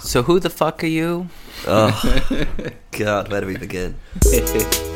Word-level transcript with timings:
So 0.00 0.22
who 0.22 0.40
the 0.40 0.50
fuck 0.50 0.84
are 0.84 0.88
you? 0.88 1.28
Oh, 1.66 2.46
God, 2.92 3.30
where 3.30 3.40
do 3.40 3.46
we 3.46 3.56
begin? 3.56 3.96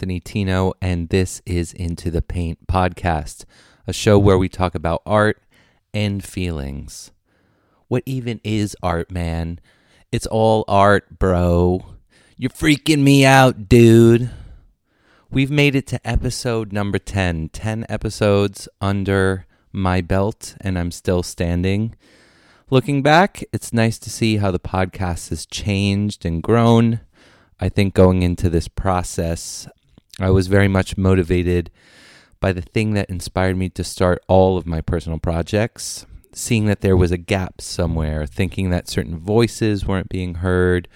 Anthony 0.00 0.18
Tino, 0.18 0.72
and 0.80 1.10
this 1.10 1.42
is 1.44 1.74
Into 1.74 2.10
the 2.10 2.22
Paint 2.22 2.66
podcast, 2.66 3.44
a 3.86 3.92
show 3.92 4.18
where 4.18 4.38
we 4.38 4.48
talk 4.48 4.74
about 4.74 5.02
art 5.04 5.42
and 5.92 6.24
feelings. 6.24 7.10
What 7.88 8.02
even 8.06 8.40
is 8.42 8.74
art, 8.82 9.10
man? 9.10 9.60
It's 10.10 10.24
all 10.24 10.64
art, 10.66 11.18
bro. 11.18 11.84
You're 12.38 12.48
freaking 12.48 13.00
me 13.00 13.26
out, 13.26 13.68
dude. 13.68 14.30
We've 15.30 15.50
made 15.50 15.74
it 15.74 15.86
to 15.88 16.00
episode 16.02 16.72
number 16.72 16.98
10. 16.98 17.50
10 17.50 17.84
episodes 17.90 18.70
under 18.80 19.44
my 19.70 20.00
belt, 20.00 20.56
and 20.62 20.78
I'm 20.78 20.92
still 20.92 21.22
standing. 21.22 21.94
Looking 22.70 23.02
back, 23.02 23.44
it's 23.52 23.74
nice 23.74 23.98
to 23.98 24.08
see 24.08 24.38
how 24.38 24.50
the 24.50 24.58
podcast 24.58 25.28
has 25.28 25.44
changed 25.44 26.24
and 26.24 26.42
grown. 26.42 27.00
I 27.62 27.68
think 27.68 27.92
going 27.92 28.22
into 28.22 28.48
this 28.48 28.68
process, 28.68 29.68
I 30.20 30.30
was 30.30 30.46
very 30.46 30.68
much 30.68 30.96
motivated 30.96 31.70
by 32.40 32.52
the 32.52 32.62
thing 32.62 32.94
that 32.94 33.10
inspired 33.10 33.56
me 33.56 33.68
to 33.70 33.84
start 33.84 34.22
all 34.28 34.56
of 34.56 34.66
my 34.66 34.80
personal 34.80 35.18
projects, 35.18 36.06
seeing 36.32 36.66
that 36.66 36.80
there 36.80 36.96
was 36.96 37.10
a 37.10 37.18
gap 37.18 37.60
somewhere, 37.60 38.26
thinking 38.26 38.70
that 38.70 38.88
certain 38.88 39.18
voices 39.18 39.86
weren't 39.86 40.08
being 40.08 40.36
heard, 40.36 40.88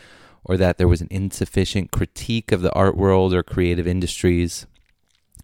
or 0.45 0.57
that 0.57 0.79
there 0.79 0.89
was 0.89 1.01
an 1.01 1.09
insufficient 1.11 1.91
critique 1.91 2.53
of 2.53 2.63
the 2.63 2.73
art 2.73 2.97
world 2.97 3.33
or 3.33 3.43
creative 3.43 3.87
industries. 3.87 4.67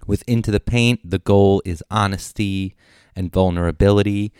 With 0.06 0.22
Into 0.26 0.50
the 0.50 0.60
Paint, 0.60 1.00
the 1.08 1.18
goal 1.18 1.62
is 1.64 1.82
honesty 1.90 2.74
and 3.16 3.32
vulnerability. 3.32 4.32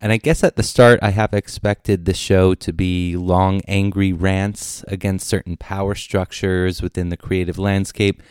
And 0.00 0.12
I 0.12 0.18
guess 0.18 0.44
at 0.44 0.56
the 0.56 0.62
start, 0.62 0.98
I 1.02 1.10
have 1.10 1.32
expected 1.32 2.04
the 2.04 2.14
show 2.14 2.54
to 2.54 2.72
be 2.72 3.16
long, 3.16 3.60
angry 3.66 4.12
rants 4.12 4.84
against 4.88 5.26
certain 5.26 5.56
power 5.56 5.94
structures 5.94 6.82
within 6.82 7.08
the 7.08 7.16
creative 7.16 7.58
landscape. 7.58 8.22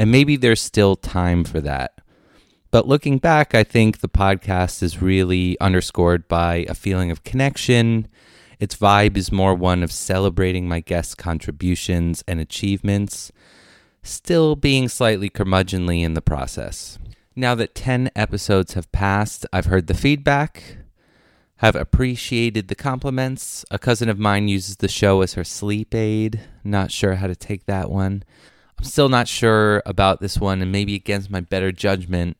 And 0.00 0.10
maybe 0.10 0.36
there's 0.36 0.62
still 0.62 0.96
time 0.96 1.44
for 1.44 1.60
that. 1.60 1.92
But 2.70 2.88
looking 2.88 3.18
back, 3.18 3.54
I 3.54 3.62
think 3.62 4.00
the 4.00 4.08
podcast 4.08 4.82
is 4.82 5.02
really 5.02 5.60
underscored 5.60 6.26
by 6.26 6.64
a 6.70 6.74
feeling 6.74 7.10
of 7.10 7.22
connection. 7.22 8.08
Its 8.58 8.74
vibe 8.74 9.18
is 9.18 9.30
more 9.30 9.54
one 9.54 9.82
of 9.82 9.92
celebrating 9.92 10.66
my 10.66 10.80
guests' 10.80 11.14
contributions 11.14 12.24
and 12.26 12.40
achievements, 12.40 13.30
still 14.02 14.56
being 14.56 14.88
slightly 14.88 15.28
curmudgeonly 15.28 16.02
in 16.02 16.14
the 16.14 16.22
process. 16.22 16.98
Now 17.36 17.54
that 17.56 17.74
10 17.74 18.10
episodes 18.16 18.72
have 18.72 18.90
passed, 18.92 19.44
I've 19.52 19.66
heard 19.66 19.86
the 19.86 19.92
feedback, 19.92 20.78
have 21.56 21.76
appreciated 21.76 22.68
the 22.68 22.74
compliments. 22.74 23.66
A 23.70 23.78
cousin 23.78 24.08
of 24.08 24.18
mine 24.18 24.48
uses 24.48 24.76
the 24.76 24.88
show 24.88 25.20
as 25.20 25.34
her 25.34 25.44
sleep 25.44 25.94
aid. 25.94 26.40
Not 26.64 26.90
sure 26.90 27.16
how 27.16 27.26
to 27.26 27.36
take 27.36 27.66
that 27.66 27.90
one. 27.90 28.22
Still 28.82 29.08
not 29.08 29.28
sure 29.28 29.82
about 29.86 30.20
this 30.20 30.38
one, 30.38 30.60
and 30.62 30.72
maybe 30.72 30.94
against 30.94 31.30
my 31.30 31.40
better 31.40 31.70
judgment, 31.70 32.36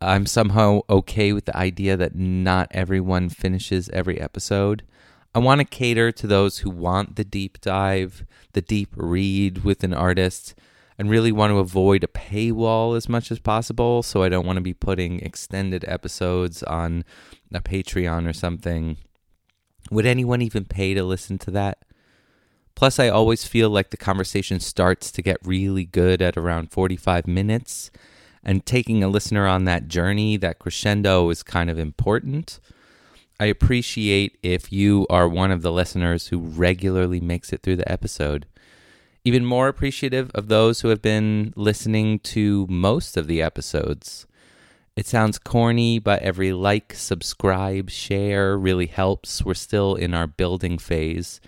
I'm 0.00 0.24
somehow 0.24 0.80
okay 0.88 1.32
with 1.32 1.44
the 1.44 1.56
idea 1.56 1.96
that 1.96 2.14
not 2.14 2.68
everyone 2.70 3.28
finishes 3.28 3.90
every 3.90 4.20
episode. 4.20 4.82
I 5.34 5.38
want 5.38 5.60
to 5.60 5.64
cater 5.64 6.10
to 6.12 6.26
those 6.26 6.58
who 6.58 6.70
want 6.70 7.16
the 7.16 7.24
deep 7.24 7.60
dive, 7.60 8.24
the 8.52 8.62
deep 8.62 8.90
read 8.96 9.62
with 9.62 9.84
an 9.84 9.92
artist, 9.92 10.54
and 10.98 11.10
really 11.10 11.32
want 11.32 11.50
to 11.52 11.58
avoid 11.58 12.02
a 12.02 12.08
paywall 12.08 12.96
as 12.96 13.08
much 13.08 13.30
as 13.30 13.38
possible. 13.38 14.02
So 14.02 14.22
I 14.22 14.28
don't 14.28 14.46
want 14.46 14.56
to 14.56 14.62
be 14.62 14.74
putting 14.74 15.20
extended 15.20 15.84
episodes 15.86 16.62
on 16.62 17.04
a 17.52 17.60
Patreon 17.60 18.28
or 18.28 18.32
something. 18.32 18.96
Would 19.90 20.06
anyone 20.06 20.42
even 20.42 20.64
pay 20.64 20.94
to 20.94 21.04
listen 21.04 21.38
to 21.38 21.50
that? 21.52 21.78
Plus, 22.74 22.98
I 22.98 23.08
always 23.08 23.44
feel 23.44 23.68
like 23.68 23.90
the 23.90 23.96
conversation 23.96 24.60
starts 24.60 25.10
to 25.12 25.22
get 25.22 25.38
really 25.44 25.84
good 25.84 26.22
at 26.22 26.36
around 26.36 26.70
45 26.70 27.26
minutes, 27.26 27.90
and 28.42 28.64
taking 28.64 29.04
a 29.04 29.08
listener 29.08 29.46
on 29.46 29.64
that 29.64 29.88
journey, 29.88 30.36
that 30.38 30.58
crescendo, 30.58 31.28
is 31.30 31.42
kind 31.42 31.68
of 31.68 31.78
important. 31.78 32.58
I 33.38 33.46
appreciate 33.46 34.38
if 34.42 34.70
you 34.72 35.06
are 35.08 35.28
one 35.28 35.50
of 35.50 35.62
the 35.62 35.72
listeners 35.72 36.28
who 36.28 36.38
regularly 36.38 37.20
makes 37.20 37.52
it 37.52 37.62
through 37.62 37.76
the 37.76 37.90
episode. 37.90 38.46
Even 39.24 39.44
more 39.44 39.68
appreciative 39.68 40.30
of 40.34 40.48
those 40.48 40.80
who 40.80 40.88
have 40.88 41.02
been 41.02 41.52
listening 41.56 42.18
to 42.20 42.66
most 42.68 43.16
of 43.16 43.26
the 43.26 43.42
episodes. 43.42 44.26
It 44.96 45.06
sounds 45.06 45.38
corny, 45.38 45.98
but 45.98 46.22
every 46.22 46.52
like, 46.52 46.92
subscribe, 46.94 47.90
share 47.90 48.58
really 48.58 48.86
helps. 48.86 49.42
We're 49.42 49.54
still 49.54 49.94
in 49.94 50.12
our 50.12 50.26
building 50.26 50.78
phase. 50.78 51.40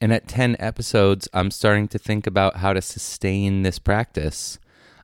And 0.00 0.12
at 0.12 0.28
10 0.28 0.56
episodes, 0.58 1.28
I'm 1.32 1.50
starting 1.50 1.88
to 1.88 1.98
think 1.98 2.26
about 2.26 2.58
how 2.58 2.72
to 2.72 2.80
sustain 2.80 3.62
this 3.62 3.78
practice. 3.78 4.58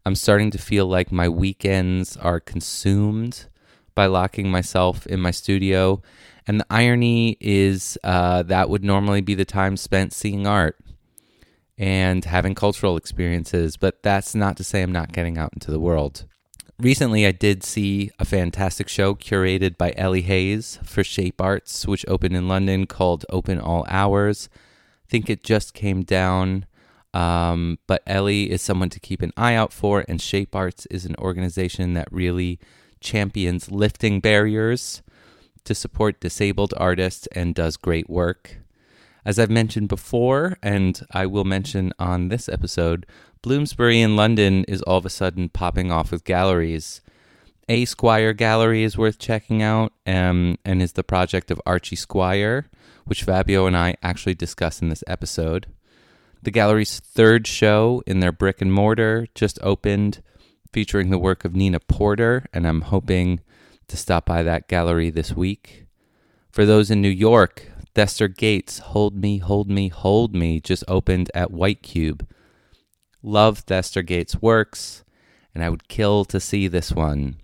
I'm 0.07 0.15
starting 0.15 0.51
to 0.53 0.59
feel 0.59 0.87
like 0.87 1.11
my 1.11 1.29
weekends 1.29 2.17
are 2.17 2.39
consumed 2.41 3.47
by 3.95 4.07
locking 4.07 4.51
myself 4.51 5.07
in 5.07 5.21
my 5.21 5.31
studio. 5.31 6.03
And 6.47 6.61
the 6.61 6.67
irony 6.71 7.37
is 7.41 7.99
uh, 8.05 8.43
that 8.45 8.69
would 8.69 8.85
normally 8.85 9.21
be 9.21 9.35
the 9.35 9.45
time 9.45 9.77
spent 9.77 10.13
seeing 10.13 10.47
art 10.47 10.77
and 11.77 12.25
having 12.25 12.55
cultural 12.55 12.97
experiences, 12.97 13.77
but 13.77 14.03
that's 14.03 14.35
not 14.35 14.57
to 14.59 14.65
say 14.65 14.83
I'm 14.83 14.93
not 14.93 15.13
getting 15.13 15.39
out 15.39 15.53
into 15.55 15.71
the 15.71 15.81
world. 15.81 16.25
Recently, 16.79 17.27
I 17.27 17.33
did 17.33 17.63
see 17.63 18.11
a 18.19 18.25
fantastic 18.25 18.89
show 18.89 19.15
curated 19.15 19.77
by 19.77 19.95
Ellie 19.97 20.23
Hayes 20.23 20.79
for 20.83 21.05
Shape 21.05 21.41
Arts, 21.41 21.87
which 21.87 22.05
opened 22.09 22.37
in 22.37 22.49
London 22.49 22.87
called 22.87 23.25
Open 23.31 23.61
All 23.61 23.87
Hours. 23.89 24.49
Think 25.09 25.29
it 25.29 25.43
just 25.43 25.75
came 25.75 26.03
down 26.03 26.67
um, 27.15 27.79
but 27.87 28.03
Ellie 28.09 28.51
is 28.51 28.61
someone 28.61 28.91
to 28.91 28.99
keep 28.99 29.23
an 29.23 29.33
eye 29.37 29.55
out 29.55 29.73
for, 29.73 30.05
and 30.09 30.21
Shape 30.21 30.55
Arts 30.55 30.85
is 30.87 31.07
an 31.07 31.15
organization 31.17 31.95
that 31.95 32.09
really 32.11 32.59
champions 33.01 33.71
lifting 33.71 34.19
barriers 34.19 35.01
to 35.63 35.75
support 35.77 36.21
disabled 36.21 36.75
artists 36.77 37.29
and 37.29 37.55
does 37.55 37.77
great 37.77 38.11
work. 38.11 38.59
As 39.25 39.39
I've 39.39 39.49
mentioned 39.49 39.89
before, 39.89 40.59
and 40.61 41.01
I 41.13 41.27
will 41.27 41.45
mention 41.45 41.93
on 42.01 42.29
this 42.29 42.49
episode, 42.49 43.07
Bloomsbury 43.43 44.01
in 44.01 44.17
London 44.17 44.65
is 44.65 44.83
all 44.83 44.99
of 44.99 45.07
a 45.07 45.11
sudden 45.11 45.49
popping 45.49 45.93
off 45.93 46.11
with 46.11 46.25
galleries. 46.25 47.01
A 47.69 47.85
Squire 47.85 48.33
Gallery 48.33 48.83
is 48.83 48.99
worth 48.99 49.19
checking 49.19 49.63
out 49.63 49.93
um, 50.05 50.59
and 50.65 50.83
is 50.83 50.93
the 50.93 51.05
project 51.05 51.51
of 51.51 51.63
Archie 51.65 51.97
Squire, 51.97 52.69
which 53.05 53.23
Fabio 53.23 53.67
and 53.67 53.77
I 53.77 53.97
actually 54.03 54.35
discuss 54.35 54.83
in 54.83 54.89
this 54.89 55.05
episode. 55.07 55.67
The 56.43 56.51
gallery's 56.51 57.01
third 57.01 57.47
show 57.47 58.03
in 58.07 58.21
their 58.21 58.33
brick 58.33 58.61
and 58.61 58.73
mortar 58.73 59.27
just 59.35 59.59
opened, 59.63 60.23
featuring 60.73 61.11
the 61.11 61.19
work 61.19 61.45
of 61.45 61.55
Nina 61.55 61.81
Porter, 61.81 62.47
and 62.53 62.67
I'm 62.67 62.83
hoping 62.83 63.41
to 63.89 63.97
stop 63.97 64.27
by 64.27 64.43
that 64.43 64.69
gallery 64.69 65.11
this 65.11 65.33
week. 65.33 65.87
For 66.51 66.67
those 66.67 66.91
in 66.91 67.01
New 67.01 67.09
York, 67.09 67.71
Theaster 67.95 68.29
Gates' 68.29 68.81
Hold 68.81 69.17
Me, 69.17 69.39
Hold 69.39 69.71
Me, 69.71 69.89
Hold 69.89 70.35
Me 70.35 70.61
just 70.61 70.85
opened 70.89 71.31
at 71.35 71.51
White 71.51 71.83
Cube. 71.83 72.27
Love 73.23 73.61
Theaster 73.61 74.03
Gates' 74.03 74.43
works, 74.43 75.05
and 75.55 75.63
I 75.63 75.71
would 75.71 75.89
kill 75.89 76.25
to 76.27 76.41
see 76.41 76.67
this 76.67 76.93
one. 76.93 77.37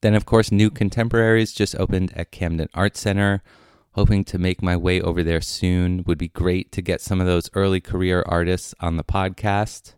Then, 0.00 0.14
of 0.14 0.26
course, 0.26 0.50
New 0.50 0.70
Contemporaries 0.70 1.52
just 1.52 1.76
opened 1.76 2.12
at 2.16 2.30
Camden 2.30 2.68
Art 2.74 2.96
Center 2.96 3.42
hoping 3.94 4.24
to 4.24 4.38
make 4.38 4.62
my 4.62 4.76
way 4.76 5.00
over 5.00 5.22
there 5.22 5.40
soon. 5.40 6.04
Would 6.06 6.18
be 6.18 6.28
great 6.28 6.72
to 6.72 6.82
get 6.82 7.00
some 7.00 7.20
of 7.20 7.26
those 7.26 7.50
early 7.54 7.80
career 7.80 8.22
artists 8.26 8.74
on 8.80 8.96
the 8.96 9.04
podcast. 9.04 9.94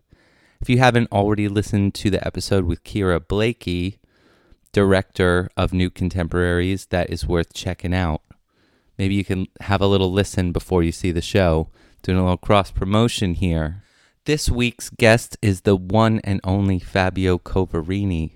If 0.61 0.69
you 0.69 0.79
haven't 0.79 1.11
already 1.11 1.47
listened 1.47 1.93
to 1.95 2.09
the 2.09 2.25
episode 2.25 2.65
with 2.65 2.83
Kira 2.83 3.25
Blakey, 3.27 3.99
director 4.71 5.49
of 5.57 5.73
New 5.73 5.89
Contemporaries 5.89 6.87
that 6.87 7.09
is 7.09 7.27
worth 7.27 7.53
checking 7.53 7.93
out. 7.93 8.21
Maybe 8.97 9.15
you 9.15 9.23
can 9.23 9.47
have 9.61 9.81
a 9.81 9.87
little 9.87 10.11
listen 10.11 10.51
before 10.51 10.83
you 10.83 10.91
see 10.91 11.11
the 11.11 11.21
show. 11.21 11.69
Doing 12.03 12.17
a 12.17 12.21
little 12.21 12.37
cross 12.37 12.71
promotion 12.71 13.33
here. 13.33 13.83
This 14.25 14.49
week's 14.49 14.89
guest 14.89 15.37
is 15.41 15.61
the 15.61 15.75
one 15.75 16.19
and 16.23 16.39
only 16.43 16.79
Fabio 16.79 17.37
Coverini. 17.37 18.33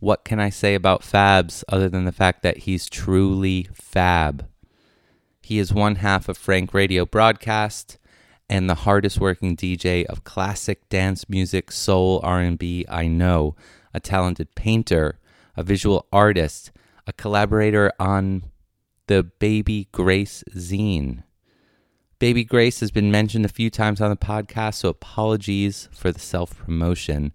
What 0.00 0.24
can 0.24 0.38
I 0.38 0.50
say 0.50 0.74
about 0.74 1.02
Fabs 1.02 1.64
other 1.68 1.88
than 1.88 2.04
the 2.04 2.12
fact 2.12 2.42
that 2.42 2.58
he's 2.58 2.88
truly 2.88 3.68
fab? 3.72 4.46
He 5.44 5.58
is 5.58 5.74
one 5.74 5.96
half 5.96 6.30
of 6.30 6.38
Frank 6.38 6.72
Radio 6.72 7.04
Broadcast 7.04 7.98
and 8.48 8.68
the 8.68 8.76
hardest 8.76 9.20
working 9.20 9.54
DJ 9.54 10.06
of 10.06 10.24
classic 10.24 10.88
dance 10.88 11.28
music, 11.28 11.70
soul, 11.70 12.18
R&B 12.22 12.86
I 12.88 13.08
know, 13.08 13.54
a 13.92 14.00
talented 14.00 14.54
painter, 14.54 15.18
a 15.54 15.62
visual 15.62 16.06
artist, 16.10 16.72
a 17.06 17.12
collaborator 17.12 17.92
on 18.00 18.44
the 19.06 19.22
Baby 19.22 19.88
Grace 19.92 20.44
zine. 20.56 21.24
Baby 22.18 22.42
Grace 22.44 22.80
has 22.80 22.90
been 22.90 23.10
mentioned 23.10 23.44
a 23.44 23.48
few 23.48 23.68
times 23.68 24.00
on 24.00 24.08
the 24.08 24.16
podcast, 24.16 24.76
so 24.76 24.88
apologies 24.88 25.90
for 25.92 26.10
the 26.10 26.20
self 26.20 26.56
promotion. 26.56 27.34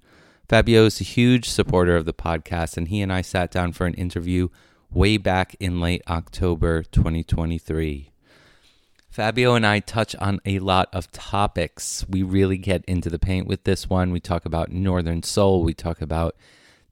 Fabio 0.49 0.85
is 0.85 0.99
a 0.99 1.03
huge 1.03 1.47
supporter 1.47 1.95
of 1.95 2.05
the 2.05 2.13
podcast, 2.13 2.75
and 2.75 2.87
he 2.87 3.01
and 3.01 3.13
I 3.13 3.21
sat 3.21 3.51
down 3.51 3.71
for 3.71 3.85
an 3.85 3.93
interview 3.93 4.49
way 4.91 5.17
back 5.17 5.55
in 5.59 5.79
late 5.79 6.01
October 6.07 6.83
2023. 6.83 8.11
Fabio 9.09 9.55
and 9.55 9.65
I 9.65 9.79
touch 9.79 10.15
on 10.15 10.39
a 10.45 10.59
lot 10.59 10.89
of 10.93 11.11
topics. 11.11 12.05
We 12.07 12.23
really 12.23 12.57
get 12.57 12.85
into 12.85 13.09
the 13.09 13.19
paint 13.19 13.47
with 13.47 13.63
this 13.63 13.89
one. 13.89 14.11
We 14.11 14.19
talk 14.19 14.45
about 14.45 14.71
Northern 14.71 15.23
Soul, 15.23 15.63
we 15.63 15.73
talk 15.73 16.01
about 16.01 16.35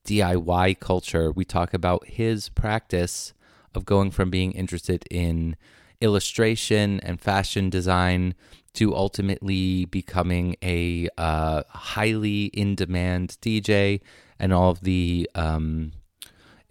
DIY 0.05 0.79
culture, 0.79 1.31
we 1.31 1.45
talk 1.45 1.73
about 1.73 2.07
his 2.07 2.49
practice 2.49 3.33
of 3.73 3.85
going 3.85 4.11
from 4.11 4.29
being 4.29 4.51
interested 4.51 5.05
in 5.09 5.55
illustration 6.01 6.99
and 7.01 7.19
fashion 7.19 7.69
design 7.69 8.35
to 8.73 8.95
ultimately 8.95 9.85
becoming 9.85 10.55
a 10.61 11.09
uh, 11.17 11.63
highly 11.69 12.45
in 12.45 12.75
demand 12.75 13.37
DJ 13.41 14.01
and 14.39 14.53
all 14.53 14.71
of 14.71 14.81
the 14.81 15.29
um, 15.33 15.93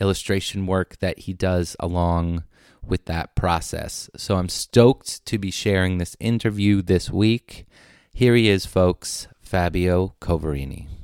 illustration 0.00 0.66
work 0.66 0.98
that 0.98 1.20
he 1.20 1.32
does 1.32 1.76
along 1.80 2.44
with 2.82 3.04
that 3.06 3.34
process. 3.34 4.08
So 4.16 4.36
I'm 4.36 4.48
stoked 4.48 5.24
to 5.26 5.38
be 5.38 5.50
sharing 5.50 5.98
this 5.98 6.16
interview 6.20 6.82
this 6.82 7.10
week. 7.10 7.66
Here 8.12 8.34
he 8.34 8.48
is, 8.48 8.66
folks 8.66 9.28
Fabio 9.40 10.14
Coverini. 10.20 10.95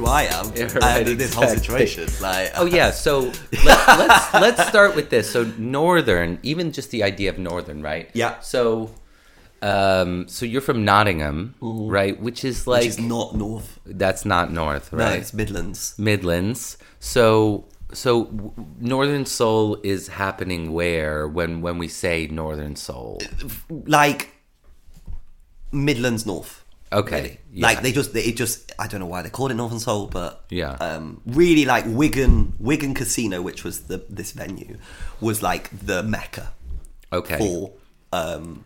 Who 0.00 0.06
I 0.06 0.22
am 0.22 0.52
Yeah, 0.56 0.72
right, 0.78 1.06
and 1.06 1.18
this 1.20 1.34
whole 1.34 1.46
situation. 1.48 2.08
Like, 2.20 2.52
Oh 2.56 2.64
yeah, 2.66 2.90
so 2.90 3.20
let, 3.64 3.78
let's 3.98 4.34
let's 4.34 4.68
start 4.68 4.94
with 4.96 5.10
this. 5.10 5.30
So 5.30 5.44
northern, 5.58 6.38
even 6.42 6.72
just 6.72 6.90
the 6.90 7.02
idea 7.02 7.30
of 7.30 7.38
northern, 7.38 7.82
right? 7.82 8.08
Yeah. 8.14 8.40
So, 8.40 8.90
um, 9.62 10.26
so 10.28 10.46
you're 10.46 10.62
from 10.62 10.84
Nottingham, 10.84 11.54
right? 11.60 12.20
Which 12.20 12.44
is 12.44 12.66
like 12.66 12.80
which 12.82 12.88
is 12.88 12.98
not 12.98 13.34
north. 13.34 13.78
that's 13.84 14.24
not 14.24 14.50
north, 14.52 14.92
No, 14.92 14.98
right? 15.04 15.18
it's 15.20 15.32
Midlands. 15.34 15.94
Midlands. 15.98 16.78
So 16.98 17.64
so 17.92 18.54
northern 18.78 19.26
soul 19.26 19.76
is 19.82 20.08
happening 20.08 20.72
where 20.72 21.26
when 21.28 21.60
when 21.60 21.76
we 21.78 21.88
say 21.88 22.26
northern 22.26 22.76
soul? 22.76 23.20
Like 23.68 24.30
Midlands 25.72 26.24
North. 26.26 26.59
Okay. 26.92 27.20
really. 27.22 27.38
yeah. 27.52 27.66
Like 27.66 27.82
they 27.82 27.92
just, 27.92 28.12
they, 28.12 28.22
it 28.22 28.36
just, 28.36 28.72
I 28.78 28.86
don't 28.88 29.00
know 29.00 29.06
why 29.06 29.22
they 29.22 29.30
called 29.30 29.50
it 29.50 29.54
Northern 29.54 29.78
Soul, 29.78 30.06
but 30.06 30.44
Yeah. 30.50 30.72
um, 30.72 31.20
really 31.26 31.64
like 31.64 31.84
Wigan, 31.86 32.54
Wigan 32.58 32.94
Casino, 32.94 33.40
which 33.42 33.62
was 33.64 33.82
the 33.82 34.04
this 34.08 34.32
venue, 34.32 34.78
was 35.20 35.42
like 35.42 35.70
the 35.86 36.02
mecca 36.02 36.52
okay. 37.12 37.38
for 37.38 37.72
um, 38.12 38.64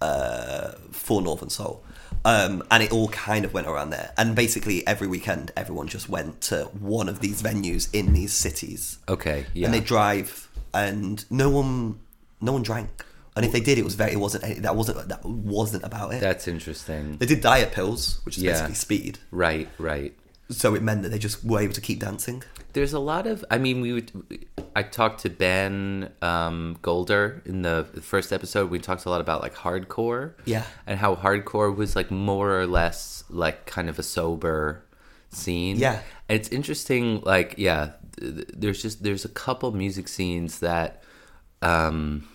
uh, 0.00 0.72
for 0.90 1.22
Northern 1.22 1.50
Soul. 1.50 1.82
Um, 2.22 2.62
and 2.70 2.82
it 2.82 2.92
all 2.92 3.08
kind 3.08 3.46
of 3.46 3.54
went 3.54 3.66
around 3.66 3.90
there. 3.90 4.12
And 4.18 4.36
basically, 4.36 4.86
every 4.86 5.06
weekend, 5.06 5.52
everyone 5.56 5.88
just 5.88 6.08
went 6.08 6.42
to 6.42 6.64
one 6.64 7.08
of 7.08 7.20
these 7.20 7.42
venues 7.42 7.88
in 7.94 8.12
these 8.12 8.34
cities. 8.34 8.98
Okay. 9.08 9.46
Yeah. 9.54 9.66
And 9.66 9.74
they 9.74 9.80
drive, 9.80 10.48
and 10.74 11.24
no 11.30 11.48
one, 11.48 11.98
no 12.40 12.52
one 12.52 12.62
drank. 12.62 13.04
And 13.36 13.44
if 13.46 13.52
they 13.52 13.60
did, 13.60 13.78
it 13.78 13.84
was 13.84 13.94
very, 13.94 14.12
it 14.12 14.18
wasn't, 14.20 14.62
that 14.62 14.74
wasn't, 14.76 15.08
that 15.08 15.24
wasn't 15.24 15.84
about 15.84 16.12
it. 16.14 16.20
that's 16.20 16.48
interesting. 16.48 17.16
they 17.18 17.26
did 17.26 17.40
diet 17.40 17.70
pills, 17.72 18.20
which 18.24 18.36
is 18.36 18.42
Yeah. 18.42 18.52
basically 18.52 18.74
speed. 18.74 19.18
Right, 19.30 19.68
right. 19.78 20.14
So 20.50 20.74
it 20.74 20.82
meant 20.82 21.02
that 21.04 21.10
they 21.10 21.18
just 21.18 21.44
were 21.44 21.60
able 21.60 21.74
to 21.74 21.80
keep 21.80 22.00
dancing. 22.00 22.42
There's 22.72 22.92
a 22.92 22.98
lot 22.98 23.28
of. 23.28 23.44
I 23.52 23.58
mean, 23.58 23.80
we 23.80 23.92
would. 23.92 24.10
I 24.74 24.82
talked 24.82 25.20
to 25.22 25.30
Ben 25.30 26.10
um, 26.22 26.76
Golder 26.82 27.40
in 27.46 27.62
the 27.62 27.84
first 28.02 28.32
episode. 28.32 28.68
We 28.68 28.80
talked 28.80 29.04
a 29.06 29.10
lot 29.10 29.20
about 29.20 29.42
like 29.42 29.54
hardcore. 29.54 30.32
Yeah. 30.44 30.64
And 30.88 30.98
how 30.98 31.14
hardcore 31.14 31.74
was 31.74 31.94
like 31.94 32.10
more 32.10 32.58
or 32.60 32.66
less 32.66 33.22
like 33.30 33.64
kind 33.66 33.88
of 33.88 33.98
a 34.00 34.02
sober 34.02 34.84
scene. 35.30 35.76
Yeah. 35.76 36.00
And 36.28 36.38
it's 36.38 36.48
interesting. 36.48 37.20
Like, 37.20 37.54
yeah, 37.56 37.92
th- 38.20 38.34
th- 38.34 38.48
there's 38.52 38.82
just 38.82 39.04
there's 39.04 39.24
a 39.24 39.28
couple 39.30 39.70
music 39.70 40.08
scenes 40.08 40.58
that 40.60 41.02
um, 41.62 42.28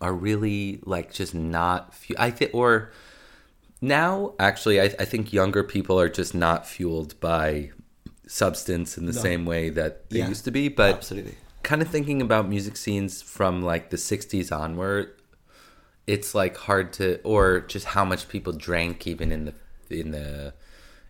are 0.00 0.12
really 0.12 0.80
like 0.84 1.12
just 1.12 1.34
not. 1.34 1.94
Fu- 1.94 2.14
I 2.18 2.30
think 2.30 2.52
or 2.54 2.90
now 3.80 4.34
actually 4.38 4.80
I, 4.80 4.84
I 4.98 5.04
think 5.04 5.32
younger 5.32 5.62
people 5.64 5.98
are 6.00 6.08
just 6.08 6.34
not 6.34 6.66
fueled 6.66 7.18
by 7.20 7.70
substance 8.26 8.96
in 8.96 9.06
the 9.06 9.12
same 9.12 9.44
way 9.44 9.68
that 9.70 10.08
they 10.10 10.18
Yeah. 10.20 10.28
used 10.28 10.44
to 10.44 10.50
be 10.50 10.68
but 10.68 10.94
Absolutely. 10.94 11.34
kind 11.62 11.82
of 11.82 11.88
thinking 11.88 12.22
about 12.22 12.48
music 12.48 12.76
scenes 12.76 13.20
from 13.20 13.60
like 13.62 13.90
the 13.90 13.96
60s 13.96 14.56
onward 14.56 15.20
it's 16.06 16.34
like 16.34 16.56
hard 16.56 16.92
to 16.94 17.20
or 17.22 17.60
just 17.60 17.86
how 17.86 18.04
much 18.04 18.28
people 18.28 18.52
drank 18.52 19.06
even 19.06 19.30
in 19.32 19.44
the 19.46 19.54
in 19.90 20.12
the 20.12 20.54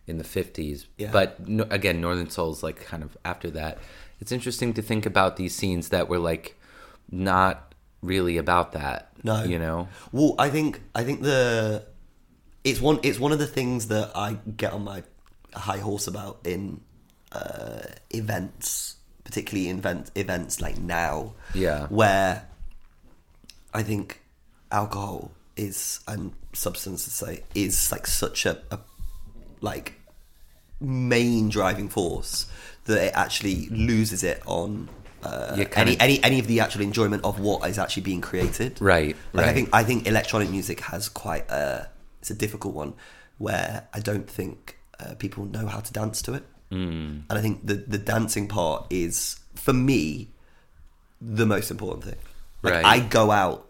in 0.07 0.17
the 0.17 0.23
50s 0.23 0.85
Yeah. 0.97 1.11
but 1.11 1.47
no, 1.47 1.65
again 1.69 2.01
northern 2.01 2.29
soul's 2.29 2.63
like 2.63 2.83
kind 2.83 3.03
of 3.03 3.15
after 3.23 3.49
that 3.51 3.77
it's 4.19 4.31
interesting 4.31 4.73
to 4.73 4.81
think 4.81 5.05
about 5.05 5.37
these 5.37 5.55
scenes 5.55 5.89
that 5.89 6.09
were 6.09 6.19
like 6.19 6.59
not 7.11 7.72
really 8.03 8.37
about 8.37 8.73
that 8.73 9.09
No. 9.23 9.43
you 9.43 9.57
know 9.57 9.87
Well, 10.11 10.35
I 10.37 10.49
think 10.49 10.81
I 10.93 11.03
think 11.03 11.21
the 11.23 11.85
it's 12.63 12.79
one 12.81 12.99
it's 13.03 13.19
one 13.19 13.31
of 13.31 13.39
the 13.39 13.47
things 13.47 13.87
that 13.87 14.11
I 14.15 14.37
get 14.57 14.73
on 14.73 14.83
my 14.83 15.03
high 15.55 15.79
horse 15.79 16.05
about 16.07 16.39
in 16.45 16.81
uh, 17.31 17.81
events, 18.11 18.97
particularly 19.23 19.69
event 19.69 20.11
events 20.15 20.61
like 20.61 20.77
now, 20.77 21.33
Yeah. 21.55 21.87
where 21.87 22.47
I 23.73 23.81
think 23.83 24.21
alcohol 24.71 25.31
is 25.55 25.99
and 26.07 26.33
substances 26.53 27.13
say 27.13 27.43
is 27.55 27.91
like 27.91 28.05
such 28.07 28.45
a, 28.45 28.57
a 28.71 28.79
like 29.61 29.93
main 30.79 31.49
driving 31.49 31.89
force 31.89 32.45
that 32.85 33.01
it 33.07 33.13
actually 33.15 33.67
loses 33.69 34.23
it 34.23 34.41
on 34.45 34.89
uh, 35.23 35.55
Yeah, 35.57 35.65
kinda- 35.65 35.79
any 35.79 35.99
any 35.99 36.23
any 36.23 36.39
of 36.39 36.47
the 36.47 36.59
actual 36.59 36.81
enjoyment 36.81 37.23
of 37.23 37.39
what 37.39 37.69
is 37.69 37.77
actually 37.79 38.03
being 38.03 38.21
created. 38.21 38.79
Right, 38.81 39.15
Like 39.33 39.45
I 39.47 39.53
think 39.53 39.69
I 39.73 39.83
think 39.83 40.07
electronic 40.07 40.49
music 40.49 40.79
has 40.91 41.09
quite 41.09 41.49
a 41.49 41.89
it's 42.21 42.31
a 42.31 42.35
difficult 42.35 42.73
one 42.75 42.93
where 43.37 43.87
I 43.93 43.99
don't 43.99 44.29
think 44.29 44.77
uh, 44.99 45.15
people 45.15 45.45
know 45.45 45.67
how 45.67 45.79
to 45.81 45.91
dance 45.93 46.21
to 46.23 46.33
it. 46.33 46.43
Mm. 46.71 47.23
And 47.29 47.39
I 47.39 47.41
think 47.41 47.65
the 47.67 47.75
the 47.75 47.97
dancing 47.97 48.47
part 48.47 48.85
is 48.89 49.37
for 49.55 49.73
me 49.73 50.29
the 51.21 51.45
most 51.45 51.71
important 51.71 52.03
thing. 52.05 52.19
Like 52.61 52.73
Right. 52.75 52.85
I 52.85 52.99
go 52.99 53.31
out 53.31 53.67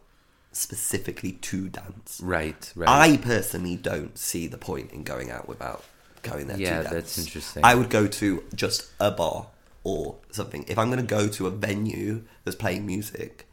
specifically 0.52 1.34
to 1.34 1.68
dance. 1.70 2.20
right 2.22 2.72
right 2.76 2.88
I 3.14 3.18
personally 3.18 3.76
don't 3.76 4.18
see 4.18 4.46
the 4.48 4.58
point 4.58 4.92
in 4.92 5.04
going 5.04 5.32
out 5.32 5.48
without 5.48 5.84
going 6.22 6.48
there 6.48 6.58
Yeah, 6.60 6.78
to 6.78 6.84
dance. 6.84 6.94
that's 6.94 7.18
interesting. 7.18 7.66
I 7.66 7.74
would 7.76 7.90
go 7.90 8.08
to 8.08 8.44
just 8.56 8.86
a 9.00 9.12
bar 9.12 9.48
or 9.84 10.18
something. 10.32 10.66
If 10.68 10.78
I'm 10.78 10.90
going 10.90 11.06
to 11.06 11.06
go 11.06 11.28
to 11.28 11.48
a 11.48 11.52
venue 11.52 12.24
that's 12.44 12.56
playing 12.56 12.86
music, 12.86 13.48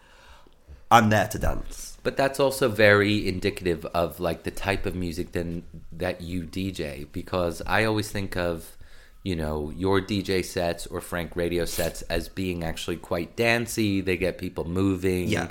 I'm 0.90 1.10
there 1.10 1.28
to 1.28 1.38
dance. 1.38 1.99
But 2.02 2.16
that's 2.16 2.40
also 2.40 2.68
very 2.68 3.28
indicative 3.28 3.84
of 3.87 4.20
like 4.20 4.44
the 4.44 4.50
type 4.50 4.87
of 4.87 4.94
music 4.94 5.32
then 5.32 5.64
that 5.92 6.20
you 6.22 6.44
DJ 6.44 7.06
because 7.12 7.62
I 7.66 7.84
always 7.84 8.10
think 8.10 8.37
of 8.37 8.76
you 9.22 9.37
know 9.37 9.70
your 9.76 10.00
DJ 10.00 10.42
sets 10.42 10.87
or 10.87 11.02
Frank 11.02 11.37
radio 11.37 11.66
sets 11.66 12.00
as 12.02 12.28
being 12.28 12.64
actually 12.64 12.96
quite 12.96 13.37
dancey. 13.37 14.00
They 14.00 14.16
get 14.16 14.38
people 14.38 14.64
moving. 14.64 15.28
Yeah. 15.28 15.49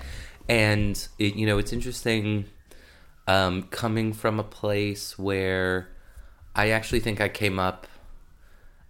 And 0.48 1.07
it, 1.19 1.36
you 1.36 1.45
know 1.45 1.59
it's 1.59 1.71
interesting 1.71 2.45
um, 3.27 3.63
coming 3.63 4.12
from 4.12 4.39
a 4.39 4.43
place 4.43 5.19
where 5.19 5.89
I 6.55 6.71
actually 6.71 7.00
think 7.00 7.21
I 7.21 7.29
came 7.29 7.59
up. 7.59 7.86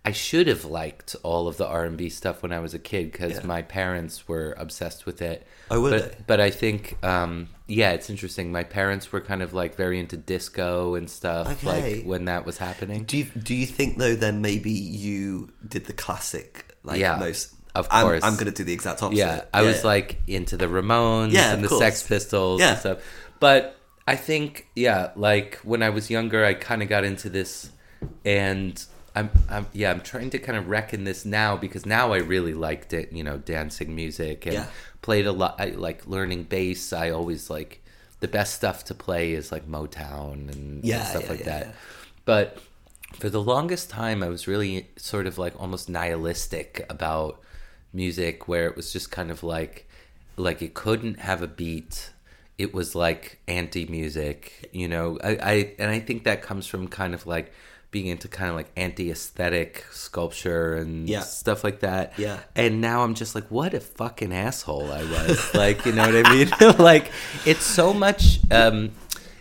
I 0.06 0.12
should 0.14 0.48
have 0.48 0.64
liked 0.66 1.16
all 1.24 1.48
of 1.48 1.58
the 1.58 1.68
R 1.68 1.84
and 1.84 1.98
B 1.98 2.10
stuff 2.10 2.42
when 2.42 2.52
I 2.54 2.60
was 2.60 2.74
a 2.74 2.80
kid 2.80 3.12
because 3.12 3.34
Yeah. 3.34 3.46
my 3.46 3.62
parents 3.62 4.28
were 4.28 4.56
obsessed 4.58 5.06
with 5.06 5.22
it. 5.22 5.46
Oh, 5.70 5.82
were 5.82 5.90
but, 5.92 6.12
they? 6.12 6.18
But 6.26 6.40
I 6.40 6.50
think, 6.52 6.98
um, 7.04 7.50
yeah, 7.68 7.92
it's 7.92 8.10
interesting. 8.10 8.52
My 8.52 8.64
parents 8.64 9.12
were 9.12 9.20
kind 9.22 9.42
of 9.44 9.54
like 9.54 9.76
very 9.76 10.00
into 10.00 10.16
disco 10.16 10.96
and 10.96 11.10
stuff, 11.10 11.48
Okay. 11.66 11.96
like 11.98 12.06
when 12.06 12.26
that 12.26 12.46
was 12.46 12.58
happening. 12.58 13.04
Do 13.04 13.18
you 13.18 13.26
do 13.26 13.54
you 13.54 13.66
think 13.66 13.98
though 13.98 14.16
then 14.16 14.42
maybe 14.42 14.72
you 14.72 15.52
did 15.68 15.86
the 15.86 15.94
classic 15.94 16.66
like 16.84 17.00
Yeah, 17.00 17.18
most 17.18 17.54
of 17.76 17.88
I'm, 17.92 18.06
course. 18.06 18.24
I'm 18.24 18.38
gonna 18.38 18.52
do 18.52 18.64
the 18.64 18.74
exact 18.74 19.04
opposite. 19.04 19.20
Yeah, 19.20 19.44
I 19.54 19.62
was 19.64 19.84
like 19.84 20.22
into 20.28 20.56
the 20.56 20.66
Ramones 20.68 21.34
Yeah, 21.34 21.54
and 21.54 21.64
the 21.64 21.70
Sex. 21.70 22.02
Pistols 22.08 22.62
Yeah. 22.62 22.72
and 22.72 22.80
stuff. 22.80 22.98
But 23.42 23.76
I 24.08 24.16
think, 24.16 24.68
yeah, 24.76 25.12
like 25.18 25.58
when 25.64 25.84
I 25.84 25.90
was 25.90 26.10
younger, 26.10 26.44
I 26.44 26.54
kind 26.56 26.82
of 26.82 26.88
got 26.90 27.04
into 27.04 27.30
this, 27.30 27.70
and 28.26 28.84
I'm, 29.16 29.30
I'm, 29.50 29.68
yeah, 29.74 29.92
I'm 29.92 30.02
trying 30.02 30.30
to 30.32 30.40
kind 30.40 30.58
of 30.58 30.68
reckon 30.70 31.04
this 31.04 31.26
now 31.26 31.58
because 31.58 31.86
now 31.86 32.14
I 32.14 32.18
really 32.18 32.54
liked 32.54 32.94
it, 32.94 33.12
you 33.12 33.24
know, 33.24 33.38
dancing 33.38 33.96
music 33.96 34.46
and 34.46 34.54
Yeah. 34.54 34.66
played 35.02 35.26
a 35.28 35.32
lot. 35.32 35.56
I 35.60 35.68
like 35.70 36.08
learning 36.08 36.44
bass. 36.44 36.94
I 36.94 37.10
always 37.10 37.50
like 37.50 37.82
the 38.20 38.28
best 38.28 38.56
stuff 38.56 38.84
to 38.86 38.94
play 38.94 39.34
is 39.34 39.52
like 39.52 39.68
Motown 39.68 40.50
and, 40.52 40.86
and 40.86 40.86
Yeah, 40.86 41.04
stuff 41.04 41.24
yeah, 41.24 41.30
like 41.30 41.40
yeah, 41.40 41.46
that. 41.46 41.68
yeah. 41.68 41.72
But 42.26 42.60
for 43.14 43.30
the 43.30 43.42
longest 43.42 43.90
time, 43.90 44.22
I 44.24 44.30
was 44.30 44.48
really 44.48 44.90
sort 44.98 45.28
of 45.28 45.38
like 45.38 45.60
almost 45.60 45.90
nihilistic 45.90 46.86
about 46.90 47.42
music, 47.94 48.48
where 48.48 48.68
it 48.68 48.76
was 48.76 48.94
just 48.94 49.12
kind 49.12 49.32
of 49.32 49.44
like, 49.44 49.88
like 50.38 50.62
it 50.62 50.74
couldn't 50.74 51.20
have 51.20 51.42
a 51.42 51.48
beat. 51.48 52.12
It 52.58 52.74
was 52.74 52.94
like 52.96 53.40
anti 53.48 53.86
music, 53.86 54.70
you 54.74 54.88
know. 54.88 55.18
I, 55.24 55.30
I 55.42 55.74
and 55.80 55.90
I 55.90 56.00
think 56.00 56.24
that 56.26 56.42
comes 56.42 56.68
from 56.68 56.88
kind 56.88 57.14
of 57.14 57.26
like 57.26 57.54
being 57.92 58.06
into 58.08 58.28
kind 58.28 58.50
of 58.50 58.56
like 58.56 58.70
anti 58.76 59.10
aesthetic 59.10 59.86
sculpture 59.92 60.76
and 60.76 61.10
Yeah. 61.10 61.22
stuff 61.22 61.64
like 61.64 61.80
that. 61.80 62.14
Yeah. 62.20 62.40
And 62.56 62.82
now 62.82 63.04
I'm 63.04 63.16
just 63.16 63.34
like, 63.34 63.48
what 63.50 63.74
a 63.74 63.80
fucking 63.80 64.32
asshole 64.32 64.92
I 64.92 65.04
was. 65.04 65.54
like, 65.56 65.86
you 65.86 65.94
know 65.94 66.06
what 66.12 66.26
I 66.26 66.32
mean? 66.34 66.50
like, 66.78 67.12
it's 67.46 67.64
so 67.64 67.94
much. 67.94 68.40
Um, 68.52 68.92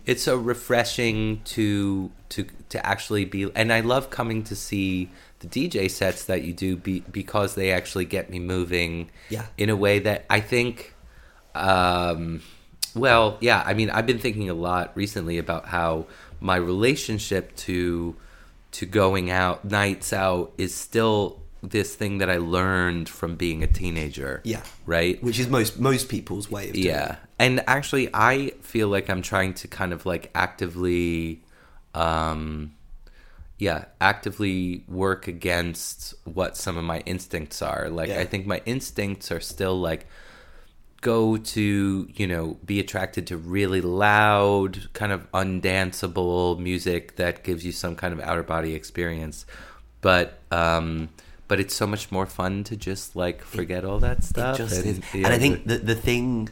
it's 0.06 0.22
so 0.22 0.36
refreshing 0.36 1.42
to 1.44 2.10
to 2.30 2.46
to 2.70 2.86
actually 2.86 3.26
be, 3.26 3.50
and 3.54 3.70
I 3.72 3.80
love 3.80 4.08
coming 4.08 4.42
to 4.44 4.56
see 4.56 5.10
the 5.40 5.46
DJ 5.46 5.90
sets 5.90 6.24
that 6.24 6.42
you 6.42 6.52
do 6.54 6.76
be, 6.76 7.00
because 7.00 7.54
they 7.54 7.70
actually 7.70 8.06
get 8.06 8.30
me 8.30 8.38
moving. 8.38 9.10
Yeah. 9.28 9.44
In 9.58 9.68
a 9.68 9.76
way 9.76 9.98
that 9.98 10.24
I 10.30 10.40
think. 10.40 10.94
Um, 11.54 12.40
well, 12.94 13.36
yeah. 13.40 13.62
I 13.64 13.74
mean, 13.74 13.90
I've 13.90 14.06
been 14.06 14.18
thinking 14.18 14.48
a 14.48 14.54
lot 14.54 14.92
recently 14.96 15.38
about 15.38 15.66
how 15.66 16.06
my 16.40 16.56
relationship 16.56 17.54
to 17.56 18.16
to 18.72 18.86
going 18.86 19.30
out 19.30 19.64
nights 19.64 20.12
out 20.12 20.52
is 20.58 20.74
still 20.74 21.40
this 21.62 21.94
thing 21.94 22.18
that 22.18 22.30
I 22.30 22.36
learned 22.36 23.08
from 23.08 23.34
being 23.34 23.62
a 23.62 23.66
teenager. 23.66 24.40
Yeah. 24.44 24.62
Right. 24.86 25.20
which 25.22 25.38
is 25.38 25.48
most 25.48 25.80
most 25.80 26.08
people's 26.08 26.50
way 26.50 26.68
of 26.68 26.74
doing 26.74 26.86
Yeah. 26.86 27.12
it. 27.12 27.18
And 27.38 27.64
actually 27.66 28.08
I 28.14 28.52
feel 28.60 28.88
like 28.88 29.08
I'm 29.10 29.22
trying 29.22 29.54
to 29.54 29.68
kind 29.68 29.92
of 29.92 30.06
like 30.06 30.30
actively 30.34 31.42
um 31.94 32.74
yeah, 33.60 33.86
actively 34.00 34.84
work 34.86 35.26
against 35.26 36.14
what 36.22 36.56
some 36.56 36.76
of 36.76 36.84
my 36.84 37.00
instincts 37.00 37.60
are. 37.60 37.88
Like 37.88 38.08
Yeah. 38.10 38.20
I 38.20 38.24
think 38.24 38.46
my 38.46 38.62
instincts 38.66 39.32
are 39.32 39.40
still 39.40 39.80
like 39.80 40.06
go 41.00 41.36
to, 41.36 42.08
you 42.14 42.26
know, 42.26 42.58
be 42.64 42.80
attracted 42.80 43.26
to 43.28 43.36
really 43.36 43.80
loud, 43.80 44.88
kind 44.94 45.12
of 45.12 45.30
undanceable 45.32 46.58
music 46.58 47.16
that 47.16 47.44
gives 47.44 47.64
you 47.64 47.72
some 47.72 47.94
kind 47.96 48.12
of 48.12 48.20
outer 48.20 48.42
body 48.42 48.74
experience. 48.74 49.46
But 50.00 50.38
um 50.50 51.08
but 51.48 51.58
it's 51.60 51.74
so 51.74 51.86
much 51.86 52.12
more 52.12 52.26
fun 52.26 52.62
to 52.64 52.76
just 52.76 53.16
like 53.16 53.42
forget 53.42 53.84
all 53.84 53.98
that 54.00 54.18
It 54.18 54.24
stuff. 54.24 54.58
and, 54.60 55.02
yeah, 55.14 55.28
I 55.28 55.38
think 55.38 55.66
the 55.66 55.78
the 55.78 55.94
thing 55.94 56.50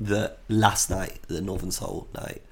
that 0.00 0.38
last 0.48 0.90
night, 0.90 1.20
the 1.28 1.40
Northern 1.40 1.70
Soul 1.70 2.08
night, 2.14 2.42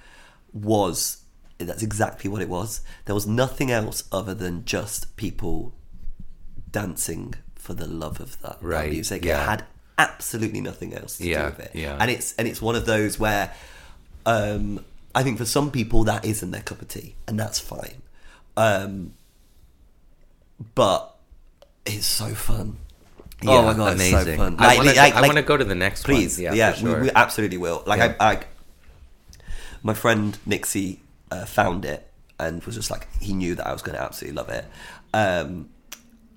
was 0.53 1.23
that's 1.59 1.83
exactly 1.83 2.31
what 2.31 2.41
it 2.43 2.49
was. 2.49 2.81
There 3.07 3.15
was 3.15 3.27
nothing 3.27 3.71
else 3.71 4.05
other 4.13 4.35
than 4.35 4.65
just 4.65 5.17
people 5.17 5.73
dancing 6.71 7.35
for 7.57 7.75
the 7.75 7.87
love 7.87 8.21
of 8.21 8.41
that, 8.41 8.61
that 8.61 8.67
Right, 8.67 8.93
music. 8.93 9.25
yeah. 9.25 9.43
It 9.43 9.49
had 9.49 9.65
absolutely 10.01 10.61
nothing 10.61 10.95
else 10.95 11.19
to 11.19 11.29
Yeah, 11.29 11.41
do 11.43 11.45
with 11.57 11.61
it. 11.61 11.71
yeah. 11.75 11.97
And 12.01 12.11
it's 12.11 12.35
and 12.37 12.49
it's 12.49 12.61
one 12.63 12.75
of 12.77 12.87
those 12.87 13.19
where 13.19 13.53
um, 14.27 14.85
I 15.15 15.23
think 15.23 15.39
for 15.39 15.45
some 15.45 15.71
people 15.71 16.05
that 16.05 16.25
isn't 16.25 16.51
their 16.51 16.63
cup 16.63 16.81
of 16.83 16.89
tea, 16.89 17.15
and 17.29 17.39
that's 17.39 17.59
fine. 17.61 18.03
Um, 18.57 19.13
but 20.75 21.17
it's 21.87 22.07
so 22.07 22.29
fun. 22.35 22.77
oh 23.47 23.55
Yeah, 23.55 23.63
my 23.63 23.75
god, 23.75 23.95
amazing. 23.95 24.19
it's 24.19 24.27
so 24.27 24.37
fun. 24.37 24.57
I 24.59 24.67
Like- 24.67 24.77
want 24.79 24.89
to. 24.91 24.97
like- 24.97 25.15
like- 25.15 25.35
to 25.35 25.43
go 25.43 25.57
to 25.57 25.65
the 25.65 25.75
next 25.75 26.05
Please, 26.05 26.39
one. 26.39 26.55
yeah, 26.57 26.73
for 26.73 26.79
sure. 26.81 26.97
we, 26.97 27.03
we 27.07 27.11
absolutely 27.15 27.57
will. 27.57 27.83
Like 27.87 27.99
Yeah. 27.99 28.15
I, 28.21 28.33
I, 28.33 28.41
my 29.83 29.95
friend 29.95 30.37
Nixie 30.47 31.01
uh, 31.31 31.47
found 31.47 31.85
it 31.85 32.07
and 32.39 32.63
was 32.65 32.75
just 32.75 32.91
like 32.91 33.09
he 33.21 33.33
knew 33.33 33.55
that 33.55 33.67
I 33.67 33.73
was 33.73 33.81
going 33.83 33.97
to 33.97 34.03
absolutely 34.03 34.37
love 34.37 34.49
it. 34.51 34.65
Um, 35.15 35.71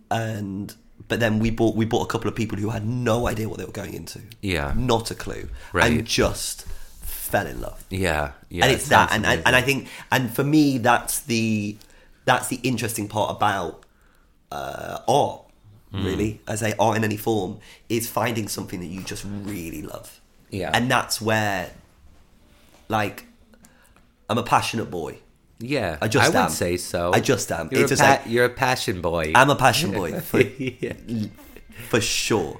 and 0.09 0.73
but 1.07 1.19
then 1.19 1.39
we 1.39 1.49
bought 1.51 1.75
we 1.75 1.85
bought 1.85 2.03
a 2.03 2.07
couple 2.11 2.27
of 2.29 2.35
people 2.35 2.57
who 2.57 2.69
had 2.69 2.85
no 2.85 3.27
idea 3.27 3.47
what 3.49 3.57
they 3.59 3.65
were 3.65 3.71
going 3.71 3.93
into. 3.93 4.21
Yeah. 4.41 4.73
not 4.75 5.11
a 5.11 5.15
clue, 5.15 5.49
Right. 5.73 5.91
and 5.91 6.05
just 6.05 6.63
fell 7.01 7.47
in 7.47 7.61
love. 7.61 7.83
yeah, 7.89 8.31
yeah. 8.49 8.63
and 8.65 8.71
it 8.71 8.75
it's 8.75 8.89
that, 8.89 9.11
and, 9.11 9.25
and 9.25 9.41
and 9.45 9.55
I 9.55 9.61
think, 9.61 9.87
and 10.11 10.33
for 10.33 10.43
me, 10.43 10.77
that's 10.77 11.21
the 11.21 11.77
that's 12.25 12.47
the 12.47 12.57
interesting 12.63 13.07
part 13.07 13.35
about 13.35 13.83
uh, 14.51 14.99
art. 15.07 15.41
Hmm. 15.91 16.05
Really, 16.05 16.41
I 16.47 16.55
say 16.55 16.73
art 16.79 16.97
in 16.97 17.03
any 17.03 17.17
form 17.17 17.59
is 17.89 18.09
finding 18.09 18.47
something 18.47 18.79
that 18.79 18.87
you 18.87 19.01
just 19.01 19.23
really 19.25 19.81
love. 19.83 20.19
Yeah. 20.49 20.69
and 20.73 20.89
that's 20.89 21.19
where, 21.21 21.71
like, 22.87 23.25
I'm 24.29 24.37
a 24.37 24.43
passionate 24.43 24.89
boy. 24.91 25.17
Yeah, 25.65 25.97
I 26.01 26.07
just 26.09 26.35
I 26.35 26.41
would 26.43 26.51
say 26.51 26.77
so. 26.77 27.11
I 27.13 27.19
just 27.21 27.51
am. 27.51 27.69
You're, 27.71 27.83
It's 27.83 27.91
a, 27.91 27.95
just 27.95 28.01
pa- 28.03 28.09
like- 28.09 28.21
you're 28.27 28.45
a 28.45 28.49
passion 28.49 29.01
boy. 29.01 29.31
I'm 29.33 29.49
a 29.49 29.55
passion 29.55 29.91
boy 29.91 30.19
for 30.29 30.41
yeah. 30.41 30.93
for 31.89 32.01
sure. 32.01 32.59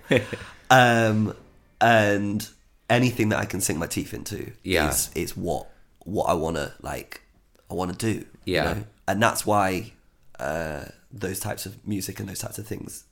um, 0.70 1.36
and 1.82 2.48
anything 2.90 3.30
that 3.30 3.40
I 3.40 3.46
can 3.46 3.62
sink 3.62 3.80
my 3.80 3.88
teeth 3.88 4.14
into 4.14 4.52
Yeah. 4.64 4.90
is 4.90 5.10
is 5.16 5.36
what 5.38 5.68
what 6.06 6.26
I 6.26 6.34
want 6.34 6.56
to 6.58 6.74
like. 6.82 7.22
I 7.70 7.74
want 7.74 7.98
to 7.98 8.14
do. 8.14 8.26
you 8.46 8.56
Yeah. 8.56 8.64
know? 8.74 8.84
and 9.08 9.22
that's 9.22 9.46
why 9.46 9.92
uh, 10.40 10.86
those 11.12 11.40
types 11.40 11.66
of 11.66 11.86
music 11.88 12.20
and 12.20 12.30
those 12.30 12.40
types 12.40 12.58
of 12.58 12.66
things 12.68 13.04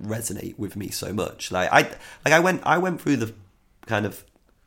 resonate 0.00 0.58
with 0.58 0.76
me 0.76 0.88
so 0.90 1.12
much. 1.12 1.50
Like 1.52 1.70
I 1.72 1.82
like 2.24 2.34
I 2.34 2.40
went 2.40 2.62
I 2.64 2.78
went 2.78 3.00
through 3.00 3.16
the 3.16 3.32
kind 3.86 4.04
of 4.06 4.24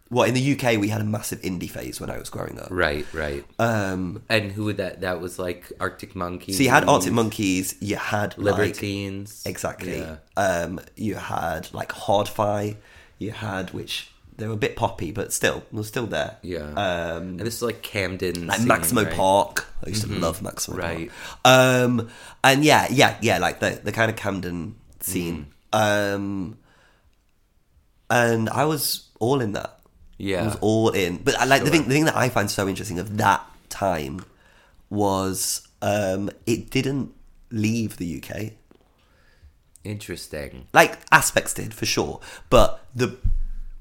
well 0.09 0.23
in 0.23 0.33
the 0.33 0.53
UK 0.53 0.79
we 0.79 0.89
had 0.89 1.01
a 1.01 1.05
massive 1.05 1.41
indie 1.41 1.69
phase 1.69 1.99
when 1.99 2.09
I 2.09 2.17
was 2.17 2.29
growing 2.29 2.59
up. 2.59 2.67
Right, 2.69 3.05
right. 3.13 3.43
Um, 3.59 4.23
and 4.29 4.51
who 4.51 4.65
would 4.65 4.77
that? 4.77 5.01
That 5.01 5.19
was 5.19 5.39
like 5.39 5.71
Arctic 5.79 6.15
Monkeys. 6.15 6.57
so 6.57 6.63
you 6.63 6.69
had 6.69 6.87
Arctic 6.87 7.13
Monkeys, 7.13 7.75
you 7.79 7.95
had 7.95 8.37
like, 8.37 8.57
Libertines. 8.57 9.43
Exactly. 9.45 9.99
Yeah. 9.99 10.17
Um, 10.37 10.79
you 10.95 11.15
had 11.15 11.73
like 11.73 11.91
Hard-Fi. 11.91 12.77
You 13.17 13.31
had 13.31 13.71
which 13.71 14.09
they 14.37 14.47
were 14.47 14.53
a 14.53 14.57
bit 14.57 14.75
poppy, 14.75 15.11
but 15.11 15.31
still, 15.31 15.63
were 15.71 15.83
still 15.83 16.07
there. 16.07 16.37
Yeah. 16.41 16.69
Um, 16.71 17.23
and 17.23 17.39
this 17.39 17.55
is 17.55 17.61
like 17.61 17.81
Camden. 17.81 18.47
like 18.47 18.59
scene, 18.59 18.67
Maximo 18.67 19.01
right? 19.03 19.09
Mm-hmm. 19.09 19.17
Park. 19.17 19.67
I 19.85 19.89
used 19.89 20.03
to 20.03 20.09
love 20.11 20.41
Maximo 20.41 20.77
Right. 20.77 21.09
Park. 21.09 21.39
Um, 21.45 22.09
and 22.43 22.63
yeah, 22.63 22.87
yeah, 22.91 23.17
yeah, 23.21 23.37
like 23.39 23.59
the 23.59 23.79
the 23.83 23.91
kind 23.91 24.11
of 24.11 24.17
Camden 24.17 24.75
scene. 24.99 25.47
Mm. 25.73 26.15
Um, 26.15 26.57
and 28.09 28.49
I 28.49 28.65
was 28.65 29.07
all 29.19 29.41
in 29.41 29.53
that. 29.53 29.79
Yeah. 30.17 30.43
I 30.43 30.45
was 30.45 30.55
all 30.61 30.89
in. 30.89 31.17
But 31.17 31.35
I 31.39 31.45
like 31.45 31.63
the 31.63 31.69
thing. 31.69 31.83
The 31.83 31.89
thing 31.93 32.05
that 32.05 32.15
I 32.15 32.29
find 32.29 32.49
so 32.49 32.67
interesting 32.67 32.99
of 32.99 33.17
that 33.17 33.45
time 33.69 34.23
was 34.89 35.67
um, 35.81 36.29
it 36.45 36.69
didn't 36.69 37.11
leave 37.51 37.97
the 37.97 38.21
UK. 38.23 38.51
Interesting. 39.83 40.65
like 40.73 40.97
aspects 41.11 41.53
did 41.53 41.71
for 41.71 41.85
sure 41.85 42.19
but 42.49 42.83
the 42.95 43.15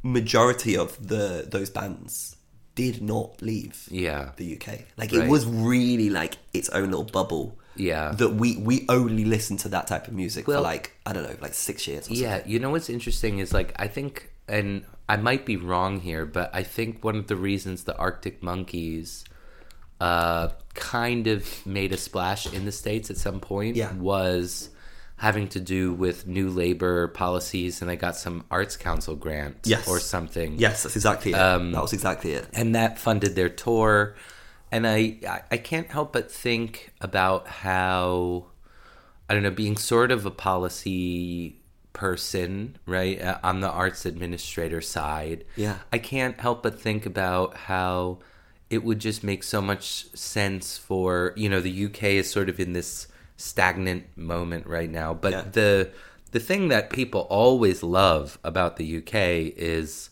majority 0.03 0.77
of 0.77 1.09
the 1.09 1.47
those 1.51 1.71
bands 1.71 2.37
did 2.75 3.01
not 3.01 3.41
leave 3.41 3.89
Yeah. 3.91 4.33
the 4.37 4.55
uk 4.57 4.67
like 4.99 5.13
Right. 5.13 5.23
it 5.25 5.29
was 5.31 5.47
really 5.47 6.11
like 6.11 6.37
its 6.53 6.69
own 6.69 6.91
little 6.91 7.05
bubble 7.07 7.59
Yeah. 7.75 8.13
that 8.13 8.35
we 8.35 8.59
we 8.59 8.85
only 8.91 9.25
listened 9.25 9.61
to 9.61 9.71
that 9.71 9.87
type 9.87 10.07
of 10.07 10.13
music 10.13 10.47
Well- 10.47 10.59
for 10.59 10.63
like 10.63 10.93
i 11.07 11.15
don't 11.15 11.23
know 11.23 11.37
like 11.41 11.55
six 11.55 11.89
years 11.89 12.11
or 12.11 12.13
Yeah, 12.13 12.43
you 12.45 12.59
know 12.59 12.69
what's 12.69 12.91
interesting 12.91 13.39
is 13.39 13.55
like 13.55 13.73
I 13.77 13.89
think, 13.89 14.31
and 14.49 14.85
I 15.09 15.17
might 15.17 15.45
be 15.47 15.57
wrong 15.57 16.01
here, 16.01 16.25
but 16.27 16.51
I 16.55 16.63
think 16.63 17.03
one 17.05 17.17
of 17.17 17.27
the 17.27 17.37
reasons 17.37 17.85
the 17.85 17.97
Arctic 17.97 18.43
Monkeys 18.43 19.25
uh, 20.01 20.49
kind 20.75 21.27
of 21.27 21.67
made 21.67 21.93
a 21.93 21.97
splash 21.97 22.53
in 22.53 22.65
the 22.65 22.73
states 22.73 23.11
at 23.11 23.17
some 23.17 23.41
point 23.41 23.77
Yeah. 23.77 23.93
was 23.95 24.71
having 25.17 25.47
to 25.49 25.61
do 25.61 25.93
with 25.93 26.27
new 26.27 26.51
labor 26.51 27.09
policies, 27.09 27.81
and 27.81 27.89
they 27.89 27.97
got 27.97 28.17
some 28.17 28.45
arts 28.51 28.77
council 28.77 29.15
grant 29.15 29.57
Yes. 29.65 29.87
or 29.89 30.01
something. 30.01 30.59
Yes, 30.59 30.83
that's 30.83 30.97
exactly 30.97 31.33
it. 31.33 31.37
Um, 31.37 31.73
that 31.73 31.81
was 31.83 31.93
exactly 31.93 32.33
it. 32.33 32.47
and 32.53 32.75
that 32.75 32.99
funded 32.99 33.35
their 33.37 33.49
tour. 33.49 34.17
And 34.73 34.87
I, 34.87 35.19
I- 35.29 35.43
I 35.53 35.57
can't 35.59 35.87
help 35.89 36.13
but 36.13 36.31
think 36.33 36.93
about 37.01 37.47
how, 37.47 38.47
I 39.31 39.35
don't 39.35 39.45
know, 39.45 39.53
being 39.53 39.77
sort 39.77 40.11
of 40.11 40.27
a 40.27 40.33
policy 40.33 41.61
person, 41.95 42.77
right, 42.85 43.19
uh, 43.23 43.39
on 43.43 43.61
the 43.61 43.71
arts 43.71 44.05
administrator 44.05 44.83
side. 44.83 45.45
Yeah. 45.57 45.79
I 45.91 45.97
can't 45.99 46.39
help 46.39 46.63
but 46.63 46.79
think 46.79 47.07
about 47.07 47.57
how 47.57 48.19
it 48.69 48.85
would 48.85 48.99
just 48.99 49.25
make 49.25 49.43
so 49.43 49.63
much 49.63 50.07
sense 50.15 50.77
for, 50.77 51.33
you 51.37 51.49
know, 51.49 51.61
the 51.61 51.87
UK 51.87 52.03
is 52.21 52.31
sort 52.31 52.51
of 52.51 52.61
in 52.61 52.75
this 52.75 53.07
stagnant 53.39 54.05
moment 54.17 54.67
right 54.67 54.91
now. 54.91 55.15
But 55.15 55.33
Yeah. 55.33 55.43
the 55.53 55.91
the 56.33 56.41
thing 56.41 56.67
that 56.67 56.91
people 56.91 57.21
always 57.31 57.85
love 57.85 58.39
about 58.43 58.77
the 58.77 58.85
UK 58.99 59.53
is 59.57 60.11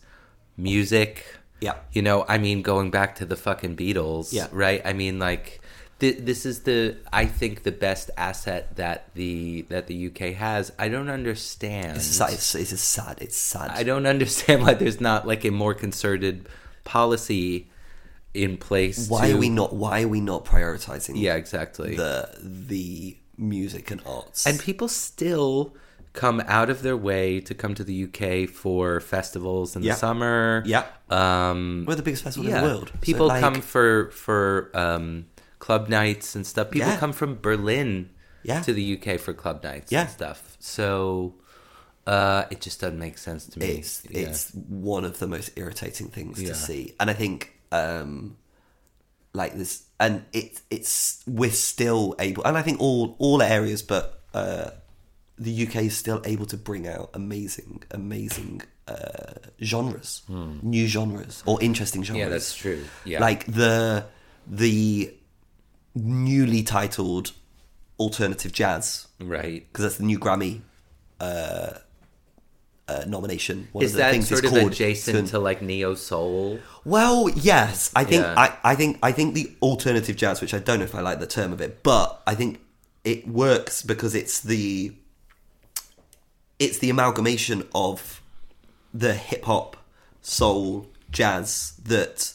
music. 0.55 1.25
Yeah. 1.59 1.75
You 1.91 2.01
know, 2.01 2.25
I 2.29 2.37
mean, 2.37 2.61
going 2.61 2.91
back 2.91 3.15
to 3.15 3.25
the 3.25 3.35
fucking 3.35 3.75
Beatles, 3.75 4.31
Yeah. 4.31 4.47
right? 4.51 4.81
I 4.85 4.93
mean, 4.93 5.19
like, 5.19 5.59
th- 6.03 6.19
this 6.29 6.41
is 6.45 6.55
the, 6.69 6.97
I 7.21 7.25
think, 7.39 7.63
the 7.69 7.71
best 7.87 8.11
asset 8.29 8.75
that 8.81 8.97
the 9.19 9.63
that 9.73 9.87
the 9.87 9.97
UK 10.09 10.21
has. 10.47 10.63
I 10.77 10.87
don't 10.93 11.09
understand. 11.19 11.97
It's, 11.97 12.05
sad, 12.19 12.33
it's, 12.33 12.53
it's 12.55 12.79
sad. 12.81 13.15
It's 13.25 13.37
sad. 13.37 13.69
I 13.71 13.83
don't 13.89 14.05
understand 14.15 14.57
why 14.63 14.73
there's 14.81 14.99
not 15.09 15.19
like 15.31 15.43
a 15.45 15.51
more 15.63 15.73
concerted 15.85 16.35
policy 16.83 17.69
in 18.33 18.57
place. 18.57 19.07
why 19.09 19.27
to- 19.29 19.35
are 19.35 19.39
we 19.39 19.49
not? 19.49 19.73
Why 19.73 20.03
are 20.03 20.07
we 20.17 20.21
not 20.21 20.41
prioritizing? 20.45 21.13
Yeah, 21.15 21.35
exactly. 21.35 21.95
the 21.95 22.29
the 22.41 23.17
music 23.37 23.89
and 23.91 24.01
arts. 24.05 24.45
and 24.45 24.59
people 24.59 24.87
still 24.87 25.73
come 26.13 26.39
out 26.57 26.69
of 26.69 26.83
their 26.83 26.95
way 26.95 27.39
to 27.41 27.53
come 27.55 27.73
to 27.73 27.83
the 27.83 27.97
UK 28.07 28.47
for 28.47 28.99
festivals 28.99 29.75
in 29.75 29.81
Yeah. 29.81 29.93
the 29.93 29.97
summer. 29.97 30.61
yeah, 30.65 30.83
Um, 31.09 31.85
we're 31.87 31.95
the 31.95 32.03
biggest 32.03 32.23
festival 32.23 32.47
yeah. 32.47 32.57
in 32.59 32.63
the 32.63 32.69
world. 32.69 32.89
So, 32.93 32.99
People 33.01 33.27
like, 33.33 33.41
come 33.41 33.55
for 33.73 34.11
for 34.11 34.69
um, 34.75 35.25
club 35.65 35.83
nights 35.89 36.35
and 36.35 36.43
stuff. 36.45 36.67
People 36.71 36.89
Yeah. 36.89 36.97
come 37.03 37.13
from 37.13 37.31
Berlin 37.47 38.09
Yeah. 38.43 38.61
to 38.67 38.71
the 38.73 38.83
UK 38.95 39.17
for 39.17 39.33
club 39.33 39.63
nights 39.63 39.91
Yeah. 39.91 40.01
and 40.01 40.09
stuff. 40.19 40.39
So 40.59 41.35
uh, 42.05 42.43
it 42.53 42.59
just 42.59 42.81
doesn't 42.81 42.99
make 42.99 43.17
sense 43.17 43.43
to 43.51 43.59
me. 43.59 43.65
It's 43.79 44.01
Yeah. 44.09 44.27
it's 44.27 44.51
one 44.53 45.05
of 45.09 45.19
the 45.21 45.27
most 45.35 45.51
irritating 45.55 46.07
things 46.09 46.37
to 46.49 46.53
see, 46.67 46.81
and 46.99 47.09
I 47.09 47.13
think 47.13 47.37
um, 47.71 48.35
like 49.33 49.53
this, 49.57 49.83
and 49.99 50.13
it 50.33 50.61
it's 50.69 51.23
we're 51.25 51.57
still 51.73 52.13
able, 52.19 52.43
and 52.43 52.57
I 52.57 52.61
think 52.61 52.77
all 52.81 53.15
all 53.19 53.41
areas, 53.41 53.81
but 53.93 54.05
uh, 54.33 54.69
the 55.39 55.53
UK 55.65 55.75
is 55.85 55.95
still 55.97 56.21
able 56.25 56.45
to 56.47 56.57
bring 56.57 56.85
out 56.87 57.09
amazing, 57.13 57.83
amazing 57.91 58.61
uh, 58.87 59.35
genres, 59.63 60.23
new 60.75 60.87
genres 60.87 61.41
or 61.45 61.55
interesting 61.63 62.03
genres. 62.03 62.19
Hmm. 62.21 62.27
yeah, 62.27 62.29
that's 62.35 62.53
true. 62.63 62.83
Yeah, 63.05 63.21
Like 63.21 63.45
the 63.61 64.05
the 64.45 65.13
newly 65.95 66.63
titled 66.63 67.31
alternative 67.99 68.51
jazz 68.51 69.07
right. 69.19 69.65
because 69.71 69.83
that's 69.83 69.97
the 69.97 70.03
new 70.03 70.19
Grammy 70.19 70.61
uh, 71.19 71.73
uh, 72.87 73.03
nomination. 73.07 73.67
One 73.71 73.83
Is 73.83 73.93
that 73.93 74.13
sort 74.23 74.43
it's 74.43 74.47
of 74.47 74.59
called. 74.59 74.71
adjacent 74.71 75.17
It's 75.17 75.31
to 75.31 75.39
like 75.39 75.61
neo 75.61 75.95
soul? 75.95 76.59
well, 76.83 77.29
yes, 77.29 77.91
I 77.95 78.03
think 78.03 78.23
Yeah. 78.23 78.33
I, 78.37 78.71
I 78.71 78.75
think 78.75 78.99
I 79.01 79.11
think 79.11 79.35
the 79.35 79.51
alternative 79.61 80.15
jazz, 80.15 80.41
which 80.41 80.53
I 80.53 80.59
don't 80.59 80.79
know 80.79 80.85
if 80.85 80.95
I 80.95 81.01
like 81.01 81.19
the 81.19 81.27
term 81.27 81.53
of 81.53 81.61
it, 81.61 81.83
but 81.83 82.21
I 82.27 82.35
think 82.35 82.59
it 83.03 83.27
works 83.27 83.81
because 83.81 84.15
it's 84.15 84.39
the 84.39 84.93
it's 86.59 86.77
the 86.79 86.89
amalgamation 86.89 87.67
of 87.73 88.21
the 88.93 89.13
hip 89.13 89.45
hop, 89.45 89.75
soul, 90.21 90.87
jazz 91.11 91.73
that 91.83 92.33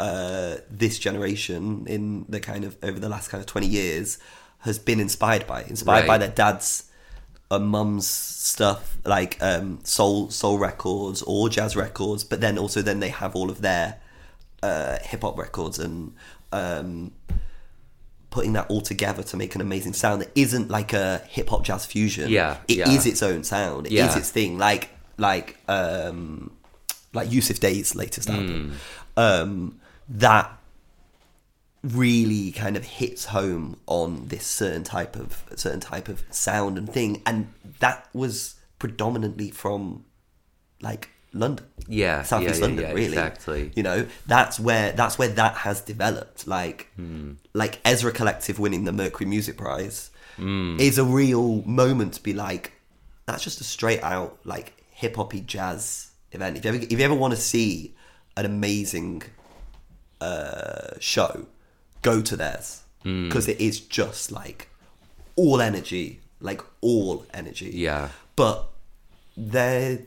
uh, 0.00 0.56
this 0.70 0.98
generation 0.98 1.84
in 1.86 2.24
the 2.28 2.40
kind 2.40 2.64
of 2.64 2.76
over 2.82 2.98
the 2.98 3.08
last 3.08 3.28
kind 3.30 3.40
of 3.40 3.46
twenty 3.46 3.66
years 3.68 4.18
has 4.60 4.78
been 4.78 5.00
inspired 5.00 5.46
by, 5.46 5.62
inspired 5.64 6.06
by 6.06 6.18
their 6.18 6.28
dads 6.28 6.90
and 7.50 7.66
mum's 7.66 8.06
stuff 8.06 8.98
like 9.04 9.36
um, 9.42 9.78
soul 9.84 10.30
soul 10.30 10.58
records 10.58 11.22
or 11.22 11.48
jazz 11.48 11.76
records, 11.76 12.24
but 12.24 12.40
then 12.40 12.58
also 12.58 12.82
then 12.82 13.00
they 13.00 13.08
have 13.08 13.34
all 13.34 13.50
of 13.50 13.60
their 13.62 13.98
uh, 14.62 14.98
hip 15.02 15.22
hop 15.22 15.38
records 15.38 15.78
and 15.78 16.14
um, 16.52 17.12
putting 18.30 18.52
that 18.52 18.66
all 18.70 18.80
together 18.80 19.22
to 19.22 19.36
make 19.36 19.54
an 19.54 19.60
amazing 19.60 19.92
sound 19.92 20.20
that 20.22 20.30
isn't 20.34 20.70
like 20.70 20.92
a 20.92 21.18
hip 21.28 21.48
hop 21.48 21.64
jazz 21.64 21.86
fusion. 21.86 22.28
Yeah, 22.30 22.58
it 22.68 22.78
is 22.88 23.06
yeah. 23.06 23.12
its 23.12 23.22
own 23.22 23.44
sound. 23.44 23.86
It 23.86 23.92
is 23.92 23.98
Yeah. 23.98 24.18
its 24.18 24.30
thing. 24.30 24.58
Like 24.58 24.90
like 25.16 25.56
um, 25.68 26.52
like 27.12 27.28
Yussef 27.28 27.58
Dayes' 27.60 27.94
latest 27.94 28.28
album. 28.30 28.76
Um, 29.16 29.80
that 30.10 30.56
really 31.82 32.50
kind 32.52 32.76
of 32.76 32.84
hits 32.84 33.26
home 33.26 33.78
on 33.86 34.28
this 34.28 34.44
certain 34.46 34.84
type 34.84 35.16
of 35.16 35.44
certain 35.56 35.80
type 35.80 36.08
of 36.08 36.22
sound 36.30 36.76
and 36.76 36.92
thing, 36.92 37.22
and 37.24 37.52
that 37.78 38.06
was 38.12 38.56
predominantly 38.78 39.50
from 39.50 40.04
like 40.82 41.08
London, 41.32 41.64
Yeah, 41.86 42.22
Southeast 42.22 42.54
yeah, 42.54 42.56
yeah, 42.56 42.66
London, 42.66 42.84
yeah, 42.86 42.92
really. 42.92 43.06
exactly. 43.06 43.72
You 43.76 43.82
know, 43.82 44.06
that's 44.26 44.58
where 44.60 44.92
that's 44.92 45.18
where 45.18 45.28
that 45.28 45.54
has 45.58 45.80
developed. 45.80 46.46
Like, 46.46 46.88
Hmm. 46.96 47.32
like 47.54 47.80
Ezra 47.84 48.12
Collective 48.12 48.58
winning 48.58 48.84
the 48.84 48.92
Mercury 48.92 49.26
Music 49.26 49.56
Prize 49.56 50.10
Hmm. 50.36 50.76
is 50.80 50.98
a 50.98 51.04
real 51.04 51.62
moment 51.62 52.14
to 52.14 52.22
be 52.22 52.32
like, 52.34 52.72
that's 53.26 53.42
just 53.44 53.60
a 53.60 53.64
straight 53.64 54.02
out 54.02 54.38
like 54.44 54.74
hip 54.90 55.16
hoppy 55.16 55.40
jazz 55.40 56.10
event. 56.32 56.58
If 56.58 56.64
you 56.64 56.68
ever 56.74 56.78
if 56.82 56.92
you 56.92 56.98
ever 57.00 57.14
want 57.14 57.32
to 57.34 57.40
see 57.40 57.94
an 58.36 58.44
amazing 58.44 59.22
uh, 60.20 60.98
show, 61.00 61.46
go 62.02 62.20
to 62.22 62.36
theirs 62.36 62.82
Hmm. 63.02 63.28
because 63.28 63.48
it 63.48 63.58
is 63.60 63.80
just 63.80 64.30
like 64.30 64.68
all 65.34 65.60
energy, 65.62 66.20
like 66.40 66.60
all 66.82 67.24
energy. 67.32 67.70
Yeah. 67.74 68.10
but 68.36 68.68
there, 69.36 70.00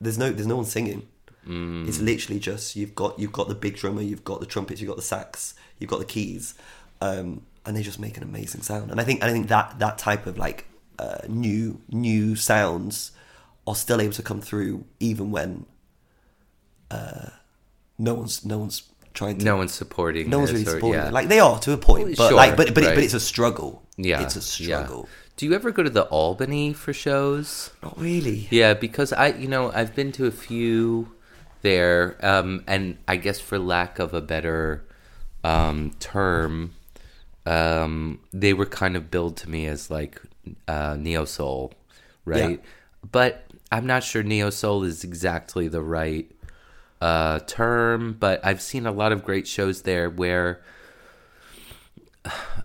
there's 0.00 0.16
no 0.18 0.30
there's 0.30 0.46
no 0.46 0.56
one 0.56 0.64
singing. 0.66 1.08
Mm. 1.48 1.86
It's 1.88 2.00
literally 2.00 2.38
just 2.40 2.76
you've 2.76 2.94
got 2.94 3.18
you've 3.18 3.32
got 3.32 3.48
the 3.48 3.54
big 3.56 3.76
drummer, 3.76 4.02
you've 4.02 4.24
got 4.24 4.38
the 4.40 4.46
trumpets, 4.46 4.80
you've 4.80 4.88
got 4.88 4.96
the 4.96 5.02
sax, 5.02 5.54
you've 5.78 5.90
got 5.90 5.98
the 5.98 6.04
keys, 6.04 6.54
um, 7.00 7.42
and 7.64 7.76
they 7.76 7.82
just 7.82 7.98
make 7.98 8.16
an 8.16 8.22
amazing 8.22 8.62
sound. 8.62 8.90
And 8.92 9.00
I 9.00 9.04
think 9.04 9.22
I 9.24 9.32
think 9.32 9.48
that 9.48 9.78
that 9.80 9.98
type 9.98 10.26
of 10.26 10.38
like 10.38 10.66
uh, 11.00 11.18
new 11.28 11.80
new 11.88 12.36
sounds 12.36 13.12
are 13.66 13.74
still 13.74 14.00
able 14.00 14.12
to 14.14 14.22
come 14.22 14.40
through 14.40 14.84
even 15.00 15.30
when 15.32 15.66
uh, 16.90 17.30
no 17.98 18.14
one's 18.14 18.44
no 18.44 18.58
one's 18.58 18.82
trying 19.16 19.38
to 19.38 19.44
No 19.44 19.56
one's 19.56 19.72
supporting. 19.74 20.30
no 20.30 20.38
one's 20.38 20.52
really 20.52 20.64
or- 20.66 20.70
supporting 20.70 21.02
yeah. 21.02 21.10
Like 21.10 21.26
they 21.28 21.40
are 21.40 21.58
to 21.60 21.72
a 21.72 21.76
point, 21.76 22.16
but 22.16 22.28
Sure, 22.28 22.36
like 22.36 22.56
but 22.56 22.72
but, 22.74 22.84
it, 22.84 22.86
right. 22.86 22.94
but 22.94 23.02
it's 23.04 23.14
a 23.14 23.20
struggle. 23.20 23.82
yeah, 23.96 24.22
it's 24.22 24.36
a 24.36 24.40
struggle. 24.42 25.08
Yeah. 25.08 25.14
Do 25.36 25.46
you 25.46 25.52
ever 25.54 25.70
go 25.70 25.82
to 25.82 25.90
the 25.90 26.04
Albany 26.04 26.72
for 26.72 26.92
shows? 26.94 27.70
Not 27.82 27.98
really. 28.00 28.46
Yeah, 28.50 28.72
because 28.74 29.12
I, 29.12 29.28
you 29.28 29.48
know, 29.48 29.70
I've 29.72 29.94
been 29.94 30.10
to 30.12 30.24
a 30.26 30.30
few 30.30 31.12
there, 31.60 32.16
um, 32.24 32.62
and 32.66 32.96
I 33.06 33.16
guess 33.16 33.38
for 33.40 33.58
lack 33.58 33.98
of 33.98 34.14
a 34.14 34.20
better 34.22 34.86
um, 35.44 35.92
term, 36.00 36.72
um, 37.44 38.20
they 38.32 38.52
were 38.54 38.66
kind 38.66 38.96
of 38.96 39.10
billed 39.10 39.36
to 39.38 39.50
me 39.50 39.66
as 39.66 39.90
like 39.90 40.20
uh, 40.68 40.96
neo 40.98 41.24
soul, 41.24 41.74
right? 42.24 42.62
But 43.10 43.44
I'm 43.70 43.86
not 43.86 44.04
sure 44.04 44.22
neo 44.22 44.50
soul 44.50 44.84
is 44.84 45.04
exactly 45.04 45.68
the 45.68 45.82
right 45.82 46.30
uh, 47.00 47.40
term. 47.40 48.16
But 48.18 48.44
I've 48.44 48.60
seen 48.62 48.86
a 48.86 48.92
lot 48.92 49.12
of 49.12 49.24
great 49.24 49.46
shows 49.46 49.82
there 49.82 50.08
where 50.10 50.60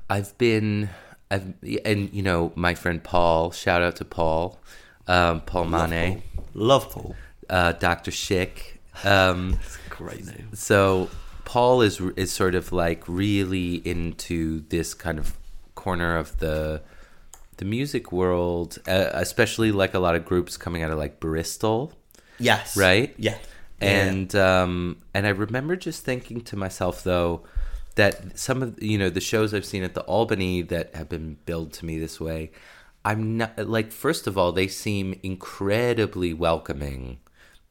I've 0.09 0.37
been, 0.37 0.89
I've 1.29 1.53
and 1.85 2.09
you 2.13 2.21
know 2.23 2.51
my 2.55 2.73
friend 2.75 3.03
Paul. 3.03 3.51
Shout 3.51 3.81
out 3.81 3.95
to 3.97 4.05
Paul, 4.05 4.59
um, 5.07 5.41
Paul 5.41 5.65
Mane, 5.65 6.23
Love 6.53 6.89
Paul. 6.89 7.15
uh, 7.49 7.73
Doctor 7.73 8.11
Schick. 8.11 8.77
Um, 9.03 9.59
Great 9.89 10.25
name. 10.25 10.49
so 10.53 11.09
Paul 11.45 11.81
is 11.81 12.01
is 12.17 12.31
sort 12.31 12.55
of 12.55 12.71
like 12.71 13.03
really 13.07 13.75
into 13.75 14.61
this 14.69 14.93
kind 14.93 15.19
of 15.19 15.37
corner 15.75 16.17
of 16.17 16.37
the 16.39 16.81
the 17.57 17.65
music 17.65 18.11
world, 18.11 18.79
uh, 18.87 19.09
especially 19.13 19.71
like 19.71 19.93
a 19.93 19.99
lot 19.99 20.15
of 20.15 20.25
groups 20.25 20.57
coming 20.57 20.81
out 20.81 20.89
of 20.91 20.97
like 20.97 21.19
Bristol 21.19 21.93
Yes. 22.39 22.75
right? 22.75 23.13
Yeah. 23.19 23.37
And 23.81 24.35
um, 24.35 24.97
and 25.13 25.25
I 25.25 25.29
remember 25.29 25.75
just 25.75 26.03
thinking 26.03 26.41
to 26.41 26.55
myself 26.55 27.03
though 27.03 27.43
that 27.95 28.37
some 28.37 28.63
of 28.63 28.81
you 28.81 28.97
know 28.97 29.09
the 29.09 29.21
shows 29.21 29.53
I've 29.53 29.65
seen 29.65 29.83
at 29.83 29.93
the 29.93 30.01
Albany 30.01 30.61
that 30.63 30.95
have 30.95 31.09
been 31.09 31.37
billed 31.45 31.73
to 31.73 31.85
me 31.85 31.97
this 31.99 32.19
way, 32.19 32.51
I'm 33.03 33.37
not 33.37 33.67
like 33.67 33.91
first 33.91 34.27
of 34.27 34.37
all 34.37 34.51
they 34.51 34.67
seem 34.67 35.19
incredibly 35.23 36.33
welcoming 36.33 37.19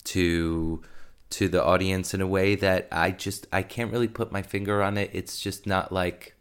to 0.04 0.82
to 1.30 1.48
the 1.48 1.64
audience 1.64 2.12
in 2.12 2.20
a 2.20 2.26
way 2.26 2.56
that 2.56 2.88
I 2.90 3.12
just 3.12 3.46
I 3.52 3.62
can't 3.62 3.92
really 3.92 4.08
put 4.08 4.32
my 4.32 4.42
finger 4.42 4.82
on 4.82 4.98
it. 4.98 5.10
It's 5.12 5.40
just 5.40 5.66
not 5.66 5.92
like 5.92 6.34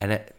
and 0.00 0.12
it, 0.12 0.36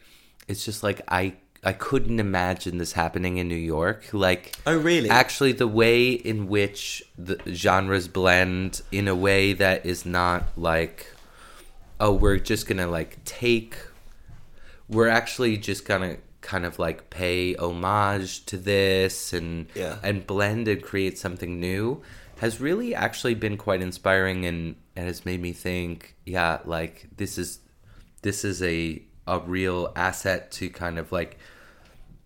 it's 0.48 0.64
just 0.64 0.84
like 0.84 1.02
I 1.08 1.36
I 1.64 1.74
couldn't 1.74 2.20
imagine 2.20 2.78
this 2.78 2.94
happening 2.94 3.38
in 3.38 3.48
New 3.48 3.56
York. 3.56 4.06
Like 4.14 4.56
Oh, 4.66 4.78
really? 4.78 5.10
Actually 5.10 5.52
the 5.52 5.68
way 5.68 6.12
in 6.12 6.48
which 6.48 7.04
the 7.18 7.38
genres 7.54 8.08
blend 8.08 8.82
in 8.92 9.08
a 9.08 9.16
way 9.16 9.54
that 9.54 9.86
is 9.86 10.06
not 10.06 10.44
like 10.58 11.14
oh, 12.00 12.14
we're 12.14 12.38
just 12.38 12.66
going 12.66 12.78
to 12.78 12.88
like 12.88 13.22
take 13.26 13.76
we're 14.88 15.08
actually 15.10 15.58
just 15.58 15.86
gonna 15.86 16.18
kind 16.42 16.66
of 16.66 16.80
like 16.80 17.10
pay 17.10 17.56
homage 17.56 18.46
to 18.46 18.58
this 18.58 19.34
and 19.34 19.68
Yeah. 19.76 19.98
and 20.02 20.26
blend 20.26 20.68
and 20.68 20.82
create 20.82 21.18
something 21.18 21.60
new 21.60 22.02
has 22.40 22.60
really 22.62 22.96
actually 22.96 23.36
been 23.36 23.58
quite 23.58 23.82
inspiring 23.82 24.46
and, 24.46 24.76
and 24.96 25.06
has 25.08 25.26
made 25.26 25.42
me 25.42 25.52
think 25.52 26.16
yeah 26.26 26.60
like 26.66 27.08
this 27.18 27.38
is 27.38 27.60
this 28.22 28.44
is 28.44 28.64
a 28.64 29.04
a 29.28 29.40
real 29.40 29.92
asset 29.96 30.52
to 30.54 30.70
kind 30.70 30.98
of 30.98 31.12
like 31.12 31.38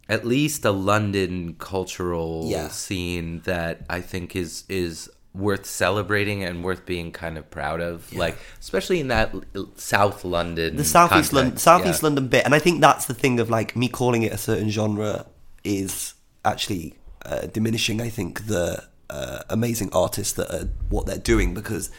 at 0.09 0.25
least 0.25 0.65
a 0.65 0.71
London 0.71 1.55
cultural 1.59 2.47
Yeah. 2.49 2.67
scene 2.69 3.41
that 3.45 3.81
I 3.89 4.01
think 4.01 4.35
is 4.35 4.63
is 4.69 5.09
worth 5.33 5.65
celebrating 5.65 6.43
and 6.43 6.63
worth 6.63 6.85
being 6.85 7.11
kind 7.11 7.39
of 7.39 7.49
proud 7.49 7.81
of 7.81 8.13
like 8.13 8.37
especially 8.59 8.99
in 8.99 9.07
that 9.07 9.33
South 9.77 10.23
London 10.23 10.75
the 10.75 10.83
southeast 10.83 11.33
London, 11.33 11.57
southeast 11.57 12.01
yeah. 12.01 12.05
London 12.07 12.27
bit, 12.27 12.45
and 12.45 12.53
I 12.53 12.59
think 12.59 12.81
that's 12.81 13.05
the 13.05 13.15
thing 13.15 13.39
of 13.39 13.49
like 13.49 13.75
me 13.75 13.87
calling 13.87 14.21
it 14.23 14.31
a 14.31 14.37
certain 14.37 14.69
genre 14.69 15.25
is 15.63 16.13
actually 16.45 16.93
uh, 17.25 17.47
diminishing. 17.47 17.99
I 18.01 18.09
think 18.09 18.45
the 18.47 18.83
uh, 19.09 19.39
amazing 19.49 19.89
artists 19.93 20.33
that 20.33 20.51
are 20.53 20.69
what 20.89 21.05
they're 21.07 21.17
doing 21.17 21.53
because 21.53 21.89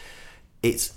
it's 0.62 0.92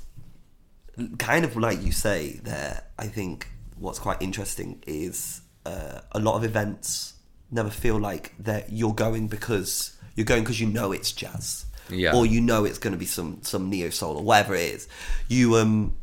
kind 1.18 1.44
of 1.46 1.56
like 1.56 1.82
you 1.82 1.92
say 1.92 2.40
there. 2.44 2.84
I 3.00 3.08
think 3.08 3.48
what's 3.80 4.00
quite 4.00 4.22
interesting 4.22 4.84
is 4.88 5.42
uh, 5.66 6.02
a 6.12 6.20
lot 6.20 6.36
of 6.36 6.44
events 6.44 7.14
never 7.52 7.70
feel 7.70 7.98
like 8.00 8.34
that 8.40 8.72
you're 8.72 8.94
going 8.94 9.28
because 9.28 9.96
you're 10.16 10.26
going 10.26 10.44
because 10.44 10.60
you 10.60 10.68
know 10.68 10.92
it's 10.92 11.12
jazz, 11.12 11.66
Yeah. 11.90 12.16
or 12.16 12.26
you 12.26 12.42
know 12.42 12.66
it's 12.66 12.78
going 12.80 12.94
to 12.94 12.98
be 12.98 13.06
some 13.06 13.40
some 13.44 13.70
neo 13.70 13.90
soul 13.90 14.18
or 14.18 14.24
whatever 14.24 14.56
it 14.56 14.74
is. 14.74 14.88
You 15.28 15.56
um 15.58 15.96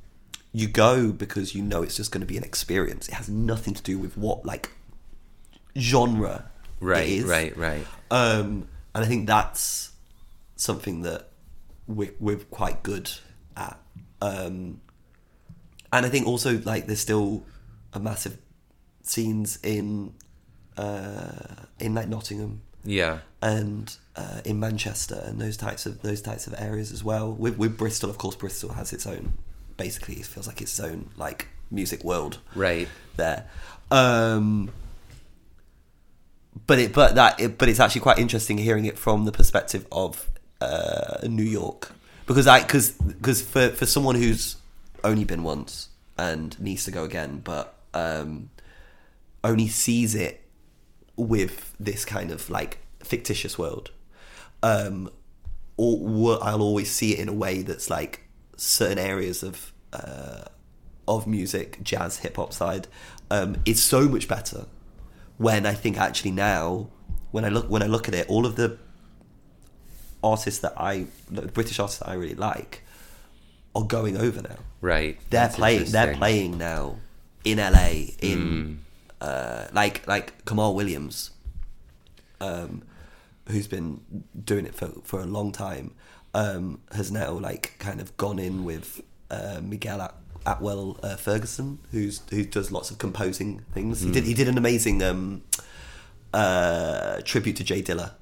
you 0.52 0.68
go 0.68 1.10
because 1.12 1.54
you 1.54 1.62
know 1.62 1.82
it's 1.82 1.96
just 1.96 2.12
going 2.12 2.20
to 2.20 2.26
be 2.26 2.36
an 2.36 2.44
experience. 2.44 3.08
It 3.08 3.14
has 3.14 3.28
nothing 3.28 3.74
to 3.74 3.82
do 3.82 3.98
with 3.98 4.16
what 4.16 4.44
like 4.46 4.70
genre 5.76 6.50
right 6.80 7.06
it 7.06 7.12
is. 7.12 7.24
right 7.24 7.56
right 7.56 7.86
Um, 8.10 8.68
and 8.94 9.04
I 9.04 9.06
think 9.06 9.26
that's 9.26 9.90
something 10.56 11.02
that 11.02 11.30
we're, 11.86 12.14
we're 12.20 12.36
quite 12.36 12.82
good 12.82 13.10
at. 13.56 13.78
Um, 14.22 14.80
and 15.92 16.06
I 16.06 16.08
think 16.08 16.26
also 16.26 16.60
like 16.64 16.86
there's 16.86 17.00
still 17.00 17.44
a 17.94 18.00
massive 18.00 18.36
scenes 19.02 19.58
in 19.62 20.14
uh, 20.76 21.64
in 21.78 21.94
like 21.94 22.08
Nottingham 22.08 22.62
yeah 22.84 23.20
and 23.40 23.96
uh, 24.16 24.40
in 24.44 24.60
Manchester 24.60 25.22
and 25.24 25.40
those 25.40 25.56
types 25.56 25.86
of 25.86 26.02
those 26.02 26.20
types 26.20 26.46
of 26.46 26.54
areas 26.58 26.92
as 26.92 27.02
well. 27.02 27.32
With 27.32 27.58
with 27.58 27.76
Bristol, 27.76 28.10
of 28.10 28.18
course, 28.18 28.36
Bristol 28.36 28.72
has 28.72 28.92
its 28.92 29.06
own. 29.06 29.34
Basically, 29.76 30.14
it 30.14 30.26
feels 30.26 30.46
like 30.46 30.60
its 30.60 30.78
own 30.78 31.10
like 31.16 31.48
music 31.70 32.04
world 32.04 32.38
right 32.54 32.88
there. 33.16 33.46
Um, 33.90 34.70
but 36.66 36.78
it, 36.78 36.92
but 36.92 37.16
that, 37.16 37.40
it, 37.40 37.58
but 37.58 37.68
it's 37.68 37.80
actually 37.80 38.00
quite 38.00 38.18
interesting 38.18 38.58
hearing 38.58 38.84
it 38.84 38.98
from 38.98 39.24
the 39.24 39.32
perspective 39.32 39.86
of 39.92 40.30
uh, 40.60 41.18
New 41.28 41.42
York 41.42 41.92
because 42.26 42.46
I, 42.46 42.62
because, 42.62 42.92
because 42.92 43.42
for 43.42 43.70
for 43.70 43.86
someone 43.86 44.14
who's 44.14 44.56
only 45.02 45.24
been 45.24 45.42
once 45.42 45.88
and 46.16 46.58
needs 46.60 46.84
to 46.84 46.90
go 46.90 47.04
again, 47.04 47.40
but 47.44 47.73
um, 47.94 48.50
only 49.42 49.68
sees 49.68 50.14
it 50.14 50.42
with 51.16 51.74
this 51.78 52.04
kind 52.04 52.30
of 52.30 52.50
like 52.50 52.78
fictitious 53.02 53.58
world. 53.58 53.90
Um, 54.62 55.10
or 55.76 56.42
I'll 56.42 56.62
always 56.62 56.90
see 56.90 57.14
it 57.14 57.18
in 57.18 57.28
a 57.28 57.32
way 57.32 57.62
that's 57.62 57.90
like 57.90 58.22
certain 58.56 58.98
areas 58.98 59.42
of 59.42 59.72
uh, 59.92 60.44
of 61.06 61.26
music, 61.26 61.82
jazz, 61.82 62.18
hip 62.18 62.36
hop 62.36 62.52
side, 62.52 62.88
um, 63.30 63.56
is 63.64 63.82
so 63.82 64.08
much 64.08 64.28
better. 64.28 64.66
When 65.36 65.66
I 65.66 65.74
think 65.74 65.98
actually 65.98 66.30
now, 66.30 66.88
when 67.32 67.44
I 67.44 67.48
look 67.48 67.68
when 67.68 67.82
I 67.82 67.86
look 67.86 68.08
at 68.08 68.14
it, 68.14 68.28
all 68.28 68.46
of 68.46 68.56
the 68.56 68.78
artists 70.22 70.60
that 70.60 70.74
I, 70.76 71.06
the 71.30 71.42
British 71.42 71.78
artists 71.78 72.00
that 72.00 72.08
I 72.08 72.14
really 72.14 72.36
like, 72.36 72.82
are 73.74 73.84
going 73.84 74.16
over 74.16 74.40
now. 74.40 74.56
right 74.80 75.18
They're 75.30 75.40
That's 75.40 75.56
playing. 75.56 75.90
They're 75.90 76.14
playing 76.14 76.56
now 76.56 76.96
in 77.44 77.58
LA. 77.58 77.88
Hmm. 77.88 78.26
In 78.26 78.78
uh, 79.20 79.68
like 79.72 80.06
like 80.06 80.44
Kamaal 80.44 80.74
Williams, 80.74 81.30
um, 82.40 82.82
who's 83.48 83.66
been 83.66 84.00
doing 84.44 84.66
it 84.66 84.74
for 84.74 84.88
for 85.04 85.20
a 85.20 85.26
long 85.26 85.52
time, 85.52 85.92
um, 86.34 86.80
has 86.92 87.10
now 87.10 87.32
like 87.32 87.76
kind 87.78 88.00
of 88.00 88.16
gone 88.16 88.38
in 88.38 88.64
with 88.64 89.00
uh, 89.30 89.60
Miguel 89.62 90.00
At- 90.02 90.14
Atwood 90.46 90.98
uh, 91.02 91.16
Ferguson, 91.16 91.78
who's 91.92 92.20
who 92.30 92.44
does 92.44 92.70
lots 92.70 92.90
of 92.90 92.98
composing 92.98 93.60
things. 93.72 94.00
He 94.02 94.10
did 94.10 94.24
he 94.24 94.34
did 94.34 94.48
an 94.48 94.58
amazing 94.58 95.02
um, 95.02 95.42
uh, 96.32 97.20
tribute 97.24 97.56
to 97.56 97.64
Jay 97.64 97.82
Dilla, 97.82 98.12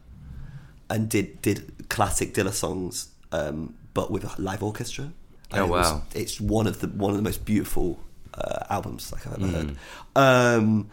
and 0.90 1.08
did 1.08 1.40
did 1.42 1.88
classic 1.88 2.34
Dilla 2.34 2.52
songs, 2.52 3.08
um, 3.32 3.74
but 3.94 4.10
with 4.10 4.24
a 4.24 4.40
live 4.40 4.62
orchestra. 4.62 5.12
And 5.50 5.60
Oh, 5.60 5.64
it 5.64 5.68
was- 5.68 5.92
wow. 5.92 6.02
it's 6.14 6.40
one 6.40 6.66
of 6.66 6.80
the 6.80 6.86
one 6.88 7.10
of 7.10 7.16
the 7.16 7.22
most 7.22 7.44
beautiful 7.44 7.98
uh, 8.34 8.64
albums 8.70 9.12
like 9.12 9.26
I've 9.26 9.34
ever 9.34 9.46
heard. 9.46 9.76
Um, 10.16 10.90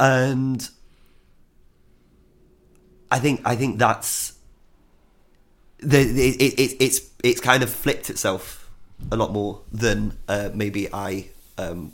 and 0.00 0.68
I 3.10 3.18
think 3.18 3.42
I 3.44 3.56
think 3.56 3.78
that's 3.78 4.34
the 5.78 6.00
it, 6.00 6.40
it, 6.40 6.54
it, 6.60 6.76
it's 6.80 7.00
it's 7.22 7.40
kind 7.40 7.62
of 7.62 7.70
flipped 7.70 8.10
itself 8.10 8.68
a 9.12 9.16
lot 9.16 9.32
more 9.32 9.60
than 9.72 10.16
uh, 10.28 10.50
maybe 10.54 10.92
I 10.92 11.28
um, 11.58 11.92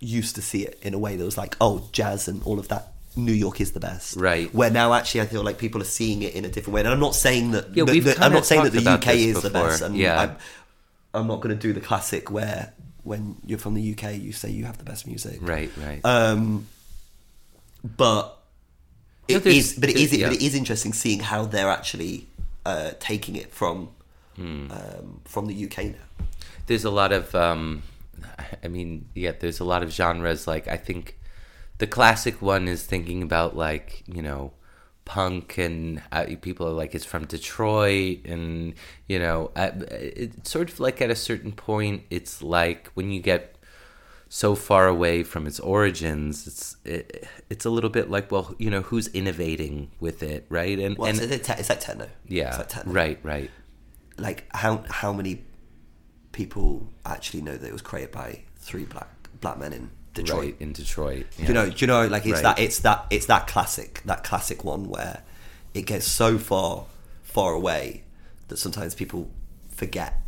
used 0.00 0.34
to 0.36 0.42
see 0.42 0.64
it 0.64 0.78
in 0.82 0.94
a 0.94 0.98
way 0.98 1.16
that 1.16 1.24
was 1.24 1.38
like 1.38 1.56
oh 1.60 1.88
jazz 1.92 2.28
and 2.28 2.42
all 2.44 2.58
of 2.58 2.68
that. 2.68 2.88
New 3.14 3.32
York 3.32 3.60
is 3.60 3.72
the 3.72 3.80
best, 3.80 4.16
Right. 4.16 4.54
Where 4.54 4.70
now, 4.70 4.94
actually, 4.94 5.20
I 5.20 5.26
feel 5.26 5.44
like 5.44 5.58
people 5.58 5.82
are 5.82 5.84
seeing 5.84 6.22
it 6.22 6.32
in 6.34 6.46
a 6.46 6.48
different 6.48 6.72
way, 6.76 6.80
and 6.80 6.88
I'm 6.88 6.98
not 6.98 7.14
saying 7.14 7.50
that. 7.50 7.76
Yeah, 7.76 7.84
that- 7.84 7.92
we've 7.92 8.22
I'm 8.22 8.32
not 8.32 8.46
saying 8.46 8.62
that 8.64 8.72
the 8.72 8.90
UK 8.90 9.08
is 9.16 9.42
the 9.42 9.50
before, 9.50 9.68
best, 9.68 9.82
and 9.82 9.94
yeah. 9.94 10.18
I'm, 10.18 10.36
I'm 11.12 11.26
not 11.26 11.42
going 11.42 11.54
to 11.54 11.60
do 11.60 11.74
the 11.74 11.80
classic 11.82 12.30
where 12.30 12.72
when 13.04 13.36
you're 13.46 13.58
from 13.58 13.74
the 13.74 13.92
UK, 13.92 14.14
you 14.14 14.32
say 14.32 14.50
you 14.50 14.64
have 14.64 14.78
the 14.78 14.84
best 14.84 15.06
music, 15.06 15.38
right 15.40 15.70
right 15.76 16.00
um, 16.04 16.66
but 17.84 18.38
it 19.28 19.44
is, 19.46 19.74
but 19.78 19.88
it 19.90 19.96
is, 19.96 20.12
yeah. 20.16 20.28
but 20.28 20.36
it 20.36 20.42
is 20.42 20.54
interesting 20.54 20.92
seeing 20.92 21.20
how 21.20 21.44
they're 21.44 21.70
actually 21.70 22.26
uh, 22.66 22.90
taking 23.00 23.36
it 23.36 23.52
from 23.52 23.88
Hmm. 24.36 24.70
um, 24.72 25.20
from 25.26 25.44
the 25.46 25.64
UK 25.66 25.84
now. 25.92 26.24
there's 26.66 26.84
a 26.86 26.90
lot 26.90 27.12
of 27.12 27.34
um 27.34 27.82
i 28.64 28.68
mean 28.68 29.04
yeah 29.14 29.32
there's 29.38 29.60
a 29.60 29.64
lot 29.64 29.82
of 29.82 29.92
genres 29.92 30.46
like 30.46 30.66
i 30.68 30.76
think 30.78 31.18
the 31.76 31.86
classic 31.86 32.40
one 32.40 32.66
is 32.66 32.82
thinking 32.82 33.22
about 33.22 33.54
like 33.58 34.02
you 34.06 34.22
know 34.22 34.52
punk 35.04 35.58
and 35.58 36.00
uh, 36.12 36.24
people 36.40 36.66
are 36.66 36.72
like 36.72 36.94
it's 36.94 37.04
from 37.04 37.24
detroit 37.24 38.18
and 38.24 38.74
you 39.08 39.18
know 39.18 39.50
uh, 39.56 39.70
it's 39.90 40.50
sort 40.50 40.70
of 40.70 40.78
like 40.78 41.00
at 41.02 41.10
a 41.10 41.16
certain 41.16 41.52
point 41.52 42.02
it's 42.10 42.42
like 42.42 42.88
when 42.94 43.10
you 43.10 43.20
get 43.20 43.56
so 44.28 44.54
far 44.54 44.86
away 44.86 45.22
from 45.22 45.46
its 45.46 45.60
origins 45.60 46.46
it's 46.46 46.76
it, 46.84 47.28
it's 47.50 47.64
a 47.64 47.70
little 47.70 47.90
bit 47.90 48.10
like 48.10 48.30
well 48.30 48.54
you 48.58 48.70
know 48.70 48.80
who's 48.82 49.08
innovating 49.08 49.90
with 50.00 50.22
it 50.22 50.46
right 50.48 50.78
and 50.78 50.96
Well, 50.96 51.10
and 51.10 51.20
it's, 51.20 51.32
it's, 51.32 51.60
it's 51.60 51.68
like 51.68 51.80
techno. 51.80 52.08
yeah 52.28 52.48
it's 52.48 52.58
like 52.58 52.68
techno. 52.68 52.92
right 52.92 53.18
right 53.22 53.50
Like 54.18 54.46
how 54.54 54.84
how 54.88 55.12
many 55.12 55.44
people 56.30 56.88
actually 57.04 57.42
know 57.42 57.56
that 57.56 57.66
it 57.66 57.72
was 57.72 57.82
created 57.82 58.12
by 58.12 58.42
three 58.56 58.84
black 58.84 59.08
black 59.40 59.58
men 59.58 59.72
in 59.72 59.90
Detroit? 60.14 60.44
right 60.44 60.56
in 60.60 60.72
detroit 60.72 61.26
Do 61.38 61.44
you 61.44 61.54
know? 61.54 61.64
You 61.64 61.86
know? 61.86 62.06
Like 62.06 62.24
it's 62.26 62.34
Right. 62.34 62.56
that. 62.56 62.58
It's 62.58 62.78
that. 62.80 63.06
It's 63.10 63.26
that 63.26 63.46
classic. 63.46 64.02
That 64.04 64.24
classic 64.24 64.64
one 64.64 64.88
where 64.88 65.22
it 65.74 65.86
gets 65.86 66.06
so 66.06 66.38
far, 66.38 66.86
far 67.22 67.54
away 67.54 68.04
that 68.48 68.58
sometimes 68.58 68.94
people 68.94 69.30
forget 69.70 70.20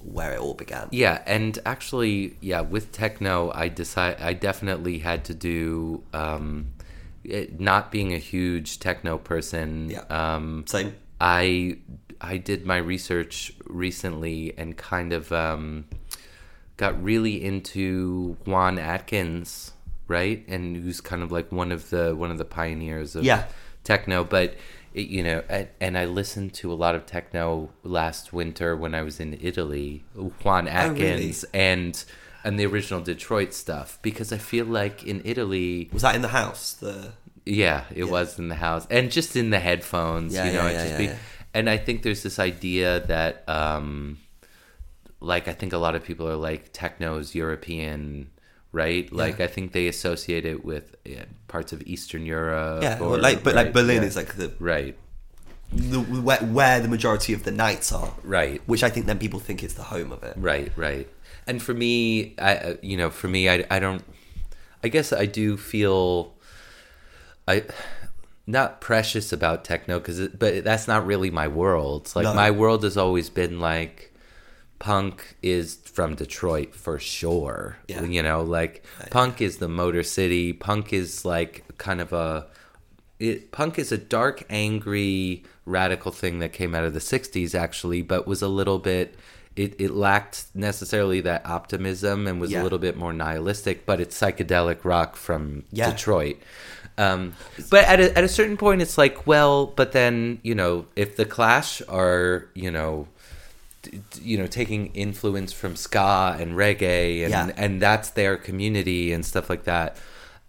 where 0.00 0.34
it 0.34 0.40
all 0.40 0.54
began. 0.54 0.88
Yeah, 0.90 1.22
and 1.26 1.58
actually, 1.64 2.36
yeah, 2.40 2.60
with 2.60 2.92
techno, 2.92 3.50
I 3.54 3.68
decide 3.68 4.20
I 4.20 4.32
definitely 4.34 4.98
had 4.98 5.24
to 5.26 5.34
do 5.34 6.02
um, 6.12 6.72
it, 7.24 7.60
not 7.60 7.90
being 7.90 8.12
a 8.12 8.18
huge 8.18 8.80
techno 8.80 9.16
person. 9.18 9.90
Yeah. 9.90 10.00
Um, 10.10 10.64
Same. 10.66 10.94
I 11.20 11.78
I 12.20 12.36
did 12.36 12.66
my 12.66 12.76
research 12.78 13.52
recently 13.64 14.54
and 14.58 14.76
kind 14.76 15.12
of 15.12 15.32
um, 15.32 15.86
got 16.76 17.02
really 17.02 17.42
into 17.44 18.36
Juan 18.46 18.78
Atkins, 18.78 19.72
right? 20.08 20.44
And 20.48 20.76
who's 20.76 21.00
kind 21.00 21.22
of 21.22 21.30
like 21.32 21.52
one 21.52 21.72
of 21.72 21.90
the 21.90 22.14
one 22.16 22.30
of 22.30 22.38
the 22.38 22.44
pioneers 22.44 23.14
of 23.16 23.24
Yeah. 23.24 23.44
techno, 23.84 24.24
but 24.24 24.54
it, 24.94 25.08
you 25.08 25.22
know, 25.22 25.42
and, 25.48 25.68
and 25.80 25.96
I 25.98 26.04
listened 26.04 26.52
to 26.54 26.72
a 26.72 26.74
lot 26.74 26.94
of 26.94 27.06
techno 27.06 27.70
last 27.82 28.32
winter 28.32 28.76
when 28.76 28.94
I 28.94 29.02
was 29.02 29.20
in 29.20 29.38
Italy, 29.40 30.04
Juan 30.44 30.68
Atkins 30.68 31.44
and 31.54 32.02
and 32.44 32.58
the 32.58 32.66
original 32.66 33.00
Detroit 33.00 33.54
stuff 33.54 33.98
because 34.02 34.32
I 34.32 34.38
feel 34.38 34.64
like 34.66 35.04
in 35.04 35.22
Italy, 35.24 35.88
Was 35.92 36.02
that 36.02 36.14
in 36.16 36.22
the 36.22 36.28
house? 36.28 36.72
The 36.74 37.12
yeah, 37.46 37.84
it 37.94 38.04
was 38.04 38.38
in 38.38 38.48
the 38.48 38.54
house 38.56 38.86
and 38.90 39.10
just 39.10 39.34
in 39.36 39.50
the 39.50 39.58
headphones, 39.60 40.34
Yeah, 40.34 40.46
you 40.46 40.52
know, 40.52 40.66
yeah, 40.66 40.72
yeah, 40.72 40.78
just 40.78 40.90
yeah, 40.92 40.98
be, 40.98 41.04
yeah. 41.04 41.16
and 41.54 41.70
I 41.70 41.76
think 41.76 42.02
there's 42.02 42.22
this 42.22 42.38
idea 42.38 43.00
that 43.06 43.48
um 43.48 44.18
like 45.22 45.48
I 45.48 45.52
think 45.52 45.72
a 45.72 45.78
lot 45.78 45.94
of 45.94 46.04
people 46.04 46.28
are 46.28 46.36
like 46.36 46.72
techno's 46.72 47.34
European, 47.34 48.30
right? 48.72 49.10
Like 49.12 49.40
I 49.40 49.46
think 49.46 49.72
they 49.72 49.86
associate 49.88 50.44
it 50.44 50.64
with 50.64 50.96
yeah, 51.04 51.24
parts 51.48 51.72
of 51.72 51.82
Eastern 51.86 52.26
Europe. 52.26 52.82
yeah, 52.82 52.98
or- 53.00 53.18
like 53.18 53.42
but 53.42 53.54
like 53.54 53.72
Berlin 53.72 54.02
yeah. 54.02 54.08
is 54.08 54.16
like 54.16 54.34
the, 54.36 54.52
right, 54.58 54.96
the 55.72 56.00
where, 56.00 56.38
where 56.38 56.80
the 56.80 56.88
majority 56.88 57.32
of 57.32 57.44
the 57.44 57.50
nights 57.50 57.92
are, 57.92 58.12
right, 58.24 58.60
which 58.66 58.82
I 58.82 58.90
think 58.90 59.06
then 59.06 59.18
people 59.18 59.40
think 59.40 59.62
is 59.62 59.74
the 59.74 59.84
home 59.84 60.12
of 60.12 60.22
it. 60.22 60.34
right, 60.36 60.72
right. 60.76 61.08
And 61.46 61.60
for 61.62 61.74
me, 61.74 62.34
I 62.38 62.56
uh, 62.56 62.74
you 62.82 62.96
know, 62.96 63.10
for 63.10 63.28
me, 63.28 63.48
I 63.48 63.64
I 63.70 63.78
don't. 63.78 64.04
I 64.84 64.88
guess 64.88 65.12
I 65.12 65.26
do 65.26 65.56
feel 65.56 66.34
I 67.46 67.64
not 68.46 68.80
precious 68.80 69.32
about 69.32 69.64
techno 69.64 69.98
because 69.98 70.28
but 70.28 70.64
that's 70.64 70.86
not 70.88 71.06
really 71.06 71.30
my 71.30 71.48
world. 71.48 72.10
Like 72.14 72.24
No. 72.24 72.34
my 72.34 72.50
world 72.50 72.82
has 72.84 72.96
always 72.96 73.30
been 73.30 73.60
like 73.60 74.11
punk 74.82 75.36
is 75.42 75.76
from 75.76 76.16
Detroit 76.16 76.74
for 76.74 76.98
sure. 76.98 77.76
Yeah. 77.86 78.02
You 78.02 78.20
know, 78.20 78.42
like 78.42 78.84
punk 79.12 79.40
is 79.40 79.58
the 79.58 79.68
Motor 79.68 80.02
City. 80.02 80.52
Punk 80.52 80.92
is 80.92 81.24
like 81.24 81.64
kind 81.78 82.00
of 82.00 82.12
a 82.12 82.48
it, 83.20 83.52
punk 83.52 83.78
is 83.78 83.92
a 83.92 83.96
dark, 83.98 84.42
angry, 84.50 85.44
radical 85.66 86.10
thing 86.10 86.40
that 86.40 86.52
came 86.52 86.74
out 86.74 86.82
of 86.82 86.94
the 86.94 86.98
'60s, 86.98 87.54
actually, 87.54 88.02
but 88.02 88.26
was 88.26 88.42
a 88.42 88.48
little 88.48 88.80
bit. 88.80 89.14
It, 89.54 89.80
it 89.80 89.92
lacked 89.92 90.46
necessarily 90.54 91.20
that 91.20 91.46
optimism 91.46 92.26
and 92.26 92.40
was 92.40 92.50
Yeah. 92.50 92.62
a 92.62 92.64
little 92.64 92.78
bit 92.80 92.96
more 92.96 93.12
nihilistic, 93.12 93.86
but 93.86 94.00
it's 94.00 94.18
psychedelic 94.20 94.84
rock 94.84 95.14
from 95.14 95.62
Yeah. 95.70 95.90
Detroit. 95.90 96.38
Um, 96.98 97.34
but 97.70 97.84
at 97.84 98.00
a, 98.00 98.18
at 98.18 98.24
a 98.24 98.28
certain 98.28 98.56
point, 98.56 98.82
it's 98.82 98.98
like, 98.98 99.26
well, 99.26 99.66
but 99.66 99.92
then 99.92 100.40
you 100.42 100.56
know, 100.56 100.86
if 100.96 101.14
the 101.16 101.24
Clash 101.24 101.80
are 101.88 102.48
you 102.54 102.70
know, 102.72 103.06
you 104.20 104.38
know, 104.38 104.46
taking 104.46 104.86
influence 104.94 105.52
from 105.52 105.76
ska 105.76 106.36
and 106.40 106.54
reggae, 106.54 107.22
and 107.22 107.30
Yeah. 107.30 107.50
and 107.56 107.80
that's 107.80 108.10
their 108.10 108.36
community 108.36 109.12
and 109.12 109.24
stuff 109.24 109.50
like 109.50 109.64
that. 109.64 109.96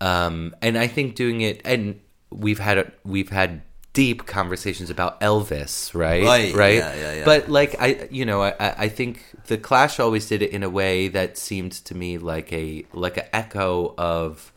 Um, 0.01 0.55
and 0.61 0.77
I 0.77 0.87
think 0.87 1.15
doing 1.15 1.41
it, 1.41 1.61
and 1.65 1.99
we've 2.29 2.59
had 2.59 2.91
we've 3.03 3.29
had 3.29 3.61
deep 3.93 4.25
conversations 4.25 4.89
about 4.89 5.21
Elvis, 5.21 5.93
right? 5.93 6.23
Right, 6.23 6.53
right. 6.55 6.75
yeah, 6.77 6.95
yeah, 6.95 7.13
yeah. 7.15 7.25
But 7.25 7.49
like 7.49 7.75
I, 7.79 8.07
you 8.11 8.25
know, 8.25 8.41
I, 8.41 8.49
I 8.59 8.75
I 8.85 8.89
think 8.89 9.23
the 9.47 9.57
Clash 9.57 9.99
always 9.99 10.27
did 10.27 10.41
it 10.41 10.51
in 10.51 10.63
a 10.63 10.69
way 10.69 11.07
that 11.09 11.37
seemed 11.37 11.73
to 11.85 11.95
me 11.95 12.17
like 12.17 12.51
a 12.53 12.85
like 12.93 13.17
an 13.17 13.25
echo 13.33 13.93
of 13.97 14.51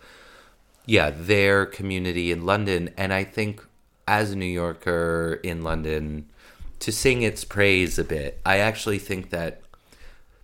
yeah 0.86 1.10
their 1.10 1.66
community 1.66 2.30
in 2.32 2.46
London, 2.46 2.90
and 2.96 3.12
I 3.12 3.24
think 3.24 3.62
as 4.08 4.30
a 4.30 4.36
New 4.36 4.46
Yorker 4.46 5.40
in 5.42 5.62
London, 5.62 6.26
to 6.86 6.92
sing 6.92 7.22
its 7.22 7.42
praise 7.42 7.98
a 7.98 8.04
bit, 8.04 8.40
I 8.46 8.58
actually 8.58 9.00
think 9.00 9.30
that 9.30 9.60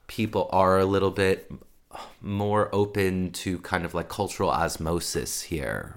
people 0.08 0.48
are 0.50 0.80
a 0.80 0.84
little 0.84 1.12
bit 1.12 1.48
more 2.20 2.68
open 2.74 3.30
to 3.30 3.60
kind 3.60 3.84
of 3.84 3.94
like 3.94 4.08
cultural 4.08 4.50
osmosis 4.50 5.42
here. 5.42 5.94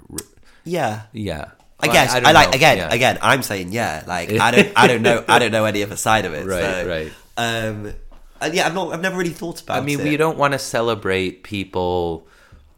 Yeah, 0.63 1.01
Yeah. 1.13 1.49
I 1.79 1.87
Well, 1.87 1.93
guess 1.95 2.13
I, 2.13 2.19
don't 2.19 2.33
like 2.35 2.53
again. 2.53 2.77
Yeah. 2.77 2.93
Again, 2.93 3.17
I'm 3.23 3.41
saying 3.41 3.71
yeah. 3.71 4.03
Like 4.05 4.31
I 4.39 4.51
don't, 4.51 4.71
I 4.75 4.85
don't 4.85 5.01
know, 5.01 5.25
I 5.27 5.39
don't 5.39 5.51
know 5.51 5.65
any 5.65 5.81
other 5.81 5.95
side 5.95 6.25
of 6.25 6.35
it. 6.35 6.45
Right, 6.45 6.61
so, 6.61 6.87
right. 6.87 7.11
Um, 7.37 7.93
and 8.39 8.53
yeah, 8.53 8.67
I've 8.67 8.75
not, 8.75 8.93
I've 8.93 9.01
never 9.01 9.17
really 9.17 9.31
thought 9.31 9.63
about. 9.63 9.79
It. 9.79 9.81
I 9.81 9.83
mean, 9.83 9.99
it. 9.99 10.03
we 10.03 10.15
don't 10.15 10.37
want 10.37 10.53
to 10.53 10.59
celebrate 10.59 11.41
people 11.41 12.27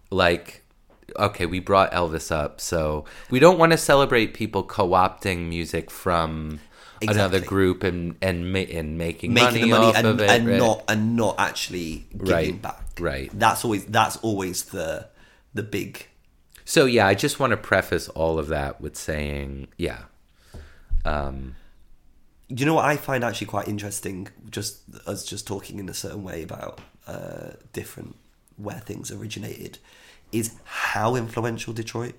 like 0.10 0.64
okay, 1.18 1.46
we 1.46 1.60
brought 1.60 1.92
Elvis 1.92 2.32
up, 2.32 2.62
so 2.62 3.04
we 3.30 3.40
don't 3.40 3.58
want 3.58 3.74
to 3.74 3.78
celebrate 3.78 4.34
people 4.34 4.64
co-opting 4.64 5.50
music 5.50 5.92
from 5.92 6.60
another 7.02 7.40
group 7.40 7.84
and 7.84 8.16
and 8.22 8.52
ma- 8.52 8.60
and 8.60 8.98
making, 8.98 9.34
making 9.34 9.46
money, 9.46 9.62
the 9.62 9.68
money 9.68 9.94
and, 9.96 10.08
of 10.08 10.20
it, 10.22 10.30
and 10.30 10.48
right? 10.48 10.58
not 10.58 10.84
and 10.88 11.16
not 11.16 11.36
actually 11.40 12.06
giving 12.12 12.28
Right, 12.28 12.62
back. 12.62 12.84
right. 13.00 13.30
That's 13.34 13.64
always 13.66 13.86
that's 13.86 14.18
always 14.18 14.64
the 14.66 15.08
the 15.54 15.64
big. 15.64 16.08
So 16.66 16.86
yeah, 16.86 17.08
I 17.08 17.14
just 17.14 17.40
want 17.40 17.52
to 17.52 17.58
preface 17.58 18.10
all 18.10 18.38
of 18.40 18.48
that 18.50 18.82
with 18.82 18.98
saying, 18.98 19.68
yeah, 19.78 20.04
um, 21.06 21.56
You 22.50 22.66
know 22.66 22.74
what 22.74 22.86
I 22.86 22.98
find 22.98 23.24
actually 23.24 23.48
quite 23.48 23.68
interesting, 23.68 24.28
just 24.50 24.82
us 25.06 25.26
just 25.26 25.48
talking 25.48 25.80
in 25.80 25.90
a 25.90 25.94
certain 25.94 26.24
way 26.24 26.44
about 26.44 26.80
uh, 27.08 27.52
different 27.74 28.16
where 28.58 28.80
things 28.80 29.12
originated, 29.12 29.78
is 30.32 30.52
how 30.64 31.16
influential 31.16 31.74
Detroit 31.74 32.16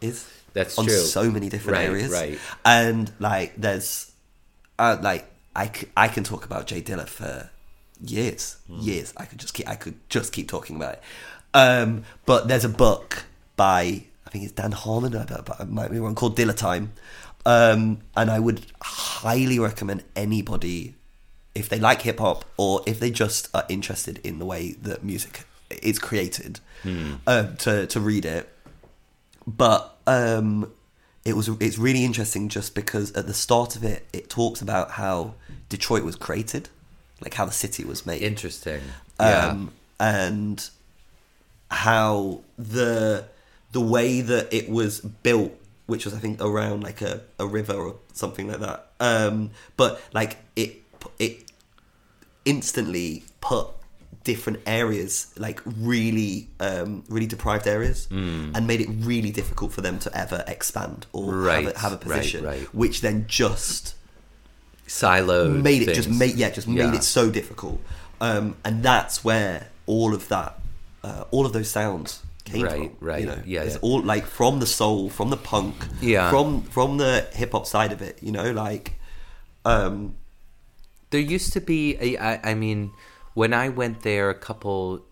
is. 0.00 0.28
That's 0.52 0.78
on 0.78 0.84
true. 0.86 0.94
so 0.96 1.30
many 1.30 1.48
different 1.48 1.78
Right, 1.78 1.88
areas, 1.88 2.10
right. 2.12 2.38
And 2.64 3.10
like, 3.18 3.56
there's, 3.56 4.10
uh, 4.78 4.98
like, 5.00 5.30
I, 5.56 5.66
c- 5.72 5.88
I 5.96 6.08
can 6.08 6.24
talk 6.24 6.44
about 6.44 6.66
Jay 6.66 6.82
Dilla 6.82 7.06
for 7.08 7.50
years, 8.04 8.56
Hmm. 8.66 8.80
years. 8.80 9.12
I 9.16 9.24
could 9.26 9.38
just 9.38 9.54
keep, 9.54 9.68
I 9.68 9.74
could 9.76 9.94
just 10.08 10.32
keep 10.32 10.48
talking 10.48 10.76
about 10.76 10.94
it. 10.94 11.02
Um, 11.54 12.04
but 12.26 12.48
there's 12.48 12.64
a 12.64 12.68
book 12.70 13.24
by 13.56 14.04
I 14.26 14.30
think 14.30 14.44
it's 14.44 14.52
Dan 14.54 14.72
Harmon, 14.72 15.14
I, 15.14 15.24
don't- 15.26 15.60
I 15.60 15.64
might 15.64 15.90
be 15.90 15.98
wrong, 15.98 16.14
called 16.14 16.36
Dilla 16.38 16.56
Time, 16.56 16.92
um, 17.44 17.98
and 18.16 18.30
I 18.30 18.38
would 18.38 18.64
highly 18.80 19.58
recommend 19.58 20.04
anybody 20.16 20.94
if 21.54 21.68
they 21.68 21.78
like 21.78 22.00
hip 22.00 22.18
hop 22.18 22.46
or 22.56 22.80
if 22.86 22.98
they 22.98 23.10
just 23.10 23.48
are 23.54 23.66
interested 23.68 24.18
in 24.24 24.38
the 24.38 24.46
way 24.46 24.72
that 24.80 25.04
music 25.04 25.44
is 25.82 25.98
created 25.98 26.60
um, 27.26 27.56
to 27.58 27.86
to 27.86 28.00
read 28.00 28.24
it. 28.24 28.48
But 29.46 29.91
um, 30.06 30.70
it 31.24 31.36
was 31.36 31.48
it's 31.60 31.78
really 31.78 32.04
interesting 32.04 32.48
just 32.48 32.74
because 32.74 33.12
at 33.12 33.26
the 33.26 33.34
start 33.34 33.76
of 33.76 33.84
it, 33.84 34.06
it 34.12 34.28
talks 34.28 34.60
about 34.60 34.92
how 34.92 35.34
Detroit 35.68 36.04
was 36.04 36.16
created, 36.16 36.68
like 37.20 37.34
how 37.34 37.44
the 37.46 37.52
city 37.52 37.84
was 37.84 38.04
made 38.04 38.22
interesting. 38.22 38.82
Yeah, 39.20 39.48
um, 39.48 39.72
and 40.00 40.68
how 41.70 42.40
the 42.58 43.26
the 43.72 43.80
way 43.80 44.20
that 44.20 44.52
it 44.52 44.68
was 44.68 45.00
built, 45.00 45.52
which 45.86 46.04
was 46.04 46.14
I 46.14 46.18
think 46.18 46.40
around 46.40 46.82
like 46.82 47.00
a, 47.02 47.22
a 47.38 47.46
river 47.46 47.74
or 47.74 47.96
something 48.12 48.48
like 48.48 48.60
that. 48.60 48.88
Um, 48.98 49.50
but 49.76 50.00
like 50.12 50.38
it 50.56 50.82
it 51.18 51.50
instantly 52.44 53.24
put 53.40 53.68
different 54.24 54.60
areas 54.66 55.32
like 55.36 55.60
really 55.64 56.48
um, 56.60 57.02
really 57.08 57.26
deprived 57.26 57.66
areas 57.66 58.06
and 58.10 58.66
made 58.66 58.80
it 58.80 58.88
really 59.00 59.30
difficult 59.30 59.72
for 59.72 59.80
them 59.80 59.98
to 59.98 60.16
ever 60.16 60.44
expand 60.46 61.06
or. 61.12 61.34
Right, 61.34 61.64
have, 61.64 61.74
a, 61.76 61.78
have 61.78 61.92
a 61.92 61.96
position 61.96 62.44
right. 62.44 62.62
which 62.74 63.00
then 63.00 63.24
just 63.26 63.94
siloed. 64.86 65.62
made 65.62 65.82
it 65.82 65.94
just 65.94 66.08
things. 66.08 66.18
made 66.18 66.34
yeah 66.34 66.50
just 66.50 66.68
made 66.68 66.94
it 66.94 67.02
so 67.04 67.30
difficult 67.30 67.80
um, 68.20 68.56
and 68.64 68.82
that's 68.82 69.24
where 69.24 69.68
all 69.86 70.14
of 70.14 70.28
that 70.28 70.58
uh, 71.02 71.24
all 71.30 71.46
of 71.46 71.52
those 71.52 71.68
sounds 71.70 72.22
came 72.44 72.62
Right, 72.64 72.90
from 72.90 73.06
right, 73.08 73.20
you 73.20 73.26
know 73.26 73.40
yeah, 73.46 73.62
it's 73.62 73.74
yeah. 73.74 73.80
all 73.82 74.02
like 74.02 74.26
from 74.26 74.60
the 74.60 74.66
soul 74.66 75.08
from 75.10 75.30
the 75.30 75.36
punk 75.36 75.74
Yeah. 76.00 76.30
from 76.30 76.62
from 76.62 76.98
the 76.98 77.26
hip-hop 77.32 77.66
side 77.66 77.92
of 77.92 78.02
it 78.02 78.18
you 78.22 78.32
know 78.32 78.50
like 78.52 78.94
um 79.64 80.14
There 81.10 81.20
used 81.20 81.52
to 81.52 81.60
be, 81.60 81.96
a, 82.00 82.16
I, 82.16 82.40
I 82.52 82.54
mean, 82.54 82.90
when 83.34 83.54
I 83.54 83.68
went 83.68 84.02
there 84.02 84.30
a 84.30 84.34
couple, 84.34 85.04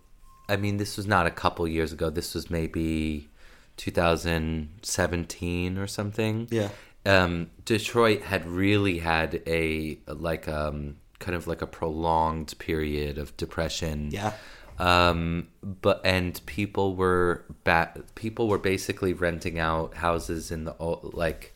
I 0.48 0.56
mean, 0.56 0.76
this 0.76 0.96
was 0.96 1.06
not 1.06 1.26
a 1.26 1.30
couple 1.30 1.66
years 1.68 1.92
ago. 1.92 2.10
This 2.10 2.34
was 2.34 2.50
maybe 2.50 3.28
2017 3.76 5.78
or 5.78 5.86
something. 5.86 6.48
Yeah. 6.50 6.68
Um, 7.06 7.50
Detroit 7.64 8.22
had 8.22 8.46
really 8.46 8.98
had 8.98 9.42
a 9.46 9.98
like 10.06 10.48
um 10.48 10.96
kind 11.18 11.36
of 11.36 11.46
like 11.46 11.62
a 11.62 11.66
prolonged 11.66 12.58
period 12.58 13.16
of 13.16 13.36
depression. 13.36 14.10
Yeah. 14.10 14.32
Um, 14.78 15.48
but 15.62 16.00
and 16.04 16.40
people 16.46 16.96
were 16.96 17.44
ba- 17.64 18.02
people 18.14 18.48
were 18.48 18.58
basically 18.58 19.12
renting 19.12 19.58
out 19.58 19.94
houses 19.94 20.50
in 20.50 20.64
the 20.64 20.74
like 20.78 21.54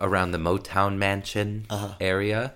around 0.00 0.30
the 0.30 0.38
Motown 0.38 0.96
Mansion 0.96 1.66
area. 2.00 2.54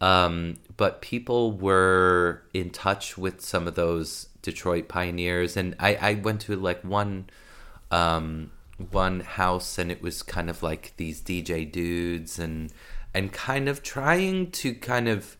Um, 0.00 0.58
but 0.76 1.00
people 1.00 1.52
were 1.52 2.42
in 2.52 2.70
touch 2.70 3.16
with 3.16 3.40
some 3.40 3.66
of 3.68 3.74
those 3.74 4.28
Detroit 4.42 4.88
pioneers, 4.88 5.56
and 5.56 5.74
I, 5.78 5.94
I 5.96 6.14
went 6.14 6.40
to 6.42 6.56
like 6.56 6.82
one 6.82 7.26
um, 7.90 8.50
one 8.90 9.20
house, 9.20 9.78
and 9.78 9.90
it 9.90 10.02
was 10.02 10.22
kind 10.22 10.50
of 10.50 10.62
like 10.62 10.92
these 10.96 11.20
DJ 11.20 11.70
dudes, 11.70 12.38
and 12.38 12.72
and 13.14 13.32
kind 13.32 13.68
of 13.68 13.82
trying 13.82 14.50
to 14.50 14.74
kind 14.74 15.08
of 15.08 15.36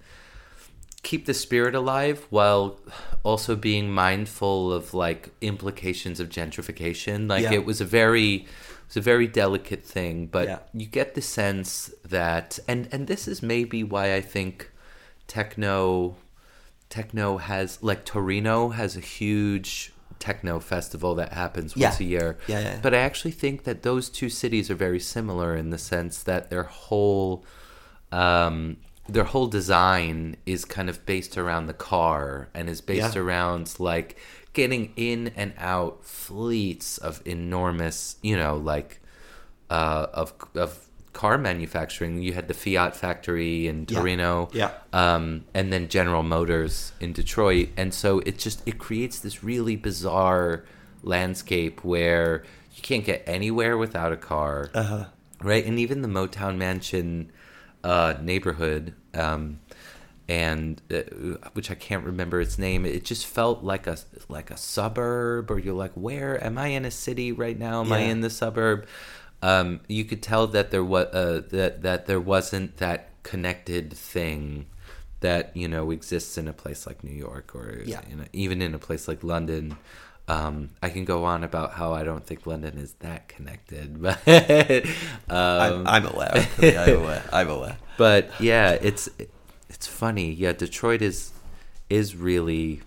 keep 1.03 1.27
the 1.27 1.35
spirit 1.35 1.75
alive 1.75 2.27
while 2.31 2.81
also 3.25 3.55
being 3.55 3.91
mindful 3.91 4.73
of 4.73 4.95
like 4.95 5.31
implications 5.43 6.19
of 6.19 6.29
gentrification. 6.31 7.29
Like 7.29 7.43
Yeah. 7.43 7.53
it 7.53 7.67
was 7.67 7.81
a 7.81 7.85
very 7.85 8.35
it 8.37 8.47
was 8.89 8.97
a 8.97 9.01
very 9.03 9.27
delicate 9.27 9.85
thing, 9.85 10.27
but 10.29 10.49
Yeah. 10.49 10.59
you 10.73 10.87
get 10.87 11.15
the 11.15 11.21
sense 11.21 11.93
that 12.09 12.59
and 12.67 12.89
and 12.91 13.07
this 13.07 13.29
is 13.29 13.43
maybe 13.43 13.83
why 13.85 14.15
I 14.15 14.23
think 14.23 14.71
techno 15.27 16.17
techno 16.89 17.39
has 17.39 17.83
like 17.83 18.05
Torino 18.05 18.69
has 18.69 18.97
a 18.97 19.01
huge 19.01 19.93
techno 20.21 20.61
festival 20.61 21.15
that 21.17 21.33
happens 21.33 21.77
once 21.77 22.01
Yeah. 22.01 22.07
a 22.07 22.09
year. 22.09 22.39
Yeah, 22.47 22.61
yeah. 22.61 22.79
But 22.83 22.95
I 22.95 22.99
actually 22.99 23.33
think 23.33 23.65
that 23.65 23.83
those 23.83 24.09
two 24.09 24.29
cities 24.31 24.71
are 24.71 24.75
very 24.77 25.01
similar 25.01 25.57
in 25.57 25.71
the 25.71 25.79
sense 25.79 26.23
that 26.23 26.51
their 26.51 26.63
whole 26.65 27.45
um, 28.13 28.77
their 29.09 29.25
whole 29.25 29.49
design 29.49 30.37
is 30.47 30.65
kind 30.65 30.89
of 30.89 31.05
based 31.05 31.37
around 31.37 31.67
the 31.67 31.75
car 31.75 32.49
and 32.55 32.69
is 32.71 32.81
based 32.81 33.17
Yeah. 33.17 33.23
around 33.23 33.75
like 33.79 34.17
getting 34.53 34.93
in 34.97 35.29
and 35.37 35.53
out 35.59 36.05
fleets 36.05 36.97
of 36.97 37.21
enormous, 37.27 38.17
you 38.23 38.37
know, 38.37 38.57
like 38.57 39.01
uh, 39.69 40.07
of 40.13 40.33
of 40.55 40.87
car 41.15 41.39
manufacturing. 41.39 42.21
You 42.23 42.35
had 42.35 42.49
the 42.49 42.55
Fiat 42.55 42.95
factory 42.95 43.67
in 43.67 43.87
Torino, 43.87 44.51
Yeah. 44.53 44.73
um, 44.93 45.45
and 45.55 45.73
then 45.73 45.89
General 45.89 46.23
Motors 46.23 46.93
in 47.01 47.13
Detroit, 47.15 47.71
and 47.79 47.95
so 47.95 48.19
it 48.27 48.39
just 48.39 48.61
it 48.67 48.77
creates 48.79 49.19
this 49.21 49.43
really 49.43 49.77
bizarre 49.77 50.65
landscape 51.03 51.83
where 51.85 52.43
you 52.77 52.83
can't 52.83 53.05
get 53.05 53.23
anywhere 53.27 53.79
without 53.79 54.13
a 54.13 54.17
car, 54.17 54.71
Uh-huh. 54.75 55.05
right? 55.41 55.65
And 55.65 55.79
even 55.79 56.03
the 56.03 56.09
Motown 56.09 56.57
Mansion 56.57 57.31
uh, 57.85 58.15
neighborhood, 58.21 58.95
um, 59.15 59.61
and 60.27 60.81
uh, 60.91 61.03
which 61.53 61.71
I 61.71 61.75
can't 61.75 62.03
remember 62.05 62.41
its 62.41 62.59
name, 62.59 62.87
it 62.87 63.05
just 63.05 63.27
felt 63.27 63.63
like 63.63 63.87
a 63.87 63.99
like 64.29 64.51
a 64.51 64.57
suburb, 64.57 65.51
or 65.51 65.59
you're 65.59 65.75
like, 65.75 65.93
where 65.93 66.43
am 66.43 66.57
I 66.57 66.69
in 66.69 66.85
a 66.87 66.91
city 66.91 67.31
right 67.31 67.59
now? 67.59 67.83
Am 67.83 67.93
I 67.93 67.99
in 67.99 68.23
the 68.23 68.31
suburb? 68.31 68.87
Um, 69.51 69.81
you 69.89 70.05
could 70.05 70.23
tell 70.23 70.47
that 70.57 70.71
there 70.71 70.85
was 70.85 71.07
uh, 71.13 71.43
that 71.51 71.83
that 71.83 72.07
there 72.07 72.21
wasn't 72.21 72.79
that 72.79 73.01
connected 73.23 73.93
thing 73.93 74.67
that 75.21 75.45
you 75.57 75.69
know 75.69 75.91
exists 75.91 76.37
in 76.39 76.49
a 76.49 76.53
place 76.53 76.87
like 76.87 77.03
New 77.05 77.17
York 77.29 77.55
or 77.55 77.83
Yeah. 77.85 78.01
you 78.09 78.17
know, 78.17 78.25
even 78.33 78.63
in 78.63 78.75
a 78.75 78.79
place 78.79 79.07
like 79.09 79.23
London. 79.23 79.77
Um, 80.27 80.71
I 80.83 80.89
can 80.89 81.05
go 81.05 81.25
on 81.25 81.45
about 81.45 81.73
how 81.75 81.93
I 81.93 82.03
don't 82.03 82.25
think 82.27 82.47
London 82.47 82.79
is 82.79 82.95
that 83.01 83.29
connected, 83.29 84.01
but 84.07 84.27
um, 85.29 85.87
I'm, 85.87 85.87
I'm 85.87 86.07
aware. 86.07 86.49
I'm 86.63 86.97
aware. 87.03 87.23
I'm 87.31 87.51
aware. 87.59 87.77
but 87.99 88.31
yeah, 88.41 88.71
it's 88.81 89.09
it's 89.69 89.87
funny. 89.87 90.33
Yeah, 90.33 90.53
Detroit 90.53 91.03
is 91.03 91.33
is 91.91 92.17
really 92.17 92.81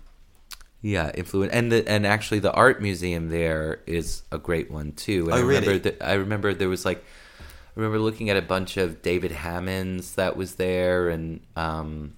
yeah 0.80 1.10
influent, 1.14 1.52
and 1.52 1.70
the 1.72 1.88
and 1.88 2.06
actually 2.06 2.38
the 2.38 2.52
art 2.52 2.80
museum 2.80 3.28
there 3.30 3.80
is 3.86 4.22
a 4.30 4.38
great 4.38 4.70
one 4.70 4.92
too. 4.92 5.24
And 5.24 5.32
Oh, 5.32 5.36
I 5.36 5.40
remember 5.40 5.66
really? 5.70 5.78
that 5.80 6.02
I 6.02 6.14
remember 6.14 6.54
there 6.54 6.68
was 6.68 6.84
like 6.84 7.04
I 7.38 7.80
remember 7.80 7.98
looking 7.98 8.28
at 8.30 8.36
a 8.36 8.42
bunch 8.42 8.76
of 8.76 9.02
David 9.02 9.30
Hammons 9.32 10.14
that 10.16 10.36
was 10.36 10.56
there, 10.56 11.08
and 11.08 11.40
um, 11.56 12.14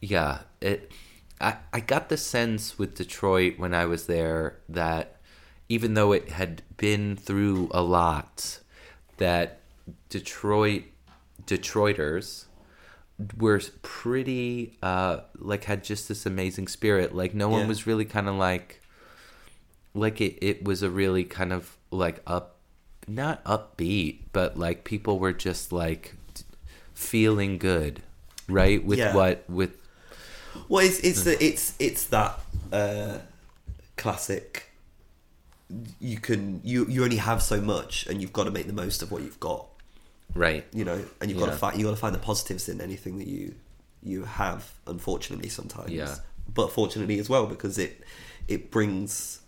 yeah, 0.00 0.40
it. 0.60 0.90
I, 1.40 1.56
I 1.72 1.80
got 1.80 2.08
the 2.08 2.16
sense 2.16 2.78
with 2.78 2.94
Detroit 2.94 3.54
when 3.58 3.74
I 3.74 3.84
was 3.86 4.06
there 4.06 4.58
that 4.68 5.16
even 5.68 5.94
though 5.94 6.12
it 6.12 6.30
had 6.30 6.62
been 6.76 7.16
through 7.16 7.68
a 7.72 7.82
lot, 7.82 8.60
that 9.16 9.58
Detroit 10.08 10.84
Detroiters 11.46 12.44
were 13.36 13.60
pretty 13.82 14.76
uh 14.82 15.20
like 15.38 15.64
had 15.64 15.84
just 15.84 16.08
this 16.08 16.26
amazing 16.26 16.68
spirit. 16.68 17.14
Like 17.14 17.34
no 17.34 17.48
one 17.48 17.62
Yeah. 17.62 17.68
was 17.68 17.86
really 17.86 18.04
kind 18.04 18.28
of 18.28 18.34
like 18.36 18.80
like 19.94 20.20
it 20.20 20.38
it 20.40 20.64
was 20.64 20.82
a 20.82 20.90
really 20.90 21.24
kind 21.24 21.52
of 21.52 21.76
like 21.90 22.22
up 22.26 22.56
not 23.08 23.44
upbeat, 23.44 24.20
but 24.32 24.56
like 24.56 24.84
people 24.84 25.18
were 25.18 25.32
just 25.32 25.72
like 25.72 26.14
feeling 26.94 27.58
good, 27.58 28.02
right? 28.48 28.84
With 28.84 28.98
Yeah. 28.98 29.14
what 29.14 29.44
with 29.48 29.76
Well, 30.68 30.84
it's 30.84 30.98
it's 31.00 31.24
the, 31.24 31.42
it's 31.42 31.74
it's 31.78 32.06
that 32.06 32.38
uh, 32.72 33.18
classic. 33.96 34.70
You 36.00 36.18
can 36.18 36.60
you 36.62 36.86
you 36.86 37.02
only 37.02 37.16
have 37.16 37.42
so 37.42 37.60
much, 37.60 38.06
and 38.06 38.20
you've 38.20 38.32
got 38.32 38.44
to 38.44 38.50
make 38.50 38.66
the 38.66 38.74
most 38.74 39.02
of 39.02 39.10
what 39.10 39.22
you've 39.22 39.40
got. 39.40 39.66
Right. 40.34 40.64
You 40.72 40.84
know, 40.84 41.04
and 41.20 41.30
you've 41.30 41.38
got 41.40 41.46
to 41.46 41.56
find 41.56 41.78
you 41.78 41.84
got 41.84 41.90
to 41.92 41.96
find 41.96 42.14
the 42.14 42.18
positives 42.20 42.68
in 42.68 42.80
anything 42.80 43.18
that 43.18 43.28
you 43.28 43.54
you 44.02 44.24
have. 44.24 44.70
Unfortunately, 44.86 45.48
sometimes, 45.48 45.90
Yeah. 45.90 46.16
but 46.52 46.72
fortunately 46.72 47.18
as 47.18 47.28
well 47.28 47.46
because 47.46 47.78
it 47.78 48.02
it 48.48 48.70
brings 48.70 49.40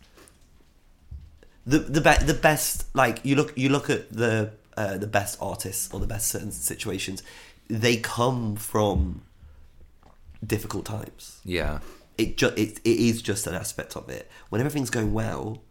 the 1.66 1.78
the 1.78 2.00
be- 2.00 2.24
the 2.24 2.34
best. 2.34 2.84
Like 2.94 3.24
you 3.24 3.36
look 3.36 3.56
you 3.56 3.68
look 3.68 3.90
at 3.90 4.12
the 4.12 4.52
uh, 4.76 4.98
the 4.98 5.06
best 5.06 5.38
artists 5.40 5.92
or 5.92 6.00
the 6.00 6.06
best 6.06 6.28
certain 6.28 6.50
situations, 6.52 7.22
they 7.68 7.96
come 7.96 8.56
from 8.56 9.22
difficult 10.44 10.84
times 10.84 11.40
Yeah. 11.44 11.78
it, 12.18 12.36
ju- 12.36 12.52
it 12.56 12.78
it 12.84 12.98
is 13.08 13.22
just 13.22 13.46
an 13.46 13.54
aspect 13.54 13.96
of 13.96 14.08
it. 14.10 14.30
When 14.50 14.60
everything's 14.60 14.90
going 14.90 15.12
well, 15.14 15.62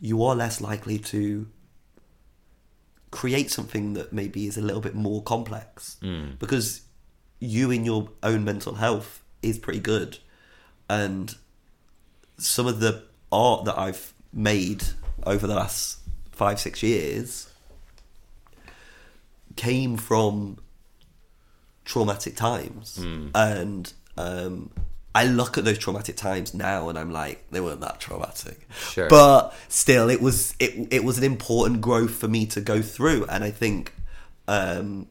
you 0.00 0.22
are 0.24 0.34
less 0.34 0.60
likely 0.60 0.98
to 0.98 1.48
create 3.16 3.50
something 3.50 3.94
that 3.94 4.12
maybe 4.12 4.46
is 4.46 4.58
a 4.58 4.60
little 4.60 4.82
bit 4.82 4.94
more 4.94 5.22
complex. 5.22 5.96
Mm. 6.02 6.38
because 6.38 6.82
you 7.40 7.70
in 7.70 7.82
your 7.84 8.10
own 8.22 8.44
mental 8.44 8.74
health 8.74 9.22
is 9.40 9.58
pretty 9.58 9.80
good, 9.80 10.18
and 10.90 11.34
some 12.36 12.66
of 12.66 12.80
the 12.80 13.04
art 13.32 13.64
that 13.64 13.78
I've 13.78 14.12
made 14.34 14.84
over 15.24 15.46
the 15.46 15.54
last 15.54 15.98
five 16.30 16.60
six 16.60 16.82
years 16.82 17.48
came 19.56 19.96
from 19.96 20.58
traumatic 21.86 22.36
times. 22.36 22.98
And 23.34 23.92
um, 24.18 24.70
i 25.20 25.24
look 25.24 25.56
at 25.58 25.64
those 25.64 25.78
traumatic 25.84 26.16
times 26.16 26.48
now 26.54 26.88
and 26.88 26.96
i'm 27.00 27.12
like 27.22 27.36
they 27.52 27.60
weren't 27.60 27.80
that 27.80 27.98
traumatic 28.00 28.58
Sure. 28.92 29.08
but 29.08 29.54
still 29.68 30.06
it 30.16 30.20
was 30.20 30.54
it, 30.58 30.72
it 30.90 31.02
was 31.04 31.16
an 31.18 31.24
important 31.24 31.80
growth 31.80 32.14
for 32.22 32.28
me 32.28 32.46
to 32.54 32.60
go 32.72 32.78
through 32.82 33.20
and 33.32 33.42
i 33.44 33.50
think 33.62 33.92
um, 34.48 35.06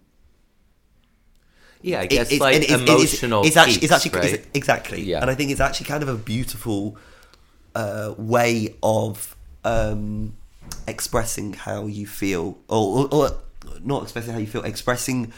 Yeah, 1.82 2.00
I 2.00 2.04
it- 2.04 2.10
guess 2.10 2.28
it's- 2.28 2.40
like 2.40 2.56
and 2.56 2.64
it's- 2.64 2.82
it's- 2.82 2.90
emotional. 2.98 3.46
It's, 3.46 3.58
actually, 3.58 3.74
it's 3.74 3.82
peaks, 3.82 3.92
actually 4.06 4.20
right? 4.20 4.34
it's- 4.34 4.48
exactly, 4.54 5.02
Yeah. 5.04 5.22
and 5.22 5.30
I 5.30 5.36
think 5.36 5.52
it's 5.52 5.60
actually 5.60 5.86
kind 5.88 6.04
of 6.04 6.10
a 6.10 6.16
beautiful 6.16 6.98
uh, 7.76 8.14
way 8.18 8.76
of 8.82 9.36
um, 9.66 10.34
expressing 10.88 11.54
how 11.54 11.86
you 11.88 12.08
feel, 12.08 12.58
or, 12.70 12.84
or, 13.12 13.14
or 13.14 13.32
not 13.84 14.04
expressing 14.04 14.32
how 14.34 14.40
you 14.40 14.48
feel, 14.48 14.64
expressing 14.64 15.32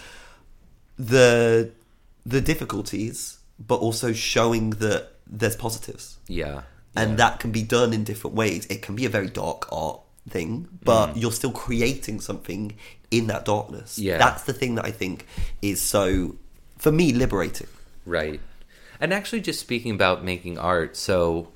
the 0.98 1.72
the 2.26 2.42
difficulties, 2.42 3.37
but 3.60 3.78
also 3.78 4.14
showing 4.14 4.72
that 4.72 5.12
there's 5.26 5.56
positives 5.56 6.18
yeah. 6.28 6.62
and 6.96 7.12
yeah. 7.12 7.16
that 7.18 7.40
can 7.40 7.52
be 7.52 7.64
done 7.64 7.94
in 7.94 8.04
different 8.04 8.36
ways. 8.36 8.66
It 8.68 8.82
can 8.82 8.96
be 8.96 9.06
a 9.06 9.10
very 9.10 9.28
dark 9.30 9.68
art 9.72 10.00
thing, 10.30 10.68
but 10.84 11.14
Mm. 11.14 11.22
you're 11.22 11.32
still 11.32 11.52
creating 11.52 12.22
something 12.22 12.76
in 13.12 13.28
that 13.28 13.46
darkness. 13.46 13.98
Yeah. 13.98 14.18
that's 14.18 14.44
the 14.44 14.54
thing 14.54 14.76
that 14.76 14.86
I 14.86 14.92
think 14.92 15.26
is 15.62 15.82
so 15.82 16.36
for 16.78 16.92
me 16.92 17.14
liberating. 17.14 17.68
Right. 18.06 18.40
And 19.00 19.14
actually, 19.14 19.42
just 19.42 19.60
speaking 19.60 19.94
about 19.94 20.24
making 20.24 20.58
art, 20.58 20.96
so, 20.98 21.50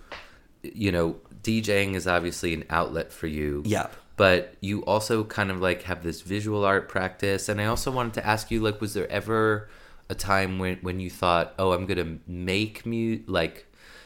you 0.62 0.92
know, 0.92 1.16
DJing 1.44 1.96
is 1.96 2.08
obviously 2.08 2.54
an 2.54 2.66
outlet 2.70 3.12
for 3.12 3.28
you. 3.28 3.64
Yep. 3.66 3.96
But 4.18 4.54
you 4.62 4.86
also 4.86 5.24
kind 5.24 5.50
of 5.50 5.60
like 5.60 5.84
have 5.84 6.04
this 6.04 6.22
visual 6.22 6.64
art 6.64 6.88
practice. 6.88 7.50
And 7.50 7.60
I 7.60 7.66
also 7.66 7.90
wanted 7.90 8.14
to 8.16 8.28
ask 8.28 8.52
you, 8.52 8.62
like, 8.62 8.80
was 8.80 8.94
there 8.94 9.10
ever 9.12 9.70
a 10.12 10.16
time 10.16 10.60
when, 10.60 10.78
when 10.82 11.00
you 11.00 11.10
thought, 11.10 11.54
oh, 11.58 11.72
I'm 11.72 11.88
to 11.88 12.20
make 12.28 12.86
mu 12.86 13.20
like, 13.26 13.66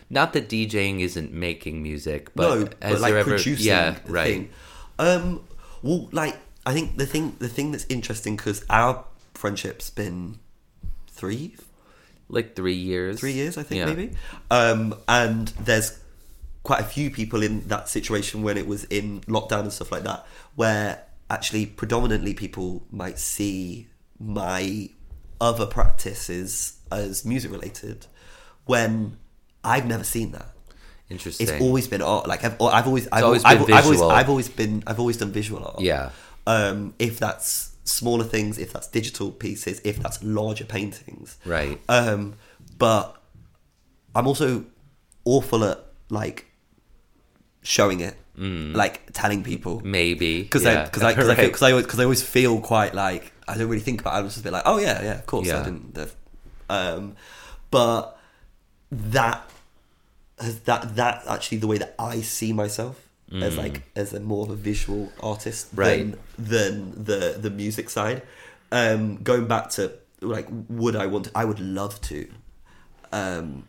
not 0.09 0.33
that 0.33 0.47
DJing 0.47 1.01
isn't 1.01 1.33
making 1.33 1.81
music, 1.81 2.29
but 2.35 2.59
no, 2.59 2.69
but 2.79 3.01
like 3.01 3.13
ever, 3.13 3.31
producing 3.31 3.65
yeah, 3.67 3.97
the 4.05 4.11
right. 4.13 4.27
thing. 4.27 4.49
Um, 4.99 5.41
well, 5.81 6.07
like 6.11 6.37
I 6.65 6.73
think 6.73 6.97
the 6.97 7.05
thing 7.05 7.35
the 7.39 7.49
thing 7.49 7.71
that's 7.71 7.85
interesting 7.89 8.35
because 8.37 8.63
our 8.69 9.03
friendship's 9.33 9.89
been 9.89 10.39
three 11.09 11.55
Like 12.29 12.55
three 12.55 12.75
years. 12.75 13.19
three 13.19 13.33
years, 13.33 13.57
I 13.57 13.63
think 13.63 13.79
Yeah. 13.79 13.85
maybe. 13.87 14.11
Um, 14.51 14.95
and 15.07 15.47
there's 15.59 15.99
quite 16.63 16.81
a 16.81 16.85
few 16.85 17.09
people 17.11 17.43
in 17.43 17.67
that 17.67 17.89
situation 17.89 18.41
when 18.43 18.57
it 18.57 18.67
was 18.67 18.83
in 18.85 19.21
lockdown 19.21 19.61
and 19.61 19.73
stuff 19.73 19.91
like 19.91 20.03
that, 20.03 20.25
where 20.55 21.03
actually 21.29 21.65
predominantly 21.65 22.33
people 22.33 22.83
might 22.91 23.19
see 23.19 23.87
my 24.19 24.89
other 25.41 25.65
practices 25.65 26.77
as 26.91 27.25
music 27.25 27.51
related, 27.51 28.05
when 28.65 29.17
I've 29.63 29.85
never 29.85 30.03
seen 30.03 30.31
that. 30.31 30.47
Interesting. 31.09 31.47
It's 31.47 31.61
always 31.61 31.87
been 31.87 32.01
art. 32.01 32.27
Like 32.27 32.43
I've, 32.43 32.59
I've 32.61 32.87
always, 32.87 33.07
I've, 33.11 33.23
always 33.23 33.43
I've, 33.45 33.61
I've 33.71 33.85
always. 33.85 34.01
I've 34.01 34.29
always 34.29 34.49
been, 34.49 34.83
I've 34.87 34.99
always 34.99 35.17
done 35.17 35.31
visual 35.31 35.63
art. 35.63 35.81
Yeah. 35.81 36.09
Um, 36.47 36.93
if 36.99 37.19
that's 37.19 37.71
smaller 37.83 38.23
things, 38.23 38.57
if 38.57 38.73
that's 38.73 38.87
digital 38.87 39.31
pieces, 39.31 39.81
if 39.83 39.97
that's 39.99 40.23
larger 40.23 40.65
paintings, 40.65 41.37
Right. 41.45 41.79
um, 41.89 42.35
but 42.77 43.15
I'm 44.15 44.27
also 44.27 44.65
awful 45.25 45.63
at 45.63 45.83
like 46.09 46.45
showing 47.61 47.99
it, 48.01 48.15
like 48.37 49.11
telling 49.13 49.43
people 49.43 49.81
Maybe 49.83 50.43
because 50.43 50.63
Mm. 50.63 50.73
yeah. 50.73 50.85
because 50.85 51.03
I 51.03 51.11
because 51.13 51.29
I, 51.29 51.31
Right. 51.35 51.39
feel- 51.41 51.49
'cause 51.51 51.61
I 51.63 51.71
always 51.71 51.85
because 51.85 51.99
I 51.99 52.03
always 52.03 52.21
feel 52.23 52.59
quite 52.59 52.93
like 52.93 53.31
I 53.47 53.57
don't 53.57 53.67
really 53.69 53.81
think 53.83 54.01
about 54.01 54.15
it. 54.15 54.17
I'm 54.19 54.25
just 54.25 54.39
a 54.39 54.43
bit 54.43 54.53
like 54.53 54.63
oh 54.65 54.77
yeah 54.79 55.01
yeah 55.03 55.13
of 55.19 55.25
course 55.25 55.47
Yeah. 55.47 55.61
I 55.61 55.63
didn't 55.63 56.13
um 56.69 57.15
but 57.71 58.17
that 58.91 59.49
has 60.39 60.59
that 60.61 60.95
that 60.95 61.23
actually 61.27 61.57
the 61.59 61.67
way 61.67 61.77
that 61.77 61.95
I 61.99 62.21
see 62.21 62.53
myself 62.53 63.01
as 63.31 63.57
like 63.57 63.81
as 63.95 64.13
a 64.13 64.19
more 64.19 64.45
of 64.45 64.51
a 64.51 64.55
visual 64.55 65.11
artist 65.21 65.75
Mm. 65.75 65.79
Right. 65.79 65.97
than 65.97 66.17
than 66.93 67.03
the 67.03 67.37
the 67.39 67.49
music 67.49 67.89
side 67.89 68.21
um 68.71 69.17
going 69.23 69.47
back 69.47 69.69
to 69.71 69.91
like 70.21 70.47
would 70.69 70.95
I 70.95 71.05
want 71.07 71.25
to, 71.25 71.31
I 71.35 71.43
would 71.45 71.59
love 71.59 71.99
to 72.01 72.27
um 73.11 73.67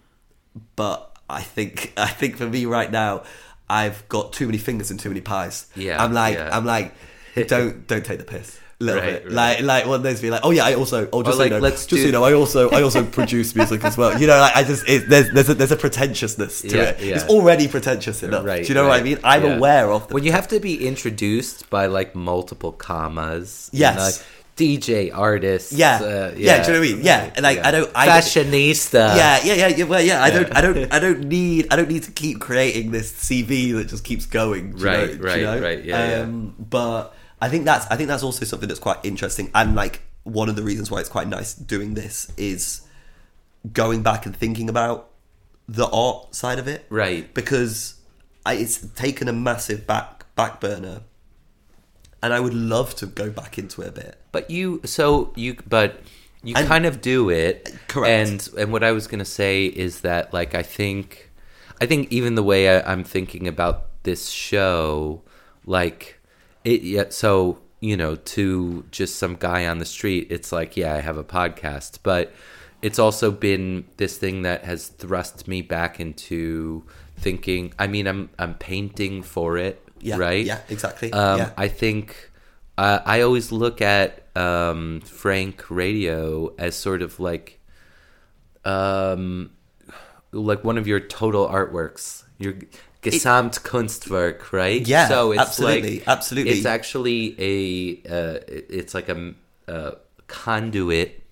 but 0.77 1.16
I 1.29 1.43
think 1.43 1.93
I 1.97 2.09
think 2.09 2.37
for 2.37 2.47
me 2.47 2.66
right 2.66 2.91
now, 2.91 3.24
I've 3.68 4.09
got 4.09 4.33
too 4.33 4.47
many 4.47 4.59
fingers 4.59 4.91
and 4.91 4.99
too 5.01 5.09
many 5.09 5.20
pies. 5.20 5.66
Yeah, 5.74 6.03
I'm 6.03 6.12
like 6.12 6.35
yeah. 6.37 6.57
I'm 6.57 6.64
like, 6.64 6.95
don't 7.49 7.87
don't 7.87 8.05
take 8.05 8.18
the 8.18 8.24
piss. 8.24 8.59
Little 8.79 9.01
Right, 9.01 9.12
bit, 9.24 9.24
right. 9.24 9.33
like 9.33 9.61
like 9.62 9.87
one 9.87 9.95
of 9.97 10.03
those 10.03 10.20
be 10.20 10.29
like, 10.29 10.43
oh 10.45 10.51
yeah, 10.51 10.66
I 10.66 10.74
also, 10.74 11.09
oh 11.11 11.22
just 11.22 11.39
so 11.39 11.43
like, 11.43 11.51
you 11.51 11.57
know, 11.57 11.62
let's 11.62 11.87
just 11.87 11.89
do- 11.89 11.97
so 11.97 12.07
you 12.07 12.12
know, 12.12 12.24
I 12.24 12.35
also 12.35 12.68
I 12.70 12.83
also 12.83 13.07
produce 13.07 13.55
music 13.57 13.83
as 13.85 13.97
well. 13.97 14.20
You 14.20 14.27
know, 14.27 14.39
like 14.39 14.55
I 14.55 14.64
just 14.64 14.87
it, 14.87 15.09
there's 15.09 15.33
there's 15.33 15.49
a, 15.49 15.55
there's 15.55 15.72
a 15.72 15.77
pretentiousness 15.77 16.61
to 16.61 16.68
Yeah, 16.77 16.83
it. 16.91 17.01
yeah. 17.01 17.14
It's 17.14 17.24
already 17.24 17.68
pretentious 17.68 18.22
enough. 18.22 18.45
Right, 18.45 18.62
Do 18.64 18.68
you 18.68 18.74
know 18.74 18.87
what 18.87 19.01
I 19.01 19.03
mean? 19.03 19.18
I'm 19.24 19.45
yeah. 19.45 19.57
aware 19.57 19.91
of 19.91 20.12
when 20.12 20.24
you 20.24 20.33
have 20.33 20.49
to 20.49 20.61
be 20.61 20.87
introduced 20.87 21.70
by 21.70 21.87
like 21.87 22.14
multiple 22.14 22.70
commas. 22.72 23.70
Yes. 23.72 23.97
know, 23.97 24.03
like 24.05 24.14
DJ 24.59 25.11
artist. 25.14 25.72
Yeah. 25.72 25.97
uh, 25.97 26.35
Yeah, 26.37 26.62
do 26.64 26.72
you 26.72 26.72
know 26.74 26.81
what 26.81 26.89
I 26.89 26.93
mean? 26.97 27.05
Yeah, 27.05 27.31
and, 27.37 27.43
like, 27.45 27.59
I 27.64 27.70
don't- 27.70 27.91
I- 27.95 28.09
fashionista. 28.09 29.16
yeah, 29.16 29.41
yeah, 29.45 29.55
yeah, 29.55 29.68
yeah. 29.68 29.85
Well, 29.85 30.01
yeah. 30.03 30.22
I 30.22 30.31
don't, 30.31 30.55
I 30.57 30.61
don't, 30.61 30.93
I 30.93 30.99
don't 30.99 31.24
need, 31.29 31.68
I 31.70 31.77
don't 31.77 31.89
need 31.91 32.05
to 32.05 32.11
keep 32.12 32.41
creating 32.41 32.91
this 32.91 33.12
CV 33.12 33.74
that 33.74 33.89
just 33.89 34.05
keeps 34.05 34.27
going. 34.27 34.72
Right, 34.77 34.83
know- 35.01 35.07
do 35.09 35.12
you 35.16 35.22
right, 35.24 35.43
know? 35.43 35.61
right, 35.61 35.85
yeah, 35.85 36.09
yeah. 36.11 36.20
Um, 36.22 36.55
But 36.59 37.14
I 37.41 37.49
think 37.49 37.64
that's, 37.64 37.87
I 37.89 37.97
think 37.97 38.09
that's 38.09 38.22
also 38.22 38.45
something 38.45 38.68
that's 38.68 38.80
quite 38.80 38.99
interesting, 39.05 39.51
and 39.55 39.74
like 39.74 40.03
one 40.22 40.49
of 40.49 40.57
the 40.57 40.62
reasons 40.62 40.91
why 40.91 41.01
it's 41.01 41.09
quite 41.09 41.28
nice 41.28 41.55
doing 41.55 41.95
this 41.95 42.30
is 42.37 42.82
going 43.72 44.03
back 44.03 44.26
and 44.26 44.34
thinking 44.37 44.68
about 44.68 45.11
the 45.68 45.87
art 45.89 46.34
side 46.34 46.59
of 46.59 46.66
it, 46.68 46.87
Right. 46.89 47.32
Because 47.34 47.95
I, 48.45 48.55
it's 48.55 48.78
taken 48.78 49.28
a 49.28 49.32
massive 49.32 49.87
back 49.87 50.24
back 50.37 50.61
burner, 50.61 51.01
and 52.22 52.32
I 52.32 52.41
would 52.41 52.55
love 52.55 52.95
to 52.97 53.07
go 53.07 53.30
back 53.30 53.59
into 53.59 53.82
it 53.82 53.89
a 53.89 53.93
bit. 53.93 54.16
But 54.32 54.51
you, 54.51 54.80
so 54.84 55.32
you, 55.37 55.57
but 55.68 56.01
you 56.43 56.55
And- 56.57 56.66
kind 56.68 56.87
of 56.87 57.01
do 57.01 57.30
it, 57.30 57.74
Correct. 57.89 58.11
And 58.30 58.49
and 58.59 58.72
what 58.72 58.82
I 58.84 58.93
was 58.93 59.07
gonna 59.07 59.24
say 59.24 59.66
is 59.66 60.01
that, 60.01 60.32
like, 60.32 60.55
I 60.55 60.62
think, 60.62 61.30
I 61.80 61.87
think 61.87 62.11
even 62.12 62.34
the 62.34 62.43
way 62.43 62.76
I, 62.78 62.93
I'm 62.93 63.05
thinking 63.05 63.47
about 63.49 63.87
this 64.05 64.28
show, 64.30 65.22
like, 65.64 66.15
it. 66.66 66.82
Yeah. 66.82 67.04
So 67.10 67.58
you 67.80 67.96
know, 67.96 68.16
to 68.16 68.84
just 68.90 69.16
some 69.16 69.36
guy 69.36 69.66
on 69.66 69.78
the 69.78 69.84
street, 69.84 70.28
it's 70.30 70.50
like, 70.50 70.76
yeah, 70.76 70.94
I 70.94 71.00
have 71.00 71.18
a 71.18 71.24
podcast, 71.24 71.98
but 72.02 72.32
it's 72.82 72.98
also 72.98 73.30
been 73.30 73.84
this 73.98 74.16
thing 74.18 74.42
that 74.42 74.64
has 74.64 74.88
thrust 74.88 75.46
me 75.46 75.60
back 75.62 76.00
into 76.00 76.84
thinking. 77.18 77.72
I 77.78 77.86
mean, 77.86 78.06
I'm 78.06 78.30
I'm 78.38 78.54
painting 78.54 79.22
for 79.22 79.58
it, 79.58 79.82
Yeah, 80.00 80.16
right? 80.16 80.44
yeah, 80.44 80.60
exactly, 80.68 81.12
Um, 81.12 81.38
yeah. 81.38 81.50
I 81.56 81.68
think 81.68 82.30
uh, 82.78 83.00
I 83.04 83.20
always 83.20 83.52
look 83.52 83.80
at 83.82 84.26
um, 84.36 85.00
Frank 85.02 85.70
Radio 85.70 86.54
as 86.58 86.74
sort 86.74 87.02
of 87.02 87.20
like, 87.20 87.60
um, 88.64 89.50
like 90.32 90.64
one 90.64 90.78
of 90.78 90.86
your 90.86 91.00
total 91.00 91.46
artworks, 91.48 92.24
your 92.38 92.54
Gesamtkunstwerk, 93.11 94.52
right? 94.52 94.86
Yeah, 94.86 95.09
so 95.09 95.32
it's 95.32 95.40
absolutely, 95.40 95.98
like, 95.98 96.09
absolutely. 96.09 96.52
It's 96.52 96.66
actually 96.66 97.34
a, 97.38 98.36
uh, 98.36 98.38
it's 98.48 98.94
like 98.94 99.09
a, 99.09 99.34
conduit 100.28 101.22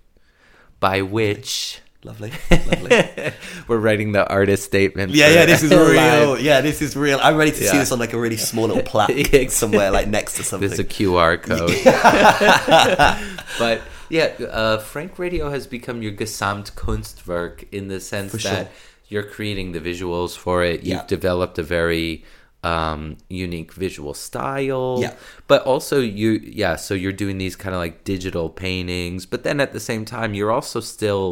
by 0.78 1.02
which 1.02 1.80
Lovely, 2.04 2.32
lovely. 2.50 3.32
we're 3.68 3.78
writing 3.78 4.12
the 4.12 4.28
artist 4.28 4.64
statement. 4.64 5.12
Yeah, 5.12 5.30
yeah, 5.30 5.46
this 5.46 5.62
is 5.62 5.70
real. 5.72 6.38
Yeah, 6.38 6.60
this 6.60 6.82
is 6.82 6.94
real. 6.94 7.18
I'm 7.22 7.34
ready 7.36 7.50
to 7.50 7.56
see 7.56 7.78
this 7.78 7.92
on 7.92 7.98
like 7.98 8.12
a 8.12 8.18
really 8.18 8.36
small 8.36 8.66
little 8.66 8.82
plaque 8.92 9.50
somewhere, 9.50 9.90
like 9.90 10.06
next 10.06 10.36
to 10.36 10.44
something. 10.44 10.68
There's 10.68 10.78
a 10.78 10.84
QR 10.84 11.40
code. 11.40 11.70
but 13.58 13.80
yeah, 14.10 14.24
uh, 14.50 14.78
Frank 14.80 15.18
Radio 15.18 15.48
has 15.48 15.66
become 15.66 16.02
your 16.02 16.12
Gesamtkunstwerk 16.12 17.72
in 17.72 17.88
the 17.88 18.00
sense 18.00 18.32
For 18.32 18.36
that 18.36 18.66
sure. 18.66 18.68
You're 19.14 19.30
creating 19.36 19.68
the 19.76 19.80
visuals 19.90 20.32
for 20.44 20.56
it. 20.70 20.78
You've 20.88 21.04
Yeah. 21.06 21.16
developed 21.16 21.56
a 21.64 21.66
very 21.78 22.08
um, 22.74 23.02
unique 23.28 23.72
visual 23.84 24.14
style. 24.14 24.96
Yeah. 25.04 25.12
But 25.52 25.60
also 25.72 25.96
you, 26.00 26.30
yeah. 26.62 26.76
So 26.86 26.92
you're 27.02 27.18
doing 27.24 27.36
these 27.44 27.56
kind 27.62 27.74
of 27.76 27.80
like 27.86 27.96
digital 28.04 28.48
paintings, 28.48 29.26
but 29.32 29.40
then 29.46 29.60
at 29.60 29.70
the 29.76 29.80
same 29.90 30.04
time, 30.16 30.30
you're 30.36 30.50
also 30.58 30.80
still. 30.80 31.26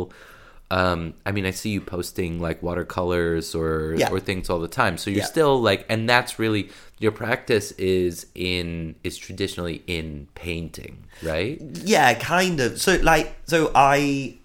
Um, 0.82 1.00
I 1.28 1.32
mean, 1.32 1.44
I 1.44 1.50
see 1.52 1.68
you 1.76 1.80
posting 1.96 2.32
like 2.46 2.62
watercolors 2.62 3.54
or 3.54 3.94
Yeah. 3.98 4.10
or 4.12 4.20
things 4.20 4.48
all 4.50 4.58
the 4.68 4.74
time. 4.82 4.94
So 5.02 5.10
you're 5.10 5.20
Yeah. 5.26 5.36
still 5.36 5.54
like, 5.70 5.84
and 5.92 6.08
that's 6.08 6.38
really 6.38 6.70
your 6.98 7.12
practice 7.12 7.72
is 7.72 8.26
in 8.34 8.94
is 9.04 9.16
traditionally 9.26 9.82
in 9.86 10.28
painting, 10.34 10.94
right? 11.22 11.56
yeah, 11.94 12.08
kind 12.36 12.58
of. 12.60 12.70
So 12.80 12.90
like, 13.02 13.26
so 13.52 13.70
I, 13.74 14.36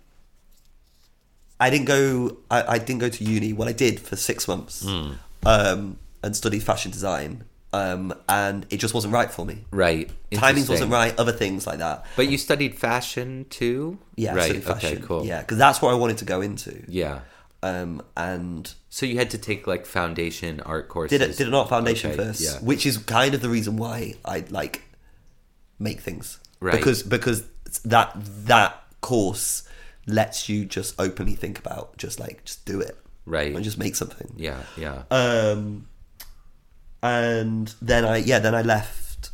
I 1.60 1.70
didn't 1.70 1.86
go. 1.86 2.38
I, 2.52 2.76
I 2.76 2.78
didn't 2.78 3.00
go 3.00 3.10
to 3.10 3.24
uni. 3.24 3.54
Well, 3.54 3.68
I 3.68 3.74
did 3.74 4.00
for 4.00 4.16
six 4.16 4.48
months, 4.48 4.84
Hmm. 4.86 5.14
um, 5.46 5.98
and 6.24 6.36
studied 6.36 6.64
fashion 6.64 6.92
design. 6.92 7.44
Um, 7.74 8.14
and 8.30 8.66
it 8.70 8.78
just 8.78 8.94
wasn't 8.94 9.14
right 9.14 9.30
for 9.30 9.46
me. 9.46 9.66
Right. 9.72 10.10
Timings 10.32 10.70
wasn't 10.70 10.90
right. 10.92 11.14
Other 11.20 11.34
things 11.34 11.68
like 11.68 11.80
that. 11.80 12.06
But 12.16 12.30
you 12.30 12.38
studied 12.38 12.76
fashion 12.80 13.46
too. 13.50 14.00
Yeah, 14.16 14.32
I 14.32 14.36
Right. 14.36 14.44
studied 14.46 14.64
fashion. 14.64 14.98
Okay. 15.00 15.02
Cool. 15.06 15.26
Yeah, 15.26 15.42
because 15.42 15.58
that's 15.58 15.82
what 15.82 15.92
I 15.92 15.96
wanted 15.96 16.18
to 16.20 16.26
go 16.26 16.40
into. 16.42 16.84
Yeah. 16.88 17.20
Um, 17.62 18.02
and 18.16 18.72
So 18.90 19.06
you 19.06 19.18
had 19.18 19.30
to 19.32 19.38
take 19.38 19.68
like 19.68 19.86
foundation 19.86 20.62
art 20.62 20.88
courses. 20.88 21.20
did 21.20 21.30
a, 21.30 21.34
did 21.34 21.48
an 21.48 21.54
art 21.54 21.68
foundation 21.70 22.12
Okay, 22.12 22.24
first, 22.24 22.40
Yeah. 22.42 22.58
which 22.62 22.86
is 22.86 22.98
kind 23.00 23.34
of 23.36 23.42
the 23.42 23.50
reason 23.50 23.76
why 23.78 24.16
I 24.24 24.46
like 24.50 24.84
make 25.78 26.00
things, 26.00 26.40
Right. 26.62 26.72
Because 26.78 27.04
because 27.04 27.44
that 27.84 28.12
that 28.46 28.82
course 29.02 29.64
lets 30.08 30.48
you 30.50 30.66
just 30.66 30.96
openly 31.00 31.36
think 31.36 31.60
about 31.60 31.96
just 31.98 32.20
like 32.20 32.46
just 32.46 32.66
do 32.66 32.80
it, 32.82 32.98
Right. 33.26 33.54
and 33.54 33.64
just 33.64 33.78
make 33.78 33.96
something. 33.96 34.34
Yeah. 34.38 34.64
Yeah. 34.78 35.04
Um, 35.12 35.88
and 37.04 37.74
then 37.82 38.06
I 38.06 38.18
yeah 38.18 38.40
then 38.40 38.56
I 38.56 38.62
left 38.62 39.30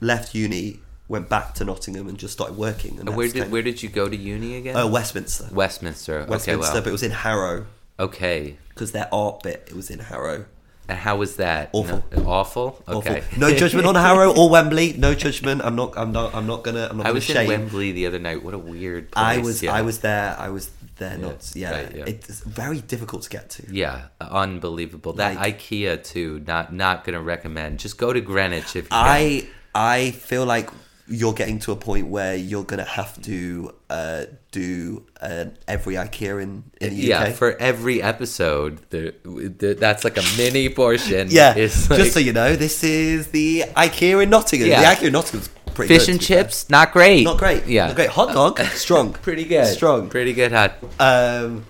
left 0.00 0.34
uni, 0.34 0.80
went 1.08 1.28
back 1.28 1.54
to 1.56 1.64
Nottingham, 1.64 2.08
and 2.08 2.18
just 2.18 2.32
started 2.32 2.56
working. 2.56 2.98
And 2.98 3.14
where 3.16 3.28
did 3.28 3.50
where 3.50 3.62
did 3.62 3.82
you 3.82 3.88
go 3.88 4.08
to 4.08 4.16
uni 4.16 4.56
again? 4.56 4.76
of- 4.76 4.86
uh, 4.86 4.88
Westminster, 4.88 5.48
Westminster. 5.52 6.24
Westminster, 6.28 6.70
okay. 6.72 6.80
but 6.80 6.86
it 6.88 6.92
was 6.92 7.02
in 7.02 7.10
Harrow 7.12 7.66
Okay. 7.98 8.56
because 8.70 8.92
their 8.92 9.08
art 9.12 9.42
bit 9.42 9.64
it 9.68 9.74
was 9.76 9.90
in 9.90 9.98
Harrow. 9.98 10.46
And 10.88 10.98
how 10.98 11.16
was 11.16 11.36
that? 11.36 11.70
Awful. 11.72 12.04
No- 12.16 12.26
awful. 12.26 12.82
Awful. 12.88 12.98
Okay. 12.98 13.22
No 13.38 13.54
judgment 13.54 13.86
on 13.86 13.94
Harrow 13.94 14.34
or 14.36 14.50
Wembley. 14.50 14.94
No 14.94 15.14
judgment. 15.14 15.62
I'm 15.64 15.76
not. 15.76 15.96
I'm 15.96 16.12
not. 16.12 16.34
I'm 16.34 16.46
not 16.46 16.64
gonna. 16.64 16.88
I'm 16.90 16.96
not 16.98 17.06
I 17.06 17.10
gonna 17.10 17.14
was 17.14 17.30
in. 17.30 17.46
Wembley 17.48 17.92
the 17.92 18.06
other 18.06 18.18
night. 18.18 18.42
What 18.42 18.52
a 18.54 18.58
weird. 18.58 19.10
Place. 19.12 19.24
I 19.24 19.38
was. 19.38 19.62
Yeah. 19.62 19.72
I 19.74 19.82
was 19.82 20.00
there. 20.00 20.36
I 20.38 20.48
was 20.48 20.70
there. 20.98 21.16
Not. 21.18 21.52
Yeah. 21.54 21.70
right, 21.70 21.96
yeah. 21.96 22.04
It's 22.06 22.40
very 22.40 22.80
difficult 22.80 23.22
to 23.22 23.30
get 23.30 23.48
to. 23.50 23.64
Yeah, 23.70 24.08
unbelievable. 24.20 25.12
That 25.14 25.36
Like- 25.36 25.60
IKEA 25.60 26.02
too. 26.02 26.42
Not 26.46 26.72
not 26.72 27.04
gonna 27.04 27.22
recommend. 27.22 27.78
Just 27.78 27.96
go 27.96 28.12
to 28.12 28.20
Greenwich 28.20 28.74
if 28.76 28.84
you. 28.84 28.88
can. 28.90 29.06
I. 29.06 29.48
I 29.74 30.10
feel 30.10 30.44
like 30.44 30.68
you're 31.08 31.32
getting 31.32 31.58
to 31.60 31.72
a 31.72 31.76
point 31.76 32.08
where 32.08 32.34
you're 32.36 32.64
gonna 32.64 32.84
have 32.84 33.20
to 33.22 33.74
uh, 33.88 34.24
do 34.52 35.04
uh, 35.20 35.46
every 35.66 35.94
IKEA 35.94 36.40
in, 36.42 36.64
in 36.80 36.90
the 36.90 37.02
yeah, 37.02 37.24
UK. 37.24 37.32
for 37.34 37.56
every 37.58 38.00
episode, 38.00 38.78
the, 38.90 39.14
the 39.24 39.74
that's 39.74 40.04
like 40.04 40.16
a 40.18 40.22
mini 40.36 40.68
portion. 40.68 41.28
yeah. 41.30 41.54
It's 41.56 41.90
like 41.90 41.98
Just 41.98 42.12
so 42.12 42.20
you 42.20 42.32
know, 42.32 42.54
this 42.54 42.84
is 42.84 43.28
the 43.28 43.64
IKEA 43.76 44.22
in 44.22 44.30
Nottingham. 44.30 44.68
Yeah. 44.68 44.80
The 44.82 44.86
IKEA 45.00 45.06
in 45.08 45.12
Nottingham's 45.14 45.48
pretty 45.74 45.88
good. 45.88 45.98
fish 45.98 46.06
good, 46.06 46.12
and 46.12 46.20
be 46.20 46.26
fair. 46.26 46.42
chips, 46.44 46.70
not 46.70 46.92
great. 46.92 47.24
Not 47.24 47.38
great. 47.38 47.66
Yeah, 47.66 47.86
Not 47.88 47.96
great. 47.96 48.10
Hot 48.10 48.32
dog. 48.32 48.60
Strong. 48.74 49.14
pretty 49.14 49.44
good. 49.44 49.66
Strong. 49.66 50.10
pretty 50.10 50.32
good. 50.34 50.52
Hot. 50.52 50.72
Um, 51.00 51.64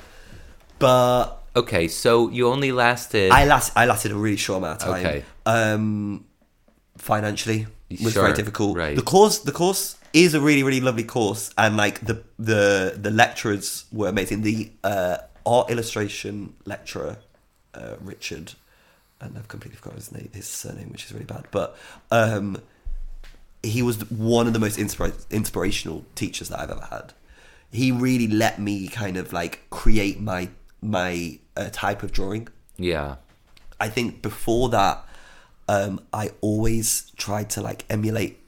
but 0.78 1.38
Okay, 1.54 1.88
so 1.88 2.30
you 2.30 2.48
only 2.48 2.72
lasted. 2.72 3.30
I 3.30 3.44
last 3.44 3.72
I 3.76 3.84
lasted 3.86 4.10
a 4.12 4.14
really 4.16 4.36
short 4.38 4.58
amount 4.58 4.82
of 4.82 4.88
time. 4.88 5.06
Okay. 5.06 5.24
Um, 5.44 6.24
financially 6.96 7.66
was 7.90 8.14
Sure, 8.14 8.22
very 8.22 8.34
difficult. 8.34 8.76
right. 8.76 8.96
The 8.96 9.02
course 9.02 9.38
the 9.38 9.52
course 9.52 9.96
is 10.12 10.34
a 10.34 10.40
really 10.40 10.62
really 10.62 10.80
lovely 10.80 11.04
course, 11.04 11.52
and 11.56 11.76
like 11.76 12.00
the 12.00 12.22
the 12.38 12.96
the 13.00 13.10
lecturers 13.10 13.84
were 13.92 14.08
amazing. 14.08 14.42
The 14.42 14.70
uh, 14.84 15.18
art 15.44 15.70
illustration 15.70 16.54
lecturer, 16.64 17.16
uh, 17.74 17.94
Richard, 18.00 18.54
and 19.20 19.36
I've 19.36 19.48
completely 19.48 19.76
forgotten 19.76 19.98
his 19.98 20.12
name, 20.12 20.30
his 20.32 20.46
surname, 20.46 20.90
which 20.90 21.04
is 21.06 21.12
really 21.12 21.24
bad. 21.24 21.46
But 21.50 21.76
um, 22.10 22.58
he 23.62 23.82
was 23.82 24.10
one 24.10 24.46
of 24.46 24.52
the 24.52 24.58
most 24.58 24.78
inspira- 24.78 25.28
inspirational 25.30 26.04
teachers 26.14 26.48
that 26.50 26.60
I've 26.60 26.70
ever 26.70 26.86
had. 26.90 27.12
he 27.72 27.90
really 27.90 28.28
let 28.28 28.58
me 28.58 28.86
kind 28.88 29.16
of 29.16 29.32
like 29.32 29.68
create 29.70 30.20
my 30.20 30.50
my 30.82 31.38
uh, 31.56 31.70
type 31.72 32.02
of 32.02 32.12
drawing. 32.12 32.48
Yeah. 32.76 33.16
I 33.80 33.88
think 33.88 34.20
before 34.22 34.68
that, 34.70 35.04
um, 35.68 36.00
I 36.12 36.30
always 36.40 37.10
tried 37.16 37.50
to 37.50 37.60
like 37.62 37.84
emulate 37.88 38.38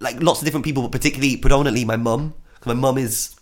like 0.00 0.20
lots 0.22 0.40
of 0.40 0.44
different 0.44 0.64
people, 0.64 0.82
but 0.82 0.92
particularly 0.92 1.36
predominantly 1.36 1.84
my 1.84 1.96
mum. 1.96 2.34
My 2.64 2.74
mum 2.74 2.98
is 2.98 3.34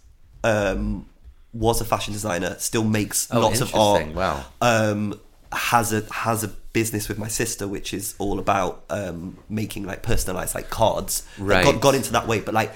um, 0.42 1.06
was 1.52 1.80
a 1.80 1.84
fashion 1.84 2.12
designer, 2.12 2.56
still 2.58 2.84
makes 2.84 3.28
Oh, 3.32 3.40
lots 3.40 3.60
of 3.60 3.74
art. 3.74 4.08
Wow. 4.14 4.44
Um, 4.60 5.18
has 5.52 5.92
a 5.92 6.02
has 6.12 6.44
a 6.44 6.48
business 6.72 7.08
with 7.08 7.18
my 7.18 7.28
sister, 7.28 7.66
which 7.68 7.94
is 7.94 8.14
all 8.18 8.38
about 8.38 8.84
um, 8.90 9.38
making 9.48 9.84
like 9.86 10.02
personalized 10.02 10.54
like 10.54 10.68
cards. 10.70 11.22
Right. 11.38 11.64
got, 11.64 11.80
got 11.80 11.94
into 11.94 12.12
that 12.12 12.26
way, 12.26 12.40
but 12.40 12.52
like 12.54 12.72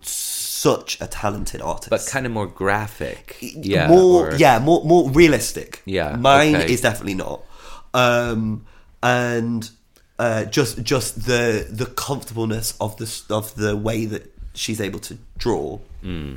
such 0.00 1.00
a 1.00 1.06
talented 1.06 1.60
artist 1.60 1.90
But 1.90 2.06
kind 2.10 2.26
of 2.26 2.32
more 2.32 2.46
graphic. 2.46 3.36
Yeah. 3.40 3.88
more 3.88 4.30
or- 4.32 4.36
yeah 4.36 4.58
more 4.58 4.84
more 4.84 5.08
realistic 5.10 5.82
Yeah, 5.84 6.16
mine 6.16 6.56
okay. 6.56 6.72
is 6.72 6.80
definitely 6.80 7.14
not 7.14 7.42
um 7.94 8.66
and 9.02 9.68
uh 10.18 10.44
just 10.44 10.82
just 10.82 11.26
the 11.26 11.66
the 11.70 11.86
comfortableness 11.86 12.74
of 12.80 12.96
the 12.96 13.22
of 13.30 13.54
the 13.56 13.76
way 13.76 14.06
that 14.06 14.32
she's 14.54 14.80
able 14.80 14.98
to 15.00 15.18
draw 15.38 15.78
Hmm. 16.02 16.36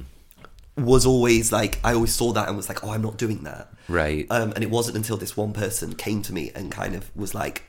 was 0.76 1.06
always 1.06 1.52
like 1.52 1.80
i 1.84 1.94
always 1.94 2.14
saw 2.14 2.32
that 2.34 2.48
and 2.48 2.58
was 2.58 2.68
like 2.70 2.84
oh 2.84 2.92
i'm 2.92 3.02
not 3.02 3.18
doing 3.18 3.44
that 3.44 3.70
Right. 3.88 4.28
um 4.30 4.52
and 4.54 4.64
it 4.64 4.70
wasn't 4.70 4.98
until 4.98 5.18
this 5.18 5.36
one 5.38 5.54
person 5.54 5.94
came 5.96 6.22
to 6.24 6.34
me 6.34 6.52
and 6.56 6.72
kind 6.72 6.96
of 6.96 7.10
was 7.16 7.34
like 7.34 7.64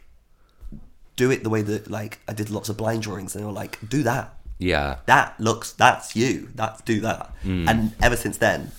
do 1.16 1.30
it 1.30 1.42
the 1.42 1.50
way 1.50 1.62
that 1.62 1.90
like 1.90 2.18
i 2.28 2.32
did 2.32 2.50
lots 2.50 2.68
of 2.68 2.76
blind 2.76 3.02
drawings 3.02 3.34
and 3.34 3.42
they 3.42 3.46
were 3.46 3.52
like 3.52 3.78
do 3.88 4.02
that 4.02 4.34
yeah. 4.58 4.96
that 5.06 5.38
looks 5.40 5.72
that's 5.72 6.14
you 6.16 6.48
that's 6.54 6.82
do 6.82 7.00
that 7.00 7.32
Hmm. 7.42 7.68
and 7.68 7.92
ever 8.02 8.16
since 8.16 8.36
then 8.38 8.72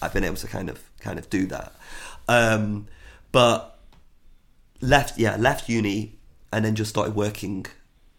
i've 0.00 0.12
been 0.12 0.24
able 0.24 0.36
to 0.36 0.46
kind 0.46 0.68
of 0.70 0.78
kind 1.00 1.18
of 1.18 1.28
do 1.30 1.46
that 1.46 1.72
um 2.28 2.86
but 3.32 3.78
left 4.80 5.18
yeah 5.18 5.36
left 5.36 5.68
uni 5.68 6.17
and 6.52 6.64
then 6.64 6.74
just 6.74 6.90
started 6.90 7.14
working 7.14 7.66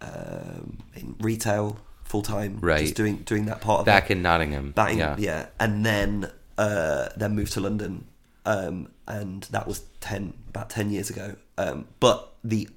um 0.01 0.77
in 0.95 1.15
retail 1.19 1.77
full 2.03 2.21
time 2.21 2.57
Right. 2.61 2.81
just 2.81 2.95
doing 2.95 3.17
doing 3.17 3.45
that 3.45 3.61
part 3.61 3.81
of 3.81 3.87
it 3.87 3.91
Back 3.91 4.09
in 4.11 4.21
Nottingham. 4.21 4.71
Back 4.71 4.91
in- 4.93 4.97
yeah. 4.99 5.15
yeah. 5.19 5.45
and 5.59 5.85
then 5.85 6.31
uh, 6.57 7.07
then 7.15 7.35
moved 7.35 7.53
to 7.53 7.61
London, 7.61 8.05
um, 8.45 8.89
and 9.07 9.43
that 9.43 9.65
was 9.65 9.83
ten 10.01 10.33
about 10.49 10.69
ten 10.69 10.89
years 10.89 11.09
ago. 11.09 11.35
Um, 11.57 11.87
but 12.01 12.33
the 12.43 12.67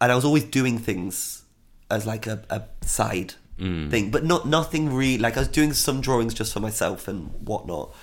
and 0.00 0.12
I 0.12 0.14
was 0.14 0.24
always 0.24 0.44
doing 0.44 0.78
things 0.78 1.42
as 1.90 2.06
like 2.06 2.26
a, 2.28 2.44
a 2.50 2.62
side 2.86 3.34
Mm. 3.58 3.88
thing, 3.90 4.10
but 4.10 4.24
not 4.24 4.46
nothing 4.48 4.92
really. 4.92 5.18
Like 5.18 5.36
I 5.36 5.40
was 5.40 5.48
doing 5.48 5.72
some 5.72 6.00
drawings 6.00 6.34
just 6.34 6.52
for 6.52 6.58
myself 6.60 7.06
and 7.08 7.30
whatnot, 7.46 7.94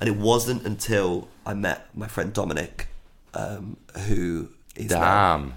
and 0.00 0.08
it 0.08 0.16
wasn't 0.16 0.64
until 0.66 1.28
I 1.46 1.52
met 1.54 1.88
my 1.94 2.06
friend 2.08 2.30
Dominic, 2.32 2.88
um, 3.34 3.76
who 4.06 4.48
is 4.76 4.90
now- 4.90 5.00
Damn. 5.36 5.54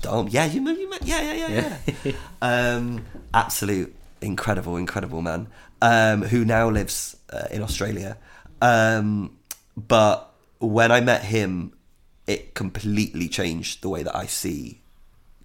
Dom, 0.00 0.28
yeah, 0.28 0.46
you, 0.46 0.60
you 0.68 0.90
met, 0.90 1.02
yeah, 1.04 1.32
yeah, 1.32 1.48
yeah, 1.48 1.78
yeah. 2.04 2.12
um, 2.42 3.04
absolute 3.34 3.94
incredible, 4.20 4.76
incredible 4.76 5.22
man. 5.22 5.48
Um, 5.80 6.22
who 6.22 6.44
now 6.44 6.68
lives 6.70 7.16
uh, 7.32 7.46
in 7.52 7.62
Australia. 7.62 8.16
Um, 8.60 9.36
but 9.76 10.32
when 10.58 10.90
I 10.90 11.00
met 11.00 11.22
him, 11.22 11.72
it 12.26 12.54
completely 12.54 13.28
changed 13.28 13.82
the 13.82 13.88
way 13.88 14.02
that 14.02 14.14
I 14.16 14.26
see 14.26 14.80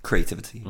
creativity 0.01 0.63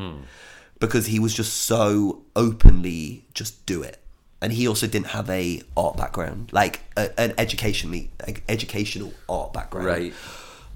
because 0.80 1.06
he 1.08 1.18
was 1.18 1.34
just 1.34 1.54
so 1.54 2.24
openly 2.36 3.26
just 3.34 3.66
do 3.66 3.82
it. 3.84 4.00
And 4.42 4.52
he 4.52 4.68
also 4.68 4.86
didn't 4.86 5.08
have 5.08 5.30
a 5.30 5.62
art 5.78 5.96
background, 5.96 6.50
like 6.52 6.82
a, 6.98 7.18
an 7.18 7.34
educationally 7.38 8.12
educational 8.50 9.14
art 9.30 9.54
background, 9.54 9.88
Right. 9.88 10.14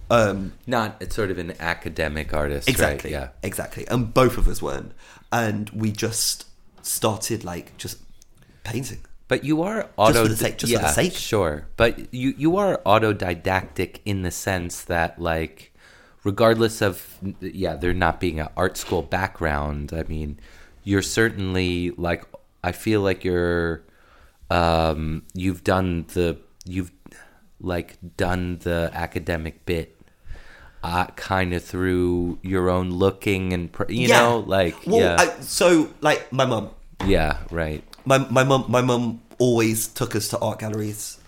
Um, 0.10 0.53
Not 0.66 0.97
it's 1.01 1.16
sort 1.16 1.32
of 1.32 1.38
an 1.38 1.53
academic 1.60 2.34
artist. 2.34 2.70
Exactly. 2.70 3.14
Right? 3.14 3.22
Yeah. 3.22 3.30
Exactly. 3.43 3.88
And 3.88 4.14
both 4.14 4.38
of 4.38 4.47
us 4.47 4.62
weren't. 4.62 4.93
And 5.32 5.70
we 5.72 5.91
just 5.91 6.45
started 6.82 7.43
like 7.43 7.78
just 7.78 7.99
painting. 8.64 8.99
But 9.28 9.43
you 9.43 9.62
are 9.62 9.84
for 9.84 9.89
auto 9.97 10.28
the 10.28 10.38
sake- 10.38 10.58
just 10.58 10.72
for 10.72 10.80
the 10.80 10.86
yeah, 10.86 10.91
sake. 10.91 11.14
Sure. 11.14 11.68
But 11.76 12.14
you 12.14 12.34
you 12.38 12.55
are 12.58 12.78
autodidactic 12.86 13.99
in 14.05 14.22
the 14.22 14.32
sense 14.32 14.84
that 14.84 15.20
like 15.20 15.74
regardless 16.24 16.82
of 16.82 17.18
yeah, 17.41 17.76
there 17.76 17.93
not 17.93 18.20
being 18.20 18.39
an 18.39 18.47
art 18.55 18.78
school 18.78 19.01
background, 19.01 19.91
I 19.93 20.03
mean, 20.03 20.39
you're 20.84 21.01
certainly 21.01 21.91
like 21.91 22.24
I 22.64 22.72
feel 22.72 23.01
like 23.01 23.26
you're 23.26 23.84
um 24.49 25.24
you've 25.34 25.64
done 25.66 26.05
the 26.14 26.38
you've 26.64 26.91
like 27.60 27.97
done 28.16 28.60
the 28.60 28.89
academic 28.93 29.66
bit 29.66 29.97
uh, 30.84 31.06
kind 31.16 31.54
of 31.54 31.64
through 31.64 32.40
your 32.42 32.70
own 32.70 32.92
looking 32.92 33.54
and 33.54 33.72
pr- 33.72 33.92
you 33.92 34.08
know 34.08 34.44
like 34.48 34.76
well, 34.86 35.00
yeah 35.00 35.16
I, 35.20 35.40
so 35.42 35.90
like 36.02 36.32
my 36.32 36.46
mum, 36.46 36.70
yeah 37.06 37.38
right 37.52 37.84
my 38.06 38.18
my 38.30 38.44
mum, 38.44 38.66
my 38.70 38.82
mum 38.82 39.22
always 39.40 39.88
took 39.88 40.16
us 40.16 40.30
to 40.30 40.40
art 40.40 40.60
galleries. 40.60 41.20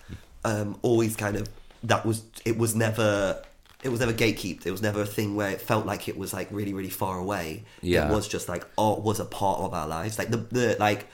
Um, 0.45 0.78
always 0.82 1.16
kind 1.16 1.36
of 1.36 1.47
that 1.84 2.06
was 2.06 2.24
it 2.45 2.58
was 2.58 2.76
never 2.76 3.43
it 3.84 3.89
was 3.89 4.00
never 4.00 4.14
gatekept. 4.14 4.66
It 4.66 4.72
was 4.72 4.82
never 4.82 5.02
a 5.02 5.06
thing 5.06 5.36
where 5.36 5.50
it 5.52 5.62
felt 5.62 5.86
like 5.86 6.08
it 6.08 6.18
was 6.18 6.34
like 6.34 6.47
really 6.52 6.74
really 6.74 6.89
far 6.89 7.18
away. 7.20 7.64
Yeah. 7.82 8.08
it 8.10 8.14
was 8.14 8.28
just 8.28 8.47
like 8.50 8.66
art 8.78 9.02
was 9.02 9.20
a 9.20 9.26
part 9.26 9.60
of 9.60 9.74
our 9.74 9.88
lives. 9.88 10.18
Like 10.18 10.30
the 10.30 10.38
the 10.38 10.78
like 10.80 11.08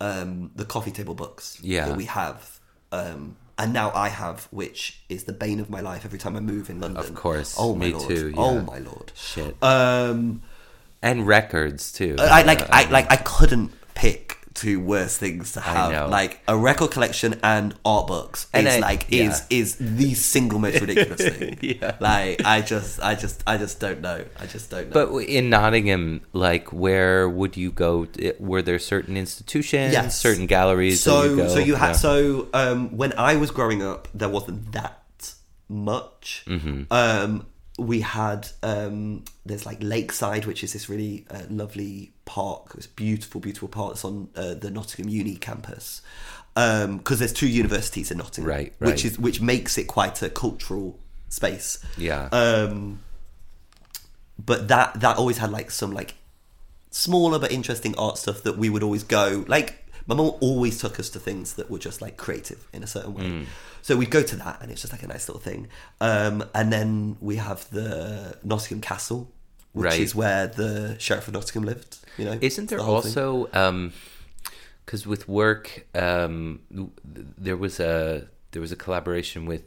um, 0.00 0.50
the 0.56 0.64
coffee 0.64 0.90
table 0.90 1.14
books 1.14 1.58
Yeah. 1.62 1.88
that 1.88 1.96
we 1.96 2.06
have. 2.06 2.58
Um, 2.92 3.36
and 3.60 3.72
now 3.72 3.92
I 3.94 4.08
have, 4.08 4.48
which 4.50 5.00
is 5.08 5.24
the 5.24 5.32
bane 5.32 5.60
of 5.60 5.68
my 5.70 5.80
life 5.80 6.04
every 6.04 6.18
time 6.18 6.34
I 6.36 6.40
move 6.40 6.68
in 6.70 6.80
London. 6.80 6.98
Of 7.04 7.14
course. 7.14 7.54
Oh 7.58 7.74
my 7.74 7.86
Me 7.86 7.92
lord. 7.92 8.08
too, 8.08 8.34
Oh 8.36 8.60
my 8.62 8.78
lord. 8.78 9.12
shit 9.14 9.54
Um, 9.62 10.42
and 11.02 11.26
records 11.26 11.92
too 11.92 12.16
I 12.18 12.42
like 12.42 12.62
Uh, 12.62 12.66
I 12.72 12.90
like 12.90 13.10
I 13.12 13.16
couldn't 13.16 13.70
pick 13.94 14.38
two 14.52 14.80
worst 14.80 15.18
things 15.20 15.52
to 15.52 15.60
have. 15.60 16.10
Like 16.10 16.40
a 16.48 16.56
record 16.56 16.90
collection 16.90 17.38
and 17.42 17.74
art 17.84 18.08
books 18.08 18.48
And 18.52 18.66
is 18.66 18.74
I- 18.76 18.78
like 18.80 19.06
yeah. 19.08 19.30
is 19.30 19.42
is 19.48 19.76
the 19.78 20.14
single 20.14 20.58
most 20.58 20.80
ridiculous 20.80 21.20
thing. 21.36 21.58
Yeah. 21.62 21.96
Like 22.00 22.44
I 22.44 22.60
just 22.60 23.00
I 23.00 23.14
just 23.14 23.42
I 23.46 23.56
just 23.58 23.78
don't 23.80 24.00
know. 24.00 24.24
I 24.38 24.46
just 24.46 24.70
don't 24.70 24.90
know. 24.90 25.06
But 25.06 25.22
in 25.24 25.50
Nottingham, 25.50 26.22
like, 26.32 26.72
where 26.72 27.28
would 27.28 27.56
you 27.56 27.70
go? 27.70 28.08
Were 28.40 28.62
there 28.62 28.78
certain 28.78 29.16
institutions, 29.16 29.92
Yes. 29.92 30.18
certain 30.18 30.46
galleries? 30.46 31.00
so 31.02 31.22
you 31.24 31.36
go? 31.36 31.48
so 31.48 31.58
you 31.60 31.74
had 31.76 31.88
Yeah. 31.88 31.92
so 31.92 32.48
um 32.52 32.96
when 32.96 33.12
I 33.16 33.36
was 33.36 33.50
growing 33.52 33.82
up 33.82 34.08
there 34.14 34.28
wasn't 34.28 34.72
that 34.72 34.96
much. 35.68 36.42
Mm-hmm. 36.46 36.82
Um 36.90 37.46
we 37.80 38.00
had 38.00 38.48
um 38.62 39.24
there's 39.46 39.64
like 39.64 39.78
Lakeside 39.80 40.44
which 40.44 40.62
is 40.62 40.72
this 40.72 40.88
really 40.88 41.26
uh, 41.30 41.42
lovely 41.48 42.12
park. 42.24 42.72
It's 42.76 42.86
beautiful 42.86 43.40
beautiful 43.40 43.68
park 43.68 43.94
that's 43.94 44.04
on 44.04 44.28
uh, 44.36 44.54
the 44.54 44.70
Nottingham 44.70 45.10
Uni 45.10 45.36
campus. 45.36 46.02
Um 46.56 46.98
because 46.98 47.18
there's 47.18 47.32
two 47.32 47.48
universities 47.48 48.10
in 48.10 48.18
Nottingham 48.18 48.50
Right, 48.50 48.72
which 48.78 49.04
is 49.04 49.18
which 49.18 49.40
makes 49.40 49.78
it 49.78 49.84
quite 49.84 50.20
a 50.22 50.28
cultural 50.28 50.98
space. 51.28 51.78
Yeah. 51.96 52.28
Um 52.32 53.00
but 54.38 54.68
that 54.68 55.00
that 55.00 55.16
always 55.16 55.38
had 55.38 55.50
like 55.50 55.70
some 55.70 55.92
like 55.92 56.14
smaller 56.90 57.38
but 57.38 57.52
interesting 57.52 57.96
art 57.96 58.18
stuff 58.18 58.42
that 58.42 58.58
we 58.58 58.68
would 58.68 58.82
always 58.82 59.04
go 59.04 59.44
like 59.48 59.86
my 60.06 60.14
mum 60.14 60.32
always 60.40 60.78
took 60.80 60.98
us 61.00 61.08
to 61.10 61.18
things 61.18 61.54
that 61.54 61.70
were 61.70 61.78
just 61.78 62.00
like 62.02 62.16
creative 62.16 62.66
in 62.72 62.82
a 62.82 62.86
certain 62.86 63.14
way 63.14 63.24
Mm. 63.24 63.46
so 63.82 63.96
we'd 63.96 64.10
go 64.10 64.22
to 64.22 64.36
that 64.36 64.58
and 64.60 64.70
it's 64.70 64.80
just 64.80 64.92
like 64.92 65.02
a 65.02 65.06
nice 65.08 65.28
little 65.28 65.40
thing 65.42 65.68
um, 66.00 66.44
and 66.54 66.72
then 66.72 67.16
we 67.20 67.36
have 67.36 67.68
the 67.70 68.36
nottingham 68.44 68.80
castle 68.80 69.30
which 69.72 69.84
Right. 69.86 70.00
is 70.00 70.14
where 70.14 70.46
the 70.48 70.96
sheriff 70.98 71.28
of 71.28 71.34
nottingham 71.34 71.64
lived 71.64 71.98
you 72.18 72.24
know 72.24 72.38
Isn't 72.40 72.68
there 72.70 72.78
the 72.78 72.84
also 72.84 73.48
um 73.52 73.92
'cause 74.86 75.02
because 75.02 75.06
with 75.06 75.28
work, 75.28 75.86
um, 75.94 76.60
there 77.38 77.56
was 77.56 77.78
a 77.78 78.26
there 78.52 78.60
was 78.60 78.72
a 78.72 78.76
collaboration 78.76 79.46
with 79.46 79.62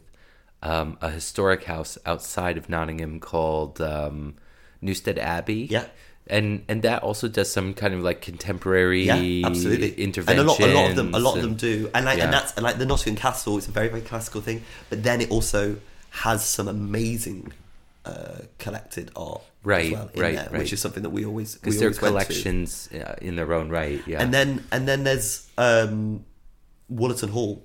um, 0.61 0.97
a 1.01 1.09
historic 1.09 1.63
house 1.63 1.97
outside 2.05 2.57
of 2.57 2.67
Nottingham 2.69 3.19
called 3.21 3.79
um, 3.79 4.35
Newstead 4.81 5.17
Abbey. 5.17 5.67
Yeah. 5.69 5.85
And 6.27 6.63
and 6.69 6.81
that 6.83 7.03
also 7.03 7.27
does 7.27 7.51
some 7.51 7.73
kind 7.73 7.93
of 7.93 7.99
like 8.01 8.21
contemporary 8.21 9.03
yeah, 9.05 9.45
absolutely. 9.45 9.91
interventions. 9.95 10.29
And 10.29 10.39
a 10.39 10.43
lot, 10.43 10.59
a 10.59 10.73
lot 10.73 10.89
of 10.89 10.95
them, 10.95 11.13
a 11.13 11.19
lot 11.19 11.35
of 11.35 11.41
them 11.41 11.55
do. 11.55 11.89
And 11.93 12.05
like, 12.05 12.17
Yeah. 12.17 12.25
and 12.25 12.33
that's 12.33 12.53
and 12.55 12.63
like 12.63 12.77
the 12.77 12.85
Nottingham 12.85 13.17
Castle 13.17 13.57
it's 13.57 13.67
a 13.67 13.71
very, 13.71 13.89
very 13.89 14.01
classical 14.01 14.39
thing. 14.41 14.63
But 14.89 15.03
then 15.03 15.19
it 15.19 15.29
also 15.31 15.77
has 16.11 16.45
some 16.45 16.67
amazing 16.69 17.51
uh, 18.05 18.39
collected 18.57 19.11
art, 19.15 19.41
Right, 19.63 19.87
as 19.87 19.91
well 19.91 20.09
in 20.13 20.21
right, 20.21 20.35
there, 20.35 20.49
right. 20.51 20.59
which 20.59 20.71
is 20.73 20.79
something 20.81 21.03
that 21.03 21.09
we 21.09 21.25
always 21.25 21.55
we 21.55 21.71
because 21.71 21.81
always 21.81 22.01
went 22.01 22.11
collections 22.13 22.89
uh, 22.93 23.15
in 23.21 23.35
their 23.35 23.51
own 23.53 23.69
right. 23.69 24.01
Yeah. 24.07 24.21
And 24.21 24.33
then 24.33 24.63
and 24.71 24.87
then 24.87 25.03
there's 25.03 25.47
um, 25.57 26.23
Wollaton 26.91 27.29
Hall, 27.31 27.63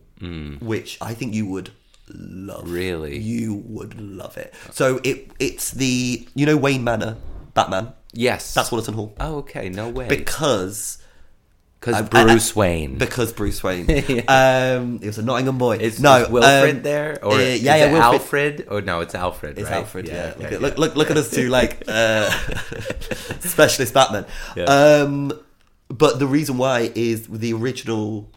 which 0.60 0.98
I 1.00 1.14
think 1.14 1.34
you 1.34 1.46
would 1.46 1.70
love. 2.08 2.64
Mm. 2.64 2.72
Really? 2.72 3.18
you 3.18 3.54
would 3.54 4.00
love 4.00 4.36
it. 4.36 4.52
So 4.72 5.00
it 5.04 5.30
it's 5.38 5.70
the 5.72 6.26
you 6.34 6.46
know 6.46 6.56
Wayne 6.56 6.82
Manor, 6.82 7.16
Batman. 7.54 7.92
Yes, 8.12 8.54
That's 8.54 8.70
Wollaton 8.70 8.94
Hall 8.94 9.14
Oh, 9.20 9.36
okay. 9.38 9.68
No 9.68 9.88
way. 9.90 10.08
because 10.08 10.98
because 11.80 12.08
Bruce 12.08 12.56
Wayne. 12.56 12.98
because 12.98 13.32
Bruce 13.32 13.62
Wayne. 13.62 13.88
um, 14.28 14.98
he 14.98 15.06
was 15.06 15.18
a 15.18 15.22
Nottingham 15.22 15.58
boy. 15.58 15.76
Is, 15.76 16.00
no 16.00 16.22
is 16.22 16.28
Wilfred 16.28 16.76
um, 16.76 16.82
there 16.82 17.24
or 17.24 17.34
uh, 17.34 17.38
is 17.38 17.62
yeah, 17.62 17.76
yeah, 17.76 17.86
it 17.86 17.92
Wilfred. 17.92 18.12
Alfred? 18.20 18.66
Or 18.68 18.80
no, 18.80 19.00
it's 19.00 19.14
Alfred. 19.14 19.58
It's 19.58 19.70
right? 19.70 19.78
Alfred. 19.78 20.08
Yeah, 20.08 20.14
yeah, 20.14 20.26
look, 20.28 20.38
yeah. 20.38 20.56
at, 20.56 20.60
look, 20.60 20.78
look, 20.78 20.96
look 20.96 21.10
at 21.10 21.16
us 21.16 21.30
two, 21.30 21.48
like 21.50 21.84
uh, 21.86 22.30
specialist 23.40 23.94
Batman. 23.94 24.26
Yeah. 24.56 24.64
Um, 24.64 25.32
but 25.88 26.18
the 26.18 26.26
reason 26.26 26.58
why 26.58 26.90
is 26.94 27.28
the 27.28 27.52
original. 27.52 28.30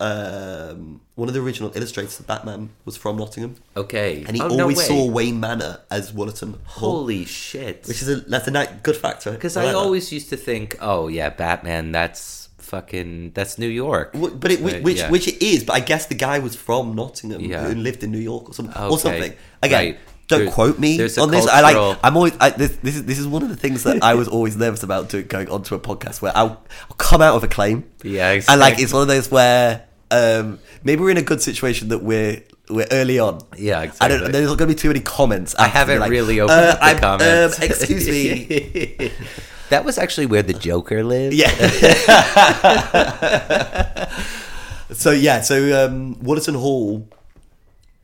Um, 0.00 1.00
one 1.16 1.28
of 1.28 1.34
the 1.34 1.40
original 1.40 1.72
illustrators 1.74 2.20
of 2.20 2.26
Batman 2.26 2.70
was 2.84 2.96
from 2.96 3.16
Nottingham, 3.16 3.56
Okay. 3.76 4.24
and 4.26 4.36
he 4.36 4.40
Oh, 4.42 4.48
always 4.60 4.78
way. 4.78 4.84
saw 4.84 5.06
Wayne 5.10 5.40
Manor 5.40 5.80
as 5.90 6.12
Wollaton 6.12 6.54
Hall, 6.64 7.00
Holy 7.00 7.24
shit! 7.24 7.84
which 7.88 8.00
is 8.02 8.08
a 8.08 8.16
that's 8.20 8.46
a 8.46 8.52
ni- 8.52 8.66
good 8.82 8.96
factor. 8.96 9.32
Because 9.32 9.56
like 9.56 9.66
I 9.66 9.72
that. 9.72 9.76
always 9.76 10.12
used 10.12 10.28
to 10.30 10.36
think, 10.36 10.76
oh 10.80 11.08
yeah, 11.08 11.30
Batman. 11.30 11.90
That's 11.92 12.48
fucking. 12.58 13.32
That's 13.34 13.58
New 13.58 13.68
York. 13.68 14.12
W- 14.12 14.34
But 14.34 14.52
it, 14.52 14.60
which 14.62 14.82
which, 14.84 14.98
yeah. 14.98 15.10
which 15.10 15.26
it 15.26 15.42
is. 15.44 15.64
But 15.64 15.74
I 15.74 15.80
guess 15.80 16.06
the 16.06 16.14
guy 16.14 16.38
was 16.38 16.54
from 16.54 16.94
Nottingham 16.94 17.40
Yeah. 17.40 17.66
and 17.66 17.82
lived 17.82 18.04
in 18.04 18.12
New 18.12 18.18
York 18.18 18.48
or 18.50 18.54
something. 18.54 18.76
Okay, 18.76 18.88
Or 18.94 18.98
something. 18.98 19.32
Again, 19.62 19.84
right. 19.84 19.98
don't 20.28 20.44
There- 20.44 20.52
quote 20.52 20.78
me 20.78 20.96
there's 20.96 21.18
a 21.18 21.22
on 21.22 21.30
this. 21.32 21.46
I 21.48 21.60
like. 21.60 21.98
I'm 22.04 22.16
always. 22.16 22.34
I, 22.38 22.50
this, 22.50 22.76
this 22.82 22.94
is 22.94 23.04
this 23.04 23.18
is 23.18 23.26
one 23.26 23.42
of 23.42 23.48
the 23.48 23.56
things 23.56 23.82
that 23.82 24.04
I 24.04 24.14
was 24.14 24.28
always 24.28 24.54
nervous 24.56 24.84
about 24.84 25.08
doing, 25.08 25.26
going 25.26 25.48
onto 25.50 25.74
a 25.74 25.80
podcast 25.80 26.22
where 26.22 26.30
I'll, 26.36 26.62
I'll 26.88 26.96
come 26.98 27.20
out 27.20 27.34
with 27.34 27.42
a 27.44 27.48
claim. 27.52 27.84
Yeah, 28.04 28.40
And 28.48 28.60
like 28.60 28.78
it's 28.78 28.92
one 28.92 29.02
of 29.02 29.08
those 29.08 29.28
where 29.30 29.86
um, 30.10 30.58
maybe 30.84 31.02
we're 31.02 31.10
in 31.10 31.16
a 31.16 31.22
good 31.22 31.42
situation 31.42 31.88
that 31.88 32.02
we're 32.02 32.42
we're 32.68 32.86
early 32.90 33.18
on. 33.18 33.40
Yeah, 33.56 33.80
I 33.80 33.84
exactly. 33.84 34.18
don't. 34.18 34.32
There's 34.32 34.48
not 34.48 34.58
going 34.58 34.68
to 34.68 34.74
be 34.74 34.80
too 34.80 34.88
many 34.88 35.00
comments. 35.00 35.54
I 35.58 35.66
after 35.66 35.68
to 35.68 35.72
be 35.72 35.78
haven't 35.78 36.00
like, 36.00 36.10
really 36.10 36.40
opened 36.40 36.60
uh, 36.60 36.62
up 36.62 36.78
the 36.78 36.84
I'm- 36.84 36.98
comments. 36.98 37.58
Um, 37.58 37.64
excuse 37.64 38.08
me. 38.08 39.12
that 39.70 39.84
was 39.84 39.98
actually 39.98 40.26
where 40.26 40.42
the 40.42 40.54
Joker 40.54 41.04
lived. 41.04 41.34
Yeah. 41.34 41.48
so 44.92 45.10
yeah, 45.10 45.40
so 45.40 45.86
um, 45.86 46.16
Wollaton 46.16 46.56
Hall 46.56 47.08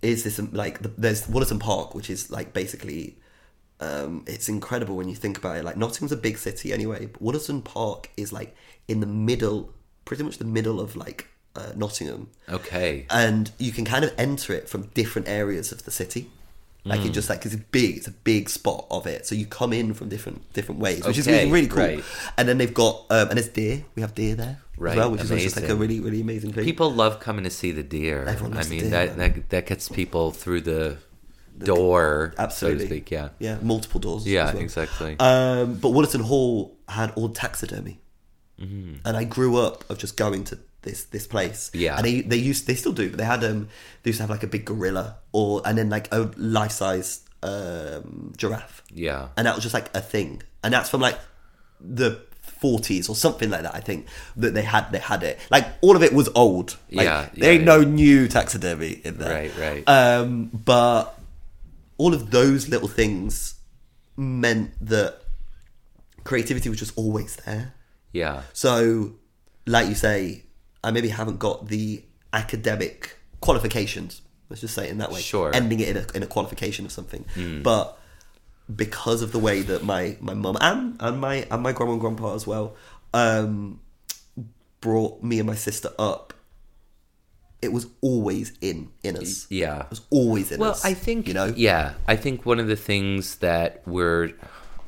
is 0.02 0.24
this 0.24 0.38
um, 0.38 0.50
like 0.52 0.80
there's 0.96 1.26
Wollaton 1.26 1.61
Park, 1.61 1.94
which 1.94 2.11
is 2.11 2.30
like 2.30 2.52
basically 2.52 3.16
um, 3.80 4.24
it's 4.26 4.48
incredible 4.48 4.96
when 4.96 5.09
you 5.09 5.14
think 5.14 5.38
about 5.38 5.57
it. 5.57 5.64
Like 5.64 5.76
Nottingham's 5.76 6.12
a 6.12 6.16
big 6.16 6.38
city 6.38 6.72
anyway, 6.72 7.07
but 7.07 7.22
Wollaton 7.22 7.64
Park 7.64 8.11
is 8.16 8.32
like 8.32 8.55
in 8.88 9.00
the 9.00 9.07
middle, 9.07 9.72
pretty 10.05 10.22
much 10.22 10.38
the 10.38 10.44
middle 10.44 10.80
of 10.80 10.96
like 10.96 11.28
uh, 11.57 11.72
Nottingham, 11.76 12.28
Okay. 12.48 13.07
and 13.11 13.50
you 13.59 13.72
can 13.72 13.84
kind 13.84 14.05
of 14.05 14.12
enter 14.18 14.52
it 14.52 14.68
from 14.68 14.88
different 14.94 15.28
areas 15.28 15.72
of 15.72 15.84
the 15.84 15.90
city. 15.90 16.30
Like 16.86 17.00
Mm. 17.00 17.07
it 17.07 17.12
just 17.12 17.30
like 17.30 17.46
it's 17.46 17.57
big, 17.57 17.96
it's 17.96 18.07
a 18.09 18.11
big 18.11 18.50
spot 18.50 18.86
of 18.90 19.07
it. 19.07 19.26
So 19.26 19.34
you 19.34 19.46
come 19.46 19.72
in 19.72 19.94
from 19.94 20.11
different 20.11 20.52
different 20.52 20.80
ways, 20.82 21.02
which 21.07 21.16
is 21.16 21.26
Okay, 21.26 21.38
really, 21.46 21.52
really 21.52 21.68
cool. 21.68 21.78
right. 21.78 22.05
And 22.36 22.46
then 22.46 22.59
they've 22.59 22.74
got 22.74 23.07
um, 23.09 23.30
and 23.30 23.38
it's 23.38 23.48
deer. 23.48 23.84
We 23.94 24.02
have 24.02 24.14
deer 24.14 24.34
there 24.34 24.59
Right, 24.76 24.92
as 24.92 24.96
well, 24.98 25.11
which 25.12 25.22
is 25.22 25.30
just 25.30 25.57
like 25.57 25.70
a 25.70 25.74
really 25.76 26.00
really 26.00 26.20
amazing 26.20 26.52
thing. 26.52 26.62
People 26.64 26.92
love 26.92 27.20
coming 27.20 27.44
to 27.44 27.50
see 27.50 27.72
the 27.72 27.82
deer. 27.82 28.24
Everyone 28.26 28.59
I 28.59 28.64
mean, 28.64 28.80
deer, 28.80 28.90
that, 28.90 29.16
that 29.16 29.48
that 29.48 29.66
gets 29.66 29.88
people 29.88 30.30
through 30.32 30.61
the 30.62 30.98
door, 31.59 32.34
absolutely, 32.38 32.80
so 32.80 32.88
to 32.88 32.94
speak. 32.94 33.11
Yeah. 33.11 33.28
yeah, 33.38 33.59
multiple 33.62 34.00
doors. 34.00 34.26
Yeah, 34.26 34.52
well. 34.52 34.62
exactly. 34.62 35.16
Um, 35.20 35.76
but 35.76 35.88
Wollaton 35.92 36.22
Hall 36.22 36.76
had 36.88 37.12
all 37.16 37.28
taxidermy, 37.30 38.00
Mm-hmm. 38.61 38.98
and 39.05 39.16
I 39.16 39.24
grew 39.24 39.57
up 39.57 39.88
of 39.90 39.98
just 39.98 40.16
going 40.16 40.44
to 40.44 40.59
this 40.85 41.05
this 41.05 41.26
place. 41.26 41.70
Yeah. 41.74 41.97
and 41.97 42.05
they 42.07 42.20
they 42.20 42.37
used 42.37 42.66
they 42.68 42.74
still 42.76 42.93
do, 42.93 43.09
but 43.11 43.18
they 43.18 43.24
had 43.24 43.43
um 43.45 43.68
they 44.03 44.11
used 44.11 44.18
to 44.18 44.22
have 44.22 44.30
like 44.30 44.43
a 44.45 44.47
big 44.47 44.64
gorilla 44.64 45.16
or 45.32 45.61
and 45.64 45.76
then 45.76 45.91
like 45.91 46.07
a 46.12 46.30
life 46.37 46.72
size 46.72 47.20
um 47.43 48.32
giraffe. 48.37 48.82
yeah. 48.93 49.28
and 49.37 49.47
that 49.47 49.55
was 49.55 49.62
just 49.64 49.74
like 49.74 49.91
a 49.95 50.01
thing, 50.01 50.43
and 50.62 50.72
that's 50.72 50.89
from 50.91 51.01
like 51.01 51.18
the 51.80 52.20
40s 52.62 53.11
or 53.11 53.16
something 53.16 53.51
like 53.51 53.62
that. 53.62 53.74
I 53.74 53.80
think 53.80 54.07
that 54.37 54.55
they 54.55 54.62
had 54.62 54.91
they 54.93 54.99
had 54.99 55.22
it. 55.22 55.39
Like 55.51 55.66
all 55.82 55.97
of 55.97 56.03
it 56.03 56.12
was 56.14 56.28
old. 56.35 56.76
Like, 56.91 57.05
Yeah, 57.07 57.28
there 57.35 57.53
ain't 57.53 57.61
yeah. 57.62 57.76
no 57.76 57.82
new 57.82 58.28
taxidermy 58.28 59.01
in 59.05 59.18
there. 59.18 59.51
Right, 59.51 59.59
right. 59.59 59.89
Um, 59.89 60.47
but 60.49 61.18
all 61.99 62.14
of 62.14 62.30
those 62.30 62.68
little 62.68 62.89
things 62.89 63.55
meant 64.16 64.70
that 64.80 65.20
creativity 66.24 66.68
was 66.70 66.78
just 66.78 66.97
always 66.97 67.37
there. 67.45 67.74
Yeah. 68.12 68.43
So, 68.55 69.12
like 69.66 69.89
you 69.89 69.95
say, 69.95 70.43
I 70.85 70.91
maybe 70.91 71.09
haven't 71.09 71.39
got 71.39 71.68
the 71.68 72.05
academic 72.32 73.16
qualifications. 73.41 74.22
Let's 74.49 74.61
just 74.61 74.74
say 74.74 74.87
it 74.87 74.91
in 74.91 74.99
that 74.99 75.11
way. 75.11 75.20
Sure. 75.20 75.51
Ending 75.55 75.80
it 75.80 75.89
in 75.89 75.97
a, 75.97 76.07
in 76.14 76.22
a 76.22 76.26
qualification 76.26 76.85
of 76.85 76.93
something. 76.93 77.24
But 77.62 77.99
because 78.74 79.22
of 79.22 79.32
the 79.32 79.39
way 79.39 79.62
that 79.62 79.82
my 79.85 80.16
my 80.20 80.35
mum 80.35 80.57
and 80.61 80.97
and 81.01 81.20
my 81.20 81.47
and 81.51 81.62
my 81.62 81.72
grandma 81.72 81.93
and 81.93 82.01
grandpa 82.01 82.35
as 82.35 82.47
well 82.47 82.76
um, 83.12 83.80
brought 84.80 85.22
me 85.22 85.39
and 85.39 85.47
my 85.47 85.55
sister 85.55 85.91
up, 85.99 86.32
it 87.62 87.72
was 87.72 87.87
always 88.01 88.53
in 88.61 88.91
in 89.03 89.16
us. 89.16 89.47
Yeah. 89.51 89.80
It 89.85 89.91
was 89.91 90.03
always 90.11 90.53
in 90.53 90.61
Well, 90.61 90.72
us. 90.72 90.85
Well, 90.85 90.93
I 90.93 90.95
think 90.95 91.26
you 91.28 91.35
know. 91.35 91.53
Yeah, 91.57 91.95
I 92.07 92.16
think 92.16 92.45
one 92.47 92.61
of 92.61 92.66
the 92.66 92.76
things 92.76 93.37
that 93.37 93.82
we're, 93.87 94.32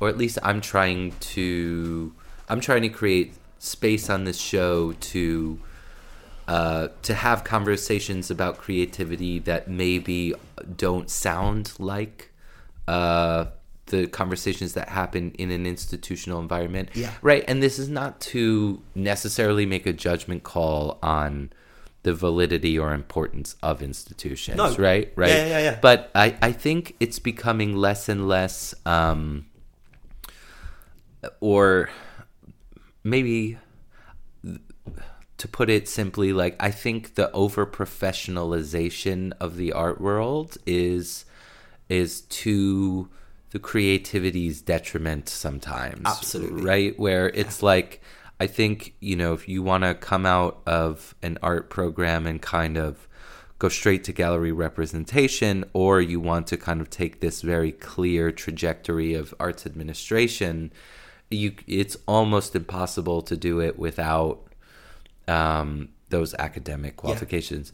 or 0.00 0.08
at 0.08 0.18
least 0.18 0.38
I'm 0.42 0.60
trying 0.60 1.12
to, 1.34 2.14
I'm 2.48 2.60
trying 2.60 2.82
to 2.82 2.88
create 2.90 3.34
space 3.58 4.10
on 4.10 4.24
this 4.24 4.38
show 4.38 4.92
to, 4.92 5.58
uh, 6.48 6.88
to 7.02 7.14
have 7.14 7.44
conversations 7.44 8.30
about 8.30 8.58
creativity 8.58 9.38
that 9.40 9.68
maybe 9.68 10.34
don't 10.76 11.10
sound 11.10 11.72
like, 11.78 12.32
uh, 12.88 13.46
the 13.86 14.08
conversations 14.08 14.72
that 14.72 14.88
happen 14.88 15.30
in 15.38 15.50
an 15.50 15.64
institutional 15.64 16.40
environment. 16.40 16.88
Yeah. 16.94 17.12
Right. 17.22 17.44
And 17.46 17.62
this 17.62 17.78
is 17.78 17.88
not 17.88 18.20
to 18.32 18.82
necessarily 18.96 19.64
make 19.64 19.86
a 19.86 19.92
judgment 19.92 20.42
call 20.42 20.98
on 21.02 21.50
the 22.02 22.12
validity 22.12 22.78
or 22.78 22.92
importance 22.92 23.56
of 23.62 23.82
institutions. 23.82 24.56
No. 24.56 24.74
Right. 24.76 25.12
Right. 25.14 25.30
Yeah, 25.30 25.46
yeah, 25.46 25.58
yeah. 25.60 25.78
But 25.80 26.10
I, 26.14 26.36
I 26.42 26.52
think 26.52 26.96
it's 27.00 27.20
becoming 27.20 27.76
less 27.76 28.08
and 28.08 28.26
less, 28.26 28.74
um, 28.84 29.46
or 31.40 31.88
maybe 33.04 33.58
to 35.38 35.48
put 35.48 35.68
it 35.68 35.88
simply, 35.88 36.32
like 36.32 36.56
I 36.60 36.70
think 36.70 37.14
the 37.14 37.30
over 37.32 37.66
professionalization 37.66 39.32
of 39.38 39.56
the 39.56 39.72
art 39.72 40.00
world 40.00 40.56
is 40.66 41.24
is 41.88 42.22
to 42.22 43.08
the 43.50 43.58
creativity's 43.58 44.60
detriment 44.60 45.28
sometimes. 45.28 46.02
Absolutely. 46.04 46.62
Right? 46.62 46.98
Where 46.98 47.28
it's 47.28 47.62
like 47.62 48.00
I 48.38 48.46
think, 48.46 48.94
you 49.00 49.16
know, 49.16 49.32
if 49.32 49.48
you 49.48 49.62
want 49.62 49.84
to 49.84 49.94
come 49.94 50.26
out 50.26 50.60
of 50.66 51.14
an 51.22 51.38
art 51.42 51.70
program 51.70 52.26
and 52.26 52.40
kind 52.40 52.76
of 52.76 53.08
go 53.58 53.68
straight 53.70 54.04
to 54.04 54.12
gallery 54.12 54.52
representation 54.52 55.64
or 55.72 56.00
you 56.02 56.20
want 56.20 56.46
to 56.48 56.56
kind 56.58 56.82
of 56.82 56.90
take 56.90 57.20
this 57.20 57.40
very 57.40 57.72
clear 57.72 58.30
trajectory 58.30 59.14
of 59.14 59.34
arts 59.40 59.64
administration, 59.64 60.70
you 61.30 61.54
it's 61.66 61.96
almost 62.06 62.54
impossible 62.54 63.22
to 63.22 63.36
do 63.36 63.60
it 63.60 63.78
without 63.78 64.45
um, 65.28 65.88
those 66.10 66.34
academic 66.34 66.96
qualifications. 66.96 67.72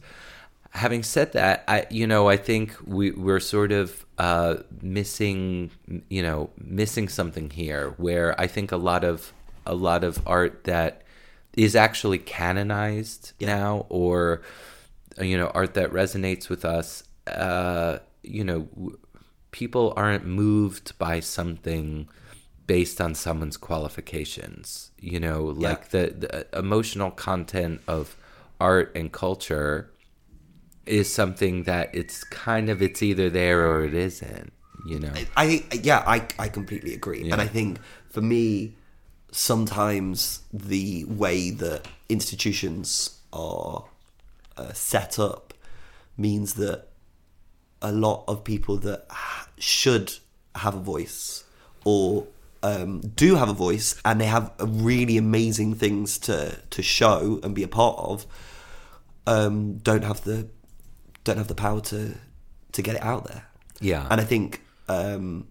Having 0.71 1.03
said 1.03 1.33
that, 1.33 1.63
I 1.67 1.85
you 1.89 2.07
know 2.07 2.29
I 2.29 2.37
think 2.37 2.75
we 2.85 3.11
we're 3.11 3.39
sort 3.39 3.71
of 3.71 4.05
uh, 4.17 4.55
missing 4.81 5.71
you 6.09 6.23
know 6.23 6.49
missing 6.57 7.09
something 7.09 7.49
here 7.49 7.93
where 7.97 8.39
I 8.39 8.47
think 8.47 8.71
a 8.71 8.77
lot 8.77 9.03
of 9.03 9.33
a 9.65 9.75
lot 9.75 10.03
of 10.03 10.21
art 10.25 10.63
that 10.65 11.03
is 11.55 11.75
actually 11.75 12.17
canonized 12.17 13.33
now 13.39 13.85
or 13.89 14.41
you 15.21 15.37
know 15.37 15.51
art 15.53 15.75
that 15.75 15.91
resonates 15.91 16.49
with 16.49 16.65
us 16.65 17.03
uh, 17.27 17.99
you 18.23 18.43
know 18.43 18.67
people 19.51 19.93
aren't 19.95 20.25
moved 20.25 20.97
by 20.97 21.19
something 21.19 22.09
based 22.67 23.01
on 23.01 23.13
someone's 23.13 23.57
qualifications 23.57 24.91
you 24.99 25.19
know 25.19 25.43
like 25.43 25.89
the, 25.89 26.13
the 26.17 26.57
emotional 26.57 27.11
content 27.11 27.81
of 27.87 28.15
art 28.59 28.91
and 28.95 29.11
culture 29.11 29.89
is 30.85 31.11
something 31.13 31.63
that 31.63 31.93
it's 31.93 32.23
kind 32.25 32.69
of 32.69 32.81
it's 32.81 33.01
either 33.01 33.29
there 33.29 33.65
or 33.69 33.83
it 33.85 33.93
isn't 33.93 34.53
you 34.85 34.99
know? 34.99 35.13
I 35.37 35.63
yeah, 35.81 36.03
I 36.05 36.27
I 36.37 36.49
completely 36.49 36.93
agree, 36.93 37.23
Yeah. 37.23 37.33
and 37.33 37.41
I 37.41 37.47
think 37.47 37.79
for 38.09 38.21
me, 38.21 38.75
sometimes 39.31 40.41
the 40.51 41.05
way 41.05 41.51
that 41.51 41.87
institutions 42.09 43.19
are 43.31 43.85
uh, 44.57 44.73
set 44.73 45.17
up 45.17 45.53
means 46.17 46.55
that 46.55 46.87
a 47.81 47.91
lot 47.91 48.23
of 48.27 48.43
people 48.43 48.77
that 48.77 49.05
ha- 49.09 49.47
should 49.57 50.13
have 50.55 50.75
a 50.75 50.79
voice 50.79 51.43
or 51.85 52.27
um, 52.63 53.01
do 53.01 53.35
have 53.35 53.49
a 53.49 53.53
voice 53.53 54.01
and 54.03 54.19
they 54.19 54.25
have 54.25 54.51
really 54.59 55.17
amazing 55.17 55.75
things 55.75 56.17
to 56.19 56.57
to 56.71 56.81
show 56.81 57.39
and 57.43 57.53
be 57.53 57.61
a 57.61 57.67
part 57.67 57.99
of 57.99 58.25
um, 59.27 59.77
don't 59.77 60.03
have 60.03 60.23
the 60.23 60.47
don't 61.23 61.37
have 61.37 61.47
the 61.47 61.55
power 61.55 61.81
to 61.81 62.15
to 62.71 62.81
get 62.81 62.95
it 62.95 63.03
out 63.03 63.25
there 63.25 63.45
yeah 63.79 64.07
and 64.09 64.19
I 64.19 64.23
think 64.23 64.61
um, 64.89 65.47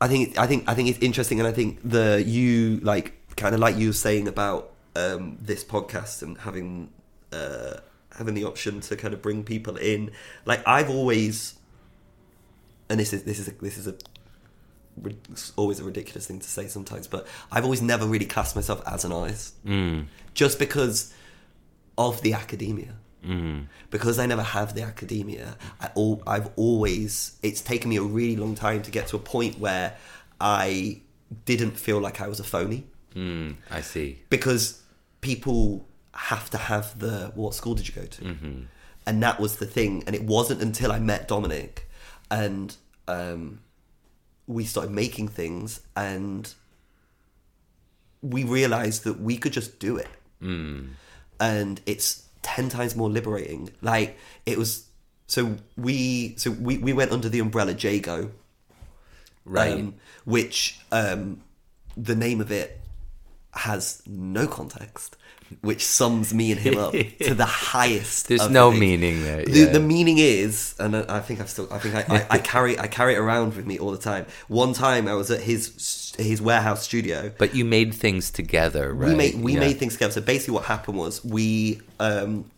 I 0.00 0.08
think 0.08 0.38
I 0.38 0.46
think 0.46 0.64
I 0.68 0.74
think 0.74 0.88
it's 0.88 0.98
interesting, 0.98 1.40
and 1.40 1.48
I 1.48 1.52
think 1.52 1.80
the 1.82 2.22
you 2.24 2.78
like 2.82 3.14
kind 3.36 3.54
of 3.54 3.60
like 3.60 3.76
you 3.76 3.88
were 3.88 3.94
saying 3.94 4.28
about 4.28 4.72
um, 4.96 5.38
this 5.40 5.64
podcast 5.64 6.22
and 6.22 6.36
having 6.38 6.90
uh, 7.32 7.76
having 8.16 8.34
the 8.34 8.44
option 8.44 8.80
to 8.82 8.96
kind 8.96 9.14
of 9.14 9.22
bring 9.22 9.44
people 9.44 9.76
in. 9.76 10.10
Like 10.44 10.66
I've 10.66 10.90
always, 10.90 11.54
and 12.88 12.98
this 12.98 13.12
is 13.12 13.22
this 13.22 13.38
is 13.38 13.48
a, 13.48 13.52
this 13.52 13.78
is 13.78 13.86
a 13.86 13.94
always 15.56 15.80
a 15.80 15.84
ridiculous 15.84 16.26
thing 16.26 16.38
to 16.40 16.48
say 16.48 16.66
sometimes, 16.68 17.06
but 17.06 17.26
I've 17.50 17.64
always 17.64 17.82
never 17.82 18.06
really 18.06 18.26
classed 18.26 18.54
myself 18.56 18.82
as 18.86 19.04
an 19.04 19.12
artist, 19.12 19.54
Mm. 19.64 20.06
just 20.34 20.58
because 20.58 21.12
of 21.98 22.20
the 22.22 22.32
academia. 22.34 22.94
Mm. 23.24 23.66
Because 23.90 24.18
I 24.18 24.26
never 24.26 24.42
have 24.42 24.74
the 24.74 24.82
academia, 24.82 25.56
I 25.80 25.90
all, 25.94 26.22
I've 26.26 26.50
always 26.56 27.38
it's 27.42 27.60
taken 27.62 27.88
me 27.90 27.96
a 27.96 28.02
really 28.02 28.36
long 28.36 28.54
time 28.54 28.82
to 28.82 28.90
get 28.90 29.08
to 29.08 29.16
a 29.16 29.20
point 29.20 29.58
where 29.58 29.96
I 30.40 31.00
didn't 31.46 31.78
feel 31.78 32.00
like 32.00 32.20
I 32.20 32.28
was 32.28 32.38
a 32.40 32.44
phony 32.44 32.84
Mm. 33.16 33.56
I 33.70 33.80
see. 33.80 34.18
because 34.28 34.82
people 35.20 35.86
have 36.12 36.50
to 36.50 36.58
have 36.58 36.98
the 36.98 37.30
what 37.36 37.54
school 37.54 37.74
did 37.74 37.86
you 37.88 37.94
go 37.94 38.04
to 38.06 38.22
Mm-hmm. 38.22 38.60
and 39.06 39.22
that 39.22 39.38
was 39.40 39.56
the 39.56 39.66
thing 39.66 40.02
and 40.06 40.14
it 40.16 40.22
wasn't 40.24 40.60
until 40.60 40.90
i 40.92 40.98
met 40.98 41.26
dominic 41.28 41.88
and 42.30 42.76
um, 43.08 43.60
we 44.46 44.64
started 44.64 44.90
making 44.92 45.28
things 45.28 45.80
and 45.96 46.52
we 48.22 48.44
realized 48.44 49.04
that 49.04 49.20
we 49.20 49.36
could 49.36 49.52
just 49.52 49.78
do 49.78 49.96
it 49.96 50.08
Mm. 50.42 50.88
and 51.40 51.80
it's 51.86 52.28
10 52.42 52.68
times 52.68 52.94
more 52.96 53.08
liberating 53.08 53.70
like 53.80 54.18
it 54.44 54.58
was 54.58 54.86
so 55.26 55.56
we 55.76 56.34
so 56.36 56.50
we, 56.50 56.76
we 56.78 56.92
went 56.92 57.12
under 57.12 57.28
the 57.30 57.38
umbrella 57.38 57.72
jago 57.72 58.30
Right. 59.46 59.74
um, 59.74 59.94
which 60.24 60.78
um, 60.92 61.40
the 61.96 62.14
name 62.16 62.40
of 62.40 62.50
it 62.50 62.80
has 63.52 64.02
no 64.06 64.46
context, 64.46 65.16
which 65.62 65.84
sums 65.84 66.32
me 66.34 66.52
and 66.52 66.60
him 66.60 66.76
up 66.78 66.92
to 66.92 67.34
the 67.34 67.44
highest. 67.74 68.28
There's 68.28 68.48
no 68.50 68.70
things. 68.70 68.80
meaning 68.80 69.22
there. 69.22 69.44
The, 69.44 69.58
yeah. 69.60 69.64
the 69.66 69.80
meaning 69.80 70.18
is, 70.18 70.74
and 70.78 70.96
I 70.96 71.04
I 71.18 71.20
think 71.20 71.40
I've 71.40 71.50
still, 71.50 71.68
I 71.72 71.78
think 71.78 71.94
I, 71.94 72.04
I, 72.08 72.26
I 72.30 72.38
carry, 72.38 72.78
I 72.78 72.86
carry 72.86 73.14
it 73.14 73.18
around 73.18 73.54
with 73.56 73.66
me 73.66 73.78
all 73.78 73.90
the 73.90 73.98
time. 73.98 74.26
One 74.48 74.72
time 74.72 75.08
I 75.08 75.14
was 75.14 75.30
at 75.30 75.40
his 75.40 76.14
his 76.18 76.40
warehouse 76.40 76.82
studio, 76.84 77.32
but 77.38 77.54
you 77.54 77.64
made 77.64 77.92
things 77.94 78.30
together, 78.30 78.92
right? 78.92 79.08
we 79.10 79.14
made 79.14 79.34
we 79.40 79.54
Yeah. 79.54 79.60
made 79.60 79.78
things 79.78 79.94
together. 79.94 80.12
So 80.12 80.20
basically, 80.20 80.54
what 80.54 80.64
happened 80.64 80.96
was 80.98 81.24
we 81.24 81.80
um, 82.00 82.50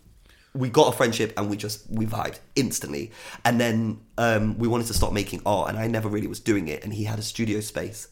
we 0.54 0.68
got 0.70 0.92
a 0.92 0.96
friendship 0.96 1.34
and 1.36 1.50
we 1.50 1.56
just 1.56 1.88
we 1.90 2.06
vibed 2.06 2.38
instantly. 2.54 3.12
And 3.44 3.60
then 3.60 4.00
um, 4.18 4.58
we 4.58 4.68
wanted 4.68 4.86
to 4.88 4.94
start 4.94 5.12
making 5.12 5.42
art, 5.46 5.68
and 5.68 5.78
I 5.78 5.86
never 5.86 6.08
really 6.08 6.26
was 6.26 6.40
doing 6.40 6.68
it. 6.68 6.82
And 6.84 6.92
he 6.94 7.04
had 7.04 7.18
a 7.18 7.22
studio 7.22 7.60
space. 7.60 8.08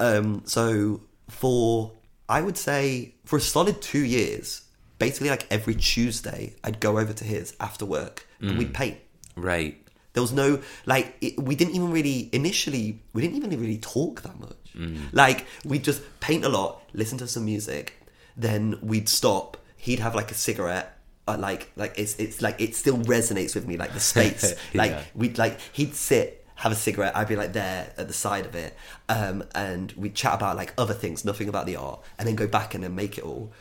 Um, 0.00 0.42
so 0.44 1.00
for 1.28 1.92
I 2.28 2.40
would 2.42 2.56
say 2.58 3.14
for 3.24 3.36
a 3.36 3.40
solid 3.40 3.80
two 3.80 4.04
years, 4.04 4.62
basically 4.98 5.30
like 5.30 5.46
every 5.50 5.74
Tuesday, 5.74 6.54
I'd 6.64 6.80
go 6.80 6.98
over 6.98 7.12
to 7.12 7.24
his 7.24 7.54
after 7.60 7.84
work 7.86 8.26
and 8.40 8.50
Mm. 8.52 8.58
we'd 8.58 8.74
paint. 8.74 8.98
Right. 9.36 9.82
There 10.12 10.22
was 10.22 10.32
no 10.32 10.60
like 10.86 11.16
it, 11.20 11.38
we 11.40 11.54
didn't 11.54 11.74
even 11.74 11.90
really 11.92 12.28
initially 12.32 13.00
we 13.12 13.22
didn't 13.22 13.36
even 13.36 13.50
really 13.60 13.78
talk 13.78 14.22
that 14.22 14.38
much. 14.40 14.56
Mm. 14.76 15.08
Like 15.12 15.46
we'd 15.64 15.84
just 15.84 16.02
paint 16.20 16.44
a 16.44 16.48
lot, 16.48 16.82
listen 16.92 17.18
to 17.18 17.28
some 17.28 17.44
music, 17.44 17.94
then 18.36 18.78
we'd 18.82 19.08
stop. 19.08 19.56
He'd 19.76 20.00
have 20.00 20.14
like 20.14 20.30
a 20.30 20.34
cigarette. 20.34 20.94
Uh, 21.28 21.36
like 21.38 21.70
like 21.76 21.92
it's 21.98 22.14
it's 22.16 22.40
like 22.40 22.58
it 22.60 22.74
still 22.74 22.96
resonates 23.00 23.54
with 23.54 23.66
me 23.66 23.76
like 23.76 23.92
the 23.92 24.00
space 24.12 24.54
like 24.74 24.96
we'd 25.14 25.36
like 25.36 25.60
he'd 25.72 25.94
sit 25.94 26.46
have 26.58 26.72
a 26.72 26.74
cigarette 26.74 27.16
i'd 27.16 27.28
be 27.28 27.36
like 27.36 27.52
there 27.52 27.92
at 27.96 28.08
the 28.08 28.14
side 28.14 28.44
of 28.44 28.54
it 28.54 28.76
um 29.08 29.44
and 29.54 29.92
we'd 29.92 30.14
chat 30.14 30.34
about 30.34 30.56
like 30.56 30.74
other 30.76 30.94
things 30.94 31.24
nothing 31.24 31.48
about 31.48 31.66
the 31.66 31.76
art 31.76 32.00
and 32.18 32.26
then 32.26 32.34
go 32.34 32.46
back 32.46 32.74
and 32.74 32.84
then 32.84 32.94
make 32.94 33.18
it 33.18 33.24
all. 33.24 33.52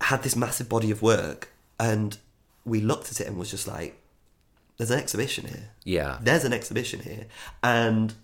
Had 0.00 0.22
this 0.22 0.36
massive 0.36 0.68
body 0.68 0.90
of 0.90 1.02
work 1.02 1.50
and 1.78 2.18
we 2.64 2.80
looked 2.80 3.10
at 3.10 3.20
it 3.20 3.26
and 3.26 3.38
was 3.38 3.50
just 3.50 3.68
like 3.68 4.00
there's 4.76 4.90
an 4.90 4.98
exhibition 4.98 5.46
here. 5.46 5.70
Yeah. 5.84 6.18
there's 6.20 6.44
an 6.44 6.52
exhibition 6.52 7.00
here. 7.00 7.26
And 7.62 8.14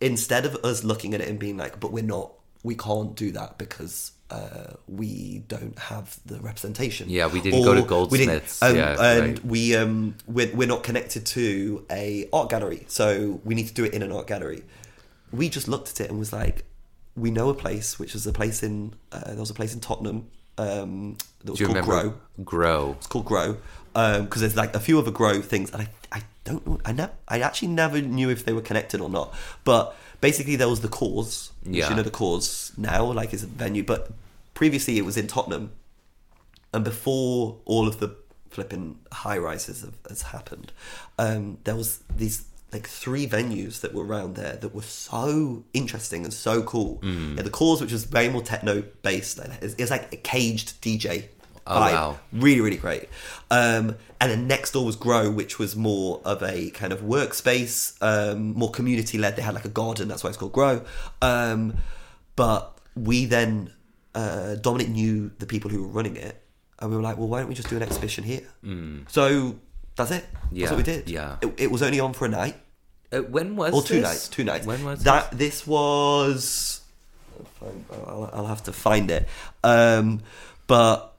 instead 0.00 0.46
of 0.46 0.54
us 0.64 0.84
looking 0.84 1.14
at 1.14 1.20
it 1.20 1.28
and 1.28 1.38
being 1.38 1.56
like 1.56 1.80
but 1.80 1.92
we're 1.92 2.04
not 2.04 2.32
we 2.62 2.74
can't 2.74 3.14
do 3.16 3.32
that 3.32 3.58
because 3.58 4.12
uh, 4.30 4.74
we 4.88 5.42
don't 5.48 5.78
have 5.78 6.18
the 6.24 6.38
representation 6.40 7.10
Yeah, 7.10 7.26
we 7.26 7.40
didn't 7.40 7.62
go 7.64 7.74
to 7.74 7.82
we 7.82 7.86
Goldsmiths. 7.86 8.62
um, 8.62 8.76
Yeah, 8.76 8.96
and 9.02 9.38
right. 9.38 9.44
we 9.44 9.76
um 9.76 10.14
we're, 10.26 10.50
we're 10.54 10.68
not 10.68 10.82
connected 10.82 11.26
to 11.26 11.84
a 11.90 12.28
art 12.32 12.48
gallery 12.48 12.84
so 12.88 13.40
we 13.44 13.54
need 13.54 13.68
to 13.68 13.74
do 13.74 13.84
it 13.84 13.92
in 13.92 14.02
an 14.02 14.10
art 14.12 14.26
gallery 14.26 14.62
we 15.32 15.48
just 15.48 15.68
looked 15.68 15.90
at 15.90 16.00
it 16.00 16.10
and 16.10 16.18
was 16.18 16.32
like 16.32 16.64
we 17.14 17.30
know 17.30 17.50
a 17.50 17.54
place 17.54 17.98
which 17.98 18.14
was 18.14 18.26
a 18.26 18.32
place 18.32 18.62
in 18.62 18.94
uh, 19.12 19.20
there 19.26 19.36
was 19.36 19.50
a 19.50 19.54
place 19.54 19.74
in 19.74 19.80
tottenham 19.80 20.26
um 20.58 21.16
that 21.44 21.50
was 21.52 21.58
called 21.60 21.68
remember 21.76 21.90
grow 21.90 22.14
Grow? 22.44 22.92
it's 22.98 23.06
called 23.06 23.26
Grow 23.26 23.56
because 23.94 24.40
there's 24.40 24.56
like 24.56 24.74
a 24.74 24.80
few 24.80 24.98
other 24.98 25.10
Grow 25.10 25.42
things, 25.42 25.70
and 25.72 25.82
I, 25.82 25.88
I 26.10 26.22
don't 26.44 26.66
know. 26.66 26.80
I 26.84 26.92
never, 26.92 27.12
I 27.28 27.40
actually 27.40 27.68
never 27.68 28.00
knew 28.00 28.28
if 28.30 28.44
they 28.44 28.52
were 28.52 28.62
connected 28.62 29.00
or 29.00 29.08
not. 29.08 29.34
But 29.64 29.94
basically, 30.20 30.56
there 30.56 30.68
was 30.68 30.80
the 30.80 30.88
Cause, 30.88 31.52
Yeah. 31.64 31.88
you 31.90 31.96
know 31.96 32.02
the 32.02 32.10
Cause 32.10 32.72
now, 32.76 33.04
like 33.12 33.32
is 33.32 33.42
a 33.42 33.46
venue, 33.46 33.82
but 33.84 34.10
previously 34.54 34.98
it 34.98 35.04
was 35.04 35.16
in 35.16 35.26
Tottenham, 35.26 35.72
and 36.74 36.84
before 36.84 37.58
all 37.64 37.86
of 37.86 38.00
the 38.00 38.16
flipping 38.50 38.98
high 39.12 39.38
rises 39.38 39.80
have, 39.82 39.94
has 40.08 40.22
happened, 40.22 40.72
um, 41.18 41.58
there 41.64 41.76
was 41.76 42.00
these 42.16 42.44
like 42.72 42.88
three 42.88 43.26
venues 43.26 43.80
that 43.82 43.92
were 43.92 44.04
around 44.04 44.34
there 44.34 44.56
that 44.56 44.74
were 44.74 44.80
so 44.82 45.62
interesting 45.74 46.24
and 46.24 46.32
so 46.32 46.62
cool. 46.62 46.98
Mm. 47.02 47.36
Yeah, 47.36 47.42
the 47.42 47.50
Cause, 47.50 47.80
which 47.82 47.92
was 47.92 48.04
very 48.04 48.28
more 48.30 48.42
techno 48.42 48.82
based, 49.02 49.38
it's, 49.60 49.74
it's 49.78 49.90
like 49.90 50.12
a 50.12 50.16
caged 50.16 50.80
DJ. 50.82 51.28
Oh, 51.66 51.74
vibe. 51.76 51.92
wow. 51.92 52.18
Really, 52.32 52.60
really 52.60 52.76
great. 52.76 53.08
Um, 53.50 53.96
and 54.20 54.30
then 54.30 54.46
next 54.46 54.72
door 54.72 54.84
was 54.84 54.96
Grow, 54.96 55.30
which 55.30 55.58
was 55.58 55.74
more 55.76 56.20
of 56.24 56.42
a 56.42 56.70
kind 56.70 56.92
of 56.92 57.00
workspace, 57.00 57.96
um, 58.02 58.54
more 58.54 58.70
community 58.70 59.18
led. 59.18 59.36
They 59.36 59.42
had 59.42 59.54
like 59.54 59.64
a 59.64 59.68
garden, 59.70 60.08
that's 60.08 60.22
why 60.24 60.28
it's 60.30 60.36
called 60.38 60.52
Grow. 60.52 60.82
Um, 61.20 61.74
but 62.36 62.78
we 62.96 63.26
then, 63.26 63.72
uh, 64.14 64.56
Dominic 64.56 64.88
knew 64.88 65.30
the 65.38 65.46
people 65.46 65.70
who 65.70 65.82
were 65.82 65.88
running 65.88 66.16
it, 66.16 66.42
and 66.78 66.90
we 66.90 66.96
were 66.96 67.02
like, 67.02 67.16
well, 67.18 67.28
why 67.28 67.38
don't 67.40 67.48
we 67.48 67.54
just 67.54 67.68
do 67.68 67.76
an 67.76 67.82
exhibition 67.82 68.24
here? 68.24 68.42
So 69.08 69.56
that's 69.96 70.10
it. 70.10 70.24
Mm. 70.24 70.36
Yeah, 70.52 70.60
That's 70.66 70.70
what 70.72 70.76
we 70.78 70.82
did. 70.92 71.08
yeah. 71.10 71.36
It, 71.42 71.54
it 71.58 71.70
was 71.70 71.82
only 71.82 72.00
on 72.00 72.12
for 72.12 72.24
a 72.26 72.28
night 72.28 72.56
Uh, 73.12 73.18
when 73.22 73.56
was 73.56 73.72
or 73.74 73.82
two 73.82 73.94
this? 73.94 74.02
nights. 74.02 74.28
Two 74.28 74.44
nights. 74.44 74.66
When 74.66 74.84
was 74.84 75.02
that? 75.04 75.30
This 75.36 75.66
was. 75.66 76.80
I'll, 77.60 77.74
I'll, 78.08 78.30
I'll 78.32 78.46
have 78.46 78.62
to 78.64 78.72
find 78.72 79.10
it. 79.10 79.28
Um, 79.62 80.22
but 80.66 81.11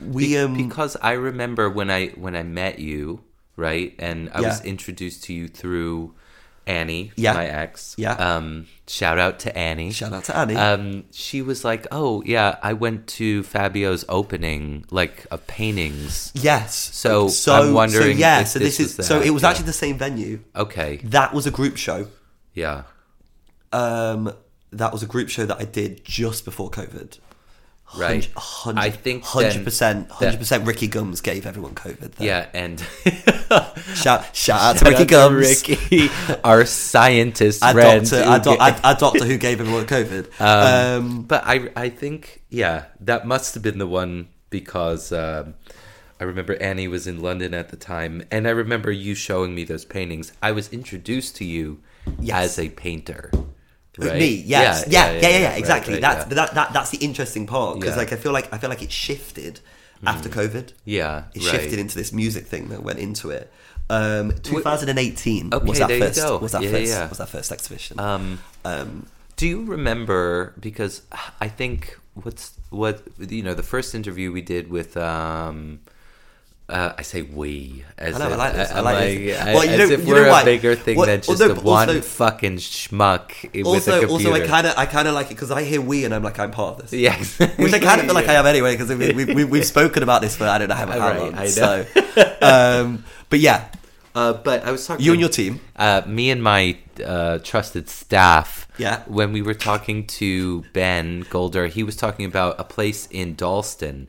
we 0.00 0.36
um 0.38 0.56
because 0.56 0.96
I 1.02 1.12
remember 1.12 1.68
when 1.70 1.90
I 1.90 2.08
when 2.08 2.34
I 2.36 2.42
met 2.42 2.78
you, 2.78 3.22
right, 3.56 3.94
and 3.98 4.30
I 4.34 4.40
was 4.40 4.64
introduced 4.64 5.24
to 5.24 5.32
you 5.34 5.48
through 5.48 6.14
Annie, 6.66 7.12
Yeah. 7.16 7.34
my 7.34 7.46
ex. 7.46 7.94
Yeah. 7.98 8.14
Um, 8.14 8.66
shout 8.88 9.18
out 9.18 9.40
to 9.40 9.54
Annie. 9.56 9.92
shout 9.92 10.14
out 10.14 10.24
to 10.24 10.36
Annie. 10.36 10.56
Um, 10.56 11.04
she 11.12 11.42
was 11.42 11.62
like, 11.62 11.86
"Oh 11.92 12.22
yeah, 12.24 12.56
I 12.62 12.72
went 12.72 13.06
to 13.18 13.42
Fabio's 13.42 14.04
opening, 14.08 14.86
like 14.90 15.26
of 15.30 15.46
paintings." 15.46 16.32
yes. 16.34 16.74
So, 16.74 17.28
so 17.28 17.52
I'm 17.54 17.74
wondering 17.74 18.16
So 18.16 18.20
yeah. 18.20 18.44
so 18.44 18.58
this 18.58 18.78
this, 18.78 18.98
is 18.98 19.06
so 19.06 19.20
it 19.20 19.28
was 19.30 19.42
yeah. 19.42 19.50
actually 19.50 19.66
the 19.66 19.72
same 19.74 19.98
venue. 19.98 20.40
Okay, 20.56 20.96
That 21.04 21.34
was 21.34 21.46
a 21.46 21.50
group 21.50 21.76
show. 21.76 22.08
yeah, 22.54 22.84
Um, 23.72 24.32
that 24.72 24.92
was 24.92 25.02
a 25.02 25.06
group 25.06 25.28
show 25.28 25.44
that 25.46 25.60
I 25.60 25.64
did 25.64 26.04
just 26.04 26.44
before 26.44 26.70
COVID. 26.70 27.18
Right. 27.96 28.28
Hundred, 28.36 28.80
I 28.80 28.90
think 28.90 29.24
hundred 29.24 29.64
percent, 29.64 30.10
hundred 30.10 30.38
percent. 30.38 30.66
Ricky 30.66 30.88
Gums 30.88 31.20
gave 31.20 31.46
everyone 31.46 31.74
COVID. 31.74 32.12
Then. 32.16 32.26
yeah, 32.26 32.46
and 32.54 32.80
Shout, 33.94 34.34
shout 34.34 34.60
out 34.60 34.72
to 34.76 34.78
Shout 34.84 34.88
Ricky 34.88 34.94
out 34.94 34.98
to 34.98 35.04
Gums. 35.06 35.68
Ricky, 35.68 36.10
our 36.44 36.64
scientist 36.64 37.62
Our 37.62 37.72
friend. 37.72 38.02
doctor, 38.08 38.24
who 38.24 38.30
our, 38.30 38.38
doc- 38.40 38.60
our, 38.60 38.80
our 38.84 38.94
doctor 38.96 39.24
who 39.24 39.36
gave 39.38 39.60
everyone 39.60 39.86
COVID. 39.86 40.40
Um, 40.40 41.04
Um, 41.14 41.22
but 41.22 41.42
I 41.46 41.70
I 41.76 41.88
think 41.88 42.42
yeah, 42.50 42.86
that 43.00 43.26
must 43.26 43.54
have 43.54 43.62
been 43.62 43.78
the 43.78 43.86
one 43.86 44.28
because 44.50 45.12
um, 45.12 45.54
I 46.20 46.24
remember 46.24 46.56
Annie 46.62 46.88
was 46.88 47.06
in 47.06 47.20
London 47.22 47.54
at 47.54 47.68
the 47.70 47.76
time, 47.76 48.22
and 48.30 48.46
I 48.46 48.50
remember 48.50 48.90
you 48.90 49.14
showing 49.14 49.54
me 49.54 49.64
those 49.64 49.84
paintings. 49.84 50.32
I 50.42 50.52
was 50.52 50.72
introduced 50.72 51.36
to 51.36 51.44
you 51.44 51.80
Yes. 52.20 52.44
as 52.44 52.58
a 52.58 52.68
painter. 52.70 53.30
With 53.98 54.08
right? 54.08 54.18
Me, 54.18 54.34
yes, 54.34 54.84
yeah, 54.88 55.12
yeah, 55.12 55.20
yeah, 55.20 55.28
yeah, 55.38 55.48
right, 55.50 55.58
exactly. 55.58 55.92
right, 55.94 56.02
that's 56.02 56.28
yeah. 56.28 56.34
that, 56.34 56.54
that 56.54 56.72
that's 56.72 56.90
the 56.90 56.98
interesting 56.98 57.46
part 57.46 57.76
because 57.78 57.90
Yeah. 57.96 58.02
Mm. 58.02 58.10
like 58.10 58.12
I 58.12 58.16
feel 58.16 58.32
like 58.32 58.52
I 58.52 58.58
feel 58.58 58.70
like 58.70 58.82
it 58.82 58.90
shifted 58.92 59.60
after 60.06 60.28
COVID. 60.28 60.72
yeah, 60.84 61.24
It 61.34 61.42
right. 61.44 61.50
shifted 61.60 61.78
into 61.78 61.96
this 61.96 62.12
music 62.12 62.46
thing 62.46 62.68
that 62.68 62.82
went 62.82 62.98
into 62.98 63.30
it. 63.30 63.50
Um, 63.90 64.32
2018 64.42 65.52
Okay, 65.54 65.64
was 65.66 65.78
that 65.78 65.88
first. 65.90 66.42
Was 66.42 66.52
that 66.52 66.62
Yeah, 66.62 66.70
first? 66.70 66.90
yeah. 66.90 67.08
Was 67.08 67.18
that 67.18 67.28
first 67.28 67.52
exhibition? 67.52 68.00
Um, 68.00 68.40
um, 68.64 69.06
Do 69.36 69.46
you 69.46 69.64
remember? 69.64 70.54
Because 70.60 71.02
I 71.40 71.48
think 71.48 71.98
what's 72.14 72.52
what 72.70 73.02
you 73.18 73.42
know 73.42 73.54
the 73.54 73.62
first 73.62 73.94
interview 73.94 74.32
we 74.32 74.42
did 74.42 74.70
with 74.70 74.96
um, 74.96 75.80
Uh, 76.66 76.94
I 76.96 77.02
say 77.02 77.20
we. 77.20 77.84
As 77.98 78.14
I 78.18 78.18
know, 78.26 78.32
I 78.32 78.36
like 78.36 78.52
this, 78.54 78.72
I 78.72 78.78
I'm 78.78 78.84
like 78.84 78.98
this. 78.98 79.44
Well, 79.44 79.64
you 79.66 79.70
as 79.70 79.78
know- 79.78 79.94
if 79.94 80.00
you 80.00 80.14
know 80.14 80.22
we're 80.22 80.30
why? 80.30 80.40
a 80.42 80.44
bigger 80.46 80.74
thing 80.74 80.96
What- 80.96 81.06
than 81.06 81.20
just 81.20 81.28
although- 81.42 81.54
one 81.60 81.88
also- 81.90 82.00
fucking 82.00 82.56
schmuck 82.56 83.42
with 83.42 83.54
a 83.54 83.68
Also, 83.68 84.00
computer. 84.00 84.30
also, 84.30 84.32
I 84.32 84.46
kind 84.46 84.66
of, 84.68 84.74
I 84.78 84.86
kind 84.86 85.06
of 85.06 85.12
like 85.14 85.26
it 85.26 85.30
because 85.34 85.50
I 85.50 85.62
hear 85.62 85.82
we 85.82 86.06
and 86.06 86.14
I'm 86.14 86.22
like, 86.22 86.38
I'm 86.38 86.50
part 86.50 86.76
of 86.80 86.90
this. 86.90 86.98
yeah, 86.98 87.18
Which 87.18 87.74
I 87.74 87.78
kind 87.80 88.00
of 88.00 88.06
feel 88.06 88.14
like 88.14 88.28
I 88.28 88.34
am 88.34 88.46
anyway 88.46 88.76
because 88.78 88.88
we, 88.88 89.12
we, 89.12 89.24
we, 89.34 89.44
we've 89.44 89.66
spoken 89.66 90.02
about 90.02 90.22
this 90.22 90.36
for 90.36 90.44
I 90.44 90.56
don't 90.56 90.68
know 90.68 90.74
how, 90.74 90.86
how 90.86 90.98
Right, 90.98 91.18
long. 91.20 91.34
I 91.34 91.42
know. 91.42 91.46
So, 91.48 91.86
um, 92.40 93.04
but 93.28 93.40
yeah, 93.40 93.66
Uh, 94.14 94.32
but 94.32 94.64
I 94.64 94.70
was 94.70 94.86
talking. 94.86 95.04
you 95.04 95.12
and 95.12 95.20
your 95.20 95.28
team. 95.28 95.60
Uh, 95.76 96.00
me 96.06 96.30
and 96.30 96.42
my 96.42 96.78
uh, 97.04 97.38
trusted 97.42 97.90
staff. 97.90 98.66
Yeah. 98.78 99.02
When 99.06 99.32
we 99.32 99.42
were 99.42 99.54
talking 99.54 100.06
to 100.18 100.62
Ben 100.72 101.26
Golder, 101.28 101.66
he 101.66 101.82
was 101.82 101.94
talking 101.96 102.24
about 102.24 102.58
a 102.58 102.64
place 102.64 103.06
in 103.10 103.34
Dalston, 103.34 104.08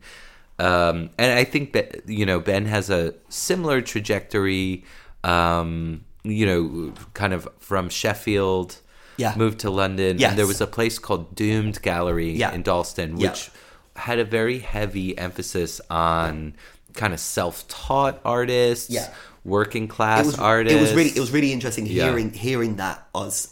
um, 0.60 1.10
and 1.18 1.32
I 1.40 1.44
think 1.44 1.74
that 1.74 2.08
you 2.08 2.26
know 2.26 2.40
Ben 2.40 2.66
has 2.66 2.90
a 2.90 3.14
similar 3.30 3.82
trajectory. 3.82 4.84
Um, 5.24 6.06
you 6.24 6.46
know, 6.46 6.92
kind 7.14 7.34
of 7.34 7.48
from 7.60 7.88
Sheffield. 7.90 8.78
Yeah. 9.18 9.34
Moved 9.38 9.60
to 9.60 9.70
London. 9.70 10.18
Yes. 10.18 10.32
And 10.32 10.40
there 10.40 10.48
was 10.48 10.60
a 10.60 10.68
place 10.68 10.98
called 11.00 11.36
Doomed 11.36 11.82
Gallery 11.84 12.32
Yeah. 12.32 12.52
in 12.52 12.64
Dalston, 12.64 13.18
Yeah. 13.18 13.30
which 13.30 13.52
had 13.96 14.18
a 14.20 14.26
very 14.26 14.60
heavy 14.60 15.16
emphasis 15.18 15.80
on 15.90 16.56
kind 16.94 17.14
of 17.14 17.20
self-taught 17.20 18.20
artists, 18.26 18.90
Yeah. 18.90 19.08
working 19.44 19.88
class 19.88 20.24
it 20.24 20.26
was, 20.26 20.40
artists. 20.40 20.78
It 20.78 20.82
was 20.82 20.94
really, 20.94 21.10
it 21.12 21.20
was 21.20 21.32
really 21.32 21.54
interesting 21.54 21.86
Yeah. 21.86 22.06
hearing 22.06 22.34
hearing 22.34 22.76
that 22.78 23.08
as 23.16 23.48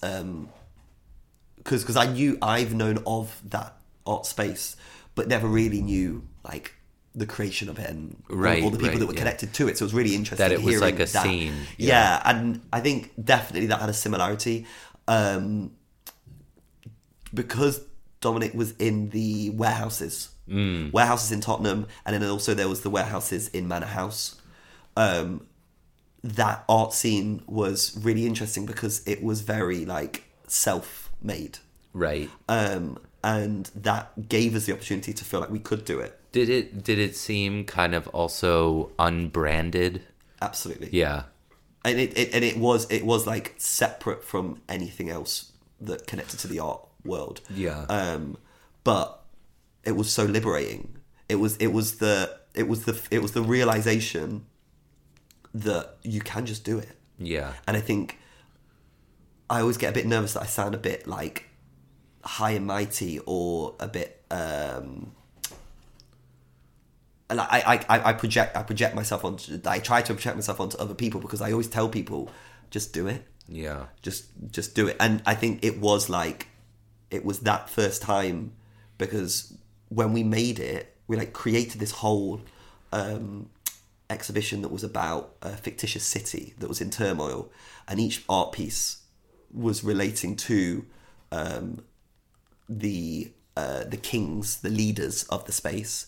because 1.58 1.82
because 1.84 1.96
I 1.96 2.08
knew 2.12 2.38
I've 2.42 2.74
known 2.74 2.98
of 3.06 3.40
that 3.50 3.78
art 4.06 4.26
space, 4.26 4.76
but 5.16 5.28
never 5.28 5.48
really 5.48 5.82
knew 5.82 6.24
like 6.44 6.74
the 7.16 7.26
creation 7.28 7.70
of 7.70 7.78
it 7.80 7.90
and 7.90 8.16
all- 8.30 8.36
Right, 8.38 8.64
all, 8.64 8.70
the 8.72 8.78
people 8.78 8.92
right, 8.94 9.00
that 9.00 9.06
were 9.08 9.14
yeah. 9.14 9.20
connected 9.20 9.54
to 9.54 9.68
it. 9.68 9.78
So 9.78 9.84
it 9.84 9.88
was 9.88 9.94
really 9.94 10.16
interesting 10.16 10.44
That 10.48 10.52
it 10.52 10.64
was 10.64 10.82
like 10.82 10.96
a 10.96 11.06
that. 11.06 11.08
scene, 11.08 11.54
Yeah. 11.78 11.88
yeah. 11.88 12.22
and 12.26 12.62
I 12.74 12.80
think 12.80 13.12
definitely 13.24 13.68
that 13.68 13.80
had 13.80 13.90
a 13.90 13.94
similarity 13.94 14.66
um, 15.08 15.72
because 17.34 17.82
Dominic 18.22 18.54
was 18.54 18.72
in 18.78 19.10
the 19.10 19.50
warehouses, 19.52 20.30
Mm. 20.50 20.92
warehouses 20.92 21.32
in 21.32 21.40
Tottenham, 21.42 21.88
and 22.06 22.14
then 22.22 22.30
also 22.30 22.54
there 22.54 22.68
was 22.68 22.82
the 22.82 22.90
warehouses 22.90 23.48
in 23.50 23.68
Manor 23.68 23.86
House. 23.88 24.36
Um, 24.98 25.48
that 26.24 26.64
art 26.70 26.94
scene 26.94 27.42
was 27.48 27.98
really 28.02 28.26
interesting 28.26 28.66
because 28.66 29.02
it 29.06 29.24
was 29.24 29.42
very 29.42 29.86
like 29.86 30.24
self-made 30.48 31.58
right. 31.94 32.30
um, 32.48 32.98
and 33.24 33.70
that 33.76 34.30
gave 34.30 34.56
us 34.56 34.66
the 34.66 34.74
opportunity 34.74 35.12
to 35.14 35.24
feel 35.26 35.40
like 35.42 35.50
we 35.50 35.60
could 35.60 35.84
do 35.84 36.00
it 36.00 36.18
Did 36.34 36.50
it 36.50 36.84
did 36.84 37.00
it 37.00 37.16
seem 37.16 37.64
kind 37.64 37.96
of 37.96 38.08
also 38.10 38.92
unbranded? 39.00 40.02
absolutely 40.42 40.90
Yeah. 40.92 41.24
and 41.86 41.98
it, 41.98 42.18
it 42.18 42.34
and 42.34 42.44
it 42.44 42.58
was 42.58 42.86
it 42.92 43.06
was 43.06 43.26
like 43.26 43.54
separate 43.58 44.22
from 44.26 44.60
anything 44.68 45.10
else 45.10 45.54
that 45.80 46.06
connected 46.06 46.38
to 46.40 46.48
the 46.50 46.60
art 46.60 46.82
world 47.06 47.40
Yeah. 47.50 47.86
um 47.88 48.36
but 48.84 49.24
it 49.86 49.94
was 49.94 50.12
so 50.12 50.26
liberating 50.26 50.98
it 51.30 51.36
was 51.36 51.56
it 51.58 51.68
was 51.68 52.00
the 52.00 52.38
it 52.54 52.68
was 52.68 52.84
the 52.84 53.02
it 53.10 53.22
was 53.22 53.32
the 53.32 53.42
realization 53.42 54.46
that 55.54 55.96
you 56.04 56.20
can 56.20 56.46
just 56.46 56.64
do 56.66 56.78
it 56.80 56.98
Yeah. 57.18 57.54
And 57.68 57.78
I 57.78 57.80
think 57.80 58.20
I 59.50 59.62
always 59.62 59.78
get 59.78 59.92
a 59.92 59.94
bit 59.94 60.06
nervous 60.06 60.34
that 60.34 60.44
I 60.44 60.46
sound 60.48 60.74
a 60.76 60.78
bit 60.80 61.08
like 61.08 61.50
high 62.24 62.52
and 62.52 62.66
mighty 62.66 63.20
or 63.26 63.76
a 63.80 63.88
bit 63.88 64.24
um 64.32 65.14
and 67.30 67.40
I, 67.40 67.46
I, 67.66 67.86
I, 67.98 68.10
I 68.10 68.14
project 68.14 68.56
I 68.58 68.64
project 68.64 68.96
myself 68.96 69.26
onto 69.26 69.60
I 69.66 69.80
try 69.80 70.02
to 70.02 70.14
project 70.14 70.36
myself 70.36 70.60
onto 70.60 70.78
other 70.78 70.94
people 70.94 71.22
because 71.22 71.42
I 71.42 71.52
always 71.52 71.68
tell 71.68 71.90
people 71.90 72.30
just 72.70 72.94
do 72.94 73.08
it. 73.08 73.26
Yeah. 73.48 73.86
just 74.02 74.26
just 74.52 74.76
do 74.76 74.88
it. 74.88 74.98
And 75.00 75.22
i 75.26 75.36
think 75.36 75.64
it 75.64 75.80
was 75.80 76.10
like 76.10 76.48
it 77.12 77.26
was 77.26 77.40
that 77.40 77.70
first 77.70 78.02
time 78.02 78.54
because 78.98 79.56
when 79.90 80.14
we 80.14 80.24
made 80.24 80.60
it 80.60 80.96
we 81.08 81.18
like 81.18 81.34
created 81.34 81.80
this 81.80 81.92
whole 81.92 82.42
um 82.92 83.50
exhibition 84.10 84.62
that 84.62 84.72
was 84.72 84.84
about 84.84 85.36
a 85.42 85.50
fictitious 85.52 86.04
city 86.04 86.54
that 86.60 86.68
was 86.68 86.82
in 86.82 86.90
turmoil. 86.90 87.52
And 87.88 88.00
each 88.00 88.24
art 88.30 88.52
piece 88.52 89.02
was 89.52 89.84
relating 89.84 90.36
to 90.36 90.86
um 91.32 91.84
the 92.70 93.32
uh, 93.56 93.84
the 93.84 93.98
kings, 93.98 94.62
the 94.62 94.70
leaders 94.70 95.24
of 95.26 95.46
the 95.46 95.52
space, 95.52 96.08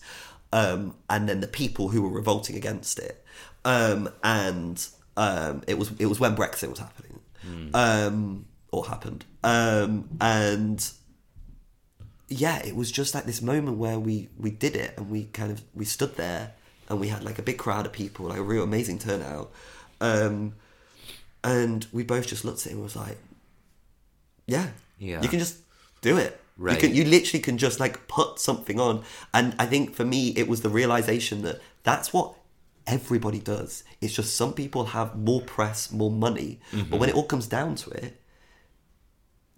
um, 0.56 0.94
and 1.10 1.28
then 1.28 1.40
the 1.40 1.46
people 1.62 1.88
who 1.88 2.00
were 2.02 2.08
revolting 2.20 2.56
against 2.56 2.98
it. 2.98 3.22
Um, 3.64 4.08
and 4.22 4.76
um, 5.16 5.62
it 5.66 5.76
was 5.78 5.88
it 5.98 6.06
was 6.06 6.18
when 6.20 6.34
Brexit 6.36 6.68
was 6.70 6.78
happening, 6.78 7.20
um, 7.74 8.46
or 8.72 8.86
happened. 8.86 9.24
Um, 9.44 10.08
and 10.20 10.78
yeah, 12.28 12.58
it 12.64 12.74
was 12.74 12.90
just 12.90 13.14
like 13.14 13.24
this 13.24 13.42
moment 13.42 13.76
where 13.78 13.98
we 13.98 14.28
we 14.38 14.50
did 14.50 14.74
it, 14.76 14.94
and 14.96 15.10
we 15.10 15.24
kind 15.24 15.50
of 15.52 15.62
we 15.74 15.84
stood 15.84 16.16
there, 16.16 16.52
and 16.88 17.00
we 17.00 17.08
had 17.08 17.22
like 17.24 17.38
a 17.38 17.42
big 17.42 17.58
crowd 17.58 17.86
of 17.86 17.92
people, 17.92 18.26
like 18.26 18.38
a 18.38 18.42
real 18.42 18.62
amazing 18.62 18.98
turnout. 18.98 19.50
Um, 20.00 20.54
and 21.42 21.86
we 21.92 22.02
both 22.02 22.26
just 22.26 22.44
looked 22.44 22.60
at 22.66 22.66
it 22.66 22.72
and 22.74 22.82
was 22.82 22.96
like, 22.96 23.18
yeah, 24.46 24.68
Yeah. 24.98 25.22
you 25.22 25.28
can 25.28 25.38
just 25.38 25.58
do 26.02 26.16
it. 26.16 26.40
Right. 26.56 26.74
You 26.74 26.88
can 26.88 26.96
you 26.96 27.04
literally 27.04 27.42
can 27.42 27.58
just 27.58 27.78
like 27.80 28.08
put 28.08 28.38
something 28.38 28.80
on. 28.80 29.04
And 29.34 29.54
I 29.58 29.66
think 29.66 29.94
for 29.94 30.04
me 30.04 30.30
it 30.36 30.48
was 30.48 30.62
the 30.62 30.70
realization 30.70 31.42
that 31.42 31.60
that's 31.82 32.12
what 32.12 32.34
everybody 32.86 33.40
does. 33.40 33.84
It's 34.00 34.14
just 34.14 34.36
some 34.36 34.54
people 34.54 34.86
have 34.86 35.16
more 35.16 35.42
press, 35.42 35.92
more 35.92 36.10
money. 36.10 36.60
Mm-hmm. 36.72 36.90
But 36.90 37.00
when 37.00 37.08
it 37.08 37.14
all 37.14 37.26
comes 37.26 37.46
down 37.46 37.74
to 37.76 37.90
it, 37.90 38.20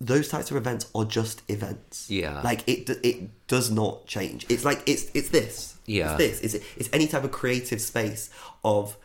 those 0.01 0.29
types 0.29 0.51
of 0.51 0.57
events 0.57 0.91
are 0.95 1.05
just 1.05 1.43
events. 1.49 2.11
Yeah. 2.11 2.41
Like 2.43 2.69
it 2.69 2.91
it 3.05 3.47
does 3.47 3.71
not 3.71 4.07
change. 4.07 4.47
It's 4.49 4.65
like 4.65 4.83
it's 4.87 5.11
it's 5.15 5.29
this. 5.29 5.77
Yeah. 5.87 6.17
It's 6.17 6.41
this. 6.41 6.55
It's 6.55 6.67
it's 6.77 6.89
any 6.93 7.07
type 7.07 7.25
of 7.25 7.31
creative 7.31 7.81
space 7.81 8.31
of 8.65 8.97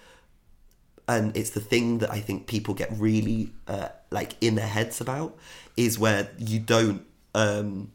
and 1.07 1.35
it's 1.35 1.49
the 1.51 1.59
thing 1.59 1.99
that 1.99 2.11
I 2.11 2.19
think 2.19 2.47
people 2.47 2.73
get 2.73 2.91
really 2.93 3.51
uh, 3.67 3.89
like 4.09 4.35
in 4.41 4.55
their 4.55 4.67
heads 4.67 5.01
about 5.01 5.37
is 5.75 5.99
where 5.99 6.29
you 6.37 6.59
don't 6.59 7.05
um, 7.33 7.91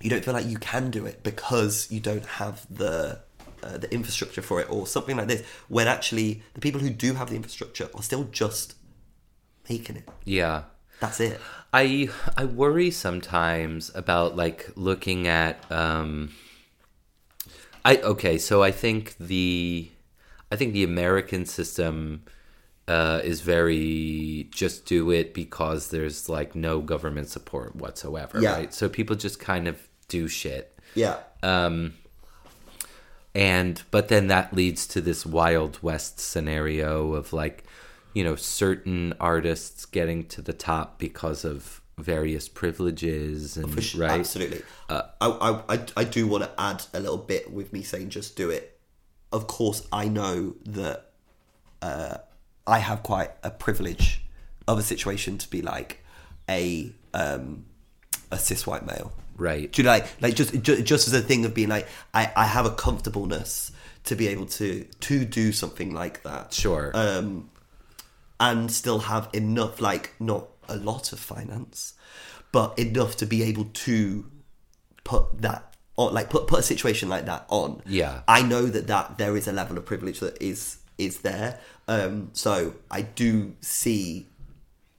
you 0.00 0.10
don't 0.10 0.24
feel 0.24 0.34
like 0.34 0.46
you 0.46 0.58
can 0.58 0.90
do 0.90 1.06
it 1.06 1.22
because 1.22 1.90
you 1.90 2.00
don't 2.00 2.26
have 2.26 2.66
the 2.70 3.20
uh, 3.62 3.78
the 3.78 3.92
infrastructure 3.94 4.42
for 4.42 4.60
it 4.60 4.70
or 4.70 4.86
something 4.86 5.16
like 5.16 5.28
this. 5.28 5.44
When 5.68 5.86
actually 5.86 6.42
the 6.54 6.60
people 6.60 6.80
who 6.80 6.90
do 6.90 7.14
have 7.14 7.30
the 7.30 7.36
infrastructure 7.36 7.88
are 7.94 8.02
still 8.02 8.24
just 8.24 8.74
making 9.68 9.96
it. 9.96 10.08
Yeah. 10.24 10.64
That's 11.00 11.20
it. 11.20 11.40
I 11.72 12.10
I 12.36 12.44
worry 12.44 12.90
sometimes 12.90 13.90
about 13.94 14.36
like 14.36 14.70
looking 14.76 15.26
at 15.26 15.70
um 15.70 16.30
I 17.84 17.96
okay, 17.96 18.38
so 18.38 18.62
I 18.62 18.70
think 18.70 19.16
the 19.18 19.90
I 20.50 20.56
think 20.56 20.72
the 20.72 20.84
American 20.84 21.46
system 21.46 22.22
uh, 22.88 23.20
is 23.22 23.40
very 23.40 24.48
just 24.50 24.86
do 24.86 25.10
it 25.10 25.34
because 25.34 25.88
there's 25.90 26.28
like 26.28 26.54
no 26.54 26.80
government 26.80 27.28
support 27.28 27.76
whatsoever, 27.76 28.40
Yeah. 28.40 28.54
right? 28.54 28.74
So 28.74 28.88
people 28.88 29.16
just 29.16 29.38
kind 29.40 29.68
of 29.68 29.80
do 30.08 30.28
shit. 30.28 30.78
Yeah. 30.94 31.18
Um 31.42 31.94
and 33.34 33.82
but 33.90 34.08
then 34.08 34.26
that 34.28 34.52
leads 34.52 34.86
to 34.88 35.00
this 35.00 35.24
wild 35.24 35.78
west 35.82 36.20
scenario 36.20 37.14
of 37.14 37.32
like 37.32 37.64
you 38.12 38.22
know 38.22 38.36
certain 38.36 39.14
artists 39.18 39.86
getting 39.86 40.26
to 40.26 40.42
the 40.42 40.52
top 40.52 40.98
because 40.98 41.44
of 41.44 41.80
various 41.98 42.48
privileges 42.48 43.56
and 43.56 43.82
sure, 43.82 44.02
right 44.02 44.20
Absolutely. 44.20 44.62
I, 44.90 45.02
I, 45.20 45.62
I, 45.68 45.86
I 45.96 46.04
do 46.04 46.26
want 46.26 46.44
to 46.44 46.50
add 46.60 46.84
a 46.92 47.00
little 47.00 47.16
bit 47.18 47.52
with 47.52 47.72
me 47.72 47.82
saying 47.82 48.10
just 48.10 48.36
do 48.36 48.50
it. 48.50 48.78
Of 49.30 49.46
course, 49.46 49.86
I 49.92 50.08
know 50.08 50.54
that 50.66 51.10
uh, 51.80 52.18
I 52.66 52.78
have 52.78 53.02
quite 53.02 53.30
a 53.42 53.50
privilege 53.50 54.24
of 54.68 54.78
a 54.78 54.82
situation 54.82 55.38
to 55.38 55.48
be 55.48 55.62
like 55.62 56.04
a 56.48 56.92
um, 57.14 57.64
a 58.30 58.38
cis 58.38 58.66
white 58.66 58.86
male. 58.86 59.12
right 59.36 59.70
Do 59.72 59.82
you 59.82 59.84
know, 59.84 59.92
like 59.92 60.06
like 60.20 60.34
just 60.34 60.60
just, 60.62 60.84
just 60.84 61.08
as 61.08 61.14
a 61.14 61.20
thing 61.20 61.44
of 61.44 61.54
being 61.54 61.68
like 61.68 61.88
I, 62.14 62.30
I 62.36 62.46
have 62.46 62.66
a 62.66 62.70
comfortableness 62.70 63.72
to 64.04 64.16
be 64.16 64.28
able 64.28 64.46
to 64.46 64.84
to 65.00 65.24
do 65.24 65.52
something 65.52 65.94
like 65.94 66.22
that 66.22 66.52
sure 66.52 66.90
um, 66.94 67.50
and 68.42 68.72
still 68.72 68.98
have 68.98 69.28
enough, 69.32 69.80
like 69.80 70.14
not 70.18 70.48
a 70.68 70.76
lot 70.76 71.12
of 71.12 71.20
finance, 71.20 71.94
but 72.50 72.76
enough 72.78 73.16
to 73.16 73.26
be 73.26 73.42
able 73.44 73.66
to 73.66 74.26
put 75.04 75.42
that 75.42 75.74
on, 75.96 76.12
like 76.12 76.28
put 76.28 76.48
put 76.48 76.58
a 76.58 76.62
situation 76.62 77.08
like 77.08 77.26
that 77.26 77.46
on. 77.48 77.82
Yeah. 77.86 78.22
I 78.26 78.42
know 78.42 78.66
that 78.66 78.88
that 78.88 79.18
there 79.18 79.36
is 79.36 79.46
a 79.46 79.52
level 79.52 79.78
of 79.78 79.86
privilege 79.86 80.18
that 80.20 80.42
is 80.42 80.78
is 80.98 81.20
there. 81.20 81.58
Um, 81.88 82.30
so 82.32 82.74
I 82.90 83.02
do 83.02 83.54
see 83.60 84.28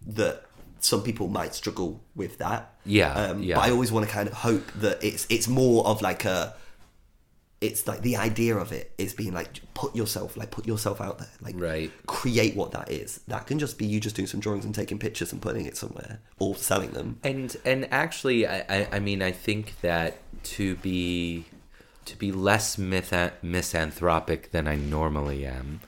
that 0.05 0.43
some 0.79 1.01
people 1.03 1.27
might 1.29 1.55
struggle 1.55 2.01
with 2.15 2.37
that. 2.39 2.73
Yeah, 2.85 3.13
Um, 3.13 3.41
yeah. 3.43 3.55
But 3.55 3.61
I 3.65 3.71
always 3.71 3.91
want 3.91 4.05
to 4.05 4.11
kind 4.11 4.27
of 4.27 4.33
hope 4.33 4.69
that 4.73 5.01
it's 5.03 5.25
it's 5.29 5.47
more 5.47 5.85
of 5.87 6.01
like 6.01 6.25
a 6.25 6.55
it's 7.61 7.87
like 7.87 8.01
the 8.01 8.17
idea 8.17 8.57
of 8.57 8.73
it 8.73 8.91
is 8.97 9.13
being 9.13 9.33
like 9.33 9.61
put 9.73 9.95
yourself 9.95 10.35
like 10.35 10.51
put 10.51 10.67
yourself 10.67 10.99
out 10.99 11.17
there 11.19 11.29
like 11.39 11.55
Right. 11.57 11.89
create 12.07 12.57
what 12.57 12.71
that 12.71 12.91
is 12.91 13.21
that 13.29 13.47
can 13.47 13.57
just 13.57 13.77
be 13.77 13.85
you 13.85 14.01
just 14.01 14.17
doing 14.17 14.27
some 14.27 14.41
drawings 14.41 14.65
and 14.65 14.75
taking 14.75 14.99
pictures 14.99 15.31
and 15.31 15.41
putting 15.41 15.65
it 15.65 15.77
somewhere 15.77 16.19
or 16.39 16.55
selling 16.55 16.91
them 16.91 17.19
And 17.23 17.55
and 17.63 17.87
actually, 17.93 18.45
I, 18.45 18.65
I, 18.67 18.87
I 18.93 18.99
mean, 18.99 19.21
I 19.21 19.31
think 19.31 19.79
that 19.81 20.17
to 20.43 20.75
be 20.77 21.45
to 22.05 22.17
be 22.17 22.31
less 22.31 22.77
myth- 22.77 23.33
misanthropic 23.41 24.51
than 24.51 24.67
I 24.67 24.75
normally 24.75 25.45
am, 25.45 25.79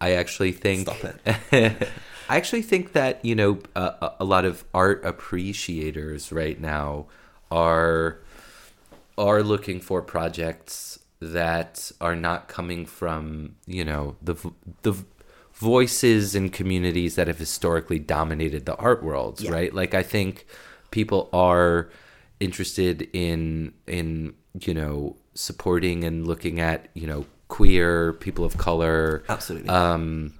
I 0.00 0.12
actually 0.12 0.52
think. 0.52 0.88
Stop 0.88 1.14
I 1.52 2.36
actually 2.36 2.62
think 2.62 2.92
that 2.92 3.22
you 3.24 3.34
know 3.34 3.58
a, 3.76 3.82
a- 4.00 4.14
a 4.20 4.24
lot 4.24 4.44
of 4.44 4.64
art 4.72 5.04
appreciators 5.04 6.32
right 6.32 6.58
now 6.60 7.06
are 7.50 8.18
are 9.18 9.42
looking 9.42 9.80
for 9.80 10.02
projects 10.02 10.98
that 11.20 11.92
are 12.00 12.16
not 12.16 12.48
coming 12.48 12.86
from 12.86 13.54
you 13.66 13.84
know 13.84 14.16
the 14.22 14.34
the 14.82 14.94
voices 15.54 16.34
and 16.34 16.52
communities 16.52 17.14
that 17.14 17.28
have 17.28 17.38
historically 17.38 17.98
dominated 17.98 18.66
the 18.66 18.74
art 18.76 19.02
worlds 19.02 19.42
Yeah. 19.42 19.52
right 19.52 19.72
like 19.74 19.94
i 19.94 20.02
think 20.02 20.46
people 20.90 21.28
are 21.32 21.88
interested 22.40 23.08
in 23.12 23.72
in 23.86 24.34
you 24.60 24.74
know 24.74 25.16
supporting 25.34 26.04
and 26.04 26.26
looking 26.26 26.60
at 26.60 26.88
you 26.94 27.06
know 27.06 27.26
queer 27.48 28.12
people 28.14 28.44
of 28.44 28.56
color 28.56 29.24
absolutely 29.28 29.68
um, 29.68 30.32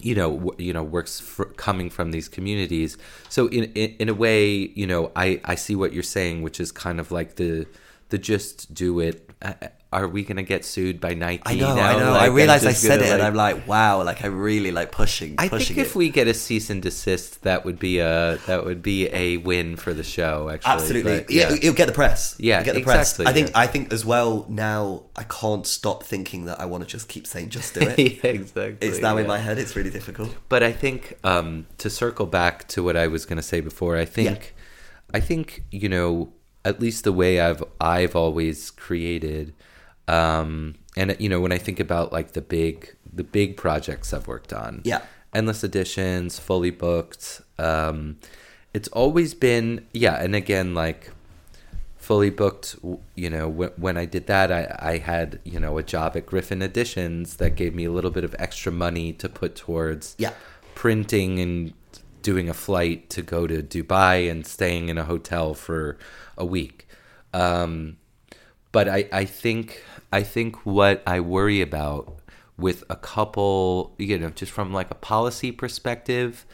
you 0.00 0.14
know, 0.14 0.36
w- 0.36 0.54
you 0.58 0.72
know, 0.72 0.82
works 0.82 1.20
fr- 1.20 1.44
coming 1.44 1.90
from 1.90 2.12
these 2.12 2.28
communities. 2.28 2.96
So 3.28 3.48
in, 3.48 3.64
in 3.74 3.96
in 3.98 4.08
a 4.08 4.14
way, 4.14 4.52
you 4.54 4.86
know, 4.86 5.10
I 5.16 5.40
I 5.44 5.54
see 5.56 5.74
what 5.74 5.92
you're 5.92 6.02
saying, 6.02 6.42
which 6.42 6.60
is 6.60 6.70
kind 6.72 7.00
of 7.00 7.10
like 7.10 7.36
the 7.36 7.66
the 8.10 8.18
just 8.18 8.72
do 8.72 9.00
it. 9.00 9.30
Uh, 9.42 9.54
Are 9.92 10.06
we 10.06 10.22
gonna 10.22 10.44
get 10.44 10.64
sued 10.64 11.00
by 11.00 11.14
Nike? 11.14 11.42
I 11.46 11.54
know, 11.56 11.74
now? 11.74 11.82
I 11.82 11.98
know. 11.98 12.12
Like, 12.12 12.22
I 12.22 12.26
realized 12.26 12.64
I 12.64 12.72
said 12.72 13.00
gonna, 13.00 13.10
it, 13.10 13.14
and 13.14 13.22
I'm 13.24 13.34
like, 13.34 13.66
wow, 13.66 14.04
like 14.04 14.24
I'm 14.24 14.38
really 14.38 14.70
like 14.70 14.92
pushing. 14.92 15.34
I 15.36 15.48
pushing 15.48 15.74
think 15.74 15.84
if 15.86 15.96
it. 15.96 15.98
we 15.98 16.10
get 16.10 16.28
a 16.28 16.34
cease 16.34 16.70
and 16.70 16.80
desist, 16.80 17.42
that 17.42 17.64
would 17.64 17.80
be 17.80 17.98
a 17.98 18.38
that 18.46 18.64
would 18.64 18.82
be 18.82 19.08
a 19.12 19.38
win 19.38 19.74
for 19.74 19.92
the 19.92 20.04
show. 20.04 20.48
Actually, 20.48 20.72
absolutely, 20.72 21.18
But, 21.22 21.30
yeah, 21.30 21.52
it'll 21.52 21.74
get 21.74 21.86
the 21.88 21.92
press. 21.92 22.36
Yeah, 22.38 22.60
It'll 22.60 22.66
get 22.66 22.74
the 22.76 22.82
press. 22.84 23.18
exactly, 23.18 23.26
I 23.26 23.32
think. 23.32 23.48
yeah. 23.48 23.58
I 23.58 23.66
think 23.66 23.92
as 23.92 24.04
well. 24.04 24.46
Now 24.48 25.02
I 25.16 25.24
can't 25.24 25.66
stop 25.66 26.04
thinking 26.04 26.44
that 26.44 26.60
I 26.60 26.66
want 26.66 26.84
to 26.84 26.88
just 26.88 27.08
keep 27.08 27.26
saying, 27.26 27.48
"Just 27.48 27.74
do 27.74 27.80
it." 27.88 27.98
yeah, 27.98 28.30
exactly. 28.30 28.86
it's 28.88 29.00
now 29.00 29.16
in 29.16 29.26
my 29.26 29.38
head. 29.38 29.58
It's 29.58 29.74
really 29.74 29.90
difficult. 29.90 30.36
But 30.48 30.62
I 30.62 30.70
think 30.70 31.18
um, 31.24 31.66
to 31.78 31.90
circle 31.90 32.26
back 32.26 32.68
to 32.68 32.84
what 32.84 32.96
I 32.96 33.08
was 33.08 33.26
going 33.26 33.38
to 33.38 33.42
say 33.42 33.60
before, 33.60 33.96
I 33.96 34.04
think, 34.04 34.54
I 35.12 35.18
think 35.18 35.64
you 35.72 35.88
know, 35.88 36.32
at 36.64 36.78
least 36.80 37.02
the 37.02 37.12
way 37.12 37.40
I've 37.40 37.64
I've 37.80 38.14
always 38.14 38.70
created, 38.70 39.52
um, 40.08 40.74
and 40.96 41.16
you 41.18 41.28
know, 41.28 41.40
when 41.40 41.52
I 41.52 41.58
think 41.58 41.80
about 41.80 42.12
like 42.12 42.32
the 42.32 42.40
big 42.40 42.94
the 43.12 43.24
big 43.24 43.56
projects 43.56 44.12
I've 44.12 44.26
worked 44.26 44.52
on, 44.52 44.82
Yeah. 44.84 45.02
endless 45.34 45.62
editions, 45.64 46.38
fully 46.38 46.70
booked. 46.70 47.40
Um, 47.58 48.18
it's 48.72 48.88
always 48.88 49.34
been 49.34 49.86
yeah, 49.92 50.14
and 50.22 50.34
again 50.34 50.74
like 50.74 51.10
fully 51.96 52.30
booked 52.30 52.76
you 53.14 53.28
know 53.28 53.46
when, 53.46 53.68
when 53.76 53.96
i 53.98 54.04
did 54.06 54.26
that 54.26 54.50
I, 54.50 54.74
I 54.94 54.98
had 54.98 55.38
you 55.44 55.60
know 55.60 55.76
a 55.76 55.82
job 55.82 56.16
at 56.16 56.24
griffin 56.26 56.62
editions 56.62 57.36
that 57.36 57.54
gave 57.56 57.74
me 57.74 57.84
a 57.84 57.92
little 57.92 58.10
bit 58.10 58.24
of 58.24 58.34
extra 58.38 58.72
money 58.72 59.12
to 59.12 59.28
put 59.28 59.54
towards 59.54 60.16
Yeah. 60.18 60.32
printing 60.74 61.38
and 61.38 61.72
doing 62.22 62.48
a 62.48 62.54
flight 62.54 63.10
to 63.10 63.22
go 63.22 63.46
to 63.46 63.62
dubai 63.62 64.30
and 64.30 64.46
staying 64.46 64.88
in 64.88 64.96
a 64.98 65.04
hotel 65.04 65.52
for 65.54 65.98
a 66.38 66.44
week 66.44 66.88
um, 67.34 67.96
but 68.72 68.88
I, 68.88 69.08
I 69.12 69.24
think 69.24 69.82
I 70.12 70.22
think 70.22 70.56
what 70.66 71.02
I 71.06 71.20
worry 71.20 71.60
about 71.60 72.18
with 72.56 72.84
a 72.90 72.96
couple, 72.96 73.94
you 73.98 74.18
know, 74.18 74.30
just 74.30 74.52
from 74.52 74.72
like 74.72 74.90
a 74.90 74.94
policy 74.94 75.50
perspective, 75.52 76.44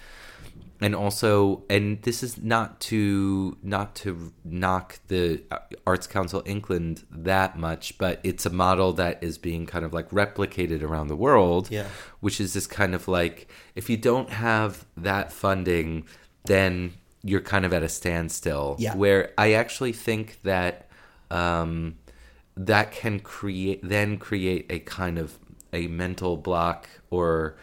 and 0.81 0.95
also, 0.95 1.65
and 1.71 2.01
this 2.03 2.23
is 2.23 2.37
not 2.43 2.81
to 2.83 3.57
not 3.63 3.95
to 3.97 4.33
knock 4.45 4.99
the 5.09 5.43
uh, 5.51 5.59
Arts 5.87 6.07
Council 6.07 6.43
England 6.47 7.05
that 7.11 7.59
much, 7.59 7.97
but 7.99 8.21
it's 8.23 8.45
a 8.47 8.51
model 8.51 8.93
that 8.95 9.23
is 9.25 9.39
being 9.39 9.67
kind 9.67 9.85
of 9.85 9.93
like 9.95 10.11
replicated 10.11 10.83
around 10.83 11.09
the 11.09 11.17
world, 11.17 11.71
Yeah. 11.71 11.87
which 12.21 12.41
is 12.41 12.53
this 12.53 12.67
kind 12.67 12.95
of 12.95 13.09
like 13.09 13.49
if 13.75 13.89
you 13.91 13.97
don't 13.97 14.31
have 14.31 14.85
that 14.97 15.33
funding, 15.33 16.05
then 16.45 16.93
you're 17.23 17.41
kind 17.41 17.65
of 17.65 17.73
at 17.73 17.83
a 17.83 17.89
standstill. 17.89 18.77
Yeah. 18.79 18.95
Where 18.95 19.33
I 19.39 19.55
actually 19.55 19.93
think 19.93 20.41
that 20.43 20.89
um, 21.31 21.97
that 22.57 22.91
can 22.93 23.21
create 23.21 23.81
then 23.83 24.17
create 24.19 24.67
a 24.71 24.79
kind 24.81 25.19
of 25.19 25.39
a 25.73 25.87
mental 25.89 26.37
block 26.37 26.89
or 27.11 27.57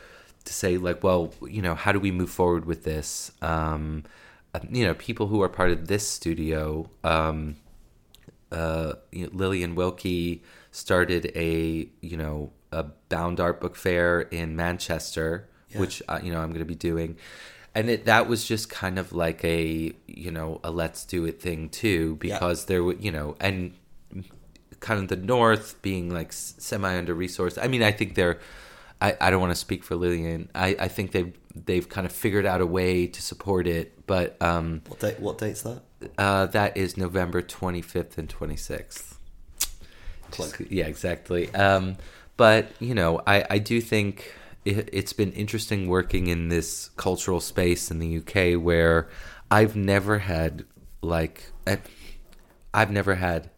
to 0.46 0.54
say 0.54 0.78
like 0.78 1.04
well 1.04 1.34
you 1.48 1.62
know 1.62 1.74
how 1.76 1.92
do 1.92 2.00
we 2.00 2.12
move 2.12 2.30
forward 2.30 2.66
with 2.66 2.84
this? 2.84 3.32
Um, 3.42 4.04
uh, 4.54 4.60
you 4.70 4.86
know 4.86 4.94
people 4.94 5.28
who 5.28 5.42
are 5.42 5.50
part 5.50 5.72
of 5.72 5.88
this 5.88 6.08
studio 6.08 6.90
um, 7.04 7.56
uh, 8.52 8.94
you 9.12 9.24
know, 9.26 9.30
Lillian 9.34 9.74
Wilkie 9.76 10.44
started 10.72 11.32
a 11.36 11.88
you 12.02 12.18
know 12.18 12.52
a 12.72 12.84
bound 13.10 13.40
art 13.40 13.60
book 13.62 13.76
fair 13.76 14.22
in 14.22 14.56
Manchester, 14.56 15.48
Yeah. 15.70 15.80
which 15.80 16.04
uh, 16.08 16.20
you 16.22 16.32
know 16.32 16.40
I'm 16.40 16.50
going 16.50 16.60
to 16.60 16.66
be 16.66 16.76
doing, 16.76 17.18
and 17.74 17.90
it 17.90 18.06
that 18.06 18.28
was 18.28 18.46
just 18.46 18.70
kind 18.70 19.00
of 19.00 19.12
like 19.12 19.44
a 19.44 19.94
you 20.08 20.30
know 20.32 20.60
a 20.64 20.70
let's 20.70 21.04
do 21.06 21.26
it 21.26 21.42
thing 21.42 21.70
too 21.70 22.16
because 22.18 22.66
there 22.66 22.84
were 22.84 22.94
you 22.96 23.12
know 23.12 23.36
and 23.40 23.74
kind 24.84 25.00
of 25.02 25.08
the 25.08 25.16
north 25.16 25.82
being 25.82 26.14
like 26.14 26.32
semi 26.32 26.96
under 26.96 27.16
resourced. 27.16 27.58
I 27.60 27.68
mean 27.68 27.82
I 27.82 27.92
think 27.92 28.14
they're. 28.16 28.38
I, 29.02 29.18
I 29.20 29.30
don't 29.32 29.42
want 29.42 29.52
to 29.52 29.60
speak 29.60 29.84
for 29.84 29.96
Lillian. 29.98 30.50
I, 30.56 30.78
I 30.80 30.88
think 30.88 31.12
they've 31.12 31.34
they've 31.66 31.88
kind 31.90 32.06
of 32.08 32.14
figured 32.14 32.46
out 32.46 32.62
a 32.62 32.66
way 32.66 33.08
to 33.08 33.22
support 33.22 33.68
it, 33.68 34.06
but 34.08 34.42
um, 34.42 34.82
What 34.88 35.00
date? 35.00 35.20
What 35.20 35.38
date's 35.38 35.64
that? 35.64 35.82
uh, 36.18 36.46
that 36.48 36.78
is 36.78 36.96
November 36.96 37.42
25th 37.42 38.18
and 38.18 38.30
26th. 38.30 39.16
Yeah, 40.70 40.86
exactly. 40.88 41.54
Um, 41.54 41.98
but, 42.38 42.70
you 42.80 42.96
know, 42.96 43.22
I, 43.28 43.46
I 43.50 43.58
do 43.60 43.80
think 43.82 44.34
it, 44.66 44.90
it's 44.92 45.14
been 45.14 45.32
interesting 45.34 45.88
working 45.88 46.28
in 46.28 46.50
this 46.50 46.90
cultural 46.98 47.40
space 47.40 47.92
in 47.92 48.00
the 48.00 48.18
UK 48.18 48.62
where 48.62 49.10
I've 49.52 49.76
never 49.76 50.20
had, 50.20 50.66
like, 51.02 51.52
I've 52.74 52.90
never 52.92 53.16
had 53.16 53.50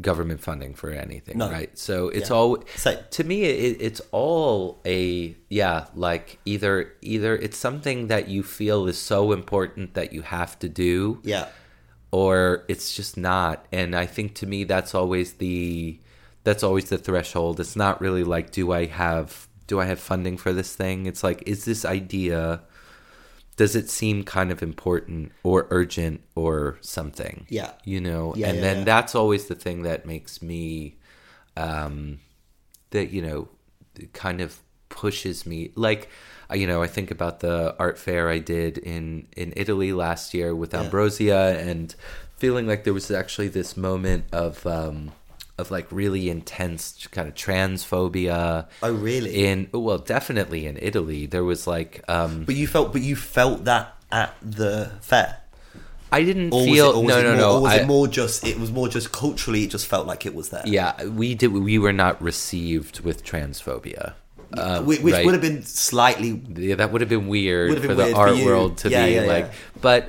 government 0.00 0.40
funding 0.40 0.74
for 0.74 0.90
anything, 0.90 1.38
No. 1.38 1.50
right? 1.50 1.76
So 1.78 2.08
it's 2.08 2.30
Yeah. 2.30 2.36
all 2.36 2.64
Same. 2.76 2.98
to 3.10 3.24
me 3.24 3.42
it, 3.44 3.76
it's 3.80 4.00
all 4.12 4.80
a 4.86 5.34
yeah 5.48 5.86
like 5.94 6.38
either 6.44 6.92
either 7.02 7.34
it's 7.36 7.56
something 7.56 8.06
that 8.08 8.28
you 8.28 8.42
feel 8.42 8.86
is 8.86 8.98
so 8.98 9.32
important 9.32 9.94
that 9.94 10.12
you 10.12 10.22
have 10.22 10.58
to 10.60 10.68
do 10.68 11.18
Yeah. 11.24 11.46
or 12.10 12.64
it's 12.68 12.94
just 12.94 13.16
not 13.16 13.66
and 13.72 13.94
i 13.94 14.06
think 14.06 14.34
to 14.34 14.46
me 14.46 14.64
that's 14.64 14.94
always 14.94 15.34
the 15.34 15.98
that's 16.44 16.62
always 16.62 16.86
the 16.88 16.98
threshold 16.98 17.60
it's 17.60 17.76
not 17.76 18.00
really 18.00 18.24
like 18.24 18.50
do 18.50 18.72
i 18.72 18.86
have 18.86 19.48
do 19.66 19.80
i 19.80 19.84
have 19.84 19.98
funding 20.00 20.36
for 20.38 20.52
this 20.52 20.74
thing 20.74 21.06
it's 21.06 21.22
like 21.22 21.42
is 21.46 21.64
this 21.64 21.84
idea 21.84 22.62
does 23.58 23.74
it 23.76 23.90
seem 23.90 24.22
kind 24.24 24.50
of 24.50 24.62
important 24.62 25.32
or 25.42 25.66
urgent 25.70 26.22
or 26.34 26.78
something 26.80 27.44
Yeah. 27.50 27.72
you 27.84 28.00
know 28.00 28.32
Yeah, 28.36 28.48
and 28.48 28.56
yeah, 28.56 28.62
then 28.66 28.78
yeah. 28.78 28.84
that's 28.84 29.14
always 29.14 29.46
the 29.46 29.54
thing 29.54 29.82
that 29.82 30.06
makes 30.06 30.40
me 30.40 30.96
um 31.56 32.20
that 32.90 33.10
you 33.10 33.20
know 33.20 33.48
kind 34.12 34.40
of 34.40 34.60
pushes 34.88 35.44
me 35.44 35.70
like 35.74 36.08
uh, 36.50 36.54
you 36.54 36.66
know 36.66 36.82
i 36.82 36.86
think 36.86 37.10
about 37.10 37.40
the 37.40 37.76
art 37.78 37.98
fair 37.98 38.30
i 38.30 38.38
did 38.38 38.78
in 38.78 39.26
in 39.36 39.52
italy 39.56 39.92
last 39.92 40.32
year 40.32 40.54
with 40.54 40.72
ambrosia 40.74 41.58
and 41.68 41.94
feeling 42.36 42.66
like 42.66 42.84
there 42.84 42.94
was 42.94 43.10
actually 43.10 43.48
this 43.48 43.76
moment 43.76 44.24
of 44.32 44.64
um 44.66 45.12
of 45.58 45.70
like 45.70 45.86
really 45.90 46.30
intense 46.30 47.06
kind 47.10 47.28
of 47.28 47.34
transphobia 47.34 48.66
Oh, 48.82 48.92
really? 48.92 49.44
in 49.44 49.68
well 49.72 49.98
definitely 49.98 50.66
in 50.66 50.78
italy 50.80 51.26
there 51.26 51.44
was 51.44 51.66
like 51.66 52.02
um 52.08 52.44
But 52.44 52.54
you 52.56 52.66
felt, 52.66 52.92
but 52.92 53.02
you 53.02 53.16
felt 53.16 53.64
that 53.64 53.94
at 54.10 54.34
the 54.42 54.90
fair. 55.00 55.38
i 56.12 56.22
didn't 56.22 56.52
Or 56.52 56.64
feel 56.64 56.90
it, 56.90 56.96
was 57.04 57.08
no 57.08 57.18
it 57.18 57.22
no 57.24 57.28
more, 57.30 57.36
no 57.36 57.56
Or 57.56 57.60
was 57.62 57.72
I- 57.72 57.76
it 57.80 57.86
more 57.86 58.08
just? 58.08 58.46
It 58.46 58.58
was 58.58 58.70
more 58.72 58.88
just 58.88 59.12
culturally. 59.12 59.64
It 59.64 59.70
just 59.70 59.86
felt 59.86 60.06
like 60.06 60.24
it 60.26 60.34
was 60.34 60.48
there. 60.50 60.62
yeah 60.64 61.04
we 61.04 61.34
did 61.34 61.52
we 61.52 61.78
were 61.78 61.92
not 61.92 62.20
received 62.22 63.00
with 63.00 63.24
transphobia 63.24 64.14
um, 64.56 64.86
Which, 64.86 65.00
which 65.02 65.12
right? 65.14 65.26
would 65.26 65.34
have 65.34 65.42
been 65.42 65.62
slightly. 65.62 66.30
Yeah, 66.56 66.76
that 66.76 66.90
would 66.90 67.02
have 67.02 67.10
been 67.10 67.28
weird 67.28 67.68
have 67.72 67.82
for 67.82 67.88
been 67.88 67.96
the 67.98 68.04
weird 68.04 68.16
for 68.16 68.28
art 68.28 68.36
you. 68.38 68.46
world 68.46 68.78
to 68.78 68.88
Yeah, 68.88 69.04
be 69.04 69.12
yeah, 69.12 69.20
like. 69.34 69.44
yeah. 69.44 69.52
But 69.82 70.02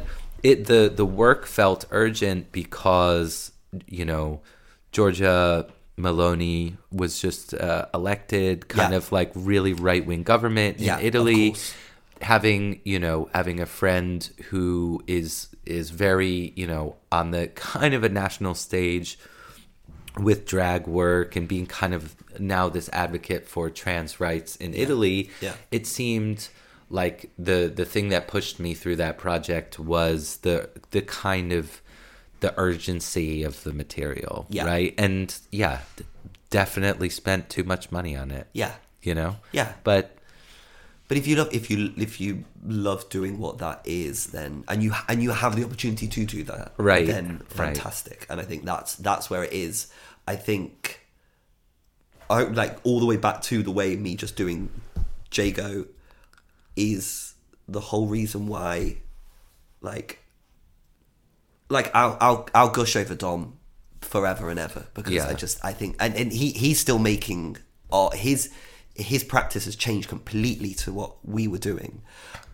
it 0.43 0.65
the 0.71 0.89
the 0.95 1.05
work 1.05 1.45
felt 1.45 1.83
urgent 1.91 2.53
because 2.53 3.51
you 3.85 4.05
know 4.05 4.39
Giorgia 4.91 5.69
Meloni 5.97 6.77
was 6.91 7.19
just 7.19 7.53
uh, 7.53 7.85
elected, 7.93 8.67
kind 8.67 8.91
Yeah. 8.91 8.97
of 8.97 9.11
like 9.11 9.31
really 9.35 9.73
right 9.73 10.05
wing 10.05 10.23
government 10.23 10.77
in 10.77 10.83
Yeah, 10.85 10.99
Italy. 10.99 11.55
Having 12.21 12.81
you 12.83 12.99
know 12.99 13.29
having 13.33 13.61
a 13.61 13.65
friend 13.65 14.29
who 14.49 15.01
is 15.07 15.47
is 15.65 15.89
very 15.89 16.51
you 16.57 16.67
know 16.67 16.97
on 17.13 17.31
the 17.31 17.47
kind 17.55 17.93
of 17.93 18.03
a 18.03 18.09
national 18.09 18.55
stage 18.55 19.17
with 20.17 20.45
drag 20.45 20.85
work 20.85 21.37
and 21.37 21.47
being 21.47 21.65
kind 21.65 21.93
of 21.93 22.15
now 22.37 22.67
this 22.67 22.89
advocate 22.91 23.47
for 23.47 23.69
trans 23.69 24.19
rights 24.19 24.57
in 24.57 24.73
Italy, 24.73 25.29
Yeah. 25.39 25.53
it 25.71 25.87
seemed 25.87 26.49
like 26.89 27.29
the 27.37 27.71
the 27.73 27.85
thing 27.85 28.09
that 28.09 28.27
pushed 28.27 28.59
me 28.59 28.73
through 28.73 28.97
that 28.97 29.17
project 29.17 29.79
was 29.79 30.37
the 30.37 30.69
the 30.91 31.01
kind 31.03 31.53
of 31.53 31.81
the 32.39 32.53
urgency 32.59 33.43
of 33.43 33.63
the 33.63 33.73
material, 33.73 34.45
Yeah. 34.49 34.65
right? 34.65 34.93
And 34.97 35.35
yeah, 35.51 35.79
definitely 36.49 37.09
spent 37.09 37.49
too 37.49 37.63
much 37.63 37.91
money 37.91 38.15
on 38.15 38.31
it. 38.31 38.47
Yeah. 38.53 38.73
You 39.01 39.15
know? 39.15 39.37
Yeah. 39.51 39.73
But 39.83 40.15
But 41.07 41.17
if 41.17 41.25
you 41.27 41.35
love 41.37 41.49
if 41.51 41.69
you 41.69 41.93
if 41.97 42.19
you 42.21 42.43
love 42.65 43.09
doing 43.09 43.39
what 43.39 43.57
that 43.59 43.81
is, 43.85 44.27
then 44.27 44.63
and 44.67 44.81
you 44.83 44.93
and 45.07 45.21
you 45.23 45.31
have 45.31 45.55
the 45.55 45.63
opportunity 45.63 46.07
to 46.07 46.25
do 46.25 46.43
that, 46.43 46.73
Right, 46.77 47.05
Then 47.07 47.39
right. 47.39 47.75
fantastic. 47.75 48.25
And 48.29 48.39
I 48.39 48.43
think 48.43 48.63
that's 48.65 48.95
that's 48.95 49.29
where 49.29 49.43
it 49.43 49.53
is. 49.53 49.87
I 50.27 50.35
think, 50.35 50.99
I 52.29 52.43
like 52.43 52.77
all 52.83 52.99
the 52.99 53.05
way 53.07 53.17
back 53.17 53.41
to 53.43 53.63
the 53.63 53.71
way 53.71 53.95
me 53.95 54.15
just 54.15 54.35
doing 54.35 54.69
Jago 55.33 55.85
is 56.75 57.33
the 57.67 57.79
whole 57.79 58.07
reason 58.07 58.45
why, 58.47 58.97
like, 59.81 60.18
like 61.69 61.91
I'll 61.95 62.17
I'll 62.19 62.49
I'll 62.53 62.69
gush 62.69 62.95
over 62.95 63.15
Dom 63.15 63.57
forever 64.01 64.49
and 64.49 64.59
ever 64.59 64.87
because 64.93 65.13
Yeah. 65.13 65.27
I 65.27 65.33
just 65.33 65.63
I 65.63 65.73
think 65.73 65.95
and, 65.99 66.15
and 66.15 66.31
he 66.31 66.51
he's 66.51 66.79
still 66.79 66.99
making 66.99 67.57
art 67.91 68.15
his 68.15 68.49
his 68.95 69.23
practice 69.23 69.65
has 69.65 69.75
changed 69.75 70.09
completely 70.09 70.73
to 70.75 70.91
what 70.91 71.15
we 71.25 71.47
were 71.47 71.57
doing. 71.59 72.01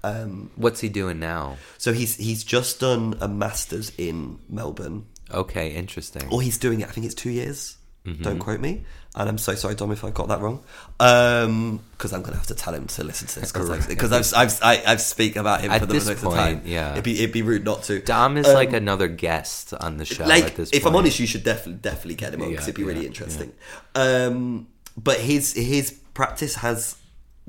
Um, 0.03 0.51
what's 0.55 0.81
he 0.81 0.89
doing 0.89 1.19
now? 1.19 1.57
so 1.79 1.91
he's 1.91 2.15
he's 2.15 2.43
just 2.43 2.79
done 2.79 3.15
a 3.21 3.27
masters 3.27 3.91
in 3.97 4.37
Melbourne, 4.47 5.07
Okay, 5.31 5.71
interesting. 5.73 6.27
or 6.31 6.41
he's 6.43 6.59
doing 6.59 6.81
it. 6.81 6.87
I 6.87 6.91
think 6.91 7.05
it's 7.07 7.15
two 7.15 7.31
years. 7.31 7.77
Mm-hmm. 8.05 8.21
Don't 8.21 8.37
quote 8.39 8.59
me. 8.59 8.83
And 9.17 9.29
I'm 9.29 9.37
so 9.37 9.55
sorry, 9.55 9.75
Dom, 9.75 9.91
if 9.93 10.03
I 10.03 10.09
got 10.09 10.27
that 10.27 10.41
wrong. 10.41 10.61
Because 10.97 12.11
I'm 12.11 12.21
going 12.21 12.33
to 12.33 12.37
have 12.37 12.47
to 12.47 12.55
tell 12.55 12.73
him 12.73 12.85
to 12.87 13.03
listen 13.05 13.27
to 13.29 13.39
this 13.39 13.51
because 13.53 14.11
I've, 14.11 14.33
I've 14.33 14.59
I, 14.61 14.83
I've 14.91 14.99
speak 15.01 15.37
about 15.37 15.61
him 15.61 15.71
At 15.71 15.79
for 15.79 15.85
the 15.85 15.93
this 15.93 16.05
most 16.07 16.15
of 16.17 16.21
the 16.21 16.29
time. 16.31 16.55
point, 16.57 16.67
yeah. 16.67 16.91
it'd 16.91 17.03
be 17.05 17.13
it'd 17.19 17.31
be 17.31 17.41
rude 17.41 17.63
not 17.63 17.83
to. 17.83 18.01
Dom 18.01 18.35
is 18.37 18.45
Um, 18.47 18.53
like 18.55 18.73
another 18.73 19.07
guest 19.07 19.73
on 19.73 19.97
the 19.97 20.05
show 20.05 20.25
like 20.25 20.43
at 20.43 20.55
this 20.57 20.69
if 20.73 20.83
point. 20.83 20.93
I'm 20.93 20.97
honest, 20.97 21.19
you 21.19 21.27
should 21.27 21.43
definitely 21.43 21.79
definitely 21.81 22.15
get 22.15 22.33
him 22.33 22.41
on 22.41 22.49
because 22.49 22.65
Yeah, 22.65 22.69
it'd 22.71 22.75
be 22.75 22.83
really 22.83 23.01
yeah, 23.01 23.07
interesting. 23.07 23.53
Um, 23.95 24.67
but 24.97 25.19
his 25.19 25.53
his 25.53 25.91
practice 26.13 26.55
has 26.55 26.97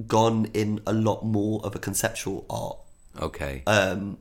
gone 0.07 0.49
in 0.55 0.81
a 0.87 0.93
lot 0.93 1.25
more 1.25 1.61
of 1.65 1.75
a 1.75 1.79
conceptual 1.79 2.45
art 2.51 2.77
Okay. 3.21 3.63
um, 3.67 4.19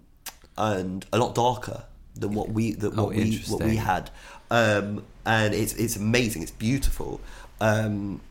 and 0.58 1.06
a 1.12 1.18
lot 1.18 1.36
darker 1.36 1.84
than 2.16 2.34
what 2.34 2.50
we 2.50 2.72
that 2.74 2.94
Oh, 2.98 3.04
what 3.06 3.16
we 3.16 3.38
what 3.50 3.62
we 3.64 3.76
had. 3.76 4.10
Um, 4.50 5.04
and 5.26 5.54
it's 5.54 5.74
it's 5.74 5.96
amazing. 5.96 6.42
It's 6.44 6.52
beautiful. 6.52 7.22
Um, 7.62 8.22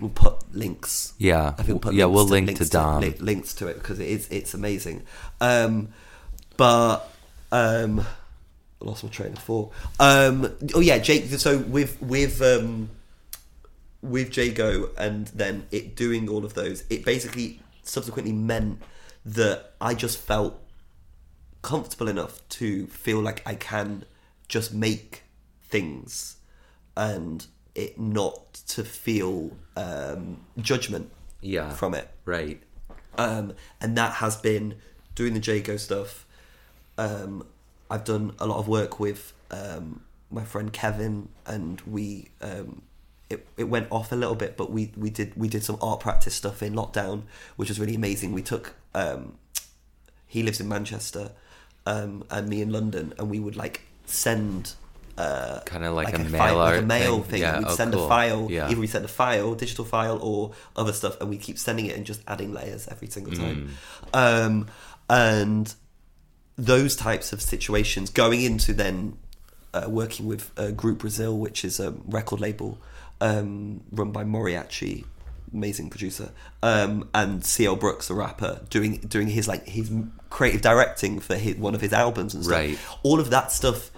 we'll 0.00 0.10
put 0.10 0.54
links. 0.54 1.14
Yeah. 1.18 1.48
I 1.58 1.62
think 1.62 1.68
we'll 1.68 1.78
put 1.78 1.94
Yeah, 1.94 2.06
links 2.06 2.14
we'll 2.16 2.26
to, 2.26 2.32
link 2.32 2.46
links 2.48 2.64
to 2.66 2.70
Dom. 2.70 3.00
li- 3.02 3.16
links 3.20 3.54
to 3.54 3.68
it 3.68 3.74
because 3.74 4.00
it 4.00 4.08
is 4.08 4.28
it's 4.30 4.54
amazing. 4.54 5.02
Um, 5.40 5.88
but 6.56 7.10
um, 7.52 8.00
I 8.00 8.84
lost 8.84 9.04
my 9.04 9.10
train 9.10 9.32
of 9.32 9.38
thought. 9.38 9.72
Um, 10.00 10.52
oh 10.74 10.80
yeah, 10.80 10.98
Jake. 10.98 11.26
So 11.26 11.58
with 11.58 12.00
with 12.02 12.40
um, 12.42 12.90
with 14.02 14.36
Jago 14.36 14.90
and 14.98 15.28
then 15.28 15.66
it 15.70 15.96
doing 15.96 16.28
all 16.28 16.44
of 16.44 16.54
those, 16.54 16.84
it 16.90 17.04
basically 17.04 17.60
subsequently 17.82 18.32
meant 18.32 18.82
that 19.24 19.72
I 19.80 19.94
just 19.94 20.18
felt 20.18 20.60
comfortable 21.62 22.08
enough 22.08 22.46
to 22.50 22.86
feel 22.88 23.20
like 23.20 23.42
I 23.46 23.54
can 23.54 24.04
just 24.48 24.74
make 24.74 25.22
things 25.74 26.36
and 26.96 27.46
it 27.74 27.98
not 27.98 28.54
to 28.68 28.84
feel 28.84 29.50
um, 29.76 30.38
judgment 30.60 31.10
Yeah. 31.40 31.70
from 31.74 31.94
it. 31.94 32.08
right. 32.24 32.60
Um, 33.18 33.54
and 33.80 33.96
that 33.98 34.12
has 34.14 34.36
been 34.36 34.74
doing 35.14 35.34
the 35.34 35.40
Jago 35.40 35.76
stuff. 35.76 36.26
Um, 36.98 37.44
I've 37.90 38.04
done 38.04 38.32
a 38.40 38.46
lot 38.46 38.58
of 38.58 38.66
work 38.68 38.98
with 39.00 39.32
um, 39.52 40.00
my 40.30 40.44
friend 40.44 40.72
Kevin, 40.72 41.28
and 41.46 41.80
we 41.82 42.28
um, 42.40 42.82
it, 43.30 43.46
it 43.56 43.64
went 43.64 43.86
off 43.90 44.10
a 44.10 44.16
little 44.16 44.34
bit, 44.34 44.56
but 44.56 44.70
we, 44.72 44.90
we 44.96 45.10
did 45.10 45.32
we 45.36 45.48
did 45.48 45.62
some 45.62 45.78
art 45.80 46.00
practice 46.00 46.34
stuff 46.34 46.60
in 46.62 46.72
lockdown, 46.74 47.22
which 47.56 47.68
was 47.68 47.78
really 47.78 47.94
amazing. 47.94 48.32
We 48.32 48.42
took 48.42 48.74
um, 48.94 49.34
he 50.26 50.42
lives 50.42 50.58
in 50.60 50.68
Manchester, 50.68 51.30
um, 51.86 52.24
and 52.30 52.48
me 52.48 52.62
in 52.62 52.70
London, 52.72 53.12
and 53.18 53.30
we 53.30 53.38
would 53.38 53.56
like 53.56 53.82
send. 54.06 54.74
Uh, 55.16 55.60
Kinda 55.64 55.92
like 55.92 56.12
a 56.12 56.18
fi- 56.18 56.28
mail 56.28 56.56
like 56.56 56.80
a 56.80 56.82
mail 56.82 57.20
thing. 57.20 57.30
thing. 57.30 57.40
Yeah, 57.42 57.58
We'd 57.58 57.68
oh, 57.68 57.74
send 57.74 57.92
cool. 57.92 58.04
a 58.04 58.08
file. 58.08 58.48
Yeah. 58.50 58.68
Either 58.68 58.80
we 58.80 58.86
send 58.88 59.04
a 59.04 59.08
file, 59.08 59.54
digital 59.54 59.84
file, 59.84 60.18
or 60.20 60.52
other 60.74 60.92
stuff, 60.92 61.20
and 61.20 61.30
we 61.30 61.36
keep 61.36 61.58
sending 61.58 61.86
it 61.86 61.96
and 61.96 62.04
just 62.04 62.20
adding 62.26 62.52
layers 62.52 62.88
every 62.88 63.08
single 63.08 63.32
time. 63.32 63.70
Um, 64.12 64.66
and 65.08 65.72
those 66.56 66.96
types 66.96 67.32
of 67.32 67.40
situations, 67.42 68.10
going 68.10 68.42
into 68.42 68.72
then 68.72 69.16
uh, 69.72 69.86
working 69.88 70.26
with 70.26 70.50
uh, 70.56 70.70
Group 70.70 70.98
Brazil, 70.98 71.38
which 71.38 71.64
is 71.64 71.78
a 71.80 71.92
record 72.06 72.40
label 72.40 72.78
um, 73.20 73.82
run 73.92 74.10
by 74.12 74.24
Moriachi, 74.24 75.04
amazing 75.52 75.90
producer, 75.90 76.30
um, 76.62 77.08
and 77.14 77.44
CL 77.44 77.76
Brooks, 77.76 78.10
a 78.10 78.14
rapper, 78.14 78.60
doing 78.70 78.98
doing 78.98 79.28
his 79.28 79.46
like 79.48 79.66
his 79.68 79.90
creative 80.30 80.62
directing 80.62 81.20
for 81.20 81.36
his, 81.36 81.56
one 81.56 81.74
of 81.74 81.80
his 81.80 81.92
albums 81.92 82.34
and 82.34 82.44
stuff. 82.44 82.56
Right. 82.56 82.78
All 83.02 83.20
of 83.20 83.30
that 83.30 83.52
stuff 83.52 83.90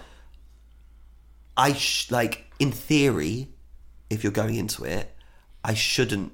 I 1.57 1.73
sh- 1.73 2.11
like 2.11 2.51
in 2.59 2.71
theory, 2.71 3.49
if 4.09 4.23
you're 4.23 4.31
going 4.31 4.55
into 4.55 4.83
it, 4.83 5.13
I 5.63 5.73
shouldn't 5.73 6.33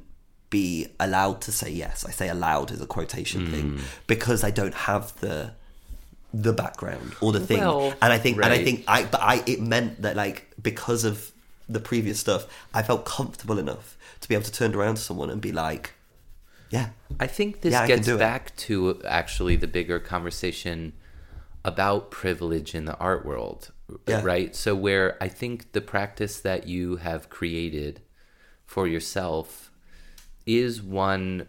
be 0.49 0.87
allowed 0.99 1.41
to 1.41 1.51
say 1.51 1.71
yes. 1.71 2.05
I 2.05 2.11
say 2.11 2.29
allowed 2.29 2.71
is 2.71 2.81
a 2.81 2.85
quotation 2.85 3.45
hmm. 3.45 3.51
thing 3.51 3.79
because 4.05 4.43
I 4.43 4.51
don't 4.51 4.75
have 4.75 5.19
the 5.19 5.53
the 6.33 6.53
background 6.53 7.13
or 7.21 7.31
the 7.31 7.39
thing. 7.39 7.59
Well, 7.59 7.93
and 8.01 8.11
I 8.13 8.17
think 8.17 8.37
and 8.37 8.53
I 8.53 8.63
think 8.63 8.83
I 8.87 9.05
but 9.05 9.21
I 9.21 9.43
it 9.45 9.61
meant 9.61 10.01
that 10.01 10.15
like 10.15 10.51
because 10.61 11.03
of 11.03 11.31
the 11.69 11.79
previous 11.79 12.19
stuff, 12.19 12.45
I 12.73 12.83
felt 12.83 13.05
comfortable 13.05 13.57
enough 13.57 13.97
to 14.21 14.27
be 14.27 14.35
able 14.35 14.45
to 14.45 14.51
turn 14.51 14.75
around 14.75 14.95
to 14.95 15.01
someone 15.01 15.29
and 15.29 15.41
be 15.41 15.51
like, 15.51 15.93
yeah, 16.69 16.89
I 17.19 17.27
think 17.27 17.61
this 17.61 17.71
Yeah, 17.71 17.87
gets 17.87 18.05
do 18.05 18.15
it. 18.15 18.19
back 18.19 18.55
to 18.57 19.01
actually 19.05 19.55
the 19.55 19.67
bigger 19.67 19.99
conversation 19.99 20.93
about 21.63 22.11
privilege 22.11 22.75
in 22.75 22.85
the 22.85 22.97
art 22.97 23.25
world, 23.25 23.71
Yeah. 24.07 24.21
right? 24.23 24.55
So, 24.55 24.75
where 24.75 25.17
I 25.21 25.27
think 25.27 25.71
the 25.73 25.81
practice 25.81 26.39
that 26.41 26.67
you 26.67 26.97
have 26.97 27.29
created 27.29 28.01
for 28.65 28.87
yourself 28.87 29.71
is 30.45 30.81
one 30.81 31.47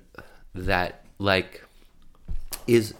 that, 0.54 1.04
like, 1.18 1.64
is 2.66 2.94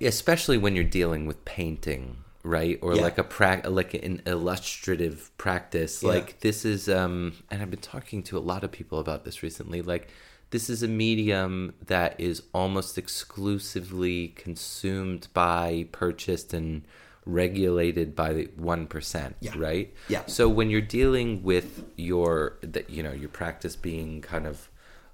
especially 0.00 0.58
when 0.58 0.74
you're 0.74 0.84
dealing 0.84 1.26
with 1.26 1.44
painting 1.44 2.18
right 2.44 2.78
or 2.82 2.94
Yeah. 2.94 3.02
like 3.02 3.18
a 3.18 3.24
pra- 3.24 3.62
like 3.68 3.94
an 3.94 4.22
illustrative 4.26 5.36
practice 5.38 6.02
Yeah. 6.02 6.10
like 6.10 6.40
this 6.40 6.64
is 6.64 6.88
um 6.88 7.32
and 7.50 7.60
i've 7.60 7.70
been 7.70 7.80
talking 7.80 8.22
to 8.24 8.38
a 8.38 8.40
lot 8.40 8.62
of 8.62 8.70
people 8.70 9.00
about 9.00 9.24
this 9.24 9.42
recently 9.42 9.82
like 9.82 10.08
this 10.50 10.70
is 10.70 10.82
a 10.84 10.88
medium 10.88 11.74
that 11.84 12.18
is 12.18 12.42
almost 12.54 12.96
exclusively 12.96 14.28
consumed 14.28 15.26
by 15.34 15.88
purchased 15.90 16.54
and 16.54 16.82
regulated 17.28 18.16
by 18.16 18.32
the 18.32 18.46
1% 18.58 19.34
Yeah. 19.40 19.52
right 19.56 19.92
Yeah. 20.08 20.22
so 20.26 20.48
when 20.48 20.70
you're 20.70 20.80
dealing 20.80 21.42
with 21.42 21.84
your 21.96 22.56
that 22.62 22.88
you 22.88 23.02
know 23.02 23.12
your 23.12 23.28
practice 23.28 23.76
being 23.76 24.22
kind 24.22 24.46
of 24.46 24.70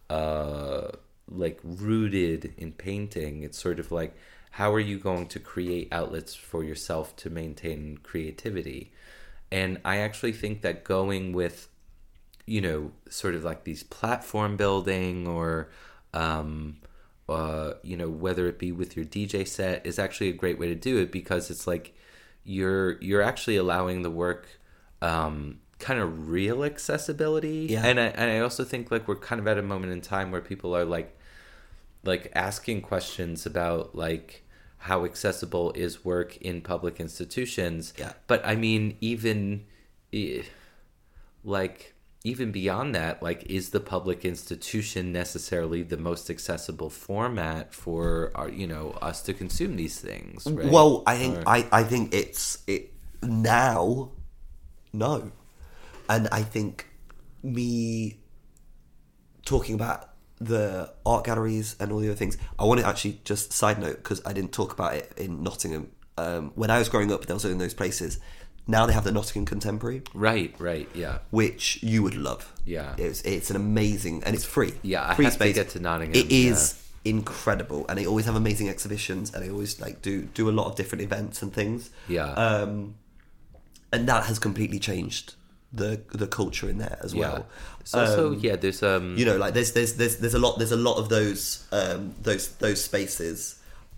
uh 0.09 0.89
like 1.29 1.59
rooted 1.65 2.55
in 2.57 2.71
painting 2.73 3.43
it's 3.43 3.59
sort 3.61 3.81
of 3.81 3.91
like 3.91 4.15
how 4.53 4.73
are 4.73 4.79
you 4.81 4.97
going 4.99 5.27
to 5.27 5.41
create 5.41 5.89
outlets 5.91 6.35
for 6.37 6.63
yourself 6.63 7.17
to 7.17 7.29
maintain 7.31 7.99
creativity 8.05 8.93
and 9.51 9.81
i 9.85 9.97
actually 9.97 10.33
think 10.33 10.63
that 10.63 10.85
going 10.85 11.33
with 11.33 11.69
you 12.47 12.61
know 12.61 12.93
sort 13.09 13.35
of 13.35 13.43
like 13.43 13.65
these 13.65 13.83
platform 13.83 14.57
building 14.57 15.27
or 15.27 15.69
um 16.13 16.77
uh 17.29 17.73
you 17.83 17.97
know 17.97 18.09
whether 18.11 18.47
it 18.47 18.59
be 18.59 18.71
with 18.71 18.95
your 18.97 19.05
dj 19.07 19.49
set 19.49 19.85
is 19.85 19.99
actually 19.99 20.29
a 20.29 20.33
great 20.35 20.59
way 20.61 20.69
to 20.69 20.75
do 20.77 20.99
it 20.99 21.11
because 21.11 21.51
it's 21.51 21.67
like 21.67 21.93
you're 22.45 23.01
you're 23.03 23.23
actually 23.23 23.57
allowing 23.57 24.03
the 24.03 24.11
work 24.11 24.47
um 25.03 25.59
kind 25.79 25.99
of 26.01 26.29
real 26.29 26.65
accessibility 26.65 27.67
Yeah. 27.71 27.85
and 27.85 27.99
I, 27.99 28.07
and 28.07 28.31
I 28.31 28.39
also 28.41 28.65
think 28.65 28.91
like 28.91 29.09
we're 29.09 29.17
kind 29.17 29.41
of 29.41 29.47
at 29.49 29.59
a 29.59 29.63
moment 29.63 29.93
in 29.93 30.01
time 30.01 30.31
where 30.31 30.41
people 30.41 30.75
are 30.77 30.85
like 30.85 31.17
like 32.05 32.31
asking 32.35 32.83
questions 32.83 33.45
about 33.47 33.95
like 33.95 34.45
how 34.79 35.05
accessible 35.05 35.73
is 35.73 36.05
work 36.05 36.37
in 36.39 36.61
public 36.61 37.01
institutions 37.01 37.93
Yeah. 37.99 38.13
but 38.27 38.45
i 38.47 38.55
mean 38.55 38.97
even 39.01 39.65
like 41.43 41.95
even 42.27 42.51
beyond 42.51 42.95
that 42.95 43.23
like 43.23 43.45
is 43.45 43.71
the 43.71 43.81
public 43.81 44.25
institution 44.25 45.13
necessarily 45.13 45.83
the 45.83 45.97
most 45.97 46.31
accessible 46.31 46.89
format 46.89 47.75
for 47.75 48.33
our 48.35 48.49
you 48.49 48.67
know 48.67 48.93
us 49.03 49.21
to 49.21 49.35
consume 49.35 49.77
these 49.77 50.01
things 50.01 50.47
right? 50.47 50.71
Well, 50.71 51.03
I 51.07 51.17
think 51.17 51.37
Or- 51.39 51.49
I, 51.49 51.69
I 51.71 51.83
think 51.85 52.15
it's 52.15 52.63
it 52.67 52.93
now 53.23 54.11
no. 54.95 55.33
And 56.09 56.29
I 56.31 56.43
think 56.43 56.87
me 57.43 58.21
talking 59.45 59.75
about 59.75 60.11
the 60.39 60.93
art 61.05 61.25
galleries 61.25 61.77
and 61.81 61.93
all 61.93 61.99
the 61.99 62.09
other 62.09 62.17
things, 62.17 62.39
I 62.59 62.65
want 62.65 62.81
to 62.81 62.87
actually 62.87 63.21
just 63.25 63.53
side 63.53 63.79
note 63.79 63.97
because 63.97 64.23
I 64.25 64.33
didn't 64.33 64.53
talk 64.53 64.73
about 64.73 64.95
it 64.95 65.13
in 65.17 65.43
Nottingham. 65.43 65.91
Um, 66.17 66.53
when 66.55 66.71
I 66.71 66.79
was 66.79 66.89
growing 66.89 67.13
up, 67.13 67.27
there 67.27 67.35
was 67.35 67.45
in 67.45 67.59
those 67.59 67.75
places. 67.75 68.21
Now 68.67 68.87
they 68.87 68.93
have 68.95 69.05
the 69.05 69.13
Nottingham 69.13 69.45
Contemporary, 69.45 70.03
Right, 70.15 70.55
right, 70.59 70.89
yeah. 70.95 71.19
which 71.31 71.83
you 71.83 72.03
would 72.03 72.15
love. 72.17 72.51
Yeah. 72.65 72.95
it's 72.97 73.21
it's 73.23 73.51
an 73.51 73.57
amazing 73.57 74.23
and 74.25 74.35
it's 74.35 74.45
free. 74.45 74.73
Yeah, 74.83 75.07
I 75.11 75.15
free 75.15 75.27
have 75.27 75.39
to 75.39 75.53
get 75.53 75.69
to 75.71 75.81
Nottingham, 75.81 76.15
It 76.17 76.33
is 76.33 76.81
incredible, 77.05 77.85
and 77.89 77.99
they 77.99 78.07
always 78.07 78.25
have 78.25 78.37
amazing 78.37 78.69
exhibitions, 78.71 79.35
and 79.35 79.45
they 79.45 79.51
always 79.51 79.81
like 79.81 80.01
do 80.01 80.23
do 80.23 80.49
a 80.49 80.55
lot 80.59 80.67
of 80.69 80.77
different 80.77 81.03
events 81.03 81.43
and 81.43 81.53
things. 81.53 81.91
Yeah. 82.09 82.33
um, 82.33 82.95
and 83.93 84.09
that 84.09 84.25
has 84.25 84.39
completely 84.39 84.79
changed 84.79 85.35
the 85.73 86.01
the 86.13 86.27
culture 86.27 86.69
in 86.71 86.79
there 86.79 86.99
as 87.03 87.13
Yeah. 87.13 87.21
well. 87.21 87.47
Also, 87.93 88.33
Um, 88.33 88.39
yeah, 88.41 88.57
there's 88.57 88.83
um 88.83 89.17
you 89.19 89.27
know, 89.27 89.37
like 89.37 89.53
there's 89.55 89.73
there's 89.73 89.95
there's 89.95 90.17
there's 90.17 90.35
a 90.35 90.39
lot 90.39 90.59
there's 90.59 90.73
a 90.73 90.77
lot 90.89 90.97
of 90.97 91.11
those 91.11 91.65
um, 91.71 92.15
those 92.23 92.49
those 92.65 92.83
spaces. 92.83 93.57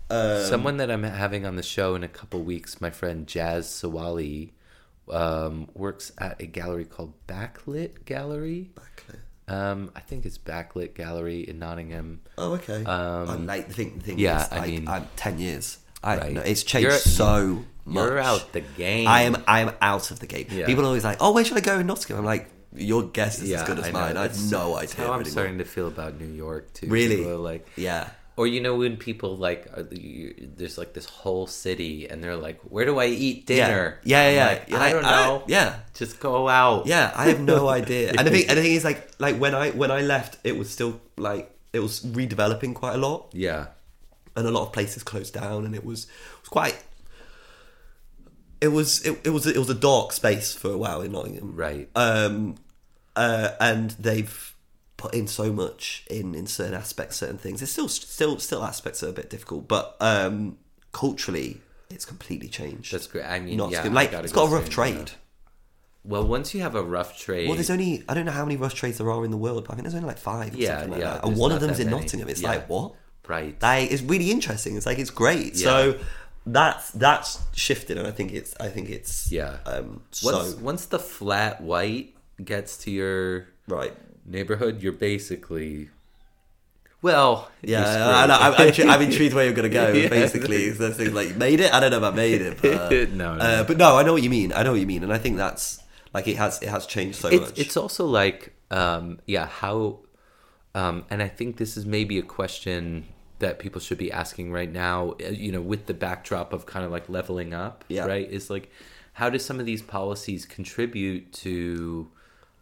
Um, 0.09 0.43
someone 0.45 0.77
that 0.77 0.89
I'm 0.91 1.03
having 1.03 1.45
on 1.45 1.55
the 1.55 1.63
show 1.63 1.95
in 1.95 2.03
a 2.03 2.07
couple 2.07 2.41
weeks, 2.41 2.79
my 2.81 2.89
friend 2.91 3.27
Jazz 3.27 3.67
Sawali, 3.67 4.51
um, 5.09 5.69
works 5.73 6.11
at 6.17 6.41
a 6.41 6.45
gallery 6.45 6.85
called 6.85 7.13
Backlit 7.27 8.05
Gallery. 8.05 8.71
Um, 9.49 9.91
I 9.95 10.01
think 10.01 10.25
it's 10.25 10.37
Backlit 10.37 10.93
Gallery 10.93 11.47
in 11.47 11.57
Nottingham. 11.59 12.19
Oh, 12.37 12.53
okay. 12.55 12.83
Um, 12.83 13.29
I 13.29 13.35
like 13.35 13.67
the 13.69 13.73
thing. 13.73 13.97
The 13.99 14.03
thing 14.03 14.19
yeah, 14.19 14.45
is, 14.45 14.51
I 14.51 14.57
like, 14.59 14.69
mean- 14.69 14.87
I'm 14.89 15.07
ten 15.15 15.39
years. 15.39 15.77
I 16.03 16.17
Right. 16.17 16.33
know 16.33 16.41
it's 16.41 16.63
changed 16.63 16.83
You're- 16.87 16.97
so 16.99 17.63
much. 17.85 18.03
You're 18.03 18.19
out 18.19 18.51
the 18.51 18.59
game. 18.61 19.07
I 19.07 19.21
am. 19.21 19.41
I 19.47 19.61
am 19.61 19.71
out 19.81 20.11
of 20.11 20.19
the 20.19 20.27
game. 20.27 20.47
Yeah. 20.51 20.65
People 20.65 20.83
are 20.83 20.87
always 20.87 21.03
like, 21.05 21.17
"Oh, 21.21 21.31
where 21.31 21.45
should 21.45 21.57
I 21.57 21.61
go 21.61 21.79
in 21.79 21.87
Nottingham?" 21.87 22.17
I'm 22.19 22.25
like, 22.25 22.49
"Your 22.75 23.03
guess 23.03 23.41
is 23.41 23.49
Yeah, 23.49 23.61
as 23.61 23.67
good 23.67 23.79
as 23.79 23.85
I 23.87 23.91
mine." 23.91 24.17
I 24.17 24.23
have 24.23 24.51
no 24.51 24.75
idea. 24.75 24.95
How 24.97 25.03
I'm 25.05 25.21
anymore. 25.21 25.31
starting 25.31 25.57
to 25.59 25.65
feel 25.65 25.87
about 25.87 26.19
New 26.19 26.27
York 26.31 26.73
too. 26.73 26.87
Really? 26.87 27.23
Like, 27.23 27.67
Yeah. 27.77 28.09
Or 28.37 28.45
you 28.45 28.61
know 28.61 28.75
when 28.75 28.97
people 28.97 29.35
like, 29.35 29.67
are, 29.75 29.87
you, 29.93 30.35
there's 30.55 30.77
like 30.77 30.93
this 30.93 31.05
whole 31.07 31.47
city, 31.47 32.07
and 32.07 32.23
they're 32.23 32.37
like, 32.37 32.59
"Where 32.61 32.85
do 32.85 32.99
I 32.99 33.07
eat 33.07 33.47
dinner?" 33.47 33.99
Yeah, 34.03 34.29
yeah, 34.29 34.47
I'm 34.47 34.57
yeah. 34.67 34.77
like, 34.77 34.89
I 34.89 34.93
don't 34.93 35.05
I- 35.05 35.25
know. 35.25 35.43
yeah. 35.47 35.79
just 35.95 36.19
go 36.19 36.47
out. 36.47 36.85
Yeah, 36.85 37.11
I 37.15 37.29
have 37.29 37.41
no 37.41 37.67
idea. 37.67 38.13
And 38.17 38.27
the 38.27 38.31
thing, 38.31 38.45
and 38.47 38.57
the 38.57 38.61
thing 38.61 38.73
is, 38.73 38.83
like, 38.85 39.09
like 39.19 39.37
when 39.37 39.55
I 39.55 39.71
when 39.71 39.89
I 39.89 40.01
left, 40.01 40.37
it 40.43 40.55
was 40.57 40.69
still 40.69 41.01
like 41.17 41.51
it 41.73 41.79
was 41.79 42.01
redeveloping 42.01 42.75
quite 42.75 42.93
a 42.93 42.97
lot, 42.97 43.29
yeah, 43.33 43.67
and 44.35 44.47
a 44.47 44.51
lot 44.51 44.67
of 44.67 44.71
places 44.71 45.03
closed 45.03 45.33
down, 45.33 45.65
and 45.65 45.73
it 45.75 45.83
was 45.83 46.05
it 46.05 46.41
was 46.41 46.49
quite. 46.49 46.77
It 48.61 48.69
was 48.69 49.05
it, 49.05 49.19
it 49.23 49.29
was 49.31 49.45
it 49.47 49.57
was 49.57 49.69
a 49.69 49.75
dark 49.75 50.11
space 50.11 50.53
for 50.53 50.71
a 50.71 50.77
while 50.77 51.01
in 51.01 51.11
Nottingham, 51.11 51.55
right. 51.55 51.89
um, 51.95 52.55
uh, 53.15 53.49
and 53.59 53.91
they've 53.91 54.55
put 54.97 55.13
in 55.13 55.27
so 55.27 55.53
much 55.53 56.05
in 56.09 56.35
in 56.35 56.47
certain 56.47 56.73
aspects, 56.73 57.17
certain 57.17 57.37
things. 57.37 57.59
There's 57.59 57.71
still 57.71 57.87
still 57.87 58.39
still 58.39 58.63
aspects 58.63 58.99
that 58.99 59.07
are 59.07 59.11
a 59.11 59.13
bit 59.13 59.29
difficult, 59.29 59.67
but 59.67 59.95
um, 59.99 60.57
culturally, 60.91 61.61
it's 61.89 62.05
completely 62.05 62.49
changed. 62.49 62.91
That's 62.93 63.07
great. 63.07 63.25
I 63.25 63.39
mean, 63.39 63.57
Not 63.57 63.71
yeah, 63.71 63.83
like 63.87 64.11
it's 64.13 64.31
go 64.31 64.45
got 64.47 64.51
a 64.53 64.55
rough 64.55 64.69
trade. 64.69 65.11
Well, 66.03 66.25
once 66.25 66.53
you 66.53 66.61
have 66.61 66.75
a 66.75 66.83
rough 66.83 67.17
trade, 67.19 67.47
Well, 67.47 67.55
there's 67.55 67.69
only 67.69 68.03
I 68.07 68.13
don't 68.13 68.25
know 68.25 68.31
how 68.31 68.45
many 68.45 68.55
rough 68.55 68.73
trades 68.73 68.97
there 68.97 69.11
are 69.11 69.25
in 69.25 69.31
the 69.31 69.37
world, 69.37 69.65
but 69.65 69.73
I 69.73 69.75
think 69.75 69.83
there's 69.83 69.95
only 69.95 70.07
like 70.07 70.17
five. 70.17 70.53
Or 70.53 70.57
Yeah, 70.57 70.75
something 70.79 70.91
like 70.91 71.01
yeah, 71.01 71.13
that. 71.15 71.25
and 71.25 71.37
one 71.37 71.51
of 71.51 71.59
them's 71.59 71.79
in 71.79 71.89
many. 71.89 72.01
Nottingham. 72.01 72.29
It's 72.29 72.41
Yeah. 72.41 72.49
like 72.49 72.69
what? 72.69 72.93
right. 73.27 73.61
Like 73.61 73.91
it's 73.91 74.01
really 74.01 74.31
interesting. 74.31 74.77
It's 74.77 74.85
like 74.85 74.99
it's 74.99 75.09
great. 75.09 75.55
Yeah. 75.55 75.63
So 75.65 75.99
that's 76.45 76.91
that's 76.91 77.39
shifted, 77.53 77.97
and 77.97 78.07
I 78.07 78.11
think 78.11 78.31
it's 78.31 78.55
I 78.57 78.69
think 78.69 78.89
it's 78.89 79.29
yeah. 79.31 79.57
Um, 79.65 80.01
once 80.23 80.51
so 80.53 80.57
once 80.61 80.85
the 80.85 80.97
flat 80.99 81.61
white 81.61 82.15
gets 82.43 82.77
to 82.85 82.91
your 82.91 83.47
right. 83.67 83.93
Neighborhood, 84.27 84.81
you're 84.83 84.91
basically 84.93 85.89
well. 87.01 87.49
Yeah, 87.61 87.83
I, 87.83 88.21
I, 88.21 88.23
I'm, 88.23 88.31
I'm, 88.41 88.53
screwed. 88.53 88.73
intri- 88.73 88.89
I'm 88.93 89.01
intrigued 89.01 89.33
where 89.33 89.45
you're 89.45 89.53
gonna 89.53 89.69
go. 89.69 89.91
Yeah. 89.93 90.09
Basically, 90.09 90.65
it's 90.65 90.77
that 90.79 91.13
like 91.13 91.35
made 91.35 91.59
it. 91.59 91.73
I 91.73 91.79
don't 91.79 91.91
know 91.91 91.97
about 91.97 92.15
made 92.15 92.41
it, 92.41 92.61
but 92.61 92.91
No, 93.11 93.35
no. 93.35 93.43
Uh, 93.43 93.63
but 93.63 93.77
no, 93.77 93.95
I 93.97 94.03
know 94.03 94.13
what 94.13 94.23
you 94.23 94.29
mean. 94.29 94.53
I 94.53 94.63
know 94.63 94.71
what 94.71 94.79
you 94.79 94.87
mean, 94.87 95.03
and 95.03 95.13
I 95.13 95.17
think 95.17 95.37
that's 95.37 95.81
like 96.13 96.27
it 96.27 96.37
has 96.37 96.61
it 96.61 96.69
has 96.69 96.85
changed 96.85 97.19
so 97.19 97.27
it's, 97.29 97.49
much. 97.49 97.59
it's 97.59 97.77
also 97.77 98.05
like 98.05 98.53
um 98.71 99.19
yeah 99.25 99.45
how 99.45 99.99
um 100.73 101.05
and 101.09 101.21
i 101.21 101.27
think 101.27 101.57
this 101.57 101.77
is 101.77 101.85
maybe 101.85 102.17
a 102.17 102.21
question 102.23 103.05
that 103.39 103.59
people 103.59 103.79
should 103.79 103.97
be 103.97 104.11
asking 104.11 104.51
right 104.51 104.71
now 104.71 105.11
uh, 105.23 105.27
you 105.29 105.51
know 105.51 105.61
with 105.61 105.85
the 105.85 105.93
backdrop 105.93 106.53
of 106.53 106.65
kind 106.65 106.83
of 106.85 106.91
like 106.91 107.07
leveling 107.07 107.53
up 107.53 107.83
Yeah. 107.87 108.05
right 108.05 108.27
is 108.29 108.49
like 108.49 108.71
how 109.13 109.29
do 109.29 109.37
some 109.37 109.59
of 109.59 109.65
these 109.65 109.81
policies 109.81 110.45
contribute 110.45 111.31
to 111.33 112.09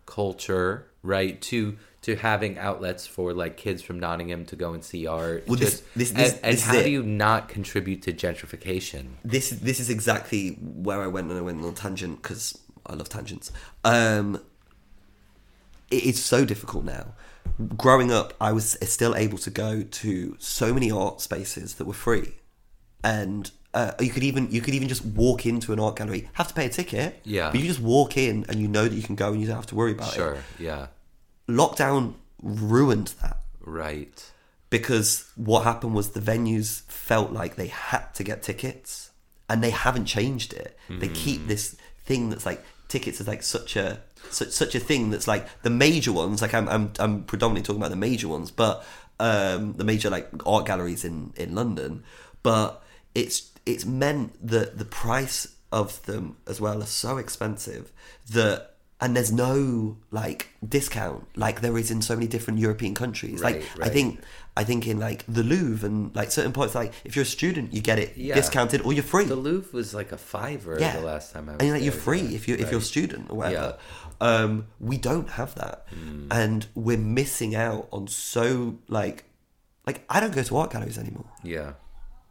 culture 0.05 0.87
right 1.03 1.41
to 1.41 1.77
to 2.01 2.15
having 2.15 2.57
outlets 2.59 3.07
for 3.07 3.33
like 3.33 3.57
kids 3.57 3.81
from 3.81 3.99
nottingham 3.99 4.45
to 4.45 4.55
go 4.55 4.73
and 4.73 4.83
see 4.83 5.07
art 5.07 5.43
Well, 5.47 5.57
Just- 5.57 5.83
this- 5.95 6.11
this- 6.11 6.33
and, 6.33 6.39
and 6.43 6.53
this 6.53 6.61
is 6.61 6.65
how 6.65 6.81
do 6.81 6.89
you 6.89 7.01
not 7.03 7.49
contribute 7.49 8.01
to 8.03 8.13
gentrification 8.13 9.05
this 9.23 9.49
this 9.49 9.79
is 9.79 9.89
exactly 9.89 10.51
where 10.61 11.01
I 11.01 11.07
went 11.07 11.29
and 11.29 11.37
I 11.39 11.41
went 11.41 11.61
on 11.63 11.69
a 11.69 11.73
tangent 11.73 12.21
because 12.21 12.57
I 12.87 12.93
love 12.93 13.09
tangents. 13.09 13.51
Um, 13.83 14.39
it 15.89 16.03
is 16.03 16.23
so 16.23 16.45
difficult 16.45 16.83
now. 16.85 17.13
Growing 17.77 18.11
up, 18.11 18.33
I 18.39 18.51
was 18.51 18.77
still 18.83 19.15
able 19.15 19.37
to 19.39 19.49
go 19.49 19.81
to 19.81 20.35
so 20.39 20.71
many 20.73 20.91
art 20.91 21.19
spaces 21.21 21.75
that 21.75 21.85
were 21.85 21.93
free, 21.93 22.35
and 23.03 23.49
uh, 23.75 23.91
you 23.99 24.09
could 24.09 24.23
even 24.23 24.49
you 24.49 24.61
could 24.61 24.73
even 24.73 24.87
just 24.87 25.05
walk 25.05 25.45
into 25.45 25.73
an 25.73 25.79
art 25.79 25.97
gallery, 25.97 26.29
have 26.33 26.47
to 26.47 26.53
pay 26.53 26.65
a 26.65 26.69
ticket. 26.69 27.19
Yeah. 27.23 27.51
but 27.51 27.59
you 27.59 27.67
just 27.67 27.81
walk 27.81 28.17
in 28.17 28.45
and 28.49 28.59
you 28.59 28.67
know 28.67 28.87
that 28.87 28.95
you 28.95 29.03
can 29.03 29.15
go 29.15 29.31
and 29.31 29.41
you 29.41 29.47
don't 29.47 29.57
have 29.57 29.67
to 29.67 29.75
worry 29.75 29.91
about 29.91 30.13
sure 30.13 30.33
it. 30.33 30.35
Sure. 30.57 30.65
Yeah 30.67 30.87
Lockdown 31.47 32.15
ruined 32.41 33.13
that 33.21 33.37
right 33.61 34.31
because 34.69 35.29
what 35.35 35.63
happened 35.63 35.93
was 35.93 36.11
the 36.11 36.19
venues 36.19 36.81
felt 36.83 37.31
like 37.31 37.55
they 37.55 37.67
had 37.67 38.13
to 38.13 38.23
get 38.23 38.43
tickets 38.43 39.11
and 39.49 39.63
they 39.63 39.69
haven't 39.69 40.05
changed 40.05 40.53
it 40.53 40.77
they 40.89 41.07
keep 41.07 41.47
this 41.47 41.75
thing 42.05 42.29
that's 42.29 42.45
like 42.45 42.63
tickets 42.87 43.19
is 43.19 43.27
like 43.27 43.41
such 43.43 43.75
a 43.75 43.99
such, 44.29 44.49
such 44.49 44.75
a 44.75 44.79
thing 44.79 45.09
that's 45.09 45.27
like 45.27 45.47
the 45.63 45.69
major 45.69 46.11
ones 46.11 46.41
like 46.41 46.53
I'm, 46.53 46.67
I'm 46.69 46.91
i'm 46.99 47.23
predominantly 47.23 47.65
talking 47.65 47.81
about 47.81 47.89
the 47.89 47.95
major 47.95 48.27
ones 48.27 48.51
but 48.51 48.85
um 49.19 49.73
the 49.73 49.83
major 49.83 50.09
like 50.09 50.29
art 50.45 50.65
galleries 50.65 51.03
in 51.03 51.33
in 51.35 51.55
london 51.55 52.03
but 52.43 52.83
it's 53.13 53.49
it's 53.65 53.85
meant 53.85 54.33
that 54.47 54.77
the 54.77 54.85
price 54.85 55.47
of 55.71 56.03
them 56.05 56.37
as 56.47 56.61
well 56.61 56.81
are 56.81 56.85
so 56.85 57.17
expensive 57.17 57.91
that 58.31 58.71
and 59.01 59.13
there's 59.15 59.31
no 59.31 59.97
like 60.11 60.47
discount 60.67 61.27
like 61.35 61.59
there 61.61 61.77
is 61.77 61.91
in 61.91 62.01
so 62.01 62.15
many 62.15 62.27
different 62.27 62.59
European 62.59 62.93
countries. 62.95 63.41
Right, 63.41 63.61
like 63.77 63.87
I 63.87 63.91
think 63.91 64.21
I 64.55 64.63
think 64.63 64.87
in 64.87 64.99
like 64.99 65.25
the 65.27 65.43
Louvre 65.43 65.85
and 65.85 66.15
like 66.15 66.31
certain 66.31 66.53
points 66.53 66.75
like 66.75 66.93
if 67.03 67.15
you're 67.15 67.23
a 67.23 67.25
student 67.25 67.73
you 67.73 67.81
get 67.81 67.99
it 67.99 68.15
Yeah. 68.15 68.35
discounted 68.35 68.81
or 68.85 68.93
you're 68.93 69.03
free. 69.03 69.25
the 69.25 69.35
louvre 69.35 69.69
was 69.73 69.93
like 69.93 70.13
a 70.13 70.17
fiver 70.17 70.77
yeah. 70.79 70.95
the 70.95 71.05
last 71.05 71.33
time 71.33 71.49
i 71.49 71.53
was 71.53 71.59
and 71.59 71.67
you're 71.67 71.75
like 71.77 71.83
you're 71.83 71.91
free 72.07 72.21
yeah. 72.21 72.35
if 72.37 72.47
you 72.47 72.55
if 72.55 72.71
you're 72.71 72.79
a 72.79 72.83
student 72.83 73.29
or 73.29 73.35
whatever. 73.37 73.77
Um, 74.21 74.67
we 74.79 74.97
don't 74.97 75.29
have 75.31 75.55
that, 75.55 75.87
Hmm. 75.93 76.27
and 76.31 76.67
we're 76.73 76.97
missing 76.97 77.53
out 77.53 77.89
on 77.91 78.07
so 78.07 78.75
like 78.87 79.25
like 79.85 80.05
I 80.09 80.21
don't 80.21 80.33
go 80.33 80.41
to 80.43 80.57
art 80.57 80.71
galleries 80.71 80.97
anymore. 80.97 81.29
yeah 81.43 81.73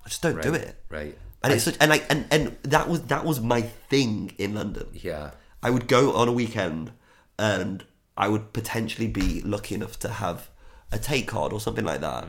I 0.04 0.08
just 0.08 0.22
don't 0.22 0.40
do 0.40 0.54
it. 0.54 0.82
right 0.88 1.16
And 1.44 1.52
it's 1.52 1.64
such, 1.64 1.76
and 1.80 1.90
like 1.90 2.04
and 2.10 2.26
and 2.30 2.56
that 2.62 2.88
was 2.88 3.02
that 3.02 3.24
was 3.24 3.40
my 3.40 3.62
thing 3.62 4.32
in 4.38 4.54
London. 4.54 4.86
yeah 4.92 5.30
I 5.62 5.70
would 5.70 5.86
go 5.88 6.12
on 6.14 6.28
a 6.28 6.32
weekend 6.32 6.92
and 7.38 7.84
I 8.16 8.28
would 8.28 8.52
potentially 8.52 9.08
be 9.08 9.40
lucky 9.42 9.74
enough 9.74 9.98
to 10.00 10.08
have 10.08 10.48
a 10.92 10.98
Tate 10.98 11.26
card 11.26 11.52
or 11.52 11.60
something 11.60 11.84
like 11.84 12.00
that. 12.02 12.24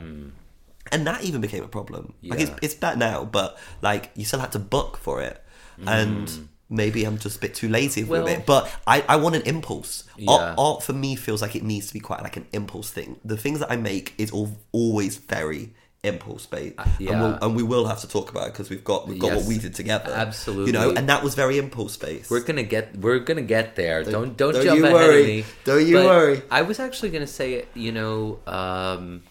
And 0.92 1.06
that 1.06 1.24
even 1.24 1.40
became 1.40 1.62
a 1.64 1.68
problem. 1.68 2.14
Like 2.22 2.40
it's 2.40 2.50
Hmm. 2.50 2.58
It's 2.62 2.74
better 2.74 2.96
now, 2.96 3.24
but 3.24 3.58
like 3.82 4.10
you 4.14 4.24
still 4.24 4.40
had 4.40 4.52
to 4.52 4.58
book 4.58 4.96
for 4.96 5.20
it. 5.22 5.42
And 5.86 6.48
maybe 6.70 7.04
I'm 7.04 7.18
just 7.18 7.36
a 7.36 7.40
bit 7.40 7.54
too 7.54 7.68
lazy 7.68 8.04
with 8.04 8.22
Hmm. 8.22 8.28
It. 8.28 8.46
But 8.46 8.70
I, 8.86 9.04
I 9.08 9.16
want 9.16 9.36
an 9.36 9.42
impulse. 9.42 10.04
Yeah. 10.16 10.30
Art, 10.32 10.54
art 10.58 10.82
for 10.82 10.92
me 10.94 11.14
feels 11.14 11.42
like 11.42 11.54
it 11.54 11.62
needs 11.62 11.88
to 11.88 11.92
be 11.92 12.00
quite 12.00 12.22
like 12.22 12.36
an 12.36 12.46
impulse 12.52 12.90
thing. 12.90 13.20
The 13.24 13.36
things 13.36 13.58
that 13.60 13.70
I 13.70 13.76
make 13.76 14.14
is 14.18 14.30
all 14.30 14.56
always 14.72 15.16
very 15.18 15.74
impulse 16.06 16.46
based. 16.46 16.74
And, 16.78 16.88
Uh, 16.88 16.90
yeah. 16.98 17.20
we'll, 17.20 17.38
and 17.42 17.56
we 17.56 17.62
will 17.62 17.86
have 17.86 18.00
to 18.00 18.08
talk 18.08 18.30
about 18.30 18.46
it 18.48 18.52
because 18.52 18.70
we've 18.70 18.84
got 18.84 19.08
we've 19.08 19.18
got 19.18 19.28
Yes. 19.32 19.36
what 19.38 19.46
we 19.46 19.58
did 19.58 19.74
together. 19.74 20.12
Absolutely. 20.14 20.66
You 20.66 20.72
know, 20.72 20.90
and 20.96 21.08
that 21.08 21.22
was 21.22 21.34
very 21.34 21.58
impulse 21.58 21.96
based. 21.96 22.30
We're 22.30 22.40
gonna 22.40 22.62
get 22.62 22.96
we're 22.96 23.18
gonna 23.20 23.42
get 23.42 23.76
there. 23.76 24.02
Don't 24.04 24.36
don't, 24.36 24.52
don't 24.54 24.64
jump 24.64 24.80
ahead 24.82 24.92
worry. 24.94 25.20
of 25.20 25.26
me. 25.26 25.44
Don't 25.64 25.86
you 25.86 25.96
But 25.96 26.04
worry. 26.06 26.42
I 26.50 26.62
was 26.62 26.78
actually 26.80 27.10
gonna 27.10 27.26
say, 27.26 27.66
you 27.74 27.92
know, 27.92 28.38
um, 28.46 29.22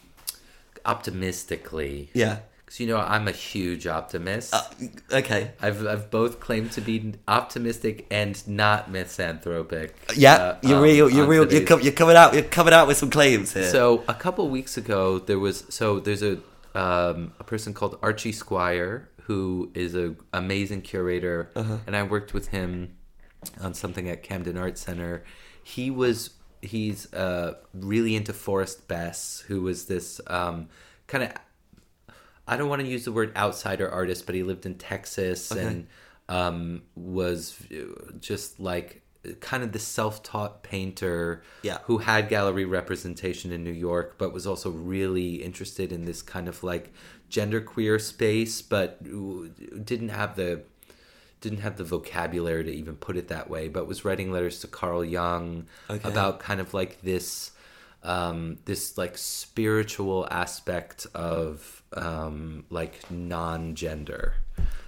optimistically. 0.86 2.10
Yeah. 2.14 2.38
Because 2.66 2.80
you 2.80 2.88
know 2.88 2.98
I'm 2.98 3.28
a 3.28 3.32
huge 3.32 3.86
optimist. 3.86 4.52
Uh, 4.54 4.64
okay. 5.12 5.52
I've 5.62 5.86
I've 5.86 6.10
both 6.10 6.40
claimed 6.40 6.72
to 6.74 6.82
be 6.82 7.14
optimistic 7.28 8.08
and 8.10 8.36
not 8.48 8.90
misanthropic. 8.90 9.94
Yeah, 10.16 10.34
uh, 10.36 10.58
you're 10.64 10.78
um, 10.78 10.84
real. 10.84 11.08
You're 11.10 11.28
real. 11.28 11.52
You're, 11.52 11.62
com- 11.66 11.82
you're 11.82 11.94
coming 11.94 12.16
out. 12.16 12.34
You're 12.34 12.42
coming 12.42 12.74
out 12.74 12.88
with 12.88 12.98
some 12.98 13.12
claims 13.12 13.54
here. 13.54 13.70
So 13.70 14.04
a 14.08 14.16
couple 14.16 14.50
weeks 14.50 14.78
ago, 14.78 15.20
there 15.20 15.38
was 15.38 15.64
so 15.70 16.00
there's 16.00 16.24
a 16.24 16.40
um, 16.76 17.34
a 17.40 17.44
person 17.44 17.74
called 17.74 17.98
Archie 18.02 18.32
Squire 18.32 19.10
who 19.24 19.72
is 19.74 19.96
an 19.96 20.18
amazing 20.34 20.82
curator, 20.84 21.50
Uh-huh. 21.56 21.78
and 21.88 21.96
I 21.96 22.04
worked 22.04 22.32
with 22.36 22.50
him 22.50 22.96
on 23.60 23.74
something 23.74 24.08
at 24.08 24.22
Camden 24.22 24.56
Art 24.56 24.78
Center. 24.78 25.24
He 25.64 25.90
was 25.90 26.32
he's 26.62 27.12
uh, 27.14 27.56
really 27.74 28.16
into 28.16 28.34
Forrest 28.34 28.88
Bess, 28.88 29.44
who 29.48 29.62
was 29.64 29.86
this 29.86 30.22
um, 30.28 30.70
kind 31.08 31.24
of 31.24 31.32
I 32.48 32.56
don't 32.58 32.70
want 32.70 32.84
to 32.84 32.88
use 32.88 33.06
the 33.06 33.12
word 33.12 33.36
outsider 33.36 33.90
artist, 33.90 34.28
but 34.28 34.36
he 34.36 34.44
lived 34.44 34.68
in 34.68 34.76
Texas 34.76 35.50
and 35.50 35.88
um, 36.30 36.84
was 36.96 37.58
just 38.20 38.60
like 38.60 39.02
kind 39.40 39.64
of 39.64 39.72
the 39.72 39.80
self-taught 39.80 40.64
painter 40.64 41.42
Yeah. 41.64 41.80
who 41.84 42.00
had 42.00 42.30
gallery 42.30 42.66
representation 42.66 43.52
in 43.52 43.64
New 43.64 43.72
York, 43.72 44.16
but 44.18 44.34
was 44.34 44.46
also 44.48 44.70
really 44.72 45.36
interested 45.44 45.92
in 45.92 46.06
this 46.06 46.22
kind 46.22 46.48
of 46.48 46.64
like 46.64 46.94
genderqueer 47.30 48.00
space, 48.00 48.62
but 48.62 49.04
didn't 49.04 50.10
have 50.10 50.36
the 50.36 50.64
didn't 51.42 51.60
have 51.60 51.78
the 51.78 51.84
vocabulary 51.84 52.64
to 52.64 52.72
even 52.72 52.96
put 52.96 53.16
it 53.18 53.28
that 53.28 53.50
way, 53.50 53.68
but 53.68 53.88
was 53.88 54.04
writing 54.06 54.32
letters 54.32 54.60
to 54.62 54.68
Carl 54.68 55.04
Jung 55.06 55.68
Okay. 55.90 56.08
about 56.10 56.40
kind 56.40 56.60
of 56.60 56.74
like 56.74 57.02
this 57.02 57.52
um, 58.04 58.58
this 58.66 58.98
like 58.98 59.18
spiritual 59.18 60.28
aspect 60.32 61.08
of 61.16 61.82
um, 61.94 62.66
like 62.70 63.00
non-gender. 63.12 64.36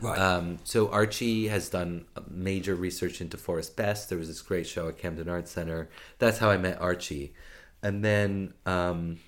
Right. 0.02 0.18
Um, 0.18 0.58
so 0.64 0.90
Archie 0.90 1.48
has 1.48 1.70
done 1.70 2.06
major 2.30 2.76
research 2.76 3.22
into 3.22 3.38
Forrest 3.38 3.76
Bess. 3.76 4.06
There 4.06 4.18
was 4.18 4.28
this 4.28 4.42
great 4.42 4.68
show 4.68 4.88
at 4.88 4.98
Camden 4.98 5.30
Arts 5.30 5.52
Center. 5.52 5.90
That's 6.20 6.38
how 6.38 6.50
I 6.50 6.58
met 6.58 6.80
Archie, 6.80 7.34
and 7.82 8.04
then 8.04 8.54
um, 8.66 9.20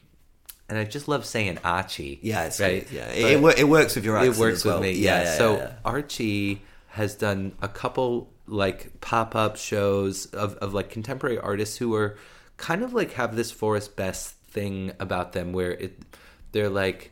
and 0.69 0.77
I 0.77 0.83
just 0.83 1.07
love 1.07 1.25
saying 1.25 1.57
Archie. 1.63 2.19
Yeah, 2.21 2.45
it's 2.45 2.59
right. 2.59 2.87
Yeah, 2.91 3.09
it, 3.09 3.43
it, 3.43 3.59
it 3.59 3.63
works 3.63 3.95
with 3.95 4.05
your 4.05 4.17
accent. 4.17 4.35
it 4.35 4.39
works 4.39 4.63
well. 4.63 4.79
with 4.79 4.89
me. 4.89 5.01
Yeah. 5.01 5.23
yeah, 5.23 5.37
so 5.37 5.57
yeah. 5.57 5.73
Archie 5.83 6.61
has 6.89 7.15
done 7.15 7.53
a 7.61 7.67
couple 7.67 8.29
like 8.45 8.99
pop 9.01 9.35
up 9.35 9.55
shows 9.57 10.25
of, 10.27 10.55
of 10.55 10.73
like 10.73 10.89
contemporary 10.89 11.37
artists 11.37 11.77
who 11.77 11.93
are 11.95 12.17
kind 12.57 12.83
of 12.83 12.93
like 12.93 13.13
have 13.13 13.35
this 13.35 13.51
Forrest 13.51 13.95
Bess 13.95 14.31
thing 14.31 14.91
about 14.99 15.33
them 15.33 15.53
where 15.53 15.71
it 15.71 15.99
they're 16.51 16.69
like 16.69 17.11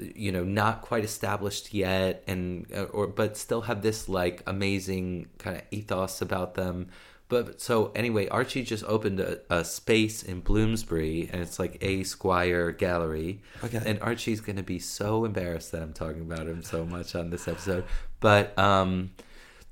you 0.00 0.30
know 0.32 0.44
not 0.44 0.82
quite 0.82 1.04
established 1.04 1.72
yet 1.74 2.22
and 2.26 2.66
uh, 2.74 2.84
or 2.84 3.06
but 3.06 3.36
still 3.36 3.62
have 3.62 3.82
this 3.82 4.08
like 4.08 4.42
amazing 4.46 5.28
kind 5.38 5.56
of 5.56 5.62
ethos 5.70 6.20
about 6.20 6.54
them 6.54 6.88
but 7.28 7.60
so 7.60 7.90
anyway 7.94 8.28
archie 8.28 8.62
just 8.62 8.84
opened 8.84 9.18
a, 9.20 9.38
a 9.50 9.64
space 9.64 10.22
in 10.22 10.40
bloomsbury 10.40 11.28
and 11.32 11.42
it's 11.42 11.58
like 11.58 11.76
a 11.80 12.02
squire 12.04 12.70
gallery 12.72 13.40
Okay. 13.64 13.80
and 13.84 14.00
Archie's 14.00 14.40
gonna 14.40 14.62
be 14.62 14.78
so 14.78 15.24
embarrassed 15.24 15.72
that 15.72 15.82
I'm 15.82 15.92
talking 15.92 16.20
about 16.22 16.46
him 16.46 16.62
so 16.62 16.84
much 16.84 17.14
on 17.14 17.30
this 17.30 17.48
episode. 17.48 17.84
But 18.20 18.56
um, 18.58 19.12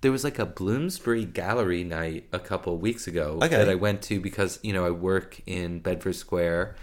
there 0.00 0.10
was 0.12 0.22
like 0.24 0.38
a 0.38 0.44
Bloomsbury 0.46 1.24
gallery 1.24 1.82
night 1.84 2.26
a 2.32 2.38
couple 2.38 2.76
weeks 2.78 3.06
ago 3.06 3.38
Okay. 3.42 3.56
that 3.56 3.68
I 3.68 3.74
went 3.74 4.02
to 4.02 4.20
because 4.20 4.58
you 4.62 4.72
know 4.72 4.84
I 4.84 4.90
work 4.90 5.40
in 5.46 5.80
Bedford 5.80 6.14
Square, 6.16 6.76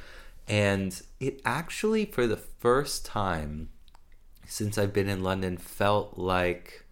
and 0.48 1.00
it 1.22 1.40
actually 1.46 2.04
for 2.06 2.26
the 2.28 2.36
first 2.36 3.06
time 3.06 3.70
since 4.48 4.78
I've 4.78 4.92
been 4.92 5.08
in 5.08 5.24
London 5.24 5.56
felt 5.56 6.18
like 6.18 6.84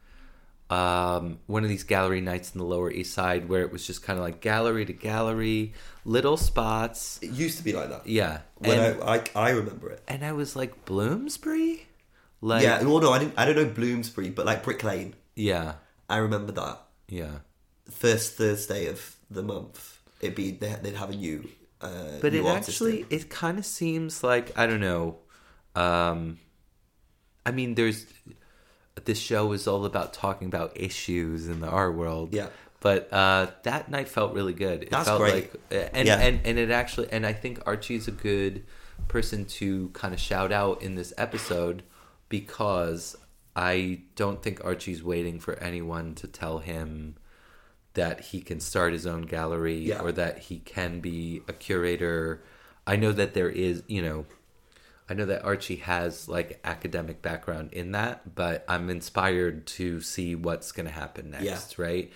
um, 0.70 1.40
one 1.48 1.64
of 1.64 1.70
these 1.70 1.84
gallery 1.84 2.22
nights 2.22 2.54
in 2.54 2.60
the 2.60 2.64
Lower 2.64 2.92
East 2.92 3.12
Side 3.14 3.50
where 3.50 3.62
it 3.64 3.72
was 3.72 3.86
just 3.88 4.04
kind 4.04 4.20
of 4.20 4.24
like 4.24 4.40
gallery 4.40 4.86
to 4.86 4.94
gallery, 4.94 5.74
little 6.06 6.38
spots. 6.38 7.20
it 7.24 7.32
used 7.32 7.58
to 7.58 7.64
be 7.64 7.74
like 7.74 7.90
that. 7.90 8.06
Yeah, 8.08 8.42
When 8.60 8.80
and, 8.80 9.04
I, 9.04 9.16
I 9.16 9.24
I 9.36 9.50
remember 9.50 9.90
it. 9.90 10.04
and 10.08 10.24
I 10.24 10.32
was 10.34 10.56
like 10.56 10.86
Bloomsbury, 10.86 11.88
like 12.40 12.64
yeah, 12.64 12.84
well, 12.84 13.00
no, 13.02 13.12
I 13.12 13.20
didn't. 13.20 13.34
I 13.36 13.46
don't 13.46 13.56
know 13.56 13.66
Bloomsbury, 13.66 14.30
but 14.30 14.46
like 14.46 14.64
Brick 14.64 14.84
Lane. 14.84 15.16
yeah, 15.36 15.74
I 16.08 16.18
remember 16.18 16.52
that 16.54 16.80
yeah. 17.08 17.40
first 17.90 18.34
Thursday 18.36 18.86
of 18.86 19.16
the 19.30 19.42
month. 19.44 19.98
It'd 20.22 20.36
be 20.36 20.52
they, 20.52 20.76
they'd 20.82 20.96
have 20.96 21.10
a 21.10 21.16
new. 21.16 21.50
Uh, 21.82 22.18
But 22.22 22.34
it 22.34 22.46
actually 22.46 23.02
in. 23.02 23.08
it 23.10 23.30
kind 23.30 23.58
of 23.58 23.66
seems 23.66 24.24
like 24.24 24.58
I 24.58 24.68
don't 24.68 24.82
know. 24.82 25.18
Um, 25.76 26.40
I 27.46 27.52
mean, 27.52 27.76
there's 27.76 28.06
this 29.06 29.20
show 29.20 29.54
is 29.54 29.68
all 29.68 29.86
about 29.86 30.14
talking 30.14 30.48
about 30.48 30.74
issues 30.76 31.48
in 31.48 31.62
the 31.62 31.68
art 31.70 31.96
world. 31.96 32.34
Yeah. 32.34 32.48
But 32.82 33.12
uh, 33.14 33.48
that 33.64 33.90
night 33.90 34.08
felt 34.10 34.34
really 34.34 34.54
good. 34.54 34.84
It 34.84 34.90
That's 34.92 35.08
felt 35.08 35.20
great. 35.20 35.52
like 35.72 35.92
and, 35.94 36.08
Yeah. 36.08 36.18
and 36.20 36.40
and 36.46 36.58
it 36.60 36.72
actually 36.72 37.10
and 37.12 37.26
I 37.26 37.34
think 37.34 37.62
Archie's 37.66 38.08
a 38.08 38.12
good 38.12 38.64
person 39.08 39.46
to 39.46 39.90
kind 39.90 40.14
of 40.14 40.20
shout 40.20 40.52
out 40.52 40.82
in 40.82 40.96
this 40.96 41.14
episode 41.18 41.84
because 42.30 43.16
I 43.56 44.02
don't 44.16 44.42
think 44.44 44.64
Archie's 44.64 45.04
waiting 45.04 45.40
for 45.40 45.56
anyone 45.56 46.16
to 46.16 46.28
tell 46.28 46.60
him 46.60 47.16
that 48.00 48.22
he 48.22 48.40
can 48.40 48.62
start 48.62 48.94
his 48.94 49.06
own 49.06 49.24
gallery 49.24 49.78
Yeah. 49.80 50.00
or 50.02 50.14
that 50.14 50.40
he 50.48 50.60
can 50.60 51.02
be 51.02 51.42
a 51.50 51.54
curator. 51.54 52.42
I 52.88 52.96
know 52.96 53.12
that 53.12 53.34
there 53.34 53.50
is, 53.50 53.84
you 53.88 54.02
know, 54.02 54.26
I 55.10 55.16
know 55.16 55.26
that 55.26 55.44
Archie 55.44 55.78
has 55.78 56.30
like 56.30 56.60
academic 56.64 57.22
background 57.22 57.74
in 57.74 57.92
that, 57.92 58.36
but 58.36 58.64
I'm 58.70 58.90
inspired 58.90 59.68
to 59.80 60.00
see 60.00 60.34
what's 60.36 60.72
going 60.72 60.86
to 60.86 60.94
happen 60.94 61.32
next, 61.32 61.78
right? 61.78 62.10